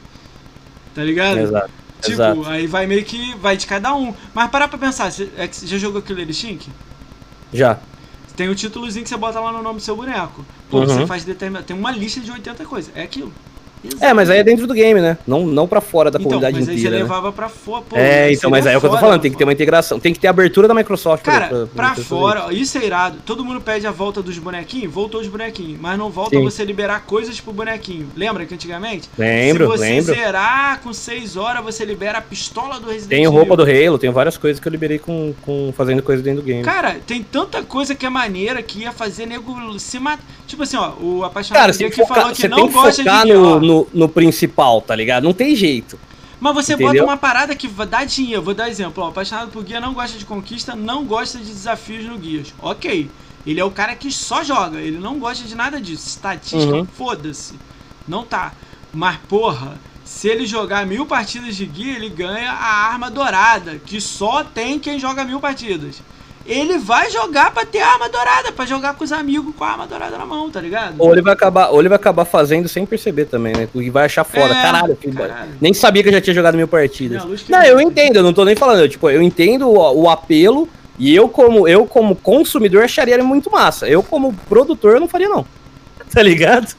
[0.95, 1.37] Tá ligado?
[1.37, 1.69] Exato.
[2.01, 2.45] Tipo, Exato.
[2.47, 3.35] aí vai meio que.
[3.35, 4.13] Vai de cada um.
[4.33, 6.69] Mas parar pra pensar, você, é que você já jogou Killer Instinct?
[7.53, 7.77] Já.
[8.35, 10.45] Tem o títulozinho que você bota lá no nome do seu boneco.
[10.69, 10.85] Pô, Uhum.
[10.85, 11.65] você faz determinado.
[11.65, 12.91] Tem uma lista de 80 coisas.
[12.95, 13.33] É aquilo.
[14.01, 15.17] É, mas aí é dentro do game, né?
[15.27, 16.97] Não, não pra fora da então, comunidade mas aí você inteira.
[16.97, 17.03] né?
[17.03, 17.83] levava pra fora.
[17.87, 19.53] Pô, É, então, mas aí é o que eu tô falando, tem que ter uma
[19.53, 19.99] integração.
[19.99, 23.17] Tem que ter abertura da Microsoft Cara, pra, pra fazer fora, ó, isso é irado.
[23.25, 25.79] Todo mundo pede a volta dos bonequinhos, voltou os bonequinhos.
[25.79, 26.43] Mas não volta Sim.
[26.43, 28.07] você liberar coisas pro bonequinho.
[28.15, 29.09] Lembra que antigamente?
[29.17, 30.13] Lembro, Se você lembro.
[30.15, 33.31] zerar com 6 horas, você libera a pistola do Resident Evil.
[33.31, 36.45] roupa do Halo, tenho várias coisas que eu liberei com, com fazendo coisa dentro do
[36.45, 36.63] game.
[36.63, 40.23] Cara, tem tanta coisa que é maneira que ia fazer nego se matar.
[40.47, 42.73] Tipo assim, ó, o apaixonado Cara, por você, Geek foca- falou que não tem que
[42.73, 45.23] gosta focar de no, no, no principal, tá ligado?
[45.25, 45.99] Não tem jeito.
[46.39, 46.93] Mas você Entendeu?
[46.93, 48.41] bota uma parada que dar dinheiro.
[48.43, 52.05] Vou dar exemplo, ó, apaixonado por guia não gosta de conquista, não gosta de desafios
[52.05, 52.53] no guias.
[52.59, 53.09] Ok.
[53.45, 56.07] Ele é o cara que só joga, ele não gosta de nada disso.
[56.07, 56.85] Estatística, Uhum.
[56.85, 57.55] foda-se.
[58.07, 58.53] Não tá.
[58.93, 63.99] Mas, porra, se ele jogar mil partidas de guia, ele ganha a arma dourada, que
[64.01, 66.01] só tem quem joga mil partidas.
[66.47, 69.85] Ele vai jogar pra ter arma dourada, pra jogar com os amigos com a arma
[69.85, 70.95] dourada na mão, tá ligado?
[70.97, 73.67] Ou ele vai acabar, ou ele vai acabar fazendo sem perceber também, né?
[73.75, 74.53] E vai achar foda.
[74.53, 75.51] É, caralho, que- caralho.
[75.59, 77.23] nem sabia que eu já tinha jogado mil partidas.
[77.23, 78.79] Não, Não, eu entendo, eu não tô nem falando.
[78.79, 80.67] eu, Tipo, eu entendo o, o apelo
[80.97, 83.87] e eu como, eu, como consumidor, acharia ele muito massa.
[83.87, 85.45] Eu, como produtor, eu não faria, não.
[86.09, 86.73] Tá ligado?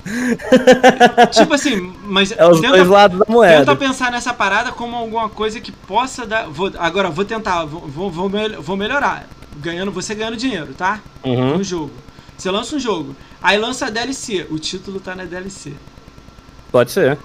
[1.32, 3.77] Tipo assim, mas É os tenta, dois lados da tenta moeda.
[3.77, 6.49] pensar nessa parada como alguma coisa que possa dar.
[6.49, 8.31] Vou, agora, vou tentar, vou, vou,
[8.61, 9.27] vou melhorar.
[9.60, 11.01] Ganhando, você ganhando dinheiro, tá?
[11.24, 11.59] Uhum.
[11.59, 11.90] No jogo.
[12.36, 14.47] Você lança um jogo, aí lança a DLC.
[14.51, 15.72] O título tá na DLC.
[16.70, 17.18] Pode ser.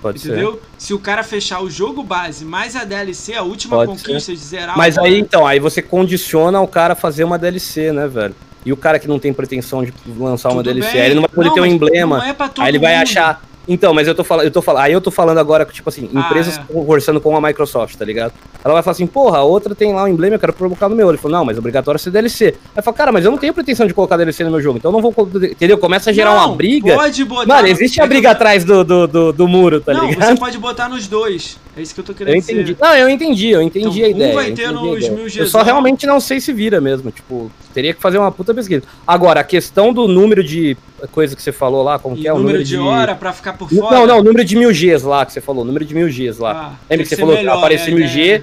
[0.00, 0.62] Pode Entendeu?
[0.78, 4.38] Se o cara fechar o jogo base mais a DLC, a última Pode conquista de
[4.38, 4.78] zerar ser.
[4.78, 8.34] Mas aí, então, aí você condiciona o cara a fazer uma DLC, né, velho?
[8.64, 11.00] E o cara que não tem pretensão de lançar uma Tudo DLC, bem.
[11.00, 12.26] aí ele não vai poder Não, ter um emblema.
[12.28, 13.02] é Aí ele vai mundo.
[13.02, 13.42] achar.
[13.68, 16.08] Então, mas eu tô falando, eu tô falando, aí eu tô falando agora, tipo assim,
[16.14, 16.62] Ah, empresas é.
[16.72, 18.32] conversando com a Microsoft, tá ligado?
[18.64, 20.96] Ela vai falar assim, porra, a outra tem lá um emblema, eu quero colocar no
[20.96, 21.08] meu.
[21.08, 22.46] Ele falou, não, mas é obrigatório ser DLC.
[22.46, 24.78] Aí eu falo, cara, mas eu não tenho pretensão de colocar DLC no meu jogo,
[24.78, 25.14] então eu não vou.
[25.42, 25.78] Entendeu?
[25.78, 26.94] Começa a gerar Não, uma briga.
[26.96, 27.46] Pode botar.
[27.46, 30.30] Mano, no- existe a briga atrás do, do, do, do muro, tá não, ligado?
[30.30, 31.56] você pode botar nos dois.
[31.76, 32.62] É isso que eu tô querendo Eu entendi.
[32.64, 32.76] dizer.
[32.80, 34.34] Não, eu entendi, eu entendi Então, a um ideia.
[34.34, 37.10] vai eu ter nos mil Eu só realmente não sei se vira mesmo.
[37.12, 38.82] Tipo, teria que fazer uma puta pesquisa.
[39.06, 40.76] Agora, a questão do número de
[41.06, 43.52] coisa que você falou lá, como E que é o número de hora pra ficar
[43.52, 43.96] por fora.
[43.96, 46.40] Não, não, o número de mil Gs lá que você falou, número de mil Gs
[46.40, 46.52] lá.
[46.52, 48.42] Ah, Lembra que você falou melhor, que aparecia né, mil G?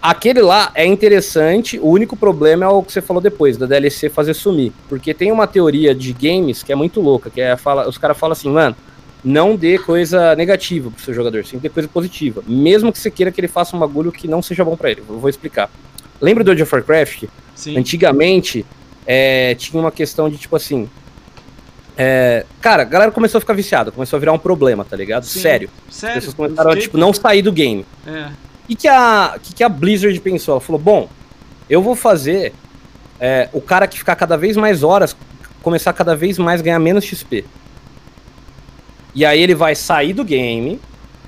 [0.00, 4.08] Aquele lá é interessante, o único problema é o que você falou depois, da DLC
[4.08, 4.72] fazer sumir.
[4.88, 8.16] Porque tem uma teoria de games que é muito louca, que é fala, os caras
[8.16, 8.76] falam assim, mano,
[9.24, 12.42] não dê coisa negativa pro seu jogador, sim dê coisa positiva.
[12.46, 15.02] Mesmo que você queira que ele faça um bagulho que não seja bom pra ele.
[15.08, 15.68] Eu vou explicar.
[16.20, 17.24] Lembra do World of Warcraft?
[17.54, 17.76] Sim.
[17.76, 18.64] Antigamente,
[19.04, 20.88] é, tinha uma questão de tipo assim.
[22.00, 25.24] É, cara, a galera começou a ficar viciada, começou a virar um problema, tá ligado?
[25.24, 25.40] Sim.
[25.40, 25.68] Sério.
[25.88, 26.14] As Sério.
[26.14, 27.84] pessoas começaram a tipo, não sair do game.
[28.06, 28.26] É.
[28.62, 30.52] O que, que, a, que, que a Blizzard pensou?
[30.52, 31.08] Ela falou: bom,
[31.68, 32.52] eu vou fazer
[33.18, 35.16] é, o cara que ficar cada vez mais horas
[35.60, 37.44] começar cada vez mais ganhar menos XP.
[39.12, 40.80] E aí ele vai sair do game,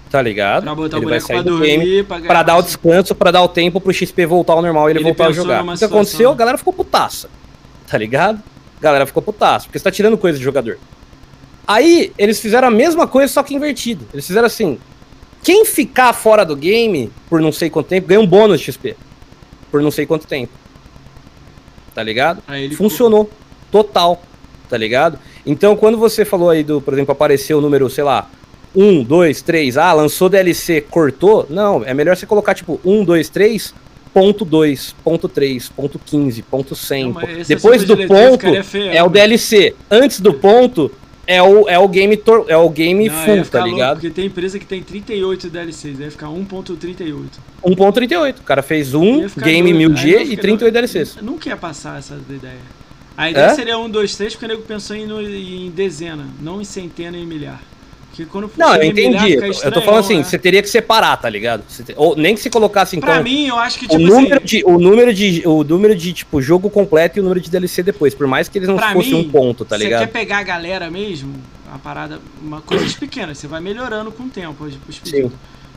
[0.08, 0.62] tá ligado?
[0.62, 3.48] Pra botar ele vai sair do game pra pra dar o descanso, pra dar o
[3.48, 5.64] tempo pro XP voltar ao normal e ele, Ele voltar a jogar.
[5.64, 6.30] O que aconteceu?
[6.30, 7.28] A galera ficou putaça.
[7.88, 8.40] Tá ligado?
[8.80, 10.78] A galera ficou putaça, porque você tá tirando coisa de jogador.
[11.68, 14.06] Aí eles fizeram a mesma coisa, só que invertido.
[14.12, 14.78] Eles fizeram assim:
[15.42, 18.96] quem ficar fora do game por não sei quanto tempo ganha um bônus de XP.
[19.70, 20.52] Por não sei quanto tempo.
[21.94, 22.42] Tá ligado?
[22.76, 23.30] Funcionou.
[23.70, 24.20] Total.
[24.68, 25.18] Tá ligado?
[25.44, 28.28] Então, quando você falou aí do, por exemplo, apareceu o número, sei lá,
[28.74, 31.46] 1, 2, 3, ah, lançou DLC, cortou.
[31.50, 33.74] Não, é melhor você colocar tipo 1, 2, 3,
[34.12, 37.12] ponto 2, ponto 3, ponto 15, ponto 100.
[37.12, 39.12] Não, Depois do ponto ficaria feio, é o né?
[39.12, 39.74] DLC.
[39.90, 40.90] Antes do ponto
[41.26, 43.94] é o, é o game, tor- é o game Não, full, tá louco, ligado?
[43.96, 47.24] Porque tem empresa que tem 38 DLCs, deve ficar 1.38.
[47.64, 48.40] 1.38.
[48.40, 49.94] O cara fez um game doido.
[49.94, 51.16] 1000G Aí não e fica- 38 DLCs.
[51.18, 52.54] Eu Nunca ia passar essa ideia.
[53.16, 53.54] A ideia É?
[53.54, 57.22] seria 1, 2, 3, porque o nego pensou em, em dezena, não em centena e
[57.22, 57.60] em milhar.
[58.10, 59.34] Porque quando Não, eu entendi.
[59.34, 60.24] Eu tô estranhão, falando assim, né?
[60.24, 61.62] você teria que separar, tá ligado?
[61.68, 64.00] Você te- Ou nem que se colocasse então Pra mim, eu acho que, o tipo
[64.02, 67.40] número assim, de o número de o número de tipo jogo completo e o número
[67.40, 70.00] de DLC depois, por mais que eles não fossem um ponto, tá você ligado?
[70.00, 71.34] quer pegar a galera mesmo,
[71.72, 75.30] a parada, uma coisas pequenas, você vai melhorando com o tempo, os, os.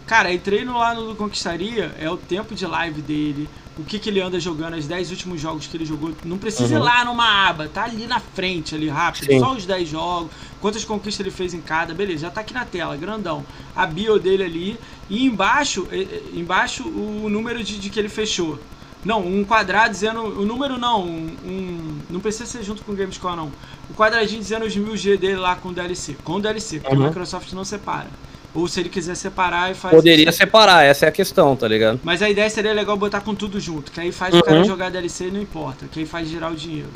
[0.07, 3.47] Cara, entrei no lá no Conquistaria, é o tempo de live dele,
[3.77, 6.11] o que, que ele anda jogando, os 10 últimos jogos que ele jogou.
[6.23, 6.83] Não precisa ir Uhum.
[6.83, 9.39] lá numa aba, tá ali na frente, ali rápido, Sim.
[9.39, 10.31] só os 10 jogos,
[10.61, 13.43] quantas conquistas ele fez em cada, beleza, já tá aqui na tela, grandão.
[13.75, 14.79] A bio dele ali,
[15.09, 15.87] e embaixo,
[16.33, 18.59] embaixo o número de, de que ele fechou.
[19.03, 20.21] Não, um quadrado dizendo.
[20.21, 21.35] O número não, um.
[21.45, 23.51] um- não precisa ser junto com o Gamescore, não.
[23.89, 26.15] O quadradinho dizendo os mil G dele lá com o DLC.
[26.23, 27.03] Com o DLC, porque Uhum.
[27.03, 28.07] a Microsoft não separa.
[28.55, 29.95] Ou se ele quiser separar e faz.
[29.95, 30.37] Poderia isso.
[30.37, 31.99] separar, essa é a questão, tá ligado?
[32.03, 34.43] Mas a ideia seria legal botar com tudo junto, que aí faz o Uhum.
[34.43, 36.89] cara jogar DLC e não importa, que aí faz girar o dinheiro.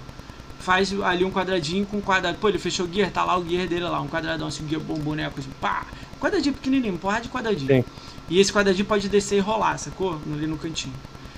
[0.59, 2.37] Faz ali um quadradinho com um quadrado.
[2.39, 4.69] Pô, ele fechou o Gear, tá lá o Gear dele lá, um quadradão assim, um
[4.69, 5.85] Gear bom boneco assim, pá!
[6.19, 7.67] Quadradinho pequenininho, um porra de quadradinho.
[7.67, 7.83] Sim.
[8.29, 10.19] E esse quadradinho pode descer e rolar, sacou?
[10.31, 10.93] Ali no cantinho.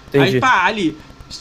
[0.09, 0.35] Entendi.
[0.35, 0.97] Aí pá, ali.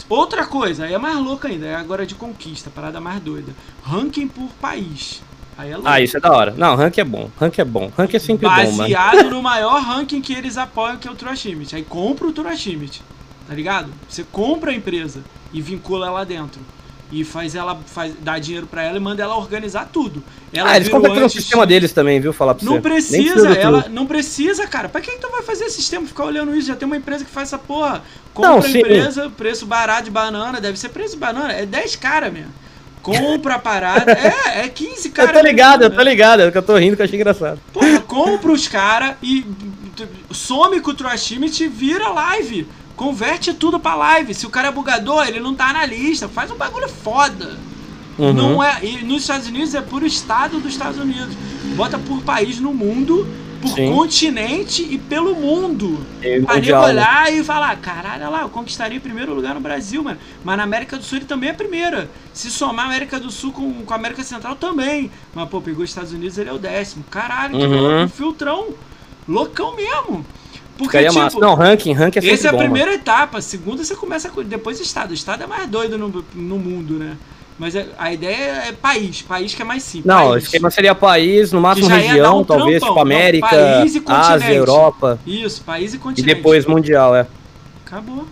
[0.09, 3.53] Outra coisa, aí é mais louca ainda, é agora de conquista, parada mais doida.
[3.83, 5.23] Ranking por país.
[5.59, 5.89] Aí é louco.
[5.89, 6.55] Ah, isso é da hora.
[6.57, 7.29] Não, rank é bom.
[7.39, 7.91] Rank é bom.
[7.99, 8.77] Rank é sempre bom, mano.
[8.79, 11.67] Baseado no maior ranking que eles apoiam, que é o Achievement.
[11.73, 13.01] Aí compra o Achievement,
[13.49, 13.93] tá ligado?
[14.09, 15.21] Você compra a empresa
[15.53, 16.61] e vincula ela dentro.
[17.11, 20.23] E faz ela, faz, dá dinheiro pra ela e manda ela organizar tudo.
[20.53, 22.35] Ela Ah, eles compram o sistema deles também, viu?
[22.35, 22.71] Falar pra você.
[22.71, 24.91] Não precisa, do ela não precisa, cara.
[24.91, 26.69] Pra que tu vai fazer sistema ficar olhando isso?
[26.69, 28.03] Já tem uma empresa que faz essa porra.
[28.37, 28.79] Não, Compra a sim.
[28.79, 32.53] empresa, preço barato de banana, deve ser preço de banana, é 10 cara mesmo.
[33.17, 35.31] Compra a parada, é, é 15 cara.
[35.31, 36.43] Eu tô ligado, eu tô ligado.
[36.43, 37.61] É que eu tô rindo que eu achei engraçado.
[37.73, 39.45] Porra, compra os caras e
[40.31, 42.67] some com o Achievement e vira live.
[42.97, 44.35] Converte tudo pra live.
[44.35, 46.29] Se o cara é bugador, ele não tá na lista.
[46.29, 47.57] Faz um bagulho foda.
[48.19, 48.33] Uhum.
[48.33, 51.35] Não é, e nos Estados Unidos é por estado dos Estados Unidos.
[51.77, 53.27] Bota por país no mundo,
[53.61, 53.93] por Sim.
[53.95, 55.99] continente e pelo mundo.
[56.21, 56.89] Pra nego mundial, né?
[56.91, 60.19] olhar e falar, caralho, olha lá, eu conquistaria o primeiro lugar no Brasil, mano.
[60.45, 62.09] Mas na América do Sul ele também é a primeira.
[62.33, 65.11] Se somar a América do Sul com, com a América Central também.
[65.35, 67.05] Mas, pô, pegou os Estados Unidos, ele é o décimo.
[67.11, 67.81] Caralho, que Uhum.
[67.81, 68.69] louco, um filtrão.
[69.29, 70.25] Loucão mesmo.
[70.77, 71.39] Porque, Ficaria tipo, massa.
[71.41, 72.71] Não, ranking, ranking é esse é a bom, mano.
[72.71, 73.39] primeira etapa.
[73.39, 74.43] A segunda você começa com.
[74.45, 75.11] Depois estado.
[75.11, 77.17] O estado é mais doido no, no mundo, né?
[77.59, 79.21] Mas é- a ideia é país.
[79.23, 80.07] País que é mais simples.
[80.07, 80.45] Não, o país.
[80.45, 82.89] esquema seria país, no máximo dar região, um talvez, trampão.
[82.89, 84.33] tipo Não, América, país e continente.
[84.33, 85.19] Ásia, Europa.
[85.27, 86.35] Isso, país e E continente.
[86.35, 87.27] depois mundial, é.
[87.85, 88.27] Acabou.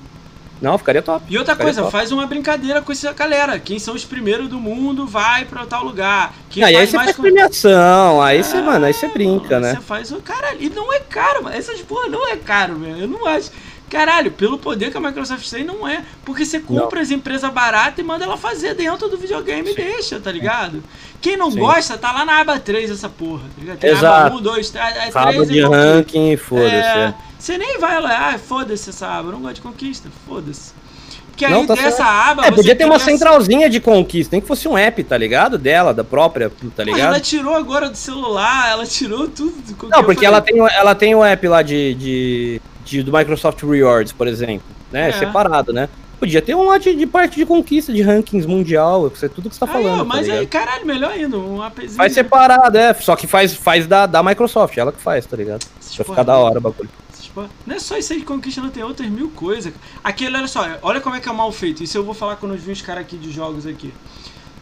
[0.62, 1.22] Não, ficaria top.
[1.28, 1.92] E outra coisa, top.
[1.92, 3.58] faz uma brincadeira com essa galera.
[3.58, 6.32] Quem são os primeiros do mundo vai pra tal lugar.
[6.48, 9.08] Quem Não, e aí você mais faz com- premiação, aí você, Ah, mano, aí você
[9.08, 9.74] brinca, mano, né?
[9.74, 10.16] Você faz o.
[10.22, 11.54] Caralho, e não é caro, mano.
[11.54, 13.00] Essas porra não é caro, velho.
[13.02, 13.50] Eu não acho.
[13.88, 16.02] Caralho, pelo poder que a Microsoft tem, não é.
[16.24, 20.18] Porque você compra as empresas baratas e manda ela fazer dentro do videogame e deixa,
[20.18, 20.82] tá ligado?
[21.20, 21.60] Quem não Sim.
[21.60, 23.78] gosta, tá lá na aba 3 essa porra, tá ligado?
[23.78, 24.26] Tem Exato.
[24.26, 26.74] aba 1, 2, 3, é Fala 3 de ranking, foda-se.
[26.74, 27.14] é, é.
[27.38, 30.72] Você nem vai lá, ah, foda-se essa aba, não gosto de conquista, foda-se.
[31.30, 32.08] Porque Não, aí tá dessa certo.
[32.08, 32.46] aba.
[32.46, 35.58] É, podia ter uma cria- centralzinha de conquista, nem que fosse um app, tá ligado?
[35.58, 37.20] Dela, da própria, tá Mas ela ligado?
[37.20, 39.52] tirou agora do celular, ela tirou tudo.
[39.76, 43.62] do Não, porque ela tem, ela tem o app lá de, de, de- do Microsoft
[43.62, 45.10] Rewards, por exemplo, né?
[45.10, 45.12] É.
[45.12, 45.88] Separado, né?
[46.18, 49.50] Podia ter um lá de, de parte de conquista, de rankings mundial, isso é tudo
[49.50, 50.48] que você tá Aí, ó, falando, tá mas aí, ligado?
[50.48, 51.92] caralho, melhor ainda, um appzinho.
[51.96, 55.66] Faz separado, é, só que faz, faz da, da Microsoft, ela que faz, tá ligado?
[55.94, 56.88] Pra ficar da hora o bagulho.
[57.66, 59.70] Não é só isso aí de conquista, não tem outras mil coisas.
[60.02, 61.82] Aquele, olha só, olha como é que é mal feito.
[61.84, 63.92] Isso eu vou falar quando eu vi os caras aqui de jogos aqui.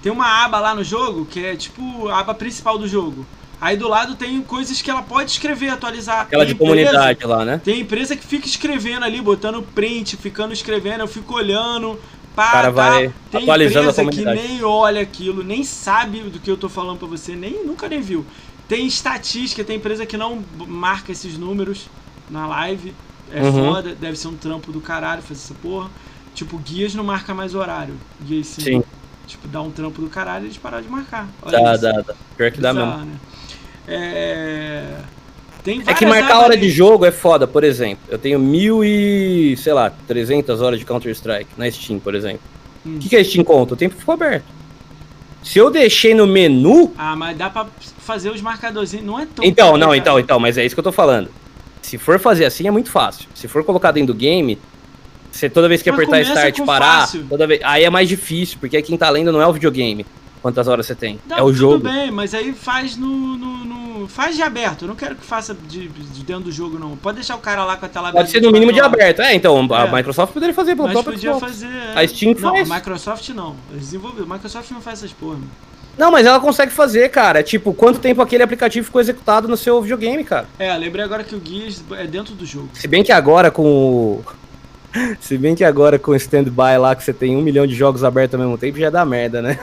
[0.02, 3.24] Tem uma aba lá no jogo que é tipo a aba principal do jogo.
[3.64, 6.20] Aí do lado tem coisas que ela pode escrever, atualizar.
[6.20, 7.58] Aquela Tem de comunidade lá, né?
[7.64, 11.98] Tem empresa que fica escrevendo ali, botando print, ficando escrevendo, eu fico olhando.
[12.36, 12.70] Pá, cara tá.
[12.72, 14.48] vai Tem atualizando a empresa que comunidade.
[14.48, 18.02] nem olha aquilo, nem sabe do que eu tô falando pra você, nem nunca nem
[18.02, 18.26] viu.
[18.68, 21.86] Tem estatística, tem empresa que não marca esses números
[22.28, 22.92] na live.
[23.32, 23.72] É Uhum.
[23.72, 25.88] foda, deve ser um trampo do caralho fazer essa porra.
[26.34, 27.94] Tipo, guias não marca mais horário.
[28.20, 28.60] Guias sim.
[28.60, 28.84] Sim.
[29.26, 31.26] Tipo, dá um trampo do caralho e eles pararam de marcar.
[31.40, 31.82] Olha Dá, isso.
[31.82, 32.14] dá, dá.
[32.36, 32.90] Pior que dá mesmo.
[32.90, 33.16] Bizarro, né?
[33.88, 34.84] É...
[35.62, 38.04] Tem É que marcar a hora de jogo é foda, por exemplo.
[38.10, 42.40] Eu tenho mil e, sei lá, 300 horas de Counter-Strike na Steam, por exemplo.
[42.84, 42.98] O Hum.
[43.00, 43.72] que, que a Steam conta?
[43.72, 44.44] O tempo ficou aberto.
[45.42, 46.92] Se eu deixei no menu.
[46.98, 47.66] Ah, mas dá pra
[47.98, 49.06] fazer os marcadorzinhos.
[49.06, 49.42] Não é tão.
[49.44, 51.28] Então, não, então, então, mas é isso que eu tô falando.
[51.80, 53.26] Se for fazer assim, é muito fácil.
[53.34, 54.58] Se for colocar dentro do game,
[55.30, 57.26] você toda vez que Mas apertar start parar, fácil.
[57.28, 60.04] toda vez, aí é mais difícil, porque quem tá lendo não é o videogame.
[60.44, 61.18] Quantas horas você tem?
[61.26, 61.78] Não, é o tudo jogo.
[61.88, 64.82] bem, mas aí faz no, no, no- Faz de aberto.
[64.82, 66.94] Eu não quero que faça de, de dentro do jogo, não.
[66.98, 69.22] Pode deixar o cara lá com a tela Pode ser no mínimo de aberto.
[69.22, 69.90] É, então, a É.
[69.90, 71.46] Microsoft poderia fazer pelo próprio podia Xbox.
[71.50, 71.66] fazer.
[71.68, 71.98] é.
[71.98, 72.70] A Steam não, faz.
[72.70, 73.56] a Microsoft não.
[73.70, 74.30] Eles desenvolveram.
[74.30, 75.38] A Microsoft não faz essas porra.
[75.96, 77.42] Não, mas ela consegue fazer, cara.
[77.42, 80.46] Tipo, quanto tempo aquele aplicativo ficou executado no seu videogame, cara?
[80.58, 82.68] É, lembrei agora que o Gears é dentro do jogo.
[82.74, 84.24] Se bem que agora com o.
[85.20, 88.04] Se bem que agora com o stand-by lá, que você tem um milhão de jogos
[88.04, 89.58] abertos ao mesmo tempo, já dá merda, né?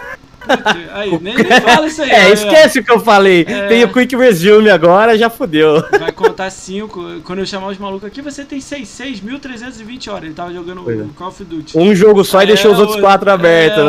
[0.93, 2.09] Aí, nem, nem fala isso aí.
[2.11, 2.33] É, aí, ó.
[2.33, 3.45] esquece o que eu falei.
[3.47, 3.67] É.
[3.67, 5.81] Tem o Quick Resume agora, já fudeu.
[5.99, 7.21] Vai contar 5.
[7.23, 10.23] Quando eu chamar os malucos aqui, você tem 6, 6.320 horas.
[10.25, 11.03] Ele tava jogando Pois é.
[11.03, 11.77] o Call of Duty.
[11.77, 13.87] Um jogo só e É, deixou os outros o- quatro abertos, é,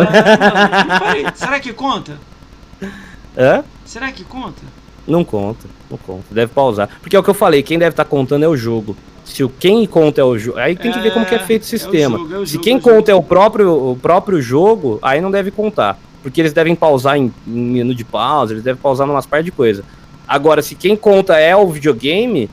[1.24, 1.32] né?
[1.34, 2.12] Será que conta?
[3.36, 3.64] Hã?
[3.84, 4.62] Será que conta?
[5.06, 6.24] Não conta, não conta.
[6.30, 6.88] Deve pausar.
[7.00, 8.96] Porque é o que eu falei, quem deve estar contando é o jogo.
[9.24, 10.58] Se o quem conta é o jogo.
[10.58, 12.16] Aí tem que ver como que é feito o É, sistema.
[12.16, 12.94] é o jogo, é o Se jogo, quem é o jogo.
[12.96, 15.98] conta é o próprio, o próprio jogo, aí não deve contar.
[16.22, 19.50] Porque eles devem pausar em, em menu de pausa, eles devem pausar numas par de
[19.50, 19.84] coisa.
[20.26, 22.48] Agora, se quem conta é o videogame,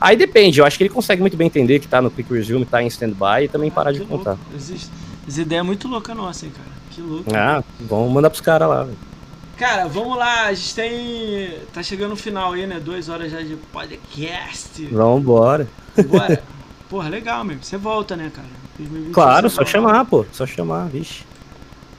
[0.00, 0.60] aí depende.
[0.60, 2.86] Eu acho que ele consegue muito bem entender que tá no Quick Resume, tá em
[2.86, 4.36] stand-by e também parar Ah, de que contar.
[4.54, 4.88] Existe.
[5.26, 6.68] Essa ideia é muito louca nossa, hein, cara.
[6.90, 7.30] Que louco.
[7.34, 8.96] Ah, vamos mandar pros caras lá, velho.
[9.56, 10.46] Cara, vamos lá.
[10.46, 11.50] A gente tem.
[11.72, 12.80] Tá chegando no final aí, né?
[12.80, 14.86] Duas horas já de podcast.
[14.86, 15.68] Vambora.
[16.08, 16.42] Bora.
[16.88, 17.62] Porra, legal mesmo.
[17.62, 18.48] Você volta, né, cara?
[18.78, 19.70] 2026 Claro, só volta.
[19.70, 20.26] chamar, pô.
[20.32, 21.24] Só chamar, vixe.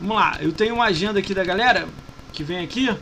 [0.04, 0.38] Vamos lá.
[0.42, 1.88] Eu tenho uma agenda aqui da galera
[2.34, 2.94] que vem aqui.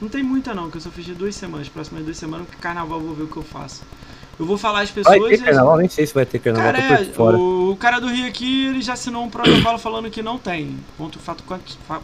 [0.00, 1.68] Não tem muita não, que eu só fiz de duas semanas.
[1.68, 3.82] Próximas duas semanas, porque carnaval eu vou ver o que eu faço.
[4.38, 5.18] Eu vou falar as pessoas.
[5.18, 5.76] Vai ter carnaval?
[5.78, 7.36] Nem sei se vai ter carnaval, Cara, é, fora.
[7.36, 10.76] o, o cara do Rio aqui, ele já assinou um protocolo falando que não tem.
[10.96, 11.42] Ponto fato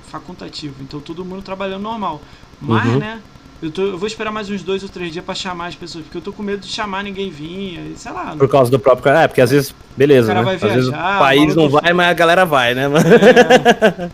[0.08, 0.74] facultativo.
[0.80, 2.20] Então todo mundo trabalhando normal.
[2.60, 2.98] Mas, Uhum.
[2.98, 3.20] né?
[3.62, 6.04] Eu, tô, eu vou esperar mais uns dois ou três dias pra chamar as pessoas,
[6.04, 8.34] porque eu tô com medo de chamar ninguém vir, aí, sei lá.
[8.36, 9.22] Por causa do próprio cara.
[9.22, 10.44] É, porque às vezes, beleza, O cara né?
[10.44, 13.04] vai às vezes o viajar, país não vai, mas a galera vai, né, mano?
[13.06, 14.10] É.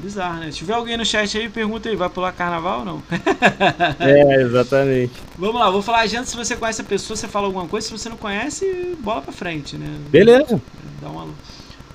[0.00, 0.50] Bizarro, né?
[0.50, 3.02] Se tiver alguém no chat aí, pergunta aí, vai pular carnaval ou não?
[4.00, 5.12] É, exatamente.
[5.36, 6.24] Vamos lá, vou falar a agenda.
[6.24, 7.86] Se você conhece a pessoa, você fala alguma coisa.
[7.86, 9.98] Se você não conhece, bola pra frente, né?
[10.08, 10.60] Beleza.
[11.02, 11.32] dá uma alô.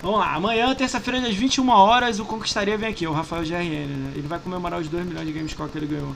[0.01, 4.11] Vamos lá, amanhã, terça-feira, às 21 horas, o Conquistaria vem aqui, o Rafael GRN, né?
[4.15, 6.15] Ele vai comemorar os 2 milhões de Gamescore que ele ganhou.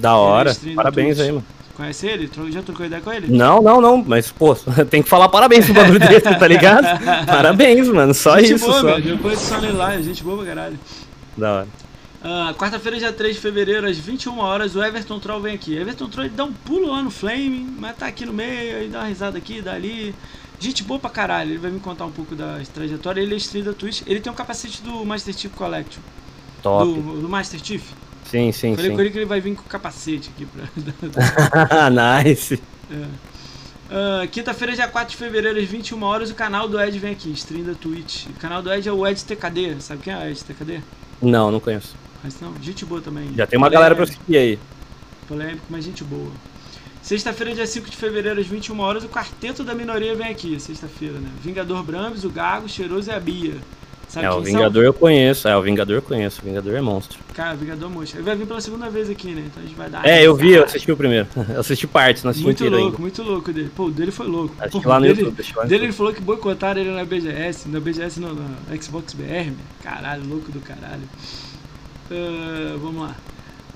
[0.00, 0.56] Da hora.
[0.74, 1.44] Parabéns aí, mano.
[1.76, 2.30] Conhece ele?
[2.50, 3.34] Já trocou ideia com ele?
[3.34, 4.04] Não, não, não.
[4.06, 4.54] Mas, pô,
[4.90, 6.84] tem que falar parabéns pro bagulho desse, tá ligado?
[7.26, 8.12] parabéns, mano.
[8.12, 8.66] Só gente isso.
[8.66, 8.86] Boa, só.
[8.86, 9.10] Velho.
[9.10, 10.78] Eu conheço só ele lá, gente boa pra caralho.
[11.36, 11.68] Da hora.
[12.22, 15.74] Uh, Quarta-feira, dia 3 de fevereiro, às 21 horas, o Everton Troll vem aqui.
[15.74, 18.88] Everton Troll ele dá um pulo lá no Flame, mas tá aqui no meio, aí
[18.88, 20.14] dá uma risada aqui, dá ali.
[20.58, 23.22] Gente boa pra caralho, ele vai me contar um pouco da trajetória.
[23.22, 26.02] Ele é stream da Twitch, ele tem um capacete do Master Chief Collection.
[26.62, 26.84] Top.
[26.84, 27.82] Do, do Master Chief.
[28.30, 28.94] Sim, sim, Falei sim.
[28.96, 30.64] com ele que ele vai vir com capacete aqui pra.
[32.22, 32.62] nice.
[32.90, 33.30] É.
[33.90, 37.32] Uh, Quinta-feira, dia 4 de fevereiro, às 21 horas, o canal do Ed vem aqui,
[37.32, 38.26] stream da Twitch.
[38.26, 40.80] O canal do Ed é o Ed TKD, sabe quem é o Ed TKD?
[41.20, 41.96] Não, não conheço.
[42.22, 43.34] Mas não, gente boa também.
[43.34, 44.58] Já tem uma galera pra seguir aí.
[45.26, 46.30] Polêmico, mas gente boa.
[47.02, 51.18] Sexta-feira, dia 5 de fevereiro, às 21 horas, o quarteto da minoria vem aqui, sexta-feira,
[51.18, 51.28] né?
[51.42, 53.56] Vingador Brambis, o Gago, o Cheiroso e a Bia.
[54.10, 55.46] Sabe é, o Vingador eu conheço.
[55.46, 56.40] É, o Vingador eu conheço.
[56.42, 57.16] O Vingador é monstro.
[57.16, 57.32] são?
[57.32, 58.18] Cara, o Vingador é monstro.
[58.18, 59.44] Ele vai vir pela segunda vez aqui, né?
[59.46, 60.04] Então a gente vai dar.
[60.04, 61.28] É, eu vi, eu assisti o primeiro.
[61.48, 62.98] Eu assisti partes, não assisti Muito louco, ainda.
[62.98, 63.70] muito louco dele.
[63.74, 64.54] Pô, o dele foi louco.
[64.58, 65.34] Assisti Pô, lá no dele, YouTube.
[65.34, 68.82] assisti lá no dele ele falou que boicotaram ele na BGS, na BGS não, na
[68.82, 69.54] Xbox BR, meu.
[69.82, 71.02] Caralho, louco do caralho.
[72.10, 73.16] Ah, vamos lá.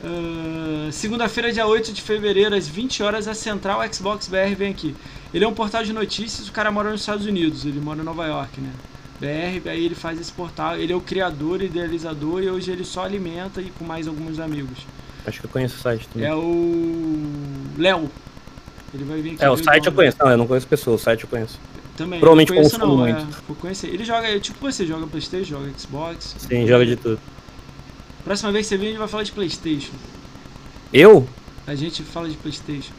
[0.03, 4.95] Ah, Segunda-feira, dia 8 de fevereiro, às 20 horas, a Central Xbox BR vem aqui.
[5.33, 8.05] Ele é um portal de notícias, o cara mora nos Estados Unidos, ele mora em
[8.05, 8.71] Nova York, né?
[9.21, 13.05] BR, aí ele faz esse portal, ele é o criador, idealizador e hoje ele só
[13.05, 14.79] alimenta e com mais alguns amigos.
[15.27, 16.29] Acho que eu conheço o site também.
[16.29, 17.23] É o
[17.79, 18.11] Léo.
[18.93, 19.45] Ele vai vir aqui.
[19.45, 20.17] É, o site eu conheço.
[20.21, 21.59] Não, eu não conheço pessoas, o site eu conheço.
[21.97, 22.19] Também.
[22.19, 23.21] Provavelmente não conheço, não, muito.
[23.21, 23.89] É, vou conhecer.
[23.89, 26.37] Ele joga, é tipo você, joga Playstation, joga Xbox.
[26.39, 27.21] Sim, joga de tudo.
[28.25, 29.93] Próxima vez que você vir, a gente vai falar de Playstation.
[30.93, 31.29] Eu?
[31.67, 32.93] A gente fala de Playstation.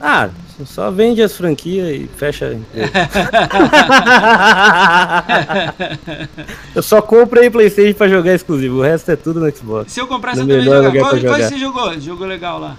[0.00, 0.30] Ah,
[0.64, 2.58] só vende as franquias e fecha.
[6.74, 9.92] eu só comprei Playstation pra jogar exclusivo, o resto é tudo no Xbox.
[9.92, 10.90] Se eu comprar, você No também jogar.
[10.92, 12.00] Qual, qual que você jogou?
[12.00, 12.76] Jogou legal lá.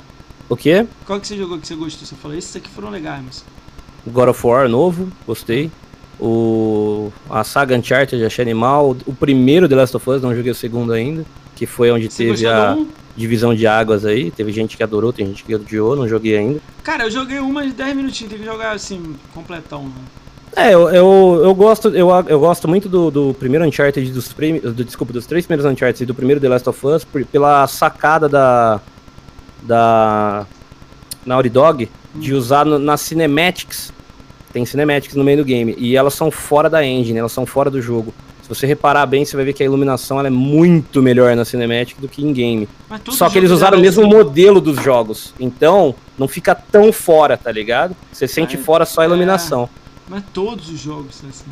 [0.50, 0.88] O quê?
[1.06, 2.08] Qual que você jogou que você gostou?
[2.08, 3.46] Você falou, esses aqui foram legais, mas.
[4.08, 5.72] God of War novo, gostei.
[6.20, 8.96] O a saga Uncharted achei animal.
[9.06, 11.24] O primeiro The Last of Us, não joguei o segundo ainda,
[11.56, 12.88] que foi onde Você teve a um?
[13.16, 14.32] Divisão de águas aí.
[14.32, 16.60] Teve gente que adorou, tem gente que odiou, não joguei ainda.
[16.84, 19.84] Cara, eu joguei umas 10 minutinhos, tem que jogar assim, completão.
[19.84, 19.92] Né?
[20.56, 24.60] É, eu, eu, eu gosto, eu, eu gosto muito do, do primeiro Uncharted, dos, premi-
[24.60, 27.66] do, desculpa, dos três primeiros Uncharted e do primeiro The Last of Us, por- pela
[27.68, 28.82] sacada da.
[29.62, 30.46] da.
[31.26, 33.94] Naughty Dog, de usar no, nas cinematics.
[34.52, 35.76] Tem cinematics no meio do game.
[35.78, 38.14] E elas são fora da engine, elas são fora do jogo.
[38.52, 41.46] Se você reparar bem, você vai ver que a iluminação ela é muito melhor na
[41.46, 42.68] cinematic do que em game.
[43.10, 45.34] Só que eles usaram o mesmo modelo dos jogos.
[45.40, 47.96] Então, não fica tão fora, tá ligado?
[48.12, 49.70] Você sente É, fora só a iluminação.
[50.10, 51.46] Mas todos os jogos são assim.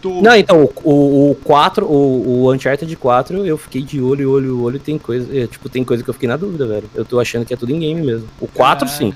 [0.00, 0.22] Todos.
[0.22, 4.62] Não, então, o, o, o 4, o, o Uncharted 4, eu fiquei de olho, olho,
[4.62, 6.88] olho, tem coisa, é, tipo, tem coisa que eu fiquei na dúvida, velho.
[6.94, 8.26] Eu tô achando que é tudo em game mesmo.
[8.40, 8.98] O 4, Cara.
[8.98, 9.12] sim.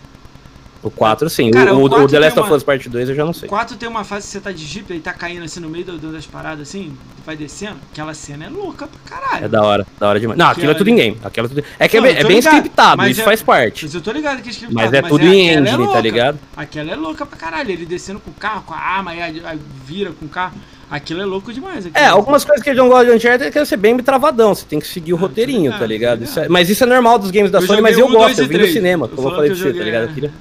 [0.82, 1.50] O 4, sim.
[1.52, 3.32] Cara, o, o o- 4 o The Last of Us Part 2 eu já não
[3.32, 3.48] sei.
[3.48, 5.84] 4 tem uma fase que você tá de jeep e tá caindo assim no meio
[5.84, 6.92] do- das paradas assim,
[7.24, 7.76] vai descendo.
[7.92, 9.44] Aquela cena é louca pra caralho.
[9.44, 10.36] É da hora, da hora demais.
[10.36, 11.18] Não, aquilo é tudo em game.
[11.22, 11.64] Aquilo é, tudo...
[11.78, 13.84] é que é Não, bem, eu é bem ligado, scriptado, mas isso é- faz parte.
[13.84, 16.00] Mas eu tô ligado que é escrito Mas é tudo em aquela engine, tá louca.
[16.00, 16.38] ligado?
[16.56, 17.70] Aquela é louca pra caralho.
[17.70, 20.54] Ele descendo com o carro, com a arma, aí, aí vira com o carro.
[20.90, 21.88] Aquilo é louco demais.
[21.94, 24.66] É, algumas coisas que eu não gosto de Uncharted é que você bem travadão, você
[24.66, 27.30] tem que seguir o Ah, roteirinho, tá ligado, Isso é- mas isso é normal dos
[27.30, 29.72] games da Sony, mas eu gosto, eu vi no cinema, como eu falei pra você,
[29.72, 30.32] tá ligado?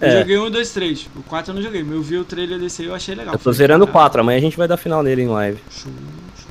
[0.00, 0.18] Eu é.
[0.20, 1.08] joguei um, dois, três.
[1.16, 3.34] O 4 eu não joguei, mas eu vi o trailer desse aí eu achei legal.
[3.34, 4.02] Eu tô zerando o caralho.
[4.10, 5.58] 4, amanhã a gente vai dar final nele em live.
[5.70, 5.90] Show,
[6.36, 6.48] show.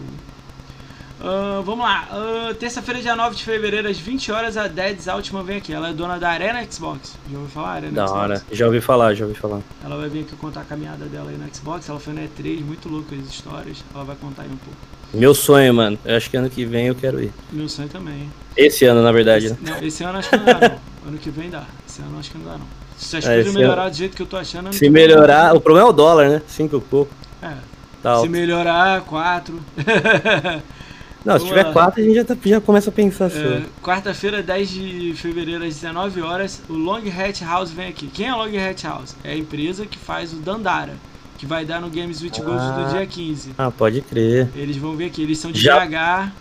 [1.22, 2.08] Ah, vamos lá.
[2.12, 5.74] Ah, Terça-feira, dia 9 de fevereiro, às 20 horas, a Deads Altman vem aqui.
[5.74, 7.16] Ela é dona da Arena Xbox.
[7.32, 7.70] Já ouviu falar?
[7.72, 8.22] Arena Da Xbox.
[8.22, 8.44] hora.
[8.52, 9.62] Já ouvi falar, já ouvi falar.
[9.84, 11.88] Ela vai vir aqui contar a caminhada dela aí no Xbox.
[11.90, 13.84] Ela foi na E3, muito louca as histórias.
[13.96, 14.78] Ela vai contar aí um pouco.
[15.14, 15.98] Meu sonho, mano.
[16.04, 17.32] Eu acho que ano que vem eu quero ir.
[17.52, 18.30] Meu sonho também.
[18.58, 19.72] Esse ano, na verdade, Esse, né?
[19.72, 20.80] não, esse ano acho que não dá, não.
[21.08, 21.64] Ano que vem dá.
[21.88, 22.68] Esse ano acho que não dá, não.
[22.98, 25.56] Se as É, coisas melhorar ano- do jeito que eu tô achando, ano Se melhorar,
[25.56, 26.42] o problema é o dólar, né?
[26.48, 27.12] Cinco e pouco.
[27.42, 27.54] É, Tá
[28.02, 28.30] se alto.
[28.30, 29.60] melhorar, 4.
[31.26, 33.66] Não, se tiver quatro, a gente já, tá- já começa a pensar É, sobre.
[33.84, 38.08] Quarta-feira, 10 de fevereiro, às 19 horas, o Long Hat House vem aqui.
[38.08, 39.16] Quem é o Long Hat House?
[39.26, 40.94] É a empresa que faz o Dandara,
[41.38, 42.84] que vai dar no Games with Gold Ah.
[42.86, 43.52] do dia 15.
[43.58, 44.48] Ah, pode crer.
[44.56, 46.32] Eles vão vir aqui, eles são de Já- BH,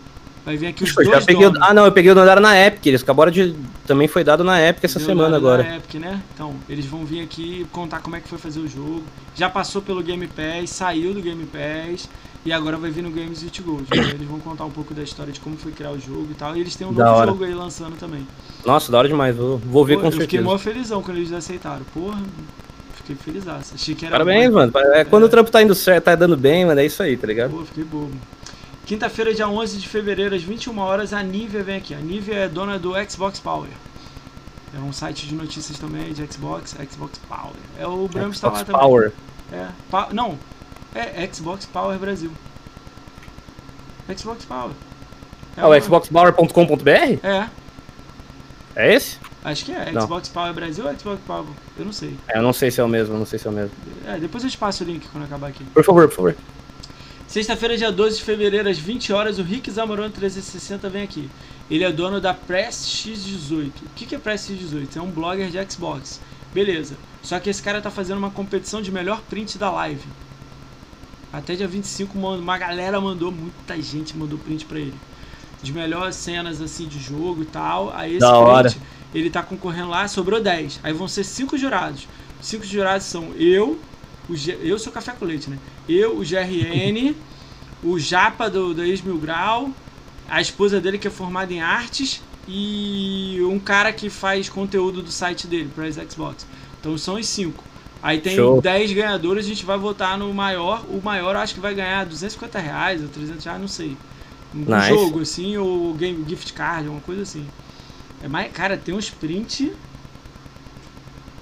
[0.47, 1.47] vai vir aqui os Eu dois peguei.
[1.61, 2.87] Ah, não, eu peguei o Dandara na Epic.
[2.87, 3.55] Eles acabaram de.
[3.87, 5.63] Também foi dado na Epic essa Deu semana agora.
[5.63, 6.23] Na Epic, né?
[6.33, 9.03] Então, eles vão vir aqui contar como é que foi fazer o jogo.
[9.35, 12.09] Já passou pelo Game Pass, saiu do Game Pass
[12.45, 13.85] e agora vai vir no Games with Gold.
[13.91, 16.35] Então, eles vão contar um pouco da história de como foi criar o jogo e
[16.35, 16.57] tal.
[16.57, 17.31] E eles têm um Da novo hora.
[17.33, 18.27] jogo aí lançando também.
[18.65, 19.37] Nossa, da hora demais.
[19.37, 20.45] Vou, vou ver Pô, com eu fiquei certeza.
[20.45, 21.83] mó felizão quando eles aceitaram.
[21.93, 22.21] Porra,
[22.95, 23.45] fiquei feliz.
[23.49, 24.13] Achei que era.
[24.13, 24.73] Parabéns, mano.
[24.95, 27.27] É, quando o trampo tá indo certo, tá dando bem, mano, é isso aí, tá
[27.27, 27.51] ligado?
[27.51, 28.13] Pô, fiquei bobo.
[28.87, 31.93] Quinta-feira, dia 11 de fevereiro, às 21 horas, a Nivea vem aqui.
[31.93, 33.69] A Nivea é dona do Xbox Power.
[34.73, 37.57] É um site de notícias também de Xbox, Xbox Power.
[37.77, 38.81] É o Bram está lá também.
[38.81, 39.13] Power.
[39.53, 40.39] É, pa não,
[40.95, 42.31] é Xbox Power Brasil.
[44.17, 44.73] Xbox Power.
[45.57, 47.27] É ah, o xboxpower.com.br?
[47.27, 47.49] É.
[48.77, 49.19] É esse?
[49.43, 49.91] Acho que é.
[49.91, 50.03] Não.
[50.03, 51.47] Xbox Power Brasil ou Xbox Power?
[51.77, 52.17] Eu não sei.
[52.29, 53.73] É, eu não sei se é o mesmo, não sei se é o mesmo.
[54.07, 55.65] É, depois eu te passo o link quando acabar aqui.
[55.65, 56.37] Por favor, por favor.
[57.29, 61.29] Sexta-feira, dia 12 de fevereiro, às 20 horas, o Rick Zamorano 360 vem aqui.
[61.69, 63.69] Ele é dono da Press X18.
[63.69, 64.97] O que é Press X18?
[64.97, 66.21] É um blogger de Xbox.
[66.55, 66.95] Beleza.
[67.23, 70.05] Só que esse cara tá fazendo uma competição de melhor print da live.
[71.33, 74.95] Até dia 25, uma galera mandou, muita gente mandou print pra ele.
[75.61, 77.93] De melhores cenas assim de jogo e tal.
[77.93, 78.75] Aí esse da print, hora.
[79.13, 80.81] ele tá concorrendo lá, sobrou 10.
[80.85, 82.07] Aí vão ser 5 jurados.
[82.41, 83.79] Cinco jurados são eu,
[84.29, 85.59] o eu sou café com leite, né?
[85.89, 87.15] Eu, o GRN,
[87.83, 89.71] o Japa do, do Ex Mil Grau,
[90.29, 95.11] a esposa dele que é formada em artes e um cara que faz conteúdo do
[95.11, 96.47] site dele para Xbox.
[96.81, 97.65] Então são os cinco.
[98.03, 98.61] Aí tem Show.
[98.61, 100.85] 10 ganhadores, a gente vai votar no maior.
[100.89, 103.97] O maior eu acho que vai ganhar 250 reais ou 300 reais, não sei.
[104.55, 104.89] Um nice.
[104.89, 107.47] jogo assim, ou game gift card, uma coisa assim.
[108.23, 109.73] É mais, cara, tem uns print.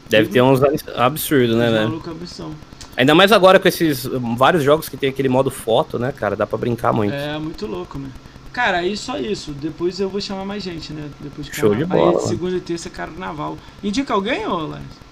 [0.08, 0.60] Deve ter uns
[0.96, 2.02] absurdos, né, velho?
[2.96, 6.36] Ainda mais agora com esses vários jogos que tem aquele modo foto, né, cara?
[6.36, 7.14] Dá pra brincar muito.
[7.14, 8.08] É, muito louco, né?
[8.52, 9.50] Cara, aí só isso.
[9.50, 11.08] Depois eu vou chamar mais gente, né?
[11.20, 12.20] Depois de Show de bola.
[12.20, 13.58] Aí, segunda e terça, carnaval.
[13.82, 15.04] Indica alguém, ô Lance?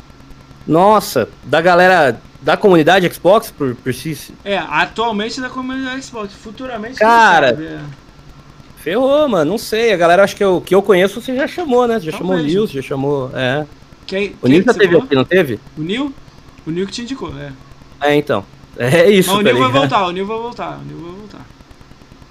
[0.65, 4.17] Nossa, da galera da comunidade Xbox por, por si?
[4.45, 6.33] É, atualmente da comunidade Xbox.
[6.35, 7.49] Futuramente, cara.
[7.61, 7.81] É.
[8.77, 9.51] Ferrou, mano.
[9.51, 9.93] Não sei.
[9.93, 11.99] A galera acho que eu, que eu conheço você já chamou, né?
[11.99, 12.19] Já Talvez.
[12.19, 13.31] chamou o Nils, já chamou.
[13.35, 13.67] É.
[14.07, 15.59] Quem, o Nil já teve aqui, não teve?
[15.77, 16.15] O Nil?
[16.65, 17.51] O Nil que te indicou, é.
[18.03, 18.45] É, então.
[18.77, 21.13] É isso, Mas o Nil tá vai voltar, o Nil vai voltar, o Nil vai
[21.13, 21.47] voltar.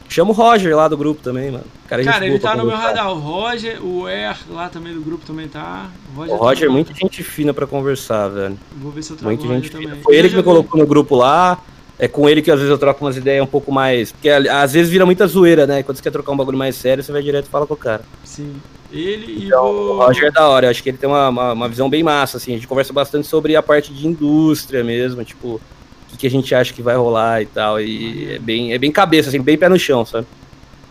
[0.09, 1.63] Chama o Roger lá do grupo também, mano.
[1.87, 3.09] Cara, Cara ele tá no meu radar.
[3.11, 5.89] O Roger, o Er lá também do grupo também tá.
[6.13, 8.57] O Roger, o tá Roger é muita gente fina pra conversar, velho.
[8.77, 9.97] Vou ver se eu trago Muita gente fina.
[10.03, 11.57] Foi ele que me colocou no grupo lá.
[11.97, 14.11] É com ele que às vezes eu troco umas ideias um pouco mais.
[14.11, 15.83] Porque às vezes vira muita zoeira, né?
[15.83, 17.77] Quando você quer trocar um bagulho mais sério, você vai direto e fala com o
[17.77, 18.01] cara.
[18.25, 18.55] Sim.
[18.91, 19.91] Ele então, e o.
[19.93, 22.03] O Roger é da hora, eu acho que ele tem uma, uma, uma visão bem
[22.03, 22.53] massa, assim.
[22.53, 25.61] A gente conversa bastante sobre a parte de indústria mesmo, tipo, o
[26.09, 27.79] que, que a gente acha que vai rolar e tal.
[27.79, 30.27] E é bem, é bem cabeça, assim, bem pé no chão, sabe?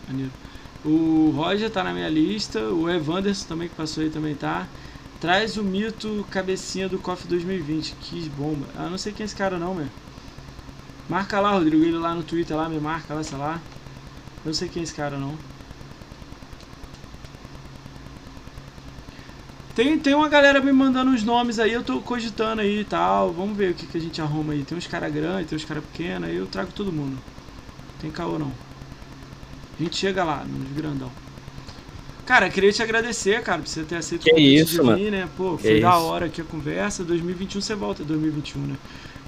[0.07, 0.31] Maneiro.
[0.83, 4.67] O Roger tá na minha lista, o Evanderson também que passou aí também tá.
[5.19, 8.65] Traz o mito cabecinha do KOF 2020, que bomba.
[8.75, 9.85] Ah, não sei quem é esse cara não, meu.
[11.07, 13.61] Marca lá, Rodrigo, ele lá no Twitter lá, me marca lá, sei lá.
[14.43, 15.35] Não sei quem é esse cara não.
[19.75, 23.31] Tem, tem uma galera me mandando uns nomes aí, eu tô cogitando aí e tal.
[23.31, 24.63] Vamos ver o que, que a gente arruma aí.
[24.63, 27.17] Tem uns caras grandes, tem uns caras pequenos, aí eu trago todo mundo.
[27.99, 28.51] Tem caô não.
[29.79, 31.09] A gente chega lá, nos grandão.
[32.25, 35.11] Cara, queria te agradecer, cara, por você ter aceito que o convite isso, de vir,
[35.11, 35.27] né?
[35.35, 36.05] Pô, foi que da isso.
[36.05, 37.03] hora aqui a conversa.
[37.03, 38.75] 2021 você volta, 2021, né?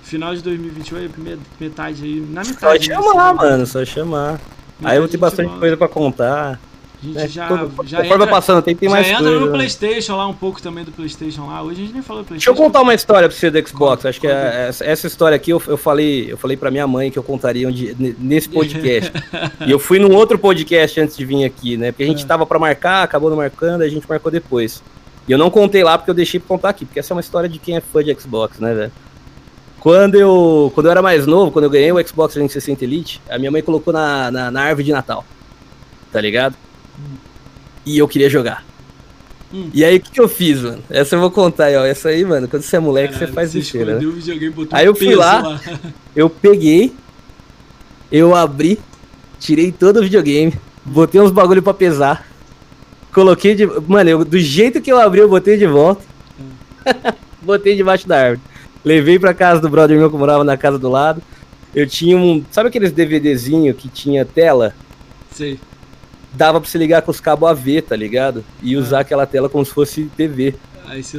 [0.03, 1.11] Final de 2021 aí,
[1.59, 2.85] metade aí, na metade.
[2.85, 4.39] Só chamar, mano, só chamar.
[4.83, 5.59] Aí eu vou ter bastante volta.
[5.59, 6.59] coisa pra contar.
[7.03, 9.51] A gente é, já, todo, já entra, passando, tem, tem mais já entra coisa, no
[9.51, 11.61] Playstation lá, um pouco também do Playstation lá.
[11.61, 12.51] Hoje a gente nem falou do Playstation.
[12.51, 13.95] Deixa eu contar uma história pra você do Xbox.
[13.95, 16.87] Conta, Acho que é, essa, essa, história aqui eu, eu falei eu falei pra minha
[16.87, 19.11] mãe que eu contaria onde, nesse podcast.
[19.67, 21.91] e eu fui num outro podcast antes de vir aqui, né?
[21.91, 22.27] Porque a gente é.
[22.27, 24.81] tava pra marcar, acabou não marcando, a gente marcou depois.
[25.27, 27.21] E eu não contei lá porque eu deixei pra contar aqui, porque essa é uma
[27.21, 28.91] história de quem é fã de Xbox, né, velho?
[29.83, 33.37] Quando eu, quando eu era mais novo, quando eu ganhei o Xbox 360 Elite, a
[33.37, 35.25] minha mãe colocou na, na, na árvore de Natal.
[36.09, 36.55] Tá ligado?
[36.97, 37.33] Hum
[37.85, 38.65] e eu queria jogar.
[39.53, 39.69] Hum.
[39.73, 40.83] E aí, o que, que eu fiz, mano?
[40.89, 41.85] Essa eu vou contar aí, ó.
[41.85, 44.05] Essa aí, mano, quando você é moleque, Caralho, você faz besteira, né?
[44.71, 45.61] Aí eu fui lá, lá,
[46.15, 46.93] eu peguei,
[48.11, 48.79] eu abri,
[49.39, 50.53] tirei todo o videogame,
[50.83, 52.27] botei uns bagulho pra pesar,
[53.13, 53.65] coloquei de...
[53.87, 56.03] Mano, eu, do jeito que eu abri, eu botei de volta.
[56.39, 57.13] Hum.
[57.41, 58.41] botei debaixo da árvore.
[58.83, 61.21] Levei pra casa do brother meu que morava na casa do lado.
[61.75, 62.43] Eu tinha um...
[62.51, 64.75] Sabe aqueles DVDzinho que tinha tela?
[65.31, 65.59] Sei
[66.33, 68.43] dava pra você ligar com os cabos AV, tá ligado?
[68.61, 69.01] E usar ah.
[69.01, 70.55] aquela tela como se fosse TV.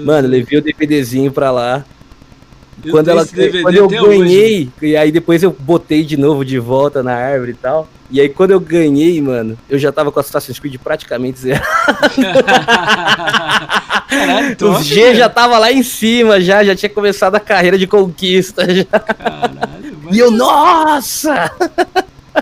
[0.05, 1.85] Mano, levei o DVDzinho pra lá.
[2.85, 3.24] Eu quando, ela,
[3.62, 4.91] quando eu ganhei, hoje.
[4.91, 7.89] e aí depois eu botei de novo de volta na árvore e tal.
[8.11, 11.65] E aí quando eu ganhei, mano, eu já tava com Assassin's Creed praticamente zerado.
[14.09, 15.15] Caralho, top, Os G cara.
[15.15, 18.62] já tava lá em cima, já, já tinha começado a carreira de conquista.
[18.73, 18.85] Já.
[18.85, 21.51] Caralho, e eu, nossa!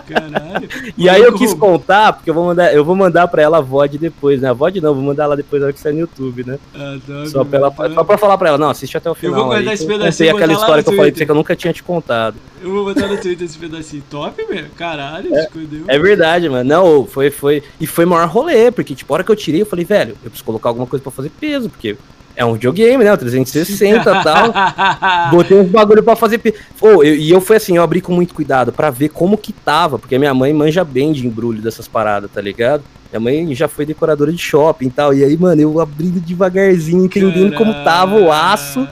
[0.01, 0.69] Caralho.
[0.97, 3.61] E aí eu quis contar, porque eu vou mandar, eu vou mandar pra ela a
[3.61, 4.49] VOD depois, né?
[4.49, 6.59] A VOD não, vou mandar ela depois na hora que sair no YouTube, né?
[6.73, 9.35] Ah, tá, Só pra, ela, só pra falar pra ela, não, assiste até o final.
[9.35, 11.25] vou guardar aí, esse eu pedacinho e contei aquela história que eu falei pra você
[11.25, 12.35] que eu nunca tinha te contado.
[12.61, 14.03] Eu vou botar no Twitter esse pedacinho.
[14.09, 14.69] Top, velho.
[14.77, 15.83] Caralho, escondeu.
[15.87, 16.63] É verdade, mano.
[16.63, 17.61] Não, foi, foi.
[17.79, 20.11] E foi o maior rolê, porque, tipo, a hora que eu tirei, eu falei, velho,
[20.23, 21.97] eu preciso colocar alguma coisa pra fazer peso, porque
[22.35, 23.13] é um videogame, né?
[23.13, 24.53] O 360 e tal.
[25.31, 26.39] Botei uns bagulho pra fazer.
[26.79, 29.53] Pô, eu- e eu fui assim, eu abri com muito cuidado pra ver como que
[29.53, 32.83] tava, porque minha mãe manja bem de embrulho dessas paradas, tá ligado?
[33.11, 35.13] Minha mãe já foi decoradora de shopping e tal.
[35.13, 38.87] E aí, mano, eu abrindo devagarzinho, entendendo como tava o aço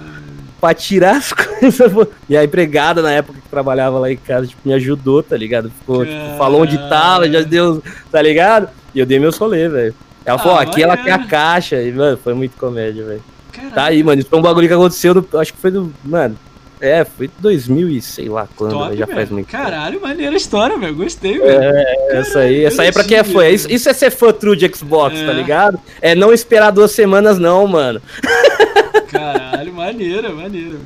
[0.59, 1.91] pra tirar as coisas.
[2.29, 5.71] E a empregada na época que trabalhava lá em casa, tipo, me ajudou, tá ligado?
[5.79, 7.81] Ficou, tipo, falou onde tava, já deu,
[8.11, 8.69] tá ligado?
[8.93, 9.95] E eu dei meus rolê, velho.
[10.25, 11.81] Ela falou, Ah, aqui ela tem a caixa.
[11.81, 13.23] E, mano, foi muito comédia, velho.
[13.51, 13.73] Caralho.
[13.73, 14.19] Tá aí, mano.
[14.21, 15.91] Isso foi um bagulho que aconteceu, no, acho que foi do.
[16.03, 16.37] Mano.
[16.79, 19.63] É, foi 2000 e sei lá quando, Top, velho, já faz muito tempo.
[19.63, 20.95] Caralho, maneira a história, velho.
[20.95, 21.61] Gostei, velho.
[21.63, 23.47] É, essa aí, essa aí é pra quem é fã.
[23.47, 25.25] Isso, isso é ser fã true de Xbox, É.
[25.27, 25.79] tá ligado?
[26.01, 28.01] É não esperar duas semanas, não, mano.
[29.09, 30.77] Caralho, maneira, maneira.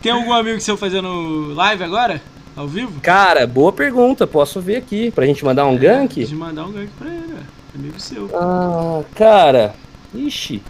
[0.00, 2.22] Tem algum amigo seu fazendo live agora?
[2.56, 3.00] Ao vivo?
[3.00, 4.26] Cara, boa pergunta.
[4.26, 6.24] Posso ver aqui pra gente mandar um gank?
[6.24, 7.59] De mandar um gank pra ele, velho.
[7.74, 8.28] Amigo seu.
[8.34, 9.74] Ah, cara.
[10.14, 10.62] Ixi.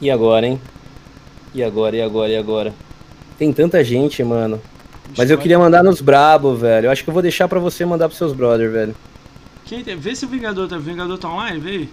[0.00, 0.60] E agora, hein?
[1.54, 2.74] E agora, e agora, e agora?
[3.38, 4.60] Tem tanta gente, mano.
[5.16, 6.86] Mas eu queria mandar nos brabo, velho.
[6.86, 8.96] Eu acho que eu vou deixar pra você mandar pros seus brother, velho.
[9.64, 9.96] Quem tem?
[9.96, 10.76] Vê se o Vingador tá.
[10.76, 11.90] O Vingador tá online, vê aí.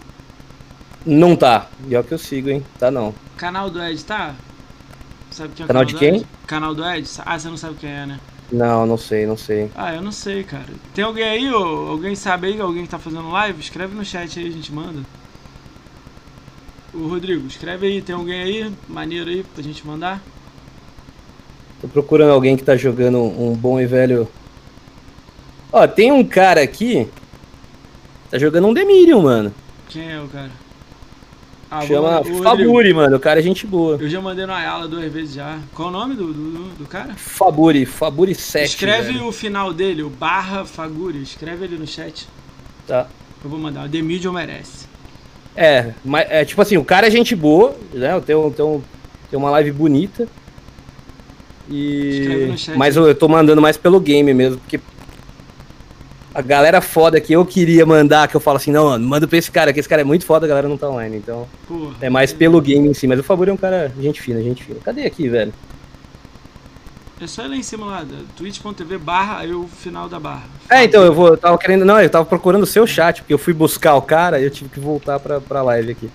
[1.05, 1.67] Não tá.
[1.87, 2.63] E é o que eu sigo, hein?
[2.79, 3.13] Tá não.
[3.37, 4.35] Canal do Ed tá?
[5.29, 6.25] Sabe quem é o Canal de do quem?
[6.45, 7.09] Canal do Ed?
[7.25, 8.19] Ah, você não sabe quem é, né?
[8.51, 9.71] Não, não sei, não sei.
[9.73, 10.65] Ah, eu não sei, cara.
[10.93, 11.87] Tem alguém aí, ô?
[11.89, 12.59] Alguém sabe aí?
[12.59, 13.61] Alguém que tá fazendo live?
[13.61, 15.01] Escreve no chat aí, a gente manda.
[16.93, 18.01] O Rodrigo, escreve aí.
[18.01, 18.73] Tem alguém aí?
[18.89, 20.21] Maneiro aí pra gente mandar?
[21.79, 24.27] Tô procurando alguém que tá jogando um bom e velho.
[25.71, 27.07] Ó, tem um cara aqui.
[28.29, 29.53] Tá jogando um Demirium, mano.
[29.87, 30.51] Quem é o cara?
[31.73, 32.43] Ah, Chama o.
[32.43, 33.15] Faburi, mano.
[33.15, 33.95] O cara é gente boa.
[33.97, 35.57] Eu já mandei no Ayala duas vezes já.
[35.73, 37.13] Qual o nome do, do, do- cara?
[37.15, 38.65] Faburi, Faburi 7.
[38.71, 39.25] Escreve velho.
[39.27, 41.21] o final dele, o barra Faguri.
[41.21, 42.27] Escreve ele no chat.
[42.85, 43.07] Tá.
[43.41, 43.85] Eu vou mandar.
[43.85, 44.85] O The Medium merece.
[45.55, 48.19] É, mas é tipo assim, o cara é gente boa, né?
[48.19, 48.81] Tem, um, tem, um,
[49.29, 50.27] tem uma live bonita.
[51.69, 52.47] Escreve E.
[52.47, 54.77] no chat Mas eu, eu tô mandando mais pelo game mesmo, porque.
[56.33, 59.37] A galera foda que eu queria mandar, que eu falo assim, não, mano, manda pra
[59.37, 61.17] esse cara, que esse cara é muito foda, a galera não tá online.
[61.17, 61.95] Então, Porra.
[61.99, 63.05] é mais pelo game em si.
[63.05, 64.79] Mas o Favor é um cara, gente fina, gente fina.
[64.83, 65.53] Cadê aqui, velho?
[67.19, 70.45] É só ir lá em cima lá, da twitch.tv barra, aí o final da barra.
[70.69, 71.27] É, então, eu vou.
[71.27, 71.85] Eu tava querendo.
[71.85, 74.49] Não, eu tava procurando o seu chat, porque eu fui buscar o cara e eu
[74.49, 76.09] tive que voltar pra, pra live aqui.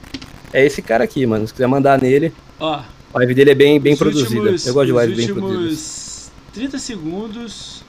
[0.53, 1.47] É esse cara aqui, mano.
[1.47, 2.33] Se quiser mandar nele.
[2.59, 2.73] Ó,
[3.15, 4.41] A live dele é bem, bem produzida.
[4.41, 5.59] últimos- eu gosto de live bem produzida.
[5.61, 7.85] últimos 30 segundos,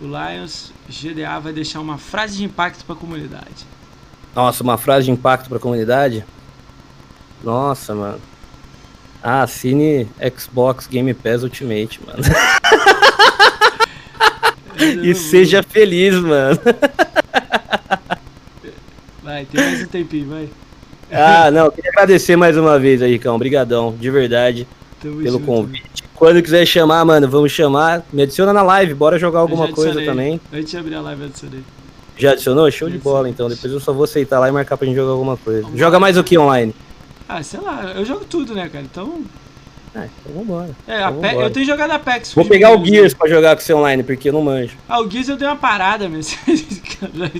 [0.00, 3.66] o Lions GDA vai deixar uma frase de impacto pra comunidade.
[4.34, 6.24] Nossa, uma frase de impacto pra comunidade?
[7.42, 8.20] Nossa, mano.
[9.22, 10.06] Ah, assine
[10.36, 12.18] Xbox Game Pass Ultimate, mano.
[15.02, 16.58] e seja feliz, mano.
[19.22, 20.48] Vai, tem mais um tempinho, vai.
[21.10, 23.34] Ah, não, queria agradecer mais uma vez aí, Ricão.
[23.36, 24.68] Obrigadão, de verdade,
[25.00, 25.46] Tamo pelo junto.
[25.46, 26.04] convite.
[26.16, 28.02] Quando quiser chamar, mano, vamos chamar.
[28.12, 30.40] Me adiciona na live, bora jogar Eu alguma coisa também.
[30.52, 31.60] Antes de abrir a live, eu adicionei.
[32.16, 32.70] Já adicionou?
[32.70, 33.48] Show de bola, então.
[33.48, 35.62] Depois eu só vou aceitar lá e marcar pra gente jogar alguma coisa.
[35.62, 36.74] Vamos Joga mais o que online?
[37.28, 38.84] Ah, sei lá, eu jogo tudo, né, cara?
[38.84, 39.22] Então.
[39.94, 40.70] Ah, então vambora.
[40.86, 41.46] É, Então vambora.
[41.46, 42.32] eu tenho jogado Apex.
[42.32, 44.76] Vou pegar o Gears pra jogar com você online, porque eu não manjo.
[44.88, 46.20] Ah, o Gears eu dei uma parada, meu.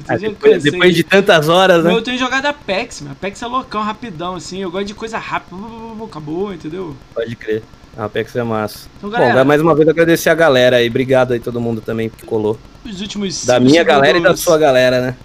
[0.09, 0.71] Ah, eu depois, cansei.
[0.71, 1.91] depois de tantas horas, né?
[1.93, 3.13] Eu tenho jogado Apex, meu.
[3.13, 4.59] Apex é loucão, rapidão, assim.
[4.61, 5.57] Eu gosto de coisa rápida.
[6.05, 6.95] Acabou, entendeu?
[7.15, 7.63] Pode crer.
[7.97, 8.89] A Apex é massa.
[8.99, 10.89] Então, Bom, galera, mais uma vez agradecer a galera aí.
[10.89, 12.59] Obrigado aí todo mundo também que colou.
[12.85, 14.41] os últimos Da minha galera e da segundos.
[14.43, 15.17] sua galera, né?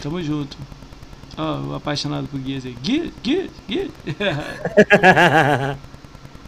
[0.00, 0.56] Tamo junto.
[1.36, 2.76] Ó, o apaixonado por Gears aí.
[2.82, 3.90] Gears, Gears, Gears.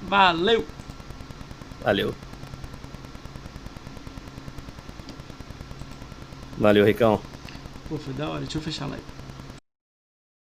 [0.08, 0.64] Valeu!
[1.82, 2.14] Valeu.
[6.58, 7.20] Valeu, Ricão.
[7.88, 8.40] Pô, foi da hora.
[8.40, 9.02] Deixa eu fechar a live.